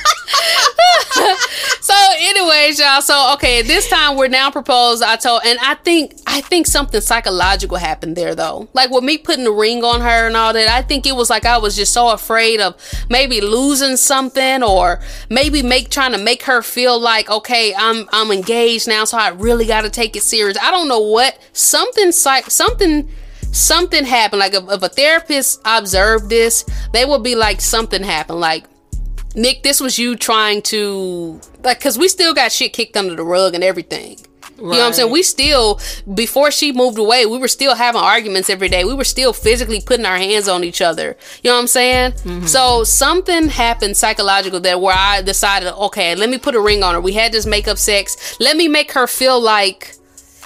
so 1.80 1.94
anyways, 2.18 2.78
y'all. 2.78 3.00
So 3.00 3.32
okay, 3.34 3.62
this 3.62 3.88
time 3.88 4.16
we're 4.16 4.28
now 4.28 4.50
proposed. 4.50 5.02
I 5.02 5.16
told, 5.16 5.42
and 5.46 5.58
I 5.60 5.74
think 5.76 6.16
I 6.26 6.40
think 6.40 6.66
something 6.66 7.00
psychological 7.00 7.76
happened 7.76 8.16
there 8.16 8.34
though. 8.34 8.68
Like 8.72 8.90
with 8.90 9.04
me 9.04 9.18
putting 9.18 9.44
the 9.44 9.52
ring 9.52 9.84
on 9.84 10.00
her 10.00 10.26
and 10.26 10.36
all 10.36 10.52
that. 10.52 10.68
I 10.68 10.82
think 10.82 11.06
it 11.06 11.14
was 11.14 11.30
like 11.30 11.46
I 11.46 11.58
was 11.58 11.76
just 11.76 11.92
so 11.92 12.10
afraid 12.10 12.60
of 12.60 12.74
maybe 13.08 13.40
losing 13.40 13.96
something 13.96 14.62
or 14.62 15.00
maybe 15.30 15.62
make 15.62 15.90
trying 15.90 16.12
to 16.12 16.18
make 16.18 16.42
her 16.44 16.60
feel 16.62 16.98
like 17.04 17.30
okay, 17.30 17.74
I'm 17.74 18.08
I'm 18.12 18.32
engaged 18.32 18.88
now, 18.88 19.04
so 19.04 19.16
I 19.16 19.28
really 19.28 19.66
got 19.66 19.82
to 19.82 19.90
take 19.90 20.16
it 20.16 20.22
serious. 20.22 20.58
I 20.60 20.70
don't 20.72 20.88
know 20.88 21.00
what 21.00 21.38
something 21.52 22.10
something 22.10 23.08
something 23.52 24.04
happened. 24.04 24.40
Like 24.40 24.54
if, 24.54 24.64
if 24.68 24.82
a 24.82 24.88
therapist 24.88 25.60
observed 25.64 26.28
this, 26.28 26.64
they 26.92 27.04
would 27.04 27.22
be 27.22 27.36
like 27.36 27.60
something 27.60 28.02
happened. 28.02 28.40
Like 28.40 28.64
Nick, 29.36 29.62
this 29.62 29.80
was 29.80 29.98
you 29.98 30.16
trying 30.16 30.62
to 30.62 31.40
like 31.62 31.78
because 31.78 31.98
we 31.98 32.08
still 32.08 32.34
got 32.34 32.52
shit 32.52 32.72
kicked 32.72 32.96
under 32.96 33.14
the 33.14 33.24
rug 33.24 33.54
and 33.54 33.62
everything. 33.62 34.18
You 34.56 34.62
know 34.62 34.68
what 34.70 34.80
I'm 34.80 34.92
saying? 34.92 35.10
We 35.10 35.22
still, 35.22 35.80
before 36.14 36.50
she 36.50 36.72
moved 36.72 36.98
away, 36.98 37.26
we 37.26 37.38
were 37.38 37.48
still 37.48 37.74
having 37.74 38.00
arguments 38.00 38.48
every 38.48 38.68
day. 38.68 38.84
We 38.84 38.94
were 38.94 39.04
still 39.04 39.32
physically 39.32 39.80
putting 39.80 40.06
our 40.06 40.16
hands 40.16 40.48
on 40.48 40.62
each 40.64 40.80
other. 40.80 41.16
You 41.42 41.50
know 41.50 41.56
what 41.56 41.62
I'm 41.62 41.66
saying? 41.66 42.12
Mm-hmm. 42.12 42.46
So 42.46 42.84
something 42.84 43.48
happened 43.48 43.96
psychological 43.96 44.60
that 44.60 44.80
where 44.80 44.96
I 44.96 45.22
decided, 45.22 45.72
okay, 45.72 46.14
let 46.14 46.30
me 46.30 46.38
put 46.38 46.54
a 46.54 46.60
ring 46.60 46.82
on 46.82 46.94
her. 46.94 47.00
We 47.00 47.12
had 47.12 47.32
this 47.32 47.46
makeup 47.46 47.78
sex. 47.78 48.36
Let 48.38 48.56
me 48.56 48.68
make 48.68 48.92
her 48.92 49.06
feel 49.06 49.40
like 49.40 49.96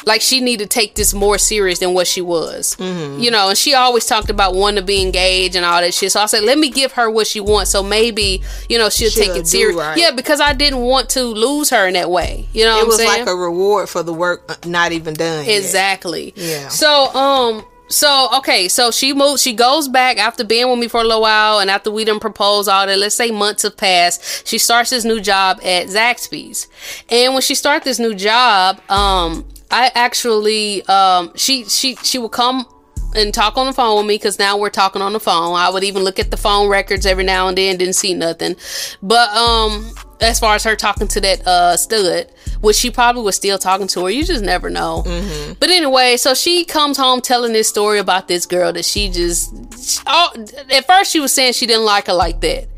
like 0.07 0.21
she 0.21 0.41
need 0.41 0.59
to 0.61 0.67
take 0.67 0.95
this 0.95 1.15
more 1.15 1.39
serious 1.39 1.79
than 1.79 1.95
what 1.95 2.07
she 2.07 2.21
was. 2.21 2.77
Mm-hmm. 2.77 3.21
You 3.21 3.31
know, 3.31 3.49
and 3.49 3.59
she 3.59 3.75
always 3.75 4.07
talked 4.07 4.31
about 4.31 4.55
wanting 4.55 4.81
to 4.81 4.87
be 4.87 5.03
engaged 5.03 5.57
and 5.57 5.65
all 5.65 5.81
that 5.81 5.95
shit. 5.95 6.13
So 6.13 6.21
I 6.21 6.27
said, 6.27 6.45
let 6.45 6.59
me 6.59 6.71
give 6.71 6.93
her 6.93 7.11
what 7.11 7.27
she 7.27 7.41
wants. 7.41 7.71
So 7.71 7.83
maybe, 7.83 8.43
you 8.69 8.79
know, 8.79 8.89
she'll, 8.89 9.11
she'll 9.11 9.25
take 9.25 9.37
it 9.37 9.47
serious. 9.47 9.77
Right. 9.77 9.99
Yeah, 9.99 10.11
because 10.11 10.41
I 10.41 10.53
didn't 10.53 10.81
want 10.81 11.11
to 11.11 11.23
lose 11.23 11.71
her 11.71 11.87
in 11.87 11.95
that 11.95 12.11
way. 12.11 12.47
You 12.53 12.65
know, 12.65 12.79
it 12.81 12.87
was 12.87 12.99
like 12.99 13.27
a 13.27 13.35
reward 13.35 13.89
for 13.89 14.03
the 14.03 14.13
work 14.13 14.45
uh, 14.49 14.55
not 14.67 14.93
even 14.93 15.15
done. 15.15 15.47
Exactly. 15.47 16.33
Yet. 16.37 16.63
Yeah. 16.63 16.69
So, 16.69 17.15
um, 17.15 17.65
so 17.89 18.29
okay, 18.39 18.69
so 18.69 18.91
she 18.91 19.15
moves. 19.15 19.41
She 19.41 19.55
goes 19.55 19.89
back 19.89 20.19
after 20.19 20.45
being 20.45 20.69
with 20.69 20.79
me 20.79 20.89
for 20.89 21.01
a 21.01 21.05
little 21.05 21.23
while, 21.23 21.59
and 21.59 21.71
after 21.71 21.91
we 21.91 22.05
done 22.05 22.21
propose 22.21 22.69
all 22.69 22.87
that. 22.87 22.99
Let's 22.99 23.15
say 23.15 23.31
months 23.31 23.63
have 23.63 23.77
passed. 23.79 24.47
She 24.47 24.59
starts 24.59 24.91
this 24.91 25.05
new 25.05 25.21
job 25.21 25.59
at 25.63 25.87
Zaxby's, 25.87 26.69
and 27.09 27.33
when 27.33 27.41
she 27.41 27.55
starts 27.55 27.87
this 27.87 27.99
new 27.99 28.15
job, 28.15 28.81
um, 28.91 29.47
I 29.71 29.91
actually 29.95 30.85
um 30.87 31.33
she 31.37 31.65
she 31.65 31.97
she 31.97 32.19
would 32.19 32.33
come 32.33 32.67
and 33.15 33.33
talk 33.33 33.57
on 33.57 33.67
the 33.67 33.73
phone 33.73 33.97
with 33.97 34.07
me 34.07 34.15
because 34.15 34.39
now 34.39 34.59
we're 34.59 34.69
talking 34.71 35.01
on 35.01 35.15
the 35.15 35.21
phone. 35.21 35.57
I 35.57 35.71
would 35.71 35.83
even 35.83 36.05
look 36.05 36.19
at 36.19 36.31
the 36.31 36.37
phone 36.37 36.69
records 36.69 37.07
every 37.07 37.25
now 37.25 37.49
and 37.49 37.57
then, 37.57 37.79
didn't 37.79 37.95
see 37.95 38.15
nothing. 38.15 38.57
But 39.03 39.31
um 39.31 39.93
as 40.21 40.41
far 40.41 40.57
as 40.57 40.65
her 40.65 40.77
talking 40.77 41.09
to 41.09 41.21
that 41.21 41.47
uh 41.47 41.77
stud, 41.77 42.31
which 42.61 42.77
she 42.77 42.91
probably 42.91 43.23
was 43.23 43.37
still 43.37 43.59
talking 43.59 43.87
to 43.89 44.05
her, 44.05 44.11
you 44.11 44.25
just 44.25 44.45
never 44.45 44.69
know. 44.71 45.03
Mm-hmm. 45.07 45.55
But 45.61 45.71
anyway, 45.71 46.17
so 46.17 46.35
she 46.35 46.65
comes 46.65 46.97
home 46.97 47.21
telling 47.21 47.53
this 47.53 47.69
story 47.69 47.99
about 47.99 48.29
this 48.29 48.47
girl 48.47 48.73
that 48.73 48.85
she 48.85 49.11
just 49.11 49.55
she, 49.83 50.01
oh, 50.07 50.47
at 50.71 50.87
first 50.87 51.13
she 51.13 51.21
was 51.21 51.33
saying 51.33 51.53
she 51.55 51.67
didn't 51.67 51.85
like 51.85 52.07
her 52.07 52.15
like 52.15 52.41
that. 52.41 52.69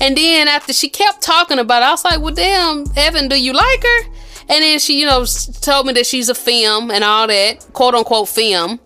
And 0.00 0.16
then 0.16 0.48
after 0.48 0.72
she 0.72 0.88
kept 0.88 1.22
talking 1.22 1.58
about 1.60 1.82
it, 1.82 1.86
I 1.86 1.90
was 1.90 2.04
like, 2.04 2.20
well, 2.20 2.34
damn, 2.34 2.84
Evan, 2.96 3.28
do 3.28 3.40
you 3.40 3.52
like 3.52 3.82
her? 3.82 4.12
And 4.48 4.62
then 4.62 4.78
she, 4.78 5.00
you 5.00 5.06
know, 5.06 5.24
told 5.60 5.86
me 5.86 5.92
that 5.94 6.06
she's 6.06 6.28
a 6.28 6.34
femme 6.34 6.90
and 6.90 7.04
all 7.04 7.26
that, 7.26 7.66
quote 7.72 7.94
unquote 7.94 8.28
femme. 8.28 8.78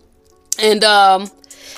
And 0.59 0.83
um 0.83 1.31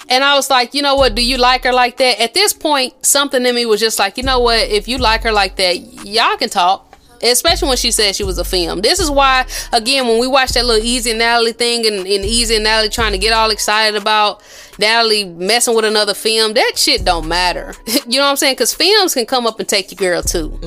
and 0.10 0.24
I 0.24 0.36
was 0.36 0.50
like, 0.50 0.74
you 0.74 0.82
know 0.82 0.96
what, 0.96 1.14
do 1.16 1.24
you 1.24 1.38
like 1.38 1.64
her 1.64 1.74
like 1.74 1.98
that? 1.98 2.20
At 2.20 2.34
this 2.34 2.52
point, 2.52 3.06
something 3.06 3.46
in 3.46 3.54
me 3.54 3.66
was 3.66 3.80
just 3.80 4.00
like, 4.00 4.18
you 4.18 4.24
know 4.24 4.40
what, 4.40 4.68
if 4.68 4.88
you 4.88 4.98
like 4.98 5.24
her 5.24 5.32
like 5.32 5.56
that, 5.58 5.78
y'all 6.06 6.36
can 6.38 6.50
talk 6.50 6.90
especially 7.22 7.68
when 7.68 7.78
she 7.78 7.92
said 7.92 8.16
she 8.16 8.24
was 8.24 8.38
a 8.38 8.44
femme. 8.44 8.82
This 8.82 9.00
is 9.00 9.12
why, 9.12 9.46
again, 9.74 10.08
when 10.08 10.20
we 10.20 10.28
watched 10.28 10.54
that 10.54 10.66
little 10.66 10.86
Easy 10.86 11.12
and 11.12 11.20
Natalie 11.20 11.54
thing, 11.54 11.86
and, 11.86 11.96
and 11.96 12.08
Easy 12.08 12.56
and 12.56 12.64
Natalie 12.64 12.90
trying 12.90 13.12
to 13.12 13.18
get 13.18 13.34
all 13.34 13.50
excited 13.52 14.00
about 14.00 14.42
Natalie 14.78 15.26
messing 15.26 15.76
with 15.76 15.86
another 15.86 16.14
femme, 16.14 16.54
that 16.54 16.74
shit 16.76 17.06
don't 17.06 17.28
matter. 17.28 17.74
you 18.08 18.20
know 18.20 18.26
what 18.26 18.32
I'm 18.32 18.38
saying? 18.38 18.56
Because 18.56 18.74
femmes 18.74 19.14
can 19.14 19.26
come 19.26 19.46
up 19.46 19.60
and 19.60 19.68
take 19.68 19.92
your 19.92 19.98
girl 19.98 20.22
too. 20.22 20.58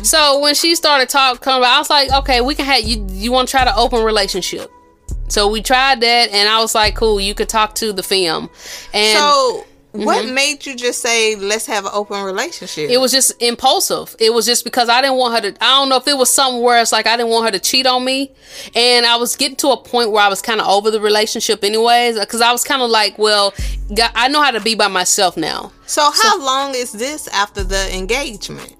Mm-hmm. 0.00 0.06
So 0.06 0.40
when 0.40 0.54
she 0.54 0.74
started 0.74 1.08
talking, 1.08 1.52
I 1.52 1.78
was 1.78 1.90
like, 1.90 2.10
okay, 2.10 2.40
we 2.40 2.54
can 2.54 2.64
have 2.64 2.82
you. 2.82 3.06
You 3.10 3.32
want 3.32 3.48
to 3.48 3.52
try 3.52 3.64
to 3.64 3.76
open 3.76 4.02
relationship? 4.02 4.70
So 5.28 5.48
we 5.48 5.62
tried 5.62 6.00
that, 6.00 6.30
and 6.30 6.48
I 6.48 6.60
was 6.60 6.74
like, 6.74 6.96
cool, 6.96 7.20
you 7.20 7.34
could 7.34 7.48
talk 7.48 7.74
to 7.76 7.92
the 7.92 8.02
femme. 8.02 8.48
And 8.92 9.18
so 9.18 9.64
what 9.92 10.24
mm-hmm. 10.24 10.34
made 10.34 10.66
you 10.66 10.76
just 10.76 11.02
say 11.02 11.36
let's 11.36 11.66
have 11.66 11.84
an 11.84 11.90
open 11.92 12.22
relationship? 12.22 12.90
It 12.90 12.98
was 12.98 13.12
just 13.12 13.40
impulsive. 13.42 14.16
It 14.18 14.32
was 14.32 14.46
just 14.46 14.64
because 14.64 14.88
I 14.88 15.02
didn't 15.02 15.18
want 15.18 15.34
her 15.34 15.50
to. 15.50 15.64
I 15.64 15.78
don't 15.78 15.88
know 15.88 15.96
if 15.96 16.08
it 16.08 16.16
was 16.16 16.30
something 16.30 16.62
where 16.62 16.80
it's 16.80 16.92
like 16.92 17.06
I 17.06 17.16
didn't 17.16 17.30
want 17.30 17.44
her 17.44 17.50
to 17.52 17.58
cheat 17.58 17.86
on 17.86 18.04
me, 18.04 18.32
and 18.74 19.04
I 19.04 19.16
was 19.16 19.36
getting 19.36 19.56
to 19.56 19.68
a 19.68 19.76
point 19.76 20.10
where 20.10 20.22
I 20.22 20.28
was 20.28 20.40
kind 20.40 20.60
of 20.60 20.66
over 20.66 20.90
the 20.90 21.00
relationship, 21.00 21.62
anyways. 21.62 22.18
Because 22.18 22.40
I 22.40 22.50
was 22.52 22.64
kind 22.64 22.82
of 22.82 22.90
like, 22.90 23.18
well, 23.18 23.52
I 23.98 24.28
know 24.28 24.42
how 24.42 24.50
to 24.52 24.60
be 24.60 24.74
by 24.74 24.88
myself 24.88 25.36
now. 25.36 25.72
So 25.86 26.02
how 26.02 26.12
so, 26.12 26.44
long 26.44 26.74
is 26.74 26.92
this 26.92 27.28
after 27.28 27.62
the 27.62 27.94
engagement? 27.94 28.76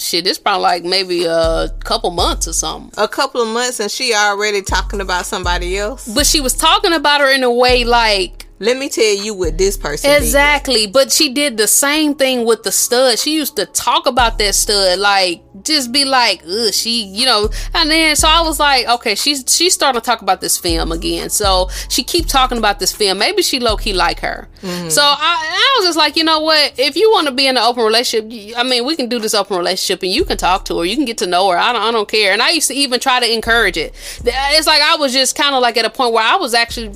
Shit, 0.00 0.26
it's 0.26 0.38
probably 0.38 0.62
like 0.62 0.84
maybe 0.84 1.24
a 1.26 1.68
couple 1.84 2.10
months 2.10 2.48
or 2.48 2.54
something. 2.54 2.90
A 2.96 3.06
couple 3.06 3.42
of 3.42 3.48
months, 3.48 3.80
and 3.80 3.90
she 3.90 4.14
already 4.14 4.62
talking 4.62 5.00
about 5.00 5.26
somebody 5.26 5.76
else. 5.76 6.08
But 6.08 6.26
she 6.26 6.40
was 6.40 6.54
talking 6.54 6.94
about 6.94 7.20
her 7.20 7.30
in 7.30 7.42
a 7.42 7.52
way 7.52 7.84
like 7.84 8.46
let 8.62 8.76
me 8.76 8.90
tell 8.90 9.16
you 9.16 9.32
what 9.32 9.56
this 9.56 9.78
person 9.78 10.10
exactly 10.10 10.82
did. 10.84 10.92
but 10.92 11.10
she 11.10 11.32
did 11.32 11.56
the 11.56 11.66
same 11.66 12.14
thing 12.14 12.44
with 12.44 12.62
the 12.62 12.70
stud. 12.70 13.18
She 13.18 13.34
used 13.34 13.56
to 13.56 13.64
talk 13.64 14.06
about 14.06 14.38
that 14.38 14.54
stud 14.54 14.98
like 14.98 15.42
just 15.64 15.90
be 15.92 16.04
like 16.04 16.42
Ugh, 16.46 16.72
she 16.72 17.04
you 17.04 17.24
know. 17.24 17.48
And 17.74 17.90
then 17.90 18.16
so 18.16 18.28
i 18.28 18.42
was 18.42 18.60
like 18.60 18.86
okay 18.86 19.14
she's 19.14 19.44
she 19.48 19.70
started 19.70 20.00
to 20.00 20.04
talk 20.04 20.20
about 20.20 20.42
this 20.42 20.58
femme 20.58 20.92
again. 20.92 21.30
So 21.30 21.70
she 21.88 22.02
keep 22.04 22.26
talking 22.26 22.58
about 22.58 22.78
this 22.78 22.92
femme. 22.92 23.18
Maybe 23.18 23.40
she 23.42 23.60
low-key 23.60 23.94
like 23.94 24.20
her. 24.20 24.46
Mm-hmm. 24.60 24.90
so 24.90 25.00
I, 25.02 25.16
I 25.50 25.78
was 25.78 25.88
just 25.88 25.96
like 25.98 26.16
you 26.16 26.24
know 26.24 26.40
what? 26.40 26.78
If 26.78 26.96
you 26.96 27.10
want 27.10 27.28
to 27.28 27.32
be 27.32 27.46
in 27.46 27.56
an 27.56 27.62
open 27.62 27.82
relationship 27.82 28.30
i 28.56 28.62
mean 28.62 28.84
we 28.84 28.94
can 28.94 29.08
do 29.08 29.18
this 29.18 29.32
open 29.34 29.56
relationship 29.56 30.02
and 30.02 30.12
you 30.12 30.24
can 30.26 30.36
talk 30.36 30.66
to 30.66 30.78
her. 30.78 30.84
You 30.84 30.96
can 30.96 31.06
get 31.06 31.16
to 31.18 31.26
know 31.26 31.48
her. 31.50 31.56
I 31.56 31.72
don't, 31.72 31.82
I 31.82 31.90
don't 31.90 32.08
care. 32.08 32.32
And 32.34 32.42
i 32.42 32.50
used 32.50 32.68
to 32.68 32.74
even 32.74 33.00
try 33.00 33.20
to 33.20 33.32
encourage 33.32 33.78
it. 33.78 33.94
It's 34.22 34.66
like 34.66 34.82
i 34.82 34.96
was 34.96 35.14
just 35.14 35.34
kind 35.34 35.54
of 35.54 35.62
like 35.62 35.78
at 35.78 35.86
a 35.86 35.90
point 35.90 36.12
where 36.12 36.24
i 36.24 36.36
was 36.36 36.52
actually 36.52 36.90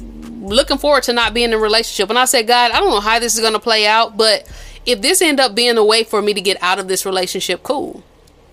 looking 0.45 0.79
forward 0.79 1.03
to 1.05 1.13
not 1.13 1.35
being 1.35 1.51
in 1.51 1.55
a 1.55 1.59
relationship. 1.59 2.11
And 2.11 2.19
I 2.19 2.25
said, 2.25 2.47
God, 2.47 2.71
I 2.71 2.81
don't 2.81 2.91
know 2.91 3.01
how 3.01 3.19
this 3.19 3.35
is 3.35 3.41
going 3.41 3.53
to 3.55 3.59
play 3.59 3.87
out, 3.87 4.17
but 4.17 4.49
if 4.87 5.01
this 5.01 5.23
end 5.23 5.41
up 5.41 5.55
being 5.55 5.77
a 5.77 5.85
way 5.85 6.05
for 6.05 6.21
me 6.23 6.35
to 6.35 6.41
get 6.41 6.63
out 6.63 6.79
of 6.79 6.89
this 6.89 7.07
relationship, 7.07 7.63
cool. 7.63 8.03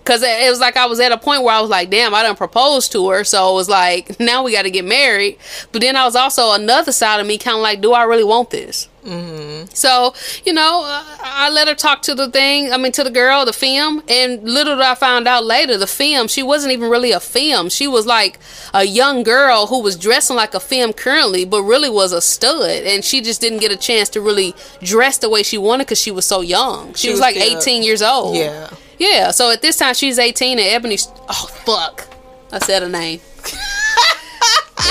Cause 0.04 0.24
it 0.24 0.50
was 0.50 0.60
like 0.60 0.78
I 0.78 0.88
was 0.88 1.00
at 1.00 1.12
a 1.12 1.18
point 1.18 1.44
where 1.44 1.54
I 1.54 1.62
was 1.62 1.70
like, 1.70 1.92
damn, 1.92 2.14
I 2.16 2.24
done 2.24 2.36
proposed 2.36 2.92
to 2.94 3.10
her. 3.10 3.24
So 3.24 3.52
it 3.52 3.54
was 3.54 3.70
like, 3.70 4.20
now 4.20 4.44
we 4.44 4.52
got 4.52 4.64
to 4.64 4.72
get 4.72 4.84
married. 4.86 5.38
But 5.72 5.82
then 5.82 5.96
I 5.96 6.06
was 6.06 6.16
also 6.16 6.54
another 6.54 6.92
side 6.92 7.20
of 7.20 7.28
me 7.28 7.38
kind 7.38 7.56
of 7.56 7.62
like, 7.62 7.82
do 7.82 7.94
I 7.94 8.04
really 8.04 8.24
want 8.24 8.50
this? 8.50 8.88
Mm-hmm. 9.04 9.74
So, 9.74 10.14
you 10.46 10.54
know, 10.54 10.84
uh, 10.86 11.04
I 11.20 11.50
let 11.50 11.68
her 11.68 11.74
talk 11.74 12.04
to 12.04 12.16
the 12.16 12.30
thing, 12.30 12.72
I 12.72 12.78
mean, 12.78 12.92
to 12.94 13.04
the 13.04 13.10
girl, 13.10 13.46
the 13.46 13.54
femme. 13.54 14.04
And 14.08 14.44
little 14.44 14.76
did 14.76 14.84
I 14.84 14.96
find 14.96 15.28
out 15.28 15.44
later, 15.44 15.78
the 15.78 15.88
femme, 15.88 16.28
she 16.28 16.44
wasn't 16.44 16.74
even 16.74 16.90
really 16.90 17.12
a 17.12 17.20
femme. 17.20 17.70
She 17.70 17.88
was 17.88 18.06
like 18.06 18.40
a 18.74 18.84
young 18.84 19.24
girl 19.24 19.68
who 19.68 19.82
was 19.82 19.96
dressing 19.96 20.36
like 20.36 20.54
a 20.54 20.60
femme 20.60 20.94
currently, 20.94 21.46
but 21.46 21.64
really 21.64 21.90
was 21.90 22.12
a 22.12 22.22
stud. 22.22 22.84
And 22.84 23.04
she 23.04 23.22
just 23.22 23.42
didn't 23.42 23.60
get 23.60 23.72
a 23.72 23.78
chance 23.78 24.10
to 24.10 24.22
really 24.22 24.54
dress 24.82 25.18
the 25.18 25.30
way 25.30 25.44
she 25.44 25.58
wanted 25.58 25.86
because 25.86 26.00
she 26.00 26.12
was 26.12 26.26
so 26.26 26.42
young. 26.42 26.94
She, 26.94 27.08
she 27.08 27.10
was, 27.10 27.20
was, 27.20 27.22
like 27.22 27.38
18 27.38 27.84
years 27.84 28.02
old. 28.02 28.36
Yeah. 28.36 28.70
Yeah. 29.00 29.32
So 29.32 29.52
at 29.52 29.62
this 29.62 29.78
time, 29.78 29.96
she's 29.96 30.20
18 30.20 30.60
and 30.60 30.68
Ebony, 30.68 30.98
oh, 31.28 31.50
fuck. 31.66 32.08
I 32.52 32.60
said 32.60 32.84
a 32.84 32.90
name. 32.90 33.20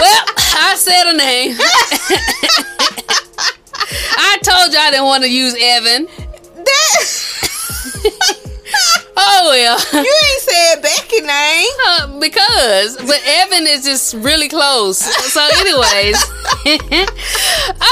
well, 0.01 0.25
I 0.57 0.75
said 0.77 1.13
a 1.13 1.17
name. 1.17 1.57
I 4.17 4.39
told 4.43 4.73
you 4.73 4.79
I 4.79 4.91
didn't 4.91 5.07
want 5.07 5.25
to 5.25 5.31
use 5.31 5.55
Evan. 5.59 6.07
That. 6.57 7.07
oh 9.17 9.49
well. 9.51 9.79
You 9.93 10.15
ain't 10.25 10.43
said 10.43 10.83
Becky 10.83 11.21
name. 11.21 11.77
Uh, 11.87 12.19
because, 12.21 12.97
but 12.97 13.21
Evan 13.27 13.67
is 13.67 13.85
just 13.85 14.15
really 14.15 14.49
close. 14.49 14.99
So, 14.99 15.41
anyways. 15.61 16.17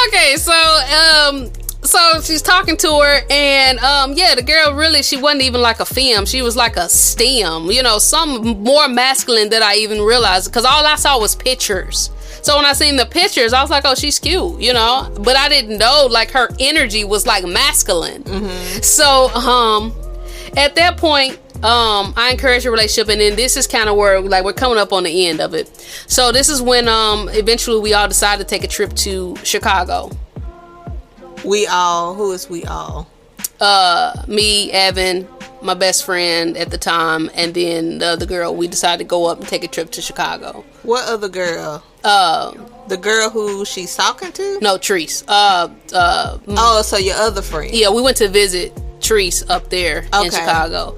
okay, 0.06 0.36
so 0.36 0.52
um, 0.52 1.52
so 1.82 2.20
she's 2.20 2.42
talking 2.42 2.76
to 2.76 3.00
her 3.00 3.20
and 3.30 3.78
um 3.78 4.12
yeah 4.12 4.34
the 4.34 4.42
girl 4.42 4.74
really 4.74 5.02
she 5.02 5.16
wasn't 5.16 5.40
even 5.40 5.60
like 5.60 5.80
a 5.80 5.84
femme 5.86 6.26
she 6.26 6.42
was 6.42 6.56
like 6.56 6.76
a 6.76 6.88
stem 6.88 7.70
you 7.70 7.82
know 7.82 7.98
some 7.98 8.62
more 8.62 8.88
masculine 8.88 9.48
than 9.48 9.62
i 9.62 9.74
even 9.74 10.02
realized 10.02 10.50
because 10.50 10.64
all 10.64 10.84
i 10.84 10.96
saw 10.96 11.18
was 11.18 11.34
pictures 11.36 12.10
so 12.48 12.56
when 12.56 12.64
I 12.64 12.72
seen 12.72 12.96
the 12.96 13.04
pictures, 13.04 13.52
I 13.52 13.60
was 13.60 13.68
like, 13.68 13.84
oh, 13.84 13.94
she's 13.94 14.18
cute, 14.18 14.58
you 14.58 14.72
know? 14.72 15.14
But 15.20 15.36
I 15.36 15.50
didn't 15.50 15.76
know 15.76 16.08
like 16.10 16.30
her 16.30 16.48
energy 16.58 17.04
was 17.04 17.26
like 17.26 17.44
masculine. 17.44 18.22
Mm-hmm. 18.22 18.80
So 18.80 19.28
um 19.34 19.92
at 20.56 20.74
that 20.76 20.96
point, 20.96 21.34
um, 21.56 22.14
I 22.16 22.30
encourage 22.30 22.64
a 22.64 22.70
relationship, 22.70 23.10
and 23.10 23.20
then 23.20 23.36
this 23.36 23.58
is 23.58 23.66
kind 23.66 23.90
of 23.90 23.96
where 23.96 24.22
like 24.22 24.44
we're 24.44 24.54
coming 24.54 24.78
up 24.78 24.94
on 24.94 25.02
the 25.02 25.26
end 25.26 25.42
of 25.42 25.52
it. 25.52 25.68
So 26.06 26.32
this 26.32 26.48
is 26.48 26.62
when 26.62 26.88
um 26.88 27.28
eventually 27.32 27.80
we 27.80 27.92
all 27.92 28.08
decided 28.08 28.48
to 28.48 28.48
take 28.48 28.64
a 28.64 28.68
trip 28.68 28.94
to 28.94 29.36
Chicago. 29.44 30.10
We 31.44 31.66
all 31.66 32.14
who 32.14 32.32
is 32.32 32.48
we 32.48 32.64
all? 32.64 33.10
Uh 33.60 34.22
me, 34.26 34.72
Evan, 34.72 35.28
my 35.62 35.74
best 35.74 36.04
friend 36.04 36.56
at 36.56 36.70
the 36.70 36.78
time, 36.78 37.30
and 37.34 37.54
then 37.54 37.98
the 37.98 38.06
other 38.06 38.26
girl. 38.26 38.54
We 38.54 38.68
decided 38.68 38.98
to 38.98 39.08
go 39.08 39.26
up 39.26 39.38
and 39.40 39.48
take 39.48 39.64
a 39.64 39.68
trip 39.68 39.90
to 39.92 40.02
Chicago. 40.02 40.64
What 40.82 41.08
other 41.08 41.28
girl? 41.28 41.82
Uh, 42.04 42.52
The 42.88 42.96
girl 42.96 43.28
who 43.30 43.64
she's 43.64 43.94
talking 43.96 44.32
to? 44.32 44.58
no, 44.60 44.78
Treese. 44.78 45.24
Uh, 45.28 45.68
uh, 45.92 46.38
Oh, 46.48 46.82
so 46.82 46.96
your 46.96 47.16
other 47.16 47.42
friend. 47.42 47.74
yeah, 47.74 47.90
we 47.90 48.00
went 48.02 48.16
to 48.18 48.28
visit 48.28 48.72
Treese 49.00 49.44
up 49.50 49.68
there 49.70 50.00
in 50.02 50.14
Okay. 50.14 50.30
Chicago, 50.30 50.96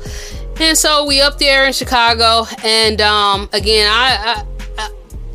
and 0.60 0.76
so 0.76 1.04
we 1.06 1.20
up 1.20 1.38
there 1.38 1.66
in 1.66 1.72
Chicago, 1.72 2.46
and 2.64 3.00
um, 3.00 3.48
again, 3.52 3.88
I. 3.90 4.44
I 4.78 4.90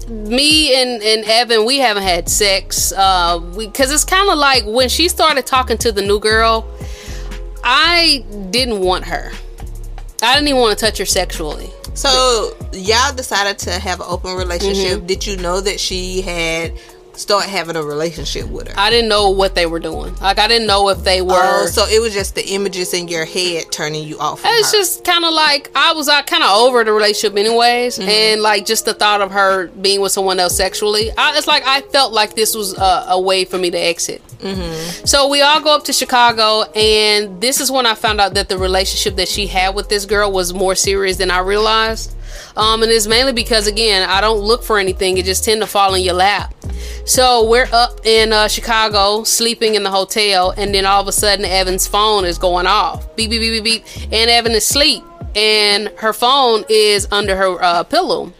me 0.07 0.79
and, 0.79 1.01
and 1.01 1.25
Evan, 1.25 1.65
we 1.65 1.77
haven't 1.79 2.03
had 2.03 2.29
sex. 2.29 2.93
Uh, 2.95 3.39
because 3.39 3.91
it's 3.91 4.03
kind 4.03 4.29
of 4.29 4.37
like 4.37 4.63
when 4.65 4.87
she 4.87 5.07
started 5.09 5.47
talking 5.47 5.79
to 5.79 5.91
the 5.91 6.01
new 6.03 6.19
girl, 6.19 6.63
I 7.65 8.23
didn't 8.51 8.79
want 8.79 9.05
her. 9.05 9.31
I 10.21 10.35
didn't 10.35 10.47
even 10.47 10.61
want 10.61 10.77
to 10.77 10.85
touch 10.85 10.99
her 10.99 11.05
sexually. 11.05 11.69
So 11.95 12.55
y'all 12.73 13.13
decided 13.13 13.57
to 13.59 13.71
have 13.71 13.99
an 13.99 14.05
open 14.07 14.35
relationship. 14.35 14.99
Mm-hmm. 14.99 15.07
Did 15.07 15.25
you 15.25 15.37
know 15.37 15.61
that 15.61 15.79
she 15.79 16.21
had 16.21 16.73
started 17.13 17.49
having 17.49 17.75
a 17.75 17.81
relationship 17.81 18.47
with 18.49 18.67
her? 18.67 18.73
I 18.77 18.89
didn't 18.89 19.09
know 19.09 19.29
what 19.29 19.55
they 19.55 19.65
were 19.65 19.79
doing. 19.79 20.13
Like 20.17 20.37
I 20.37 20.47
didn't 20.47 20.67
know 20.67 20.89
if 20.89 21.03
they 21.03 21.21
were. 21.21 21.33
Oh, 21.33 21.65
so 21.65 21.85
it 21.87 22.01
was 22.01 22.13
just 22.13 22.35
the 22.35 22.45
images 22.49 22.93
in 22.93 23.07
your 23.07 23.25
head 23.25 23.71
turning 23.71 24.03
you 24.03 24.19
off. 24.19 24.41
It's 24.43 24.71
her. 24.71 24.77
just 24.77 25.03
kind 25.03 25.25
of 25.25 25.33
like 25.33 25.71
I 25.75 25.93
was 25.93 26.07
uh, 26.07 26.21
kind 26.23 26.43
of 26.43 26.51
over 26.51 26.83
the 26.83 26.91
relationship 26.91 27.37
anyways, 27.37 27.99
and 27.99 28.41
like 28.41 28.65
just 28.65 28.85
the 28.85 28.93
thought 28.93 29.21
of 29.21 29.31
her 29.31 29.67
being 29.67 30.01
with 30.01 30.11
someone 30.11 30.39
else 30.39 30.55
sexually. 30.55 31.11
I, 31.17 31.37
it's 31.37 31.47
like 31.47 31.63
I 31.65 31.81
felt 31.81 32.13
like 32.13 32.35
this 32.35 32.53
was 32.53 32.77
a, 32.77 33.05
a 33.09 33.19
way 33.19 33.45
for 33.45 33.57
me 33.57 33.71
to 33.71 33.77
exit. 33.77 34.21
So 35.05 35.27
we 35.27 35.41
all 35.41 35.61
go 35.61 35.75
up 35.75 35.83
to 35.85 35.93
Chicago, 35.93 36.63
and 36.73 37.41
this 37.41 37.59
is 37.59 37.71
when 37.71 37.85
I 37.85 37.95
found 37.95 38.21
out 38.21 38.35
that 38.35 38.47
the 38.49 38.57
relationship 38.57 39.15
that 39.15 39.27
she 39.27 39.47
had 39.47 39.73
with 39.73 39.89
this 39.89 40.05
girl 40.05 40.31
was 40.31 40.53
more 40.53 40.75
serious 40.75 41.17
than 41.17 41.31
I 41.31 41.39
realized. 41.39 42.15
Um, 42.55 42.83
and 42.83 42.91
it's 42.91 43.07
mainly 43.07 43.33
because 43.33 43.67
again, 43.67 44.07
I 44.07 44.21
don't 44.21 44.39
look 44.39 44.63
for 44.63 44.77
anything; 44.77 45.17
it 45.17 45.25
just 45.25 45.43
tend 45.43 45.61
to 45.61 45.67
fall 45.67 45.95
in 45.95 46.03
your 46.03 46.13
lap. 46.13 46.53
So 47.05 47.47
we're 47.49 47.69
up 47.71 48.05
in 48.05 48.33
uh, 48.33 48.47
Chicago, 48.47 49.23
sleeping 49.23 49.75
in 49.75 49.83
the 49.83 49.91
hotel, 49.91 50.51
and 50.57 50.73
then 50.73 50.85
all 50.85 51.01
of 51.01 51.07
a 51.07 51.11
sudden, 51.11 51.45
Evan's 51.45 51.87
phone 51.87 52.25
is 52.25 52.37
going 52.37 52.67
off. 52.67 53.15
Beep 53.15 53.29
beep 53.29 53.41
beep 53.41 53.63
beep 53.63 53.83
beep, 53.85 54.13
and 54.13 54.29
Evan 54.29 54.51
is 54.51 54.63
asleep, 54.63 55.03
and 55.35 55.89
her 55.97 56.13
phone 56.13 56.63
is 56.69 57.07
under 57.11 57.35
her 57.35 57.61
uh, 57.63 57.83
pillow. 57.83 58.33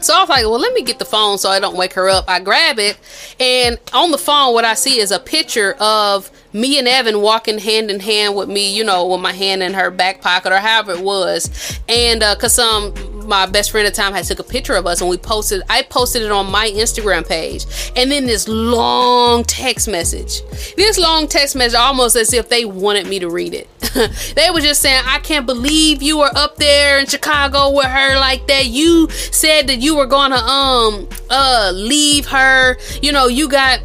So 0.00 0.14
I 0.14 0.20
was 0.20 0.28
like, 0.28 0.42
well, 0.42 0.58
let 0.58 0.72
me 0.74 0.82
get 0.82 0.98
the 0.98 1.04
phone 1.04 1.38
so 1.38 1.48
I 1.50 1.58
don't 1.58 1.76
wake 1.76 1.94
her 1.94 2.08
up. 2.08 2.26
I 2.28 2.40
grab 2.40 2.78
it, 2.78 2.98
and 3.40 3.78
on 3.92 4.10
the 4.10 4.18
phone, 4.18 4.54
what 4.54 4.64
I 4.64 4.74
see 4.74 5.00
is 5.00 5.10
a 5.10 5.18
picture 5.18 5.74
of 5.80 6.30
me 6.56 6.78
and 6.78 6.88
Evan 6.88 7.20
walking 7.20 7.58
hand 7.58 7.90
in 7.90 8.00
hand 8.00 8.34
with 8.34 8.48
me, 8.48 8.74
you 8.74 8.82
know, 8.82 9.06
with 9.06 9.20
my 9.20 9.32
hand 9.32 9.62
in 9.62 9.74
her 9.74 9.90
back 9.90 10.22
pocket 10.22 10.52
or 10.52 10.58
however 10.58 10.92
it 10.92 11.02
was. 11.02 11.78
And 11.86 12.22
uh, 12.22 12.34
cause 12.36 12.58
um 12.58 12.94
my 13.26 13.44
best 13.44 13.72
friend 13.72 13.86
at 13.86 13.94
the 13.94 14.00
time 14.00 14.12
had 14.12 14.24
took 14.24 14.38
a 14.38 14.44
picture 14.44 14.74
of 14.74 14.86
us 14.86 15.00
and 15.00 15.10
we 15.10 15.18
posted 15.18 15.62
I 15.68 15.82
posted 15.82 16.22
it 16.22 16.30
on 16.30 16.50
my 16.50 16.70
Instagram 16.70 17.28
page. 17.28 17.66
And 17.94 18.10
then 18.10 18.24
this 18.24 18.48
long 18.48 19.44
text 19.44 19.86
message. 19.86 20.40
This 20.76 20.98
long 20.98 21.28
text 21.28 21.56
message 21.56 21.76
almost 21.76 22.16
as 22.16 22.32
if 22.32 22.48
they 22.48 22.64
wanted 22.64 23.06
me 23.06 23.18
to 23.18 23.28
read 23.28 23.52
it. 23.52 23.68
they 24.34 24.50
were 24.50 24.60
just 24.60 24.80
saying, 24.80 25.02
I 25.06 25.18
can't 25.18 25.44
believe 25.44 26.02
you 26.02 26.18
were 26.18 26.30
up 26.34 26.56
there 26.56 26.98
in 26.98 27.06
Chicago 27.06 27.70
with 27.70 27.86
her 27.86 28.18
like 28.18 28.46
that. 28.46 28.66
You 28.66 29.10
said 29.10 29.66
that 29.66 29.80
you 29.80 29.96
were 29.96 30.06
gonna 30.06 30.36
um 30.36 31.08
uh 31.28 31.72
leave 31.74 32.26
her. 32.28 32.78
You 33.02 33.12
know, 33.12 33.26
you 33.26 33.48
got 33.48 33.80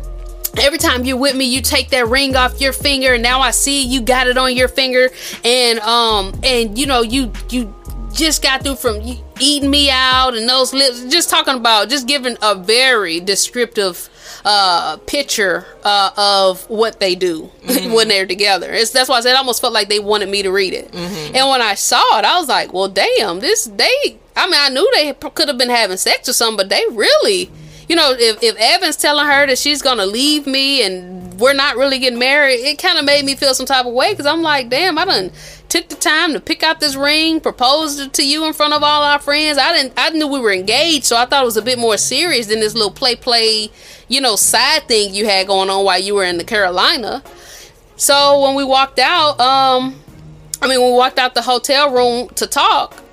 every 0.57 0.77
time 0.77 1.05
you're 1.05 1.17
with 1.17 1.35
me 1.35 1.45
you 1.45 1.61
take 1.61 1.89
that 1.89 2.07
ring 2.07 2.35
off 2.35 2.59
your 2.61 2.73
finger. 2.73 3.13
And 3.13 3.23
now 3.23 3.41
i 3.41 3.51
see 3.51 3.83
you 3.85 4.01
got 4.01 4.27
it 4.27 4.37
on 4.37 4.55
your 4.55 4.67
finger. 4.67 5.09
And 5.43 5.79
um 5.79 6.39
and 6.43 6.77
you 6.77 6.85
know 6.85 7.01
you 7.01 7.31
you 7.49 7.73
just 8.13 8.43
got 8.43 8.61
through 8.63 8.75
from 8.75 8.97
eating 9.39 9.69
me 9.69 9.89
out 9.89 10.35
and 10.35 10.47
those 10.47 10.73
lips. 10.73 11.05
Just 11.05 11.29
talking 11.29 11.55
about 11.55 11.89
just 11.89 12.07
giving 12.07 12.37
a 12.41 12.55
very 12.55 13.19
descriptive 13.19 14.09
uh 14.43 14.97
picture 15.05 15.65
uh 15.83 16.09
of 16.17 16.67
what 16.69 16.99
they 16.99 17.15
do 17.15 17.43
when 17.93 18.07
they're 18.07 18.25
together. 18.25 18.71
It's 18.71 18.91
that's 18.91 19.07
why 19.07 19.17
i 19.17 19.21
said 19.21 19.35
i 19.35 19.37
almost 19.37 19.61
felt 19.61 19.73
like 19.73 19.87
they 19.87 19.99
wanted 19.99 20.29
me 20.29 20.41
to 20.43 20.51
read 20.51 20.73
it. 20.73 20.93
And 20.93 21.49
when 21.49 21.61
i 21.61 21.75
saw 21.75 22.01
it 22.17 22.25
i 22.25 22.39
was 22.39 22.49
like 22.49 22.73
well 22.73 22.87
damn 22.87 23.39
this 23.39 23.65
they 23.65 24.19
i 24.35 24.45
mean 24.47 24.55
i 24.57 24.69
knew 24.69 24.89
they 24.95 25.13
could 25.13 25.47
have 25.47 25.57
been 25.59 25.69
having 25.69 25.97
sex 25.97 26.27
or 26.27 26.33
something 26.33 26.57
but 26.57 26.69
they 26.69 26.83
really 26.91 27.51
you 27.91 27.97
know, 27.97 28.15
if, 28.17 28.41
if 28.41 28.55
Evan's 28.57 28.95
telling 28.95 29.25
her 29.25 29.45
that 29.47 29.57
she's 29.57 29.81
gonna 29.81 30.05
leave 30.05 30.47
me 30.47 30.81
and 30.81 31.37
we're 31.41 31.51
not 31.51 31.75
really 31.75 31.99
getting 31.99 32.17
married, 32.17 32.61
it 32.61 32.81
kind 32.81 32.97
of 32.97 33.03
made 33.03 33.25
me 33.25 33.35
feel 33.35 33.53
some 33.53 33.65
type 33.65 33.85
of 33.85 33.91
way 33.91 34.13
because 34.13 34.25
I'm 34.25 34.41
like, 34.41 34.69
damn, 34.69 34.97
I 34.97 35.03
done 35.03 35.31
took 35.67 35.89
the 35.89 35.97
time 35.97 36.31
to 36.31 36.39
pick 36.39 36.63
out 36.63 36.79
this 36.79 36.95
ring, 36.95 37.41
proposed 37.41 38.13
to 38.13 38.25
you 38.25 38.45
in 38.45 38.53
front 38.53 38.73
of 38.73 38.81
all 38.81 39.03
our 39.03 39.19
friends. 39.19 39.57
I 39.57 39.73
didn't, 39.73 39.91
I 39.97 40.09
knew 40.11 40.25
we 40.25 40.39
were 40.39 40.53
engaged, 40.53 41.03
so 41.03 41.17
I 41.17 41.25
thought 41.25 41.43
it 41.43 41.45
was 41.45 41.57
a 41.57 41.61
bit 41.61 41.77
more 41.77 41.97
serious 41.97 42.47
than 42.47 42.61
this 42.61 42.75
little 42.75 42.91
play, 42.91 43.17
play, 43.17 43.69
you 44.07 44.21
know, 44.21 44.37
side 44.37 44.83
thing 44.87 45.13
you 45.13 45.25
had 45.25 45.47
going 45.47 45.69
on 45.69 45.83
while 45.83 45.99
you 45.99 46.15
were 46.15 46.23
in 46.23 46.37
the 46.37 46.45
Carolina. 46.45 47.21
So 47.97 48.41
when 48.41 48.55
we 48.55 48.63
walked 48.63 48.99
out, 48.99 49.37
um, 49.41 49.99
I 50.61 50.69
mean, 50.69 50.79
when 50.79 50.91
we 50.91 50.97
walked 50.97 51.19
out 51.19 51.35
the 51.35 51.41
hotel 51.41 51.91
room 51.91 52.29
to 52.35 52.47
talk, 52.47 53.03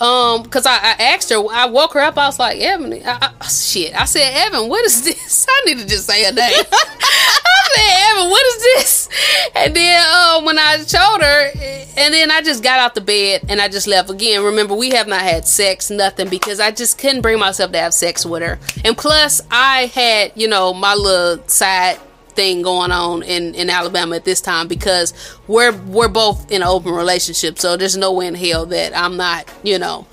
um, 0.00 0.42
because 0.42 0.64
I, 0.66 0.76
I 0.76 0.96
asked 1.14 1.30
her, 1.30 1.36
I 1.50 1.66
woke 1.66 1.94
her 1.94 2.00
up. 2.00 2.16
I 2.16 2.26
was 2.26 2.38
like, 2.38 2.58
Evan, 2.58 2.92
I, 2.92 3.32
I, 3.40 3.46
shit. 3.46 3.94
I 3.98 4.04
said, 4.04 4.30
Evan, 4.46 4.68
what 4.68 4.84
is 4.84 5.02
this? 5.04 5.46
I 5.50 5.62
need 5.66 5.78
to 5.78 5.86
just 5.86 6.06
say 6.06 6.24
her 6.24 6.32
name. 6.32 6.52
I 6.72 7.68
said, 7.74 8.16
Evan, 8.16 8.30
what 8.30 8.46
is 8.46 8.62
this? 8.62 9.08
And 9.56 9.74
then 9.74 10.04
uh, 10.06 10.42
when 10.42 10.58
I 10.58 10.76
showed 10.84 11.22
her, 11.22 11.50
and 11.96 12.14
then 12.14 12.30
I 12.30 12.42
just 12.42 12.62
got 12.62 12.78
out 12.78 12.94
the 12.94 13.00
bed 13.00 13.42
and 13.48 13.60
I 13.60 13.68
just 13.68 13.86
left 13.86 14.08
again. 14.10 14.44
Remember, 14.44 14.74
we 14.74 14.90
have 14.90 15.08
not 15.08 15.22
had 15.22 15.46
sex, 15.46 15.90
nothing, 15.90 16.28
because 16.28 16.60
I 16.60 16.70
just 16.70 16.98
couldn't 16.98 17.22
bring 17.22 17.38
myself 17.38 17.72
to 17.72 17.78
have 17.78 17.94
sex 17.94 18.24
with 18.24 18.42
her. 18.42 18.58
And 18.84 18.96
plus, 18.96 19.40
I 19.50 19.86
had, 19.86 20.32
you 20.36 20.48
know, 20.48 20.72
my 20.72 20.94
little 20.94 21.46
side 21.48 21.98
thing 22.38 22.62
going 22.62 22.92
on 22.92 23.24
in, 23.24 23.52
in 23.56 23.68
Alabama 23.68 24.14
at 24.14 24.24
this 24.24 24.40
time 24.40 24.68
because 24.68 25.12
we're 25.48 25.72
we're 25.72 26.06
both 26.06 26.52
in 26.52 26.62
an 26.62 26.68
open 26.68 26.92
relationship. 26.92 27.58
So 27.58 27.76
there's 27.76 27.96
no 27.96 28.12
way 28.12 28.28
in 28.28 28.36
hell 28.36 28.64
that 28.66 28.96
I'm 28.96 29.16
not, 29.16 29.52
you 29.64 29.76
know, 29.76 30.06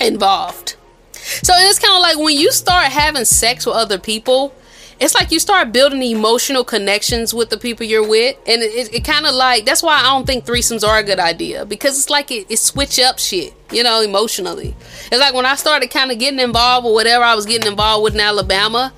involved. 0.00 0.76
So 1.12 1.52
it's 1.56 1.80
kind 1.80 1.96
of 1.96 2.02
like 2.02 2.18
when 2.18 2.38
you 2.38 2.52
start 2.52 2.84
having 2.92 3.24
sex 3.24 3.66
with 3.66 3.74
other 3.74 3.98
people, 3.98 4.54
it's 5.00 5.12
like 5.12 5.32
you 5.32 5.40
start 5.40 5.72
building 5.72 6.02
emotional 6.02 6.62
connections 6.62 7.34
with 7.34 7.50
the 7.50 7.56
people 7.56 7.84
you're 7.84 8.06
with, 8.06 8.36
and 8.46 8.62
it, 8.62 8.66
it, 8.66 8.94
it 8.94 9.04
kind 9.04 9.26
of 9.26 9.34
like 9.34 9.64
that's 9.64 9.82
why 9.82 9.98
I 9.98 10.04
don't 10.04 10.24
think 10.24 10.44
threesomes 10.44 10.86
are 10.86 10.98
a 10.98 11.02
good 11.02 11.18
idea 11.18 11.66
because 11.66 11.98
it's 11.98 12.10
like 12.10 12.30
it, 12.30 12.46
it 12.48 12.58
switch 12.58 13.00
up 13.00 13.18
shit, 13.18 13.52
you 13.72 13.82
know, 13.82 14.02
emotionally. 14.02 14.76
It's 15.10 15.18
like 15.18 15.34
when 15.34 15.46
I 15.46 15.56
started 15.56 15.90
kind 15.90 16.12
of 16.12 16.20
getting 16.20 16.38
involved 16.38 16.84
with 16.84 16.94
whatever 16.94 17.24
I 17.24 17.34
was 17.34 17.44
getting 17.44 17.72
involved 17.72 18.04
with 18.04 18.14
in 18.14 18.20
Alabama, 18.20 18.92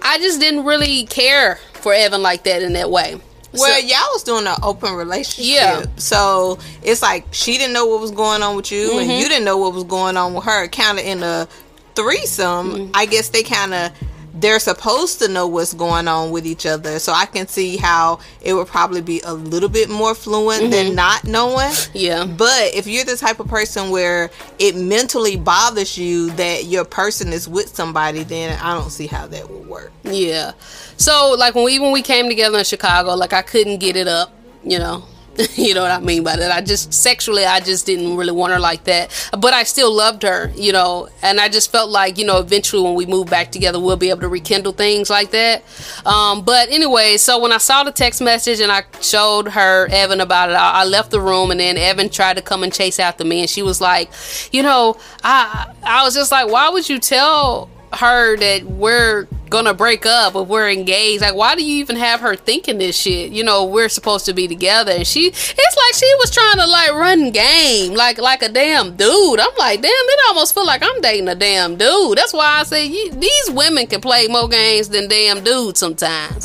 I 0.00 0.16
just 0.16 0.40
didn't 0.40 0.64
really 0.64 1.04
care 1.04 1.58
for 1.82 1.92
Evan 1.92 2.22
like 2.22 2.44
that 2.44 2.62
in 2.62 2.72
that 2.74 2.90
way. 2.90 3.16
Well, 3.52 3.80
So- 3.80 3.86
y'all 3.86 3.98
was 4.12 4.22
doing 4.22 4.46
an 4.46 4.56
open 4.62 4.94
relationship. 4.94 5.52
Yeah. 5.54 5.84
So 5.96 6.58
it's 6.82 7.02
like 7.02 7.26
she 7.32 7.58
didn't 7.58 7.72
know 7.72 7.86
what 7.86 8.00
was 8.00 8.12
going 8.12 8.42
on 8.42 8.54
with 8.56 8.70
you, 8.70 8.90
Mm-hmm. 8.90 9.10
and 9.10 9.18
you 9.20 9.28
didn't 9.28 9.44
know 9.44 9.56
what 9.58 9.72
was 9.74 9.84
going 9.84 10.16
on 10.16 10.34
with 10.34 10.44
her. 10.44 10.68
Kind 10.68 10.98
of 11.00 11.04
in 11.04 11.22
a 11.22 11.48
threesome, 11.94 12.72
Mm-hmm. 12.72 12.90
I 12.94 13.06
guess 13.06 13.28
they 13.30 13.42
kind 13.42 13.74
of 13.74 13.90
they're 14.34 14.58
supposed 14.58 15.18
to 15.20 15.28
know 15.28 15.46
what's 15.46 15.74
going 15.74 16.08
on 16.08 16.30
with 16.30 16.46
each 16.46 16.66
other. 16.66 16.98
So 16.98 17.12
I 17.12 17.26
can 17.26 17.46
see 17.46 17.76
how 17.76 18.20
it 18.40 18.54
would 18.54 18.66
probably 18.66 19.02
be 19.02 19.20
a 19.24 19.34
little 19.34 19.68
bit 19.68 19.90
more 19.90 20.14
fluent 20.14 20.70
than 20.70 20.94
not 20.94 21.24
knowing. 21.24 21.66
Mm-hmm. 21.66 21.96
Yeah. 21.96 22.24
But 22.24 22.74
if 22.74 22.86
you're 22.86 23.04
the 23.04 23.16
type 23.16 23.40
of 23.40 23.48
person 23.48 23.90
where 23.90 24.30
it 24.58 24.76
mentally 24.76 25.36
bothers 25.36 25.98
you 25.98 26.30
that 26.32 26.64
your 26.64 26.84
person 26.84 27.32
is 27.32 27.48
with 27.48 27.74
somebody, 27.74 28.22
then 28.22 28.58
I 28.62 28.74
don't 28.74 28.90
see 28.90 29.06
how 29.06 29.26
that 29.26 29.50
would 29.50 29.66
work. 29.66 29.92
Yeah. 30.04 30.52
So 30.96 31.34
like 31.38 31.54
when 31.54 31.64
we 31.64 31.78
when 31.78 31.92
we 31.92 32.02
came 32.02 32.28
together 32.28 32.58
in 32.58 32.64
Chicago, 32.64 33.14
like 33.14 33.32
I 33.32 33.42
couldn't 33.42 33.78
get 33.78 33.96
it 33.96 34.08
up, 34.08 34.32
you 34.62 34.78
know. 34.78 35.04
you 35.54 35.74
know 35.74 35.82
what 35.82 35.90
I 35.90 36.00
mean 36.00 36.22
by 36.22 36.36
that. 36.36 36.50
I 36.50 36.60
just 36.60 36.92
sexually 36.92 37.44
I 37.44 37.60
just 37.60 37.86
didn't 37.86 38.16
really 38.16 38.32
want 38.32 38.52
her 38.52 38.58
like 38.58 38.84
that. 38.84 39.10
But 39.38 39.54
I 39.54 39.64
still 39.64 39.92
loved 39.92 40.22
her, 40.22 40.50
you 40.54 40.72
know, 40.72 41.08
and 41.22 41.40
I 41.40 41.48
just 41.48 41.70
felt 41.70 41.90
like, 41.90 42.18
you 42.18 42.24
know, 42.24 42.38
eventually 42.38 42.82
when 42.82 42.94
we 42.94 43.06
move 43.06 43.28
back 43.28 43.52
together 43.52 43.80
we'll 43.80 43.96
be 43.96 44.10
able 44.10 44.20
to 44.20 44.28
rekindle 44.28 44.72
things 44.72 45.08
like 45.08 45.30
that. 45.30 45.62
Um, 46.04 46.42
but 46.42 46.68
anyway, 46.70 47.16
so 47.16 47.38
when 47.38 47.52
I 47.52 47.58
saw 47.58 47.84
the 47.84 47.92
text 47.92 48.20
message 48.20 48.60
and 48.60 48.70
I 48.70 48.84
showed 49.00 49.48
her 49.48 49.86
Evan 49.90 50.20
about 50.20 50.50
it, 50.50 50.54
I, 50.54 50.82
I 50.82 50.84
left 50.84 51.10
the 51.10 51.20
room 51.20 51.50
and 51.50 51.60
then 51.60 51.76
Evan 51.76 52.08
tried 52.08 52.36
to 52.36 52.42
come 52.42 52.62
and 52.62 52.72
chase 52.72 52.98
after 52.98 53.24
me 53.24 53.40
and 53.40 53.50
she 53.50 53.62
was 53.62 53.80
like, 53.80 54.10
you 54.52 54.62
know, 54.62 54.98
I 55.22 55.72
I 55.82 56.04
was 56.04 56.14
just 56.14 56.32
like, 56.32 56.48
why 56.48 56.68
would 56.68 56.88
you 56.88 56.98
tell 56.98 57.70
her 57.92 58.36
that 58.36 58.64
we're 58.64 59.26
gonna 59.48 59.74
break 59.74 60.06
up 60.06 60.34
if 60.36 60.46
we're 60.46 60.70
engaged. 60.70 61.22
Like 61.22 61.34
why 61.34 61.54
do 61.54 61.64
you 61.64 61.76
even 61.76 61.96
have 61.96 62.20
her 62.20 62.36
thinking 62.36 62.78
this 62.78 62.96
shit? 62.96 63.32
You 63.32 63.42
know 63.42 63.64
we're 63.64 63.88
supposed 63.88 64.26
to 64.26 64.32
be 64.32 64.46
together. 64.46 64.92
And 64.92 65.06
she 65.06 65.26
it's 65.26 65.36
like 65.56 65.94
she 65.94 66.14
was 66.20 66.30
trying 66.30 66.58
to 66.58 66.66
like 66.66 66.92
run 66.92 67.30
game 67.30 67.94
like 67.94 68.18
like 68.18 68.42
a 68.42 68.48
damn 68.48 68.96
dude. 68.96 69.40
I'm 69.40 69.54
like 69.58 69.82
damn 69.82 69.90
it 69.92 70.20
almost 70.28 70.54
feel 70.54 70.66
like 70.66 70.82
i'm 70.82 71.00
dating 71.00 71.28
a 71.28 71.34
damn 71.34 71.76
dude. 71.76 72.16
That's 72.16 72.32
why 72.32 72.60
i 72.60 72.62
say 72.62 72.86
you, 72.86 73.10
these 73.12 73.50
women 73.50 73.86
can 73.86 74.00
play 74.00 74.28
more 74.28 74.48
games 74.48 74.88
than 74.88 75.08
damn 75.08 75.42
dudes 75.42 75.80
sometimes. 75.80 76.44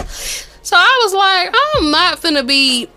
So 0.64 0.76
i 0.76 1.02
was 1.04 1.14
like 1.14 1.56
i'm 1.78 1.91
not 1.91 2.20
finna 2.20 2.46
be 2.46 2.89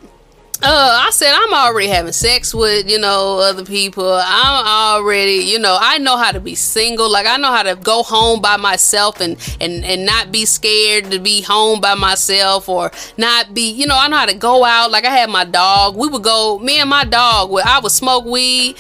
uh, 0.60 1.02
I 1.06 1.10
said 1.10 1.32
I'm 1.32 1.54
already 1.54 1.88
having 1.88 2.12
sex 2.12 2.52
with 2.52 2.90
you 2.90 2.98
know 2.98 3.38
other 3.38 3.64
people. 3.64 4.10
I'm 4.12 4.66
already 4.66 5.44
you 5.44 5.58
know 5.58 5.76
I 5.80 5.98
know 5.98 6.16
how 6.16 6.32
to 6.32 6.40
be 6.40 6.56
single. 6.56 7.10
Like 7.10 7.26
I 7.26 7.36
know 7.36 7.52
how 7.52 7.62
to 7.62 7.76
go 7.76 8.02
home 8.02 8.40
by 8.40 8.56
myself 8.56 9.20
and 9.20 9.36
and 9.60 9.84
and 9.84 10.04
not 10.04 10.32
be 10.32 10.44
scared 10.44 11.10
to 11.12 11.20
be 11.20 11.42
home 11.42 11.80
by 11.80 11.94
myself 11.94 12.68
or 12.68 12.90
not 13.16 13.54
be 13.54 13.70
you 13.70 13.86
know 13.86 13.96
I 13.96 14.08
know 14.08 14.16
how 14.16 14.26
to 14.26 14.34
go 14.34 14.64
out. 14.64 14.90
Like 14.90 15.04
I 15.04 15.10
had 15.10 15.30
my 15.30 15.44
dog. 15.44 15.96
We 15.96 16.08
would 16.08 16.24
go 16.24 16.58
me 16.58 16.80
and 16.80 16.90
my 16.90 17.04
dog. 17.04 17.50
Where 17.50 17.64
I 17.66 17.78
would 17.78 17.92
smoke 17.92 18.24
weed, 18.24 18.76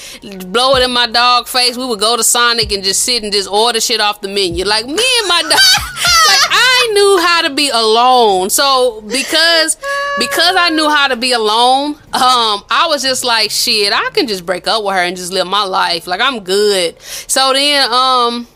blow 0.48 0.74
it 0.74 0.82
in 0.82 0.90
my 0.90 1.06
dog 1.06 1.46
face. 1.46 1.76
We 1.76 1.86
would 1.86 2.00
go 2.00 2.16
to 2.16 2.24
Sonic 2.24 2.72
and 2.72 2.82
just 2.82 3.02
sit 3.04 3.22
and 3.22 3.32
just 3.32 3.48
order 3.48 3.80
shit 3.80 4.00
off 4.00 4.20
the 4.20 4.28
menu. 4.28 4.64
Like 4.64 4.86
me 4.86 4.92
and 5.20 5.28
my 5.28 5.42
dog. 5.42 6.24
I 6.50 6.90
knew 6.92 7.18
how 7.26 7.42
to 7.42 7.54
be 7.54 7.68
alone. 7.70 8.50
So 8.50 9.02
because 9.02 9.76
because 10.18 10.56
I 10.56 10.70
knew 10.70 10.88
how 10.88 11.08
to 11.08 11.16
be 11.16 11.32
alone 11.32 11.96
um, 12.18 12.64
I 12.70 12.86
was 12.88 13.02
just 13.02 13.22
like, 13.22 13.50
shit, 13.50 13.92
I 13.92 14.10
can 14.12 14.26
just 14.26 14.44
break 14.46 14.66
up 14.66 14.82
with 14.82 14.94
her 14.94 15.00
and 15.02 15.16
just 15.16 15.32
live 15.32 15.46
my 15.46 15.62
life. 15.62 16.06
Like 16.06 16.20
I'm 16.20 16.40
good. 16.40 17.00
So 17.00 17.52
then, 17.52 17.92
um, 17.92 18.48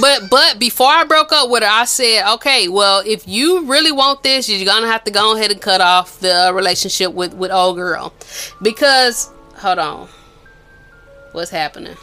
but 0.00 0.28
but 0.28 0.58
before 0.58 0.88
I 0.88 1.04
broke 1.04 1.32
up 1.32 1.48
with 1.50 1.62
her, 1.62 1.68
I 1.68 1.84
said, 1.84 2.30
okay, 2.34 2.68
well, 2.68 3.02
if 3.06 3.26
you 3.26 3.64
really 3.66 3.92
want 3.92 4.22
this, 4.22 4.48
you're 4.48 4.66
gonna 4.66 4.88
have 4.88 5.04
to 5.04 5.10
go 5.10 5.36
ahead 5.36 5.50
and 5.50 5.60
cut 5.60 5.80
off 5.80 6.20
the 6.20 6.50
relationship 6.52 7.12
with 7.12 7.32
with 7.34 7.50
old 7.50 7.76
girl, 7.76 8.12
because 8.60 9.30
hold 9.56 9.78
on, 9.78 10.08
what's 11.32 11.50
happening? 11.50 11.96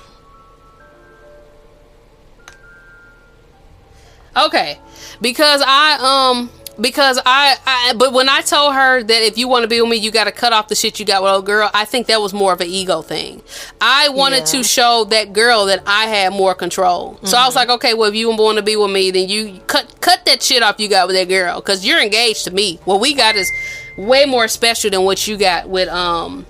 Okay, 4.37 4.79
because 5.21 5.63
I 5.65 6.33
um 6.33 6.49
because 6.79 7.19
I, 7.25 7.57
I 7.65 7.93
but 7.93 8.13
when 8.13 8.29
I 8.29 8.41
told 8.41 8.75
her 8.75 9.01
that 9.01 9.23
if 9.23 9.37
you 9.37 9.47
want 9.47 9.63
to 9.63 9.67
be 9.67 9.81
with 9.81 9.89
me, 9.89 9.97
you 9.97 10.11
got 10.11 10.25
to 10.25 10.31
cut 10.31 10.53
off 10.53 10.67
the 10.67 10.75
shit 10.75 10.99
you 10.99 11.05
got 11.05 11.23
with 11.23 11.31
old 11.31 11.45
girl. 11.45 11.69
I 11.73 11.85
think 11.85 12.07
that 12.07 12.21
was 12.21 12.33
more 12.33 12.53
of 12.53 12.61
an 12.61 12.67
ego 12.67 13.01
thing. 13.01 13.41
I 13.81 14.09
wanted 14.09 14.39
yeah. 14.39 14.45
to 14.45 14.63
show 14.63 15.05
that 15.05 15.33
girl 15.33 15.65
that 15.65 15.81
I 15.85 16.05
had 16.05 16.33
more 16.33 16.53
control. 16.53 17.13
Mm-hmm. 17.13 17.25
So 17.25 17.37
I 17.37 17.45
was 17.45 17.55
mm-hmm. 17.55 17.69
like, 17.69 17.69
okay, 17.77 17.93
well, 17.93 18.09
if 18.09 18.15
you 18.15 18.29
want 18.29 18.57
to 18.57 18.63
be 18.63 18.75
with 18.75 18.91
me, 18.91 19.11
then 19.11 19.27
you 19.29 19.59
cut 19.67 19.99
cut 20.01 20.25
that 20.25 20.43
shit 20.43 20.61
off 20.61 20.79
you 20.79 20.87
got 20.87 21.07
with 21.07 21.15
that 21.15 21.27
girl 21.27 21.59
because 21.59 21.85
you're 21.85 22.01
engaged 22.01 22.43
to 22.45 22.51
me. 22.51 22.79
What 22.85 23.01
we 23.01 23.13
got 23.13 23.35
is 23.35 23.51
way 23.97 24.25
more 24.25 24.47
special 24.47 24.91
than 24.91 25.03
what 25.03 25.27
you 25.27 25.37
got 25.37 25.67
with 25.67 25.89
um 25.89 26.45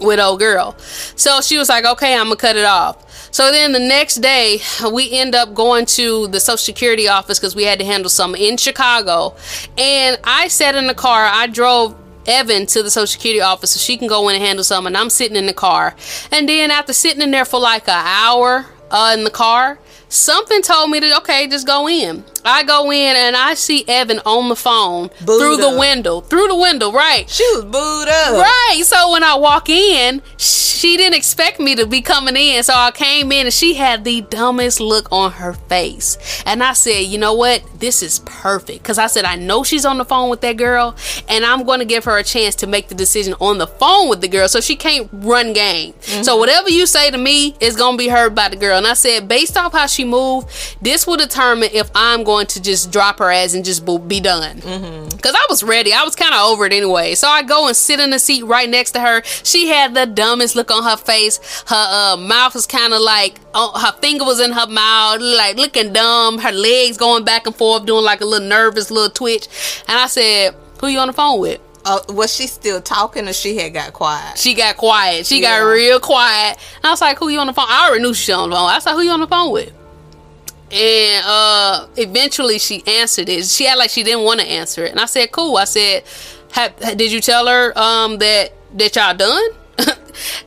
with 0.00 0.20
old 0.20 0.40
girl. 0.40 0.76
So 1.16 1.40
she 1.40 1.58
was 1.58 1.68
like, 1.68 1.84
okay, 1.84 2.14
I'm 2.14 2.24
gonna 2.24 2.36
cut 2.36 2.56
it 2.56 2.64
off. 2.64 3.04
So 3.32 3.52
then 3.52 3.72
the 3.72 3.78
next 3.78 4.16
day, 4.16 4.60
we 4.92 5.10
end 5.12 5.34
up 5.34 5.54
going 5.54 5.86
to 5.86 6.28
the 6.28 6.40
Social 6.40 6.56
Security 6.58 7.08
office 7.08 7.38
because 7.38 7.54
we 7.54 7.64
had 7.64 7.78
to 7.78 7.84
handle 7.84 8.10
some 8.10 8.34
in 8.34 8.56
Chicago. 8.56 9.34
And 9.76 10.18
I 10.24 10.48
sat 10.48 10.74
in 10.74 10.86
the 10.86 10.94
car, 10.94 11.26
I 11.26 11.46
drove 11.46 11.94
Evan 12.26 12.66
to 12.66 12.82
the 12.82 12.90
Social 12.90 13.06
Security 13.06 13.40
office 13.40 13.72
so 13.72 13.78
she 13.78 13.96
can 13.96 14.08
go 14.08 14.28
in 14.28 14.36
and 14.36 14.44
handle 14.44 14.64
some. 14.64 14.86
And 14.86 14.96
I'm 14.96 15.10
sitting 15.10 15.36
in 15.36 15.46
the 15.46 15.54
car. 15.54 15.94
And 16.32 16.48
then 16.48 16.70
after 16.70 16.92
sitting 16.92 17.22
in 17.22 17.30
there 17.30 17.44
for 17.44 17.60
like 17.60 17.88
an 17.88 18.04
hour 18.04 18.66
uh, 18.90 19.14
in 19.16 19.24
the 19.24 19.30
car, 19.30 19.78
something 20.08 20.62
told 20.62 20.90
me 20.90 21.00
to, 21.00 21.16
okay, 21.18 21.46
just 21.48 21.66
go 21.66 21.88
in. 21.88 22.24
I 22.44 22.62
go 22.62 22.90
in 22.90 23.16
and 23.16 23.36
I 23.36 23.54
see 23.54 23.84
Evan 23.86 24.20
on 24.24 24.48
the 24.48 24.56
phone 24.56 25.08
booed 25.24 25.40
through 25.40 25.54
up. 25.54 25.72
the 25.72 25.78
window. 25.78 26.20
Through 26.20 26.48
the 26.48 26.56
window, 26.56 26.92
right. 26.92 27.28
She 27.28 27.44
was 27.54 27.64
booed 27.64 28.08
up. 28.08 28.42
Right. 28.42 28.82
So 28.84 29.12
when 29.12 29.22
I 29.22 29.34
walk 29.34 29.68
in, 29.68 30.22
she 30.38 30.96
didn't 30.96 31.16
expect 31.16 31.60
me 31.60 31.74
to 31.74 31.86
be 31.86 32.00
coming 32.00 32.36
in. 32.36 32.62
So 32.62 32.72
I 32.74 32.90
came 32.92 33.32
in 33.32 33.46
and 33.46 33.52
she 33.52 33.74
had 33.74 34.04
the 34.04 34.22
dumbest 34.22 34.80
look 34.80 35.08
on 35.10 35.32
her 35.32 35.52
face. 35.52 36.42
And 36.46 36.62
I 36.62 36.72
said, 36.72 37.00
you 37.00 37.18
know 37.18 37.34
what? 37.34 37.62
This 37.78 38.02
is 38.02 38.20
perfect. 38.20 38.82
Because 38.82 38.98
I 38.98 39.08
said, 39.08 39.24
I 39.24 39.34
know 39.34 39.64
she's 39.64 39.84
on 39.84 39.98
the 39.98 40.04
phone 40.04 40.30
with 40.30 40.40
that 40.42 40.56
girl. 40.56 40.96
And 41.28 41.44
I'm 41.44 41.64
going 41.64 41.80
to 41.80 41.84
give 41.84 42.04
her 42.04 42.16
a 42.16 42.24
chance 42.24 42.54
to 42.56 42.66
make 42.66 42.88
the 42.88 42.94
decision 42.94 43.34
on 43.40 43.58
the 43.58 43.66
phone 43.66 44.08
with 44.08 44.20
the 44.20 44.28
girl. 44.28 44.48
So 44.48 44.60
she 44.60 44.76
can't 44.76 45.10
run 45.12 45.52
game. 45.52 45.92
Mm-hmm. 45.92 46.22
So 46.22 46.36
whatever 46.36 46.70
you 46.70 46.86
say 46.86 47.10
to 47.10 47.18
me 47.18 47.56
is 47.60 47.76
going 47.76 47.94
to 47.94 47.98
be 47.98 48.08
heard 48.08 48.34
by 48.34 48.48
the 48.48 48.56
girl. 48.56 48.78
And 48.78 48.86
I 48.86 48.94
said, 48.94 49.28
based 49.28 49.56
off 49.56 49.72
how 49.72 49.86
she 49.86 49.97
moved, 50.04 50.48
this 50.82 51.06
will 51.06 51.16
determine 51.16 51.70
if 51.72 51.90
I'm 51.94 52.24
going 52.24 52.46
to 52.48 52.62
just 52.62 52.90
drop 52.90 53.18
her 53.18 53.30
ass 53.30 53.54
and 53.54 53.64
just 53.64 53.84
be 54.08 54.20
done. 54.20 54.56
Because 54.56 54.78
mm-hmm. 54.78 55.36
I 55.36 55.46
was 55.48 55.62
ready. 55.62 55.92
I 55.92 56.04
was 56.04 56.14
kind 56.16 56.34
of 56.34 56.40
over 56.40 56.66
it 56.66 56.72
anyway. 56.72 57.14
So 57.14 57.28
I 57.28 57.42
go 57.42 57.66
and 57.66 57.76
sit 57.76 58.00
in 58.00 58.10
the 58.10 58.18
seat 58.18 58.44
right 58.44 58.68
next 58.68 58.92
to 58.92 59.00
her. 59.00 59.22
She 59.24 59.68
had 59.68 59.94
the 59.94 60.06
dumbest 60.06 60.56
look 60.56 60.70
on 60.70 60.84
her 60.84 60.96
face. 60.96 61.38
Her 61.66 61.86
uh, 61.88 62.16
mouth 62.16 62.54
was 62.54 62.66
kind 62.66 62.92
of 62.92 63.00
like, 63.00 63.38
uh, 63.54 63.78
her 63.78 63.92
finger 64.00 64.24
was 64.24 64.40
in 64.40 64.52
her 64.52 64.66
mouth, 64.66 65.20
like 65.20 65.56
looking 65.56 65.92
dumb. 65.92 66.38
Her 66.38 66.52
legs 66.52 66.96
going 66.96 67.24
back 67.24 67.46
and 67.46 67.54
forth, 67.54 67.86
doing 67.86 68.04
like 68.04 68.20
a 68.20 68.24
little 68.24 68.48
nervous 68.48 68.90
little 68.90 69.10
twitch. 69.10 69.48
And 69.88 69.98
I 69.98 70.06
said, 70.06 70.54
Who 70.80 70.88
you 70.88 70.98
on 70.98 71.08
the 71.08 71.12
phone 71.12 71.40
with? 71.40 71.60
Uh, 71.84 72.00
was 72.10 72.34
she 72.34 72.46
still 72.46 72.80
talking 72.80 73.26
or 73.28 73.32
she 73.32 73.56
had 73.56 73.72
got 73.72 73.92
quiet? 73.92 74.36
She 74.36 74.54
got 74.54 74.76
quiet. 74.76 75.26
She 75.26 75.40
yeah. 75.40 75.58
got 75.58 75.64
real 75.64 76.00
quiet. 76.00 76.58
And 76.76 76.84
I 76.84 76.90
was 76.90 77.00
like, 77.00 77.18
Who 77.18 77.28
you 77.28 77.38
on 77.38 77.46
the 77.46 77.52
phone? 77.52 77.66
I 77.68 77.88
already 77.88 78.02
knew 78.02 78.14
she 78.14 78.32
was 78.32 78.38
on 78.38 78.50
the 78.50 78.56
phone. 78.56 78.68
I 78.68 78.78
said, 78.78 78.92
Who 78.92 79.02
you 79.02 79.10
on 79.10 79.20
the 79.20 79.26
phone 79.26 79.52
with? 79.52 79.72
And 80.70 81.24
uh 81.26 81.86
eventually 81.96 82.58
she 82.58 82.82
answered 82.86 83.28
it. 83.28 83.44
She 83.46 83.64
had 83.64 83.76
like 83.76 83.90
she 83.90 84.02
didn't 84.02 84.24
want 84.24 84.40
to 84.40 84.46
answer 84.46 84.84
it. 84.84 84.90
And 84.90 85.00
i 85.00 85.06
said 85.06 85.32
cool. 85.32 85.56
I 85.56 85.64
said 85.64 86.04
did 86.96 87.12
you 87.12 87.20
tell 87.20 87.46
her 87.46 87.76
um 87.78 88.18
that 88.18 88.52
that 88.74 88.96
y'all 88.96 89.14
done? 89.14 89.50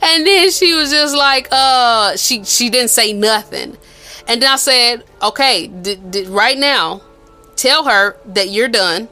And 0.02 0.28
then 0.28 0.52
she 0.52 0.74
was 0.74 0.92
just 0.92 1.16
like 1.16 1.48
uh 1.52 2.18
she 2.18 2.44
she 2.44 2.70
didn't 2.70 2.90
say 2.90 3.14
nothing. 3.14 3.78
And 4.28 4.42
then 4.42 4.52
i 4.52 4.58
said 4.58 5.04
okay 5.22 5.68
d- 5.68 5.96
d- 5.96 6.26
right 6.26 6.58
now 6.58 7.02
tell 7.56 7.86
her 7.86 8.18
that 8.26 8.50
you're 8.50 8.68
done. 8.68 9.08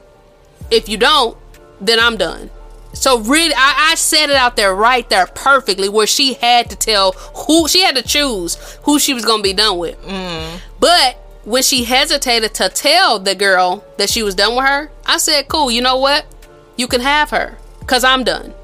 If 0.70 0.88
you 0.88 0.96
don't 0.98 1.36
then 1.80 1.98
i'm 1.98 2.16
done. 2.16 2.50
So 2.92 3.20
really, 3.20 3.54
I, 3.54 3.90
I 3.92 3.94
set 3.94 4.30
it 4.30 4.36
out 4.36 4.56
there 4.56 4.74
right 4.74 5.08
there 5.08 5.26
perfectly 5.26 5.88
where 5.88 6.08
she 6.08 6.34
had 6.34 6.68
to 6.70 6.76
tell 6.76 7.12
who 7.12 7.68
she 7.68 7.82
had 7.82 7.94
to 7.96 8.02
choose 8.02 8.56
who 8.82 8.98
she 8.98 9.14
was 9.14 9.24
gonna 9.24 9.42
be 9.42 9.52
done 9.52 9.78
with. 9.78 10.00
Mm. 10.02 10.60
But 10.80 11.16
when 11.44 11.62
she 11.62 11.84
hesitated 11.84 12.54
to 12.54 12.68
tell 12.68 13.18
the 13.18 13.34
girl 13.34 13.84
that 13.98 14.10
she 14.10 14.22
was 14.22 14.34
done 14.34 14.56
with 14.56 14.66
her, 14.66 14.90
I 15.06 15.18
said, 15.18 15.48
"Cool, 15.48 15.70
you 15.70 15.82
know 15.82 15.96
what? 15.96 16.26
You 16.76 16.88
can 16.88 17.00
have 17.00 17.30
her, 17.30 17.58
cause 17.86 18.02
I'm 18.02 18.24
done." 18.24 18.54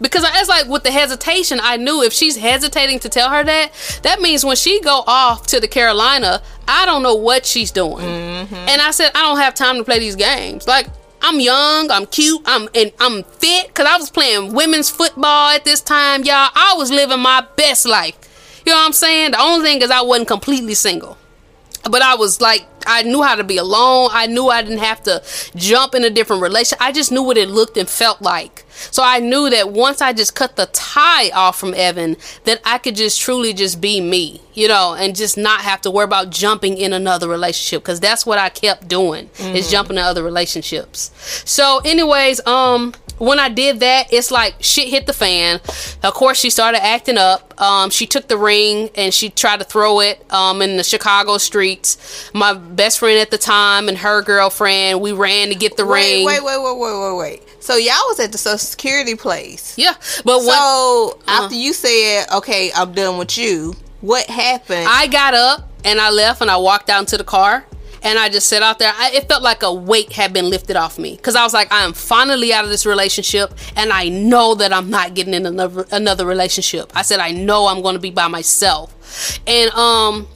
Because 0.00 0.24
it's 0.26 0.48
like 0.48 0.66
with 0.66 0.82
the 0.82 0.90
hesitation, 0.90 1.58
I 1.62 1.78
knew 1.78 2.02
if 2.02 2.12
she's 2.12 2.36
hesitating 2.36 2.98
to 3.00 3.08
tell 3.08 3.30
her 3.30 3.42
that, 3.42 4.00
that 4.02 4.20
means 4.20 4.44
when 4.44 4.56
she 4.56 4.80
go 4.82 5.02
off 5.06 5.46
to 5.46 5.60
the 5.60 5.68
Carolina, 5.68 6.42
I 6.68 6.84
don't 6.84 7.02
know 7.02 7.14
what 7.14 7.46
she's 7.46 7.70
doing. 7.70 8.04
Mm-hmm. 8.04 8.54
And 8.54 8.82
I 8.82 8.90
said, 8.90 9.12
I 9.14 9.22
don't 9.22 9.38
have 9.38 9.54
time 9.54 9.76
to 9.76 9.84
play 9.84 9.98
these 9.98 10.16
games. 10.16 10.66
Like 10.66 10.88
I'm 11.22 11.40
young, 11.40 11.90
I'm 11.90 12.06
cute, 12.06 12.42
I'm 12.44 12.68
and 12.74 12.92
I'm 13.00 13.22
fit 13.22 13.68
because 13.68 13.86
I 13.86 13.96
was 13.96 14.10
playing 14.10 14.52
women's 14.52 14.90
football 14.90 15.48
at 15.50 15.64
this 15.64 15.80
time, 15.80 16.24
y'all. 16.24 16.50
I 16.54 16.74
was 16.76 16.90
living 16.90 17.20
my 17.20 17.46
best 17.56 17.86
life. 17.86 18.62
You 18.66 18.72
know 18.72 18.78
what 18.78 18.86
I'm 18.86 18.92
saying? 18.92 19.30
The 19.30 19.40
only 19.40 19.66
thing 19.66 19.80
is 19.80 19.90
I 19.90 20.02
wasn't 20.02 20.28
completely 20.28 20.74
single. 20.74 21.16
But 21.90 22.02
I 22.02 22.14
was 22.16 22.40
like 22.40 22.66
I 22.86 23.02
knew 23.02 23.22
how 23.22 23.34
to 23.34 23.44
be 23.44 23.56
alone. 23.56 24.10
I 24.12 24.26
knew 24.26 24.48
I 24.48 24.62
didn't 24.62 24.78
have 24.78 25.02
to 25.02 25.22
jump 25.56 25.94
in 25.94 26.04
a 26.04 26.10
different 26.10 26.40
relation. 26.40 26.78
I 26.80 26.92
just 26.92 27.10
knew 27.10 27.22
what 27.22 27.36
it 27.36 27.48
looked 27.48 27.76
and 27.76 27.88
felt 27.88 28.22
like. 28.22 28.64
So 28.68 29.02
I 29.04 29.20
knew 29.20 29.50
that 29.50 29.72
once 29.72 30.00
I 30.00 30.12
just 30.12 30.34
cut 30.34 30.56
the 30.56 30.66
tie 30.66 31.30
off 31.30 31.58
from 31.58 31.74
Evan, 31.74 32.16
that 32.44 32.60
I 32.64 32.78
could 32.78 32.94
just 32.94 33.20
truly 33.20 33.52
just 33.52 33.80
be 33.80 34.00
me, 34.00 34.40
you 34.54 34.68
know, 34.68 34.94
and 34.94 35.16
just 35.16 35.36
not 35.36 35.62
have 35.62 35.80
to 35.82 35.90
worry 35.90 36.04
about 36.04 36.30
jumping 36.30 36.76
in 36.76 36.92
another 36.92 37.28
relationship 37.28 37.82
because 37.82 38.00
that's 38.00 38.24
what 38.24 38.38
I 38.38 38.50
kept 38.50 38.86
doing 38.86 39.28
mm-hmm. 39.28 39.56
is 39.56 39.70
jumping 39.70 39.96
in 39.96 40.02
other 40.02 40.22
relationships. 40.22 41.10
So, 41.44 41.80
anyways, 41.84 42.46
um, 42.46 42.94
when 43.18 43.38
I 43.38 43.48
did 43.48 43.80
that, 43.80 44.12
it's 44.12 44.30
like 44.30 44.54
shit 44.60 44.88
hit 44.88 45.06
the 45.06 45.12
fan. 45.12 45.60
Of 46.02 46.14
course, 46.14 46.38
she 46.38 46.50
started 46.50 46.84
acting 46.84 47.18
up. 47.18 47.58
Um, 47.60 47.90
she 47.90 48.06
took 48.06 48.28
the 48.28 48.36
ring 48.36 48.90
and 48.94 49.12
she 49.12 49.30
tried 49.30 49.60
to 49.60 49.64
throw 49.64 50.00
it 50.00 50.24
um, 50.32 50.60
in 50.62 50.76
the 50.76 50.84
Chicago 50.84 51.38
streets. 51.38 52.30
My 52.34 52.52
best 52.54 52.98
friend 52.98 53.18
at 53.18 53.30
the 53.30 53.38
time 53.38 53.88
and 53.88 53.96
her 53.98 54.22
girlfriend, 54.22 55.00
we 55.00 55.12
ran 55.12 55.48
to 55.48 55.54
get 55.54 55.76
the 55.76 55.86
wait, 55.86 56.16
ring. 56.16 56.26
Wait, 56.26 56.44
wait, 56.44 56.62
wait, 56.62 56.78
wait, 56.78 57.00
wait, 57.00 57.16
wait. 57.16 57.62
So 57.62 57.76
y'all 57.76 57.94
was 58.06 58.20
at 58.20 58.32
the 58.32 58.38
Social 58.38 58.58
Security 58.58 59.14
place. 59.14 59.76
Yeah, 59.76 59.94
but 60.24 60.40
so 60.40 61.18
uh, 61.26 61.42
after 61.42 61.56
you 61.56 61.72
said, 61.72 62.26
"Okay, 62.32 62.70
I'm 62.74 62.92
done 62.92 63.18
with 63.18 63.36
you," 63.36 63.74
what 64.02 64.26
happened? 64.26 64.86
I 64.88 65.06
got 65.06 65.34
up 65.34 65.68
and 65.84 66.00
I 66.00 66.10
left 66.10 66.42
and 66.42 66.50
I 66.50 66.58
walked 66.58 66.90
out 66.90 67.00
into 67.00 67.16
the 67.16 67.24
car 67.24 67.64
and 68.06 68.20
I 68.20 68.28
just 68.28 68.46
sat 68.46 68.62
out 68.62 68.78
there. 68.78 68.92
I, 68.94 69.10
it 69.14 69.28
felt 69.28 69.42
like 69.42 69.64
a 69.64 69.74
weight 69.74 70.12
had 70.12 70.32
been 70.32 70.48
lifted 70.48 70.76
off 70.76 70.96
me 70.96 71.16
because 71.16 71.34
I 71.34 71.42
was 71.42 71.52
like, 71.52 71.72
I 71.72 71.82
am 71.82 71.92
finally 71.92 72.52
out 72.52 72.62
of 72.62 72.70
this 72.70 72.86
relationship, 72.86 73.52
and 73.74 73.92
I 73.92 74.08
know 74.08 74.54
that 74.54 74.72
I'm 74.72 74.88
not 74.88 75.14
getting 75.14 75.34
in 75.34 75.44
another 75.44 75.86
another 75.90 76.24
relationship. 76.24 76.92
I 76.94 77.02
said, 77.02 77.18
I 77.18 77.32
know 77.32 77.66
I'm 77.66 77.82
going 77.82 77.94
to 77.94 78.00
be 78.00 78.10
by 78.10 78.28
myself, 78.28 79.38
and 79.46 79.70
um. 79.72 80.28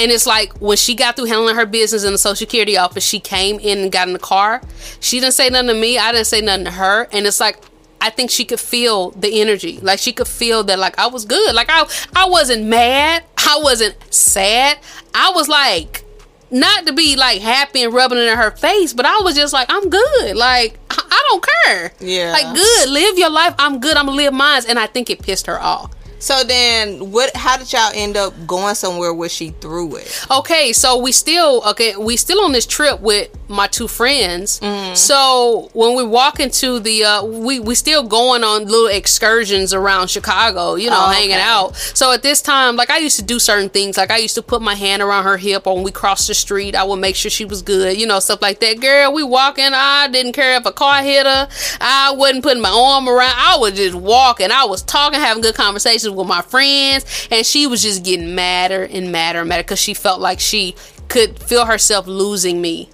And 0.00 0.12
it's 0.12 0.28
like 0.28 0.56
when 0.60 0.76
she 0.76 0.94
got 0.94 1.16
through 1.16 1.24
handling 1.24 1.56
her 1.56 1.66
business 1.66 2.04
in 2.04 2.12
the 2.12 2.18
Social 2.18 2.36
Security 2.36 2.76
office, 2.76 3.04
she 3.04 3.18
came 3.18 3.58
in 3.58 3.78
and 3.78 3.90
got 3.90 4.06
in 4.06 4.12
the 4.12 4.20
car. 4.20 4.62
She 5.00 5.18
didn't 5.18 5.34
say 5.34 5.50
nothing 5.50 5.70
to 5.70 5.74
me. 5.74 5.98
I 5.98 6.12
didn't 6.12 6.28
say 6.28 6.40
nothing 6.40 6.66
to 6.66 6.70
her. 6.70 7.08
And 7.10 7.26
it's 7.26 7.40
like 7.40 7.56
I 8.00 8.10
think 8.10 8.30
she 8.30 8.44
could 8.44 8.60
feel 8.60 9.10
the 9.10 9.40
energy. 9.40 9.80
Like 9.80 9.98
she 9.98 10.12
could 10.12 10.28
feel 10.28 10.62
that 10.64 10.78
like 10.78 10.96
I 11.00 11.08
was 11.08 11.24
good. 11.24 11.52
Like 11.52 11.66
I 11.68 11.84
I 12.14 12.28
wasn't 12.28 12.66
mad. 12.66 13.24
I 13.38 13.58
wasn't 13.60 13.96
sad. 14.14 14.78
I 15.14 15.32
was 15.34 15.48
like 15.48 16.04
not 16.50 16.86
to 16.86 16.92
be 16.92 17.16
like 17.16 17.40
happy 17.40 17.82
and 17.82 17.92
rubbing 17.92 18.18
it 18.18 18.28
in 18.28 18.36
her 18.36 18.50
face, 18.50 18.92
but 18.92 19.06
I 19.06 19.20
was 19.20 19.34
just 19.34 19.52
like, 19.52 19.66
I'm 19.70 19.88
good. 19.88 20.36
Like 20.36 20.78
I 20.90 21.02
I 21.10 21.28
don't 21.30 21.46
care. 21.64 21.92
Yeah. 22.00 22.32
Like 22.32 22.54
good. 22.54 22.88
Live 22.88 23.18
your 23.18 23.30
life. 23.30 23.54
I'm 23.58 23.80
good. 23.80 23.96
I'm 23.96 24.06
gonna 24.06 24.16
live 24.16 24.32
mine. 24.32 24.62
And 24.68 24.78
I 24.78 24.86
think 24.86 25.10
it 25.10 25.22
pissed 25.22 25.46
her 25.46 25.60
off. 25.60 25.92
So 26.18 26.42
then, 26.44 27.10
what? 27.12 27.34
How 27.36 27.56
did 27.56 27.72
y'all 27.72 27.90
end 27.94 28.16
up 28.16 28.34
going 28.46 28.74
somewhere 28.74 29.14
where 29.14 29.28
she 29.28 29.50
threw 29.60 29.96
it? 29.96 30.26
Okay, 30.30 30.72
so 30.72 30.98
we 30.98 31.12
still 31.12 31.62
okay, 31.68 31.96
we 31.96 32.16
still 32.16 32.40
on 32.44 32.52
this 32.52 32.66
trip 32.66 33.00
with 33.00 33.28
my 33.48 33.66
two 33.66 33.88
friends. 33.88 34.60
So 34.94 35.70
when 35.72 35.96
we 35.96 36.02
walk 36.04 36.40
into 36.40 36.80
the 36.80 37.04
uh 37.04 37.24
we 37.24 37.60
we 37.60 37.74
still 37.74 38.02
going 38.02 38.42
on 38.44 38.64
little 38.66 38.88
excursions 38.88 39.72
around 39.72 40.08
Chicago, 40.10 40.74
you 40.74 40.90
know, 40.90 40.96
Oh, 40.98 41.10
hanging 41.12 41.32
okay. 41.32 41.40
out. 41.40 41.76
So 41.76 42.12
at 42.12 42.22
this 42.22 42.42
time, 42.42 42.76
like 42.76 42.90
I 42.90 42.98
used 42.98 43.16
to 43.18 43.24
do 43.24 43.38
certain 43.38 43.68
things, 43.68 43.96
like 43.96 44.10
I 44.10 44.16
used 44.18 44.34
to 44.34 44.42
put 44.42 44.60
my 44.60 44.74
hand 44.74 45.00
around 45.02 45.24
her 45.24 45.36
hip 45.36 45.66
or 45.66 45.74
when 45.76 45.84
we 45.84 45.92
crossed 45.92 46.26
the 46.28 46.34
street, 46.34 46.74
I 46.74 46.82
would 46.84 46.96
make 46.98 47.14
sure 47.16 47.30
she 47.30 47.44
was 47.44 47.62
good, 47.62 47.96
you 47.98 48.06
know, 48.06 48.18
stuff 48.18 48.42
like 48.42 48.60
that. 48.60 48.80
Girl, 48.80 49.12
we 49.12 49.22
walking, 49.22 49.70
I 49.72 50.08
didn't 50.08 50.32
care 50.32 50.56
if 50.56 50.66
a 50.66 50.72
car 50.72 51.02
hit 51.02 51.24
her. 51.26 51.48
I 51.80 52.12
wasn't 52.16 52.42
putting 52.42 52.62
my 52.62 52.70
arm 52.70 53.08
around. 53.08 53.32
I 53.36 53.56
was 53.58 53.72
just 53.74 53.94
walking. 53.94 54.50
I 54.50 54.64
was 54.64 54.82
talking, 54.82 55.20
having 55.20 55.42
good 55.42 55.54
conversations 55.54 56.07
with 56.14 56.26
my 56.26 56.42
friends, 56.42 57.28
and 57.30 57.44
she 57.46 57.66
was 57.66 57.82
just 57.82 58.04
getting 58.04 58.34
madder 58.34 58.84
and 58.84 59.10
madder 59.12 59.40
and 59.40 59.48
madder 59.48 59.62
because 59.62 59.78
she 59.80 59.94
felt 59.94 60.20
like 60.20 60.40
she 60.40 60.74
could 61.08 61.38
feel 61.38 61.64
herself 61.66 62.06
losing 62.06 62.60
me 62.60 62.88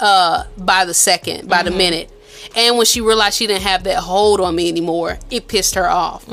uh 0.00 0.44
by 0.56 0.84
the 0.84 0.94
second, 0.94 1.48
by 1.48 1.62
the 1.62 1.70
minute. 1.70 2.10
And 2.56 2.76
when 2.76 2.86
she 2.86 3.00
realized 3.00 3.36
she 3.36 3.46
didn't 3.46 3.62
have 3.64 3.84
that 3.84 3.98
hold 3.98 4.40
on 4.40 4.54
me 4.54 4.68
anymore, 4.68 5.18
it 5.30 5.48
pissed 5.48 5.74
her 5.74 5.88
off. 5.88 6.24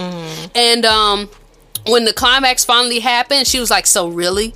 And 0.55 0.85
um 0.85 1.29
when 1.87 2.05
the 2.05 2.13
climax 2.13 2.63
finally 2.65 2.99
happened, 2.99 3.45
she 3.47 3.59
was 3.59 3.69
like, 3.69 3.85
"So 3.85 4.07
really? 4.07 4.53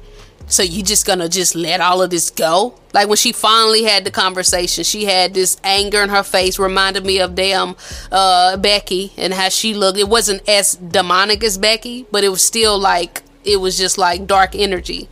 So 0.49 0.63
you 0.63 0.83
just 0.83 1.05
gonna 1.05 1.29
just 1.29 1.55
let 1.55 1.79
all 1.79 2.01
of 2.01 2.09
this 2.09 2.29
go?" 2.29 2.73
Like 2.93 3.07
when 3.07 3.17
she 3.17 3.31
finally 3.31 3.83
had 3.83 4.03
the 4.03 4.11
conversation, 4.11 4.83
she 4.83 5.05
had 5.05 5.33
this 5.33 5.57
anger 5.63 6.01
in 6.01 6.09
her 6.09 6.23
face, 6.23 6.59
reminded 6.59 7.05
me 7.05 7.19
of 7.19 7.35
damn 7.35 7.75
uh, 8.11 8.57
Becky 8.57 9.13
and 9.15 9.33
how 9.33 9.49
she 9.49 9.73
looked. 9.73 9.99
It 9.99 10.09
wasn't 10.09 10.47
as 10.49 10.75
demonic 10.75 11.43
as 11.43 11.57
Becky, 11.57 12.05
but 12.11 12.23
it 12.23 12.29
was 12.29 12.43
still 12.43 12.77
like 12.79 13.21
it 13.45 13.57
was 13.61 13.77
just 13.77 13.97
like 13.97 14.27
dark 14.27 14.55
energy. 14.55 15.07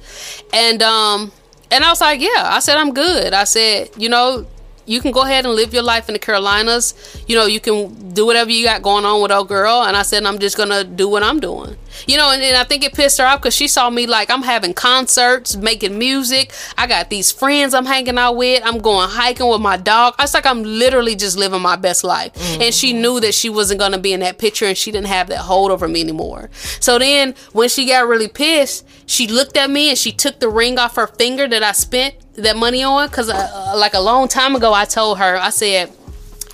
And 0.52 0.82
um 0.82 1.32
and 1.72 1.84
I 1.84 1.90
was 1.90 2.02
like, 2.02 2.22
"Yeah," 2.22 2.50
I 2.52 2.60
said, 2.60 2.78
"I'm 2.78 2.94
good." 2.94 3.34
I 3.34 3.44
said, 3.46 3.90
"You 3.98 4.10
know." 4.10 4.48
You 4.90 5.02
can 5.02 5.12
go 5.12 5.24
ahead 5.24 5.46
and 5.46 5.54
live 5.54 5.74
your 5.74 5.84
life 5.84 6.08
in 6.08 6.14
the 6.14 6.20
Carolinas. 6.20 6.94
You 7.28 7.36
know, 7.36 7.46
you 7.46 7.60
can 7.60 8.14
do 8.14 8.26
whatever 8.26 8.50
you 8.50 8.64
got 8.64 8.82
going 8.82 9.04
on 9.04 9.22
with 9.22 9.34
old 9.34 9.50
girl. 9.50 9.84
And 9.84 9.98
I 9.98 10.04
said, 10.04 10.24
I'm 10.24 10.40
just 10.40 10.56
gonna 10.56 10.86
do 10.86 11.10
what 11.10 11.24
I'm 11.24 11.42
doing. 11.42 11.76
You 12.06 12.18
know, 12.18 12.32
and, 12.32 12.42
and 12.42 12.56
I 12.58 12.64
think 12.64 12.84
it 12.84 12.94
pissed 12.94 13.18
her 13.18 13.26
off 13.26 13.42
because 13.42 13.56
she 13.56 13.68
saw 13.68 13.90
me 13.90 14.06
like 14.08 14.30
I'm 14.30 14.44
having 14.44 14.74
concerts, 14.74 15.56
making 15.56 15.98
music. 15.98 16.54
I 16.78 16.88
got 16.88 17.10
these 17.10 17.32
friends 17.32 17.74
I'm 17.74 17.86
hanging 17.86 18.18
out 18.18 18.36
with. 18.36 18.62
I'm 18.66 18.80
going 18.80 19.10
hiking 19.10 19.50
with 19.50 19.62
my 19.62 19.78
dog. 19.78 20.16
It's 20.20 20.34
like, 20.34 20.46
I'm 20.46 20.64
literally 20.64 21.16
just 21.16 21.38
living 21.38 21.62
my 21.62 21.76
best 21.76 22.04
life. 22.04 22.32
And 22.62 22.74
she 22.74 22.94
knew 22.94 23.20
that 23.20 23.34
she 23.34 23.50
wasn't 23.50 23.80
gonna 23.80 23.98
be 23.98 24.14
in 24.14 24.20
that 24.22 24.38
picture 24.38 24.66
and 24.66 24.78
she 24.78 24.92
didn't 24.92 25.08
have 25.08 25.28
that 25.28 25.40
hold 25.40 25.72
over 25.72 25.88
me 25.88 26.02
anymore. 26.02 26.50
So 26.80 27.00
then 27.00 27.36
when 27.54 27.70
she 27.70 27.88
got 27.88 28.08
really 28.08 28.28
pissed, 28.28 28.86
she 29.06 29.28
looked 29.28 29.58
at 29.58 29.70
me 29.70 29.90
and 29.90 29.98
she 29.98 30.12
took 30.12 30.40
the 30.40 30.50
ring 30.50 30.78
off 30.78 30.96
her 30.96 31.08
finger 31.08 31.48
that 31.48 31.64
I 31.64 31.72
spent 31.72 32.16
that 32.38 32.56
money 32.56 32.84
on 32.84 33.08
because 33.08 33.30
uh, 33.30 33.74
like 33.76 33.94
a 33.94 34.00
long 34.00 34.28
time 34.28 34.56
ago 34.56 34.72
i 34.72 34.86
told 34.86 35.18
her 35.18 35.38
i 35.38 35.50
said 35.50 35.92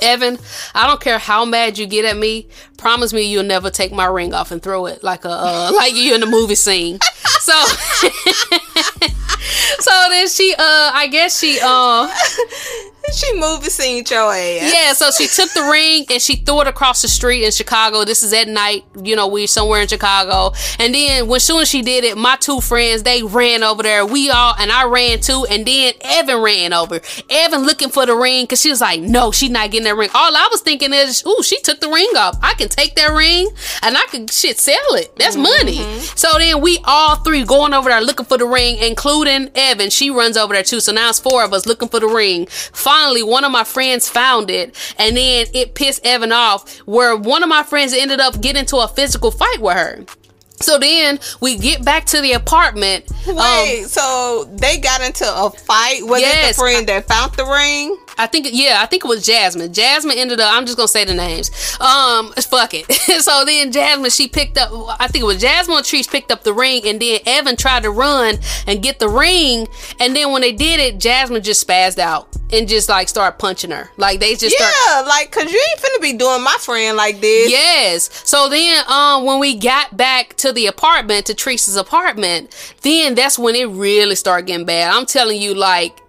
evan 0.01 0.37
i 0.73 0.87
don't 0.87 1.01
care 1.01 1.19
how 1.19 1.45
mad 1.45 1.77
you 1.77 1.85
get 1.85 2.05
at 2.05 2.17
me 2.17 2.47
promise 2.83 3.13
me 3.13 3.23
you'll 3.23 3.43
never 3.43 3.69
take 3.69 3.93
my 3.93 4.05
ring 4.05 4.33
off 4.33 4.51
and 4.51 4.61
throw 4.61 4.85
it 4.85 5.01
like 5.03 5.23
a 5.23 5.29
uh, 5.29 5.71
like 5.75 5.95
you 5.95 6.13
in 6.13 6.19
the 6.21 6.27
movie 6.27 6.55
scene. 6.55 6.99
So 7.39 7.53
so 9.79 9.91
then 10.09 10.27
she 10.27 10.53
uh 10.57 10.91
i 10.93 11.07
guess 11.11 11.39
she 11.39 11.59
uh 11.63 12.09
She 13.11 13.33
movie 13.37 13.69
scene 13.69 14.03
your 14.09 14.31
ass. 14.31 14.73
yeah, 14.73 14.93
so 14.93 15.11
she 15.11 15.27
took 15.27 15.51
the 15.53 15.69
ring 15.69 16.05
and 16.09 16.21
she 16.21 16.37
threw 16.37 16.61
it 16.61 16.67
across 16.67 17.01
the 17.01 17.09
street 17.09 17.43
in 17.43 17.51
Chicago. 17.51 18.05
This 18.05 18.23
is 18.23 18.31
at 18.31 18.47
night, 18.47 18.85
you 19.03 19.15
know, 19.17 19.27
we 19.27 19.45
somewhere 19.45 19.81
in 19.81 19.87
Chicago. 19.89 20.55
And 20.79 20.95
then 20.95 21.27
when 21.27 21.41
soon 21.41 21.61
as 21.61 21.67
she 21.69 21.81
did 21.81 22.05
it, 22.05 22.17
my 22.17 22.37
two 22.37 22.61
friends, 22.61 23.03
they 23.03 23.21
ran 23.21 23.61
over 23.61 23.83
there. 23.83 24.05
We 24.05 24.29
all 24.29 24.55
and 24.57 24.71
I 24.71 24.85
ran 24.85 25.19
too, 25.19 25.45
and 25.49 25.65
then 25.65 25.93
Evan 26.01 26.41
ran 26.41 26.71
over. 26.71 27.01
Evan 27.29 27.63
looking 27.63 27.89
for 27.89 28.05
the 28.05 28.15
ring 28.15 28.45
because 28.45 28.61
she 28.61 28.69
was 28.69 28.79
like, 28.81 29.01
No, 29.01 29.31
she's 29.31 29.51
not 29.51 29.69
getting 29.69 29.83
that 29.85 29.95
ring. 29.95 30.09
All 30.13 30.35
I 30.35 30.47
was 30.49 30.61
thinking 30.61 30.93
is, 30.93 31.23
ooh, 31.27 31.43
she 31.43 31.59
took 31.59 31.81
the 31.81 31.89
ring 31.89 32.09
off. 32.15 32.39
I 32.41 32.53
can 32.53 32.69
take 32.69 32.95
that 32.95 33.11
ring 33.11 33.49
and 33.81 33.97
I 33.97 34.05
can 34.09 34.27
shit 34.27 34.57
sell 34.59 34.77
it. 34.95 35.13
That's 35.17 35.35
money. 35.35 35.83
So 36.15 36.29
then 36.37 36.61
we 36.61 36.79
all 36.85 37.17
three 37.17 37.43
going 37.43 37.73
over 37.73 37.89
there 37.89 38.01
looking 38.01 38.25
for 38.25 38.37
the 38.37 38.45
ring, 38.45 38.77
including 38.77 39.42
Evan. 39.55 39.89
She 39.89 40.09
runs 40.09 40.37
over 40.37 40.53
there 40.53 40.63
too. 40.63 40.79
So 40.79 40.91
now 40.91 41.09
it's 41.09 41.19
four 41.19 41.43
of 41.43 41.53
us 41.53 41.65
looking 41.65 41.89
for 41.89 41.99
the 41.99 42.07
ring. 42.07 42.47
Finally, 42.47 43.23
one 43.23 43.43
of 43.43 43.51
my 43.51 43.63
friends 43.63 44.09
found 44.09 44.49
it, 44.49 44.75
and 44.97 45.15
then 45.17 45.47
it 45.53 45.75
pissed 45.75 46.05
Evan 46.05 46.31
off. 46.31 46.77
Where 46.79 47.15
one 47.15 47.43
of 47.43 47.49
my 47.49 47.63
friends 47.63 47.93
ended 47.93 48.19
up 48.19 48.41
getting 48.41 48.61
into 48.61 48.77
a 48.77 48.87
physical 48.87 49.31
fight 49.31 49.59
with 49.59 49.75
her. 49.75 50.05
So 50.63 50.79
then 50.79 51.19
we 51.41 51.57
get 51.57 51.83
back 51.83 52.05
to 52.07 52.21
the 52.21 52.33
apartment. 52.33 53.11
Um, 53.27 53.35
Wait, 53.35 53.85
so 53.87 54.49
they 54.53 54.77
got 54.79 55.01
into 55.01 55.25
a 55.25 55.49
fight? 55.49 56.01
Was 56.03 56.21
it 56.23 56.47
the 56.49 56.53
friend 56.53 56.87
that 56.87 57.05
found 57.05 57.33
the 57.33 57.45
ring? 57.45 57.97
I 58.17 58.27
think 58.27 58.47
yeah, 58.51 58.79
I 58.81 58.85
think 58.85 59.03
it 59.05 59.07
was 59.07 59.25
Jasmine. 59.25 59.73
Jasmine 59.73 60.17
ended 60.17 60.39
up. 60.39 60.53
I'm 60.53 60.65
just 60.65 60.77
gonna 60.77 60.87
say 60.87 61.05
the 61.05 61.13
names. 61.13 61.49
Um, 61.79 62.31
fuck 62.33 62.73
it. 62.73 62.91
so 63.23 63.43
then 63.45 63.71
Jasmine, 63.71 64.11
she 64.11 64.27
picked 64.27 64.57
up. 64.57 64.71
I 64.99 65.07
think 65.07 65.23
it 65.23 65.27
was 65.27 65.41
Jasmine 65.41 65.77
or 65.77 65.81
Trees 65.81 66.07
picked 66.07 66.31
up 66.31 66.43
the 66.43 66.53
ring, 66.53 66.81
and 66.85 67.01
then 67.01 67.19
Evan 67.25 67.55
tried 67.55 67.83
to 67.83 67.91
run 67.91 68.37
and 68.67 68.81
get 68.83 68.99
the 68.99 69.09
ring, 69.09 69.67
and 69.99 70.15
then 70.15 70.31
when 70.31 70.41
they 70.41 70.51
did 70.51 70.79
it, 70.79 70.99
Jasmine 70.99 71.41
just 71.43 71.65
spazzed 71.67 71.99
out 71.99 72.27
and 72.51 72.67
just 72.67 72.87
like 72.87 73.09
started 73.09 73.37
punching 73.39 73.71
her. 73.71 73.89
Like 73.97 74.19
they 74.19 74.35
just 74.35 74.55
Yeah, 74.59 74.69
start. 74.69 75.07
like, 75.07 75.31
cause 75.31 75.51
you 75.51 75.63
ain't 75.71 75.79
finna 75.79 76.01
be 76.01 76.13
doing 76.13 76.43
my 76.43 76.55
friend 76.59 76.95
like 76.95 77.19
this. 77.19 77.49
Yes. 77.51 78.09
So 78.29 78.47
then, 78.49 78.83
um, 78.87 79.25
when 79.25 79.39
we 79.39 79.57
got 79.57 79.97
back 79.97 80.35
to 80.37 80.51
the 80.51 80.67
apartment, 80.67 81.25
to 81.27 81.33
Teresa's 81.33 81.75
apartment, 81.77 82.53
then 82.81 83.15
that's 83.15 83.39
when 83.39 83.55
it 83.55 83.65
really 83.69 84.15
started 84.15 84.45
getting 84.45 84.65
bad. 84.65 84.93
I'm 84.93 85.05
telling 85.07 85.41
you, 85.41 85.55
like, 85.55 85.99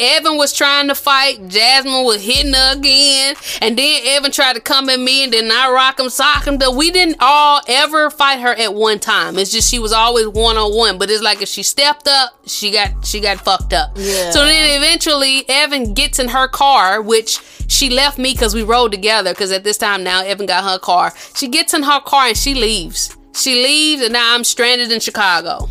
Evan 0.00 0.36
was 0.36 0.52
trying 0.52 0.88
to 0.88 0.94
fight, 0.94 1.46
Jasmine 1.48 2.04
was 2.04 2.24
hitting 2.24 2.54
her 2.54 2.72
again, 2.74 3.36
and 3.60 3.78
then 3.78 4.02
Evan 4.06 4.32
tried 4.32 4.54
to 4.54 4.60
come 4.60 4.88
at 4.88 4.98
me, 4.98 5.24
and 5.24 5.32
then 5.32 5.50
I 5.52 5.70
rock 5.70 6.00
him, 6.00 6.08
sock 6.08 6.46
him. 6.46 6.58
Though 6.58 6.74
we 6.74 6.90
didn't 6.90 7.16
all 7.20 7.60
ever 7.68 8.10
fight 8.10 8.40
her 8.40 8.54
at 8.54 8.74
one 8.74 8.98
time. 8.98 9.38
It's 9.38 9.52
just 9.52 9.70
she 9.70 9.78
was 9.78 9.92
always 9.92 10.26
one 10.28 10.56
on 10.56 10.74
one. 10.74 10.98
But 10.98 11.10
it's 11.10 11.22
like 11.22 11.42
if 11.42 11.48
she 11.48 11.62
stepped 11.62 12.08
up, 12.08 12.32
she 12.46 12.70
got 12.70 13.06
she 13.06 13.20
got 13.20 13.38
fucked 13.38 13.72
up. 13.72 13.92
Yeah. 13.96 14.30
So 14.30 14.44
then 14.44 14.80
eventually 14.80 15.44
Evan 15.48 15.94
gets 15.94 16.18
in 16.18 16.28
her 16.28 16.48
car, 16.48 17.02
which 17.02 17.38
she 17.68 17.90
left 17.90 18.18
me 18.18 18.32
because 18.32 18.54
we 18.54 18.62
rode 18.62 18.92
together. 18.92 19.32
Because 19.32 19.52
at 19.52 19.64
this 19.64 19.76
time 19.78 20.02
now 20.02 20.22
Evan 20.22 20.46
got 20.46 20.64
her 20.64 20.78
car. 20.78 21.12
She 21.36 21.48
gets 21.48 21.74
in 21.74 21.82
her 21.82 22.00
car 22.00 22.26
and 22.28 22.36
she 22.36 22.54
leaves. 22.54 23.16
She 23.34 23.62
leaves, 23.62 24.02
and 24.02 24.12
now 24.12 24.34
I'm 24.34 24.44
stranded 24.44 24.90
in 24.90 25.00
Chicago. 25.00 25.68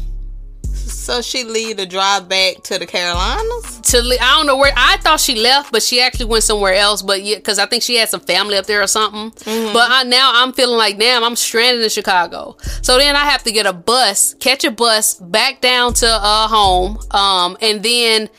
So 1.09 1.23
she 1.23 1.43
leave 1.43 1.77
to 1.77 1.87
drive 1.87 2.29
back 2.29 2.61
to 2.65 2.77
the 2.77 2.85
Carolinas? 2.85 3.79
to 3.81 3.97
I 3.97 4.37
don't 4.37 4.45
know 4.45 4.57
where 4.57 4.71
I 4.77 4.97
thought 4.97 5.19
she 5.19 5.33
left, 5.33 5.71
but 5.71 5.81
she 5.81 5.99
actually 5.99 6.27
went 6.27 6.43
somewhere 6.43 6.75
else. 6.75 7.01
But 7.01 7.23
yeah, 7.23 7.37
because 7.37 7.57
I 7.57 7.65
think 7.65 7.81
she 7.81 7.95
had 7.95 8.09
some 8.09 8.19
family 8.19 8.57
up 8.57 8.67
there 8.67 8.83
or 8.83 8.85
something. 8.85 9.31
But 9.73 9.89
I, 9.89 10.03
now 10.03 10.31
I'm 10.35 10.53
feeling 10.53 10.77
like 10.77 10.99
damn, 10.99 11.23
I'm 11.23 11.35
stranded 11.35 11.83
in 11.83 11.89
Chicago. 11.89 12.57
So 12.83 12.99
then 12.99 13.15
I 13.15 13.25
have 13.25 13.41
to 13.45 13.51
get 13.51 13.65
a 13.65 13.73
bus, 13.73 14.35
catch 14.35 14.63
a 14.65 14.69
bus 14.69 15.15
back 15.15 15.61
down 15.61 15.95
to 15.95 16.07
uh 16.07 16.47
home, 16.47 16.99
um, 17.09 17.57
and 17.59 17.81
then 17.81 18.29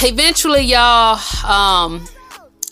eventually 0.00 0.62
y'all 0.62 1.20
um 1.44 2.08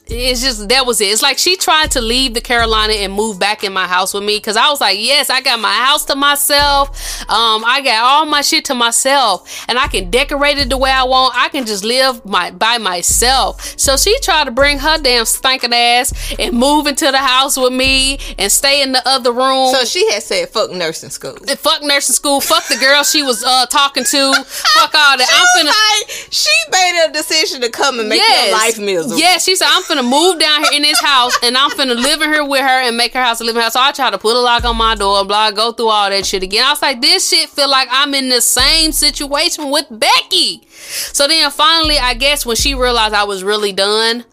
it's 0.07 0.43
just 0.43 0.69
that 0.69 0.85
was 0.85 1.01
it. 1.01 1.07
It's 1.07 1.23
like 1.23 1.39
she 1.39 1.57
tried 1.57 1.91
to 1.93 2.03
leave 2.03 2.35
the 2.35 2.41
Carolina 2.43 2.93
and 2.93 3.11
move 3.13 3.39
back 3.39 3.65
in 3.65 3.73
my 3.73 3.87
house 3.87 4.13
with 4.13 4.23
me 4.23 4.37
because 4.37 4.57
I 4.57 4.69
was 4.69 4.79
like, 4.81 4.99
yes, 5.01 5.31
I 5.31 5.41
got 5.41 5.59
my 5.61 5.73
house 5.73 6.05
to 6.07 6.15
myself. 6.15 7.23
Um, 7.23 7.65
I 7.65 7.81
got 7.83 8.05
all 8.05 8.27
my 8.27 8.43
shit 8.43 8.67
to 8.67 8.75
myself, 8.75 9.65
and 9.67 9.79
I 9.79 9.87
can 9.89 10.11
decorate 10.11 10.59
it 10.59 10.69
the 10.69 10.77
way 10.77 10.91
I 10.91 11.05
want. 11.05 11.35
I 11.35 11.49
can 11.49 11.65
just 11.65 11.85
live 11.85 12.23
my 12.27 12.51
by 12.51 12.77
myself. 12.77 13.79
So 13.79 13.97
she 13.97 14.19
tried 14.21 14.45
to 14.45 14.51
bring 14.51 14.79
her 14.79 14.99
damn 14.99 15.25
stinking 15.25 15.73
ass 15.73 16.35
and 16.39 16.55
move 16.55 16.87
into 16.87 17.11
the 17.11 17.19
house 17.19 17.57
with 17.57 17.73
me 17.73 18.19
and 18.39 18.53
stay 18.53 18.83
in 18.83 18.93
the 18.93 19.03
other 19.09 19.33
room. 19.33 19.73
So 19.75 19.85
she 19.87 20.11
had 20.13 20.23
said 20.23 20.51
fuck 20.51 20.71
nursing 20.71 21.11
school. 21.11 21.37
And 21.49 21.59
fuck 21.59 21.83
nursing 21.83 22.15
school. 22.15 22.43
Fuck 22.43 22.67
the 22.69 22.77
girl 22.77 23.05
she 23.05 23.23
was 23.23 23.43
uh 23.43 23.65
talking 23.67 24.05
to. 24.05 24.35
Fuck 24.45 24.95
all 24.95 25.17
that. 25.17 25.25
She 25.35 25.61
I'm 25.61 25.67
finna. 25.67 25.71
like, 25.71 26.29
she 26.31 26.51
made 26.71 27.07
a 27.09 27.13
decision 27.13 27.61
to 27.63 27.71
come 27.71 27.99
and 28.01 28.09
make 28.09 28.21
your 28.21 28.53
life 28.53 28.79
miserable. 28.79 29.19
Yeah, 29.19 29.39
she 29.39 29.57
said, 29.57 29.69
I'm 29.71 29.83
finna 29.83 29.94
move 30.03 30.39
down 30.39 30.63
here 30.65 30.73
in 30.75 30.83
this 30.83 31.01
house 31.01 31.37
and 31.43 31.57
I'm 31.57 31.71
finna 31.71 31.95
live 31.95 32.23
in 32.23 32.33
here 32.33 32.45
with 32.45 32.61
her 32.61 32.83
and 32.83 32.97
make 32.97 33.13
her 33.15 33.23
house 33.23 33.41
a 33.41 33.45
living 33.45 33.63
house. 33.63 33.75
So 33.75 33.81
I 33.81 33.93
try 33.93 34.11
to 34.11 34.19
put 34.19 34.37
a 34.37 34.41
lock 34.41 34.65
on 34.65 34.77
my 34.77 34.95
door, 34.95 35.25
blah, 35.25 35.51
go 35.51 35.73
through 35.73 35.89
all 35.89 36.11
that 36.11 36.27
shit 36.27 36.43
again. 36.43 36.65
I 36.65 36.71
was 36.71 36.83
like, 36.83 37.01
this 37.01 37.29
shit 37.29 37.49
feel 37.49 37.71
like 37.71 37.89
I'm 37.91 38.15
in 38.15 38.29
the 38.29 38.41
same 38.41 38.93
situation 38.93 39.71
with 39.71 39.87
Becky. 39.91 40.67
So 40.69 41.29
then 41.29 41.51
finally, 41.51 41.99
I 41.99 42.15
guess 42.15 42.45
when 42.45 42.57
she 42.57 42.75
realized 42.75 43.15
I 43.15 43.25
was 43.25 43.45
really 43.45 43.73
done 43.73 44.25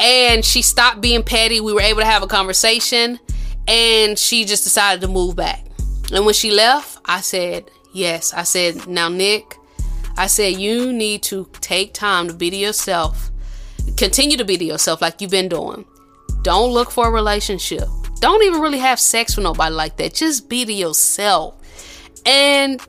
and 0.00 0.44
she 0.44 0.62
stopped 0.62 1.00
being 1.00 1.22
petty, 1.22 1.60
we 1.60 1.72
were 1.72 1.80
able 1.80 2.00
to 2.00 2.06
have 2.06 2.22
a 2.22 2.26
conversation 2.26 3.18
and 3.68 4.18
she 4.18 4.44
just 4.44 4.64
decided 4.64 5.00
to 5.02 5.08
move 5.08 5.36
back. 5.36 5.64
And 6.12 6.24
when 6.24 6.34
she 6.34 6.50
left, 6.50 6.98
I 7.04 7.20
said, 7.20 7.70
yes. 7.92 8.32
I 8.34 8.42
said, 8.42 8.86
now, 8.86 9.08
Nick, 9.08 9.56
I 10.16 10.26
said, 10.26 10.58
you 10.58 10.92
need 10.92 11.22
to 11.24 11.48
take 11.60 11.94
time 11.94 12.28
to 12.28 12.34
be 12.34 12.50
to 12.50 12.56
yourself. 12.56 13.30
Continue 13.96 14.36
to 14.36 14.44
be 14.44 14.56
to 14.56 14.64
yourself 14.64 15.00
like 15.00 15.20
you've 15.20 15.30
been 15.30 15.48
doing. 15.48 15.84
Don't 16.42 16.72
look 16.72 16.90
for 16.90 17.08
a 17.08 17.10
relationship. 17.10 17.88
Don't 18.20 18.42
even 18.42 18.60
really 18.60 18.78
have 18.78 18.98
sex 19.00 19.36
with 19.36 19.44
nobody 19.44 19.74
like 19.74 19.96
that. 19.98 20.14
Just 20.14 20.48
be 20.48 20.64
to 20.64 20.72
yourself. 20.72 21.56
And 22.26 22.80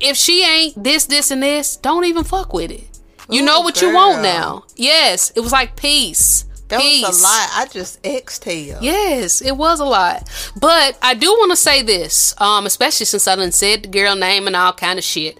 if 0.00 0.16
she 0.16 0.44
ain't 0.44 0.82
this, 0.82 1.06
this, 1.06 1.30
and 1.30 1.42
this, 1.42 1.76
don't 1.76 2.04
even 2.04 2.24
fuck 2.24 2.52
with 2.52 2.70
it. 2.70 2.88
You 3.30 3.42
Ooh, 3.42 3.46
know 3.46 3.60
what 3.60 3.78
girl. 3.78 3.90
you 3.90 3.94
want 3.94 4.22
now. 4.22 4.64
Yes, 4.76 5.32
it 5.34 5.40
was 5.40 5.52
like 5.52 5.76
peace. 5.76 6.44
That 6.68 6.80
peace. 6.80 7.06
was 7.06 7.20
a 7.20 7.24
lot. 7.24 7.50
I 7.52 7.66
just 7.70 8.04
exhaled. 8.04 8.82
Yes, 8.82 9.42
it 9.42 9.56
was 9.56 9.80
a 9.80 9.84
lot. 9.84 10.28
But 10.58 10.98
I 11.02 11.14
do 11.14 11.30
want 11.30 11.52
to 11.52 11.56
say 11.56 11.82
this, 11.82 12.38
um, 12.40 12.66
especially 12.66 13.06
since 13.06 13.28
I 13.28 13.36
done 13.36 13.52
said 13.52 13.84
the 13.84 13.88
girl 13.88 14.16
name 14.16 14.46
and 14.46 14.56
all 14.56 14.72
kind 14.72 14.98
of 14.98 15.04
shit. 15.04 15.38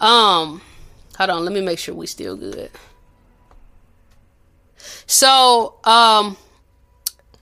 Um, 0.00 0.62
hold 1.16 1.30
on, 1.30 1.44
let 1.44 1.52
me 1.52 1.60
make 1.60 1.78
sure 1.78 1.94
we 1.94 2.06
still 2.06 2.36
good. 2.36 2.70
So, 5.06 5.74
um, 5.84 6.36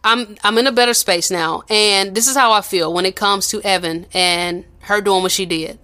I'm 0.03 0.37
I'm 0.43 0.57
in 0.59 0.67
a 0.67 0.73
better 0.73 0.95
space 0.95 1.31
now, 1.31 1.63
and 1.69 2.15
this 2.15 2.27
is 2.27 2.37
how 2.37 2.53
I 2.53 2.63
feel 2.63 2.93
when 2.93 3.05
it 3.05 3.17
comes 3.17 3.49
to 3.49 3.61
Evan 3.63 4.07
and 4.15 4.65
her 4.81 5.01
doing 5.01 5.23
what 5.23 5.33
she 5.33 5.45
did. 5.47 5.79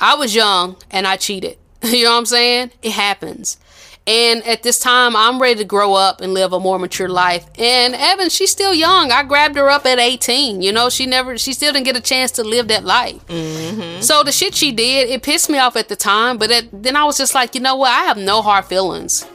I 0.00 0.14
was 0.14 0.34
young 0.34 0.76
and 0.90 1.06
I 1.06 1.16
cheated. 1.16 1.58
you 1.82 2.04
know 2.04 2.12
what 2.12 2.18
I'm 2.18 2.26
saying? 2.26 2.72
It 2.82 2.92
happens. 2.92 3.58
And 4.06 4.42
at 4.46 4.62
this 4.62 4.78
time, 4.78 5.14
I'm 5.14 5.40
ready 5.40 5.58
to 5.58 5.64
grow 5.66 5.92
up 5.92 6.22
and 6.22 6.32
live 6.32 6.54
a 6.54 6.60
more 6.60 6.78
mature 6.78 7.10
life. 7.10 7.46
And 7.58 7.94
Evan, 7.94 8.30
she's 8.30 8.50
still 8.50 8.72
young. 8.72 9.12
I 9.12 9.22
grabbed 9.22 9.56
her 9.56 9.68
up 9.68 9.84
at 9.84 9.98
18. 9.98 10.62
You 10.62 10.72
know, 10.72 10.88
she 10.88 11.04
never, 11.04 11.36
she 11.36 11.52
still 11.52 11.74
didn't 11.74 11.84
get 11.84 11.94
a 11.94 12.00
chance 12.00 12.30
to 12.32 12.42
live 12.42 12.68
that 12.68 12.84
life. 12.86 13.26
Mm-hmm. 13.26 14.00
So 14.00 14.22
the 14.22 14.32
shit 14.32 14.54
she 14.54 14.72
did, 14.72 15.10
it 15.10 15.22
pissed 15.22 15.50
me 15.50 15.58
off 15.58 15.76
at 15.76 15.90
the 15.90 15.96
time. 15.96 16.38
But 16.38 16.50
it, 16.50 16.82
then 16.82 16.96
I 16.96 17.04
was 17.04 17.18
just 17.18 17.34
like, 17.34 17.54
you 17.54 17.60
know 17.60 17.76
what? 17.76 17.90
I 17.90 18.04
have 18.04 18.16
no 18.16 18.40
hard 18.40 18.64
feelings. 18.64 19.26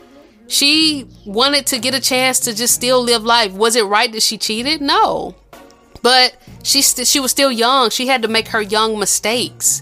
She 0.47 1.07
wanted 1.25 1.65
to 1.67 1.79
get 1.79 1.95
a 1.95 2.01
chance 2.01 2.39
to 2.41 2.53
just 2.53 2.75
still 2.75 3.01
live 3.01 3.23
life. 3.23 3.53
Was 3.53 3.75
it 3.75 3.85
right 3.85 4.11
that 4.11 4.23
she 4.23 4.37
cheated? 4.37 4.81
No. 4.81 5.35
But 6.01 6.35
she 6.63 6.81
st- 6.81 7.07
she 7.07 7.19
was 7.19 7.31
still 7.31 7.51
young. 7.51 7.89
She 7.89 8.07
had 8.07 8.21
to 8.23 8.27
make 8.27 8.49
her 8.49 8.61
young 8.61 8.99
mistakes. 8.99 9.81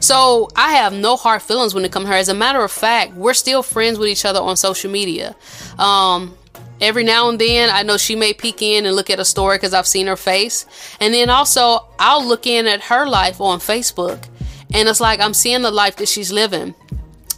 So 0.00 0.48
I 0.56 0.72
have 0.72 0.92
no 0.92 1.16
hard 1.16 1.42
feelings 1.42 1.74
when 1.74 1.84
it 1.84 1.92
comes 1.92 2.04
to 2.04 2.10
her. 2.10 2.16
As 2.16 2.28
a 2.28 2.34
matter 2.34 2.62
of 2.62 2.72
fact, 2.72 3.14
we're 3.14 3.34
still 3.34 3.62
friends 3.62 3.98
with 3.98 4.08
each 4.08 4.24
other 4.24 4.40
on 4.40 4.56
social 4.56 4.90
media. 4.90 5.36
Um, 5.78 6.36
every 6.80 7.04
now 7.04 7.28
and 7.28 7.38
then, 7.38 7.70
I 7.70 7.84
know 7.84 7.96
she 7.96 8.16
may 8.16 8.34
peek 8.34 8.60
in 8.60 8.84
and 8.84 8.96
look 8.96 9.10
at 9.10 9.20
a 9.20 9.24
story 9.24 9.56
because 9.56 9.72
I've 9.72 9.86
seen 9.86 10.08
her 10.08 10.16
face. 10.16 10.66
And 11.00 11.14
then 11.14 11.30
also, 11.30 11.86
I'll 11.98 12.26
look 12.26 12.46
in 12.46 12.66
at 12.66 12.82
her 12.82 13.06
life 13.06 13.40
on 13.40 13.60
Facebook, 13.60 14.26
and 14.74 14.88
it's 14.88 15.00
like 15.00 15.20
I'm 15.20 15.34
seeing 15.34 15.62
the 15.62 15.70
life 15.70 15.96
that 15.96 16.08
she's 16.08 16.32
living. 16.32 16.74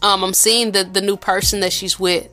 Um, 0.03 0.25
I'm 0.25 0.35
seeing 0.35 0.73
the 0.73 0.85
the 0.85 1.01
new 1.03 1.17
person 1.17 1.61
that 1.61 1.73
she's 1.73 2.01
with. 2.01 2.29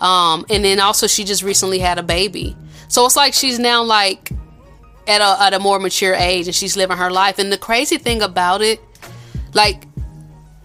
Um, 0.00 0.44
and 0.50 0.64
then 0.64 0.80
also, 0.80 1.06
she 1.06 1.24
just 1.24 1.42
recently 1.42 1.78
had 1.78 1.98
a 1.98 2.02
baby. 2.02 2.56
So 2.88 3.04
it's 3.06 3.16
like 3.16 3.34
she's 3.34 3.58
now 3.58 3.82
like 3.82 4.30
at 5.08 5.20
a 5.20 5.42
at 5.42 5.54
a 5.54 5.58
more 5.58 5.78
mature 5.78 6.14
age, 6.14 6.46
and 6.46 6.54
she's 6.54 6.76
living 6.76 6.96
her 6.96 7.10
life. 7.10 7.38
And 7.38 7.52
the 7.52 7.58
crazy 7.58 7.98
thing 7.98 8.22
about 8.22 8.62
it 8.62 8.80
like 9.56 9.86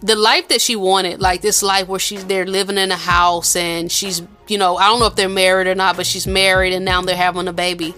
the 0.02 0.14
life 0.14 0.48
that 0.48 0.60
she 0.60 0.76
wanted 0.76 1.20
like 1.20 1.40
this 1.40 1.62
life 1.62 1.88
where 1.88 1.98
she's 1.98 2.24
they're 2.26 2.46
living 2.46 2.76
in 2.76 2.90
a 2.90 2.96
house 2.96 3.56
and 3.56 3.90
she's 3.90 4.22
you 4.48 4.58
know 4.58 4.76
i 4.76 4.86
don't 4.86 5.00
know 5.00 5.06
if 5.06 5.16
they're 5.16 5.28
married 5.28 5.66
or 5.66 5.74
not 5.74 5.96
but 5.96 6.06
she's 6.06 6.26
married 6.26 6.72
and 6.72 6.84
now 6.84 7.00
they're 7.00 7.16
having 7.16 7.48
a 7.48 7.52
baby 7.52 7.94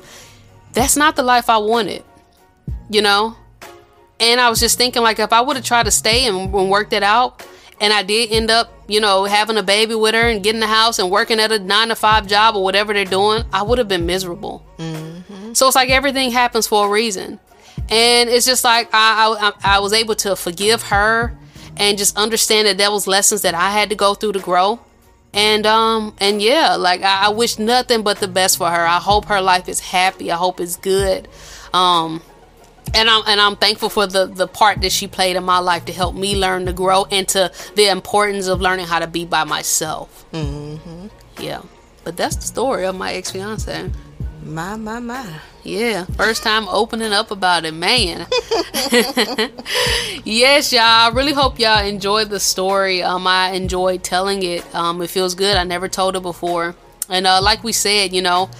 that's 0.72 0.96
not 0.96 1.16
the 1.16 1.22
life 1.22 1.48
i 1.50 1.56
wanted 1.58 2.02
you 2.90 3.02
know 3.02 3.34
and 4.20 4.40
i 4.40 4.48
was 4.48 4.60
just 4.60 4.78
thinking 4.78 5.02
like 5.02 5.18
if 5.18 5.32
i 5.32 5.40
would 5.40 5.56
have 5.56 5.64
tried 5.64 5.84
to 5.84 5.90
stay 5.90 6.26
and, 6.26 6.54
and 6.54 6.70
worked 6.70 6.92
it 6.92 7.02
out 7.02 7.44
and 7.80 7.92
i 7.92 8.02
did 8.02 8.30
end 8.30 8.50
up 8.50 8.72
you 8.88 9.00
know 9.00 9.24
having 9.24 9.56
a 9.56 9.62
baby 9.62 9.94
with 9.94 10.14
her 10.14 10.28
and 10.28 10.42
getting 10.42 10.60
the 10.60 10.66
house 10.66 10.98
and 10.98 11.10
working 11.10 11.40
at 11.40 11.50
a 11.52 11.58
nine 11.58 11.88
to 11.88 11.96
five 11.96 12.26
job 12.26 12.56
or 12.56 12.62
whatever 12.62 12.92
they're 12.92 13.04
doing 13.04 13.44
i 13.52 13.62
would 13.62 13.78
have 13.78 13.88
been 13.88 14.06
miserable 14.06 14.64
mm-hmm. 14.78 15.52
so 15.52 15.66
it's 15.66 15.76
like 15.76 15.90
everything 15.90 16.30
happens 16.30 16.66
for 16.66 16.86
a 16.86 16.90
reason 16.90 17.38
and 17.90 18.30
it's 18.30 18.46
just 18.46 18.64
like 18.64 18.88
I, 18.92 19.52
I 19.62 19.76
I 19.76 19.78
was 19.80 19.92
able 19.92 20.14
to 20.16 20.36
forgive 20.36 20.84
her 20.84 21.36
and 21.76 21.98
just 21.98 22.16
understand 22.16 22.66
that 22.66 22.78
there 22.78 22.90
was 22.90 23.06
lessons 23.06 23.42
that 23.42 23.54
I 23.54 23.70
had 23.70 23.90
to 23.90 23.96
go 23.96 24.14
through 24.14 24.32
to 24.32 24.38
grow. 24.38 24.80
And 25.32 25.66
um 25.66 26.14
and 26.18 26.40
yeah, 26.40 26.76
like 26.76 27.02
I, 27.02 27.26
I 27.26 27.28
wish 27.30 27.58
nothing 27.58 28.02
but 28.02 28.18
the 28.18 28.28
best 28.28 28.56
for 28.56 28.70
her. 28.70 28.86
I 28.86 28.98
hope 28.98 29.26
her 29.26 29.40
life 29.40 29.68
is 29.68 29.80
happy. 29.80 30.30
I 30.30 30.36
hope 30.36 30.60
it's 30.60 30.76
good. 30.76 31.28
Um 31.72 32.22
and 32.94 33.10
I'm 33.10 33.22
and 33.26 33.40
I'm 33.40 33.56
thankful 33.56 33.88
for 33.88 34.06
the 34.06 34.26
the 34.26 34.46
part 34.46 34.80
that 34.82 34.92
she 34.92 35.06
played 35.06 35.36
in 35.36 35.44
my 35.44 35.58
life 35.58 35.84
to 35.86 35.92
help 35.92 36.14
me 36.14 36.36
learn 36.36 36.66
to 36.66 36.72
grow 36.72 37.04
into 37.04 37.52
the 37.74 37.88
importance 37.88 38.46
of 38.46 38.60
learning 38.60 38.86
how 38.86 39.00
to 39.00 39.06
be 39.06 39.24
by 39.24 39.44
myself. 39.44 40.24
Mm-hmm. 40.32 41.08
Yeah, 41.38 41.62
but 42.04 42.16
that's 42.16 42.36
the 42.36 42.42
story 42.42 42.86
of 42.86 42.94
my 42.94 43.12
ex 43.12 43.30
fiance. 43.30 43.90
My 44.44 44.76
my 44.76 45.00
my. 45.00 45.40
Yeah, 45.62 46.04
first 46.04 46.42
time 46.42 46.68
opening 46.68 47.14
up 47.14 47.30
about 47.30 47.64
it, 47.64 47.72
man. 47.72 48.26
yes, 50.24 50.74
y'all. 50.74 50.82
I 50.82 51.10
really 51.14 51.32
hope 51.32 51.58
y'all 51.58 51.82
enjoyed 51.82 52.28
the 52.28 52.38
story. 52.38 53.02
Um, 53.02 53.26
I 53.26 53.52
enjoyed 53.52 54.04
telling 54.04 54.42
it. 54.42 54.74
Um, 54.74 55.00
it 55.00 55.08
feels 55.08 55.34
good. 55.34 55.56
I 55.56 55.64
never 55.64 55.88
told 55.88 56.16
it 56.16 56.22
before, 56.22 56.74
and 57.08 57.26
uh, 57.26 57.40
like 57.40 57.64
we 57.64 57.72
said, 57.72 58.12
you 58.12 58.20
know, 58.20 58.50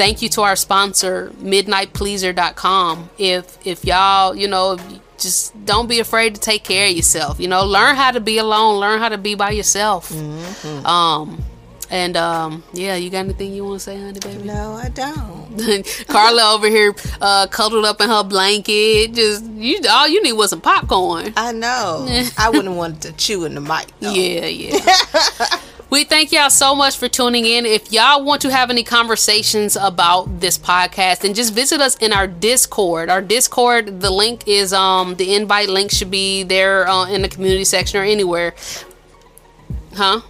thank 0.00 0.22
you 0.22 0.30
to 0.30 0.40
our 0.40 0.56
sponsor, 0.56 1.30
MidnightPleaser.com. 1.42 3.10
If 3.18 3.66
if 3.66 3.84
y'all, 3.84 4.34
you 4.34 4.48
know, 4.48 4.78
just 5.18 5.52
don't 5.66 5.88
be 5.88 6.00
afraid 6.00 6.34
to 6.36 6.40
take 6.40 6.64
care 6.64 6.88
of 6.88 6.96
yourself. 6.96 7.38
You 7.38 7.48
know, 7.48 7.66
learn 7.66 7.96
how 7.96 8.10
to 8.10 8.20
be 8.20 8.38
alone. 8.38 8.80
Learn 8.80 8.98
how 8.98 9.10
to 9.10 9.18
be 9.18 9.34
by 9.34 9.50
yourself. 9.50 10.08
Mm-hmm. 10.08 10.86
Um 10.86 11.44
and 11.90 12.16
um, 12.16 12.62
yeah, 12.72 12.94
you 12.94 13.10
got 13.10 13.18
anything 13.18 13.52
you 13.52 13.64
want 13.64 13.80
to 13.80 13.84
say, 13.84 14.00
honey, 14.00 14.20
baby? 14.20 14.44
No, 14.44 14.74
I 14.74 14.90
don't. 14.90 15.84
Carla 16.06 16.54
over 16.54 16.68
here, 16.68 16.94
uh, 17.20 17.48
cuddled 17.48 17.84
up 17.84 18.00
in 18.00 18.08
her 18.08 18.22
blanket. 18.22 19.12
Just 19.12 19.44
you, 19.44 19.80
all 19.90 20.06
you 20.06 20.22
need 20.22 20.34
was 20.34 20.50
some 20.50 20.60
popcorn. 20.60 21.32
I 21.36 21.50
know. 21.50 22.06
I 22.38 22.48
wouldn't 22.48 22.76
want 22.76 23.02
to 23.02 23.12
chew 23.14 23.44
in 23.44 23.56
the 23.56 23.60
mic. 23.60 23.88
Though. 23.98 24.12
Yeah, 24.12 24.46
yeah. 24.46 24.78
we 25.90 26.04
thank 26.04 26.30
y'all 26.30 26.50
so 26.50 26.74
much 26.74 26.96
for 26.96 27.08
tuning 27.08 27.44
in. 27.44 27.66
If 27.66 27.92
y'all 27.92 28.24
want 28.24 28.42
to 28.42 28.50
have 28.50 28.70
any 28.70 28.84
conversations 28.84 29.76
about 29.76 30.40
this 30.40 30.56
podcast, 30.56 31.20
then 31.20 31.34
just 31.34 31.52
visit 31.52 31.80
us 31.80 31.96
in 31.96 32.12
our 32.12 32.28
Discord. 32.28 33.10
Our 33.10 33.20
Discord, 33.20 34.00
the 34.00 34.10
link 34.10 34.46
is 34.46 34.72
um 34.72 35.16
the 35.16 35.34
invite 35.34 35.68
link 35.68 35.90
should 35.90 36.10
be 36.10 36.44
there 36.44 36.86
uh, 36.86 37.06
in 37.06 37.22
the 37.22 37.28
community 37.28 37.64
section 37.64 38.00
or 38.00 38.04
anywhere. 38.04 38.54
Huh? 39.94 40.20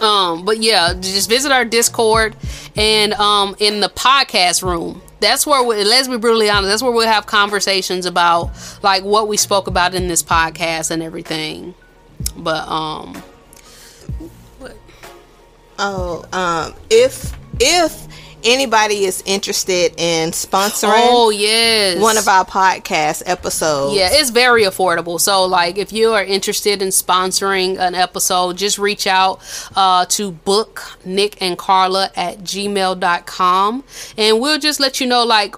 Um, 0.00 0.44
but 0.44 0.58
yeah, 0.60 0.94
just 0.94 1.28
visit 1.28 1.52
our 1.52 1.64
Discord 1.64 2.36
and 2.74 3.12
um 3.14 3.54
in 3.60 3.80
the 3.80 3.88
podcast 3.88 4.62
room. 4.64 5.02
That's 5.20 5.46
where 5.46 5.62
we, 5.62 5.84
let's 5.84 6.08
be 6.08 6.16
brutally 6.16 6.50
honest. 6.50 6.70
That's 6.70 6.82
where 6.82 6.90
we'll 6.90 7.06
have 7.06 7.26
conversations 7.26 8.06
about 8.06 8.50
like 8.82 9.04
what 9.04 9.28
we 9.28 9.36
spoke 9.36 9.68
about 9.68 9.94
in 9.94 10.08
this 10.08 10.22
podcast 10.22 10.90
and 10.90 11.02
everything. 11.02 11.74
But 12.42 12.66
um, 12.68 13.14
what? 14.58 14.76
Oh, 15.78 16.24
um, 16.32 16.74
if 16.88 17.32
if 17.60 18.06
anybody 18.44 19.04
is 19.04 19.22
interested 19.26 19.92
in 19.96 20.30
sponsoring 20.30 20.92
oh 20.94 21.30
yes. 21.30 22.00
one 22.00 22.16
of 22.16 22.28
our 22.28 22.44
podcast 22.44 23.22
episodes. 23.26 23.96
Yeah 23.96 24.08
it's 24.12 24.30
very 24.30 24.62
affordable. 24.62 25.20
So 25.20 25.44
like 25.44 25.78
if 25.78 25.92
you 25.92 26.12
are 26.12 26.24
interested 26.24 26.82
in 26.82 26.88
sponsoring 26.88 27.78
an 27.78 27.94
episode 27.94 28.56
just 28.56 28.78
reach 28.78 29.06
out 29.06 29.40
uh, 29.76 30.06
to 30.06 30.32
book 30.32 30.98
nick 31.04 31.40
and 31.40 31.56
carla 31.56 32.10
at 32.16 32.38
gmail.com 32.38 33.84
and 34.16 34.40
we'll 34.40 34.58
just 34.58 34.80
let 34.80 35.00
you 35.00 35.06
know 35.06 35.24
like 35.24 35.56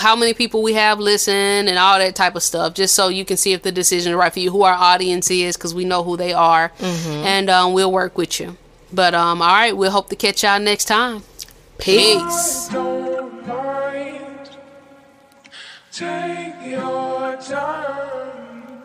how 0.00 0.16
many 0.16 0.34
people 0.34 0.62
we 0.62 0.74
have 0.74 0.98
listen 0.98 1.34
and 1.34 1.78
all 1.78 1.98
that 1.98 2.14
type 2.14 2.36
of 2.36 2.42
stuff 2.42 2.74
just 2.74 2.94
so 2.94 3.08
you 3.08 3.24
can 3.24 3.36
see 3.36 3.52
if 3.52 3.62
the 3.62 3.72
decision 3.72 4.12
is 4.12 4.16
right 4.16 4.32
for 4.32 4.40
you 4.40 4.50
who 4.50 4.62
our 4.62 4.74
audience 4.74 5.30
is 5.30 5.56
because 5.56 5.74
we 5.74 5.84
know 5.84 6.02
who 6.02 6.16
they 6.16 6.32
are. 6.32 6.70
Mm-hmm. 6.78 7.26
and 7.26 7.50
um, 7.50 7.72
we'll 7.72 7.92
work 7.92 8.16
with 8.16 8.40
you. 8.40 8.56
But 8.92 9.14
um, 9.14 9.42
all 9.42 9.48
right 9.48 9.76
we'll 9.76 9.90
hope 9.90 10.08
to 10.10 10.16
catch 10.16 10.42
y'all 10.42 10.60
next 10.60 10.86
time 10.86 11.22
Peace. 11.80 12.68
Take 15.90 16.66
your 16.66 17.36
time. 17.36 18.82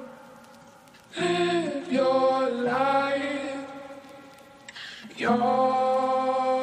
Live 1.18 1.92
your 1.92 2.50
life. 2.50 3.68
Your 5.18 6.55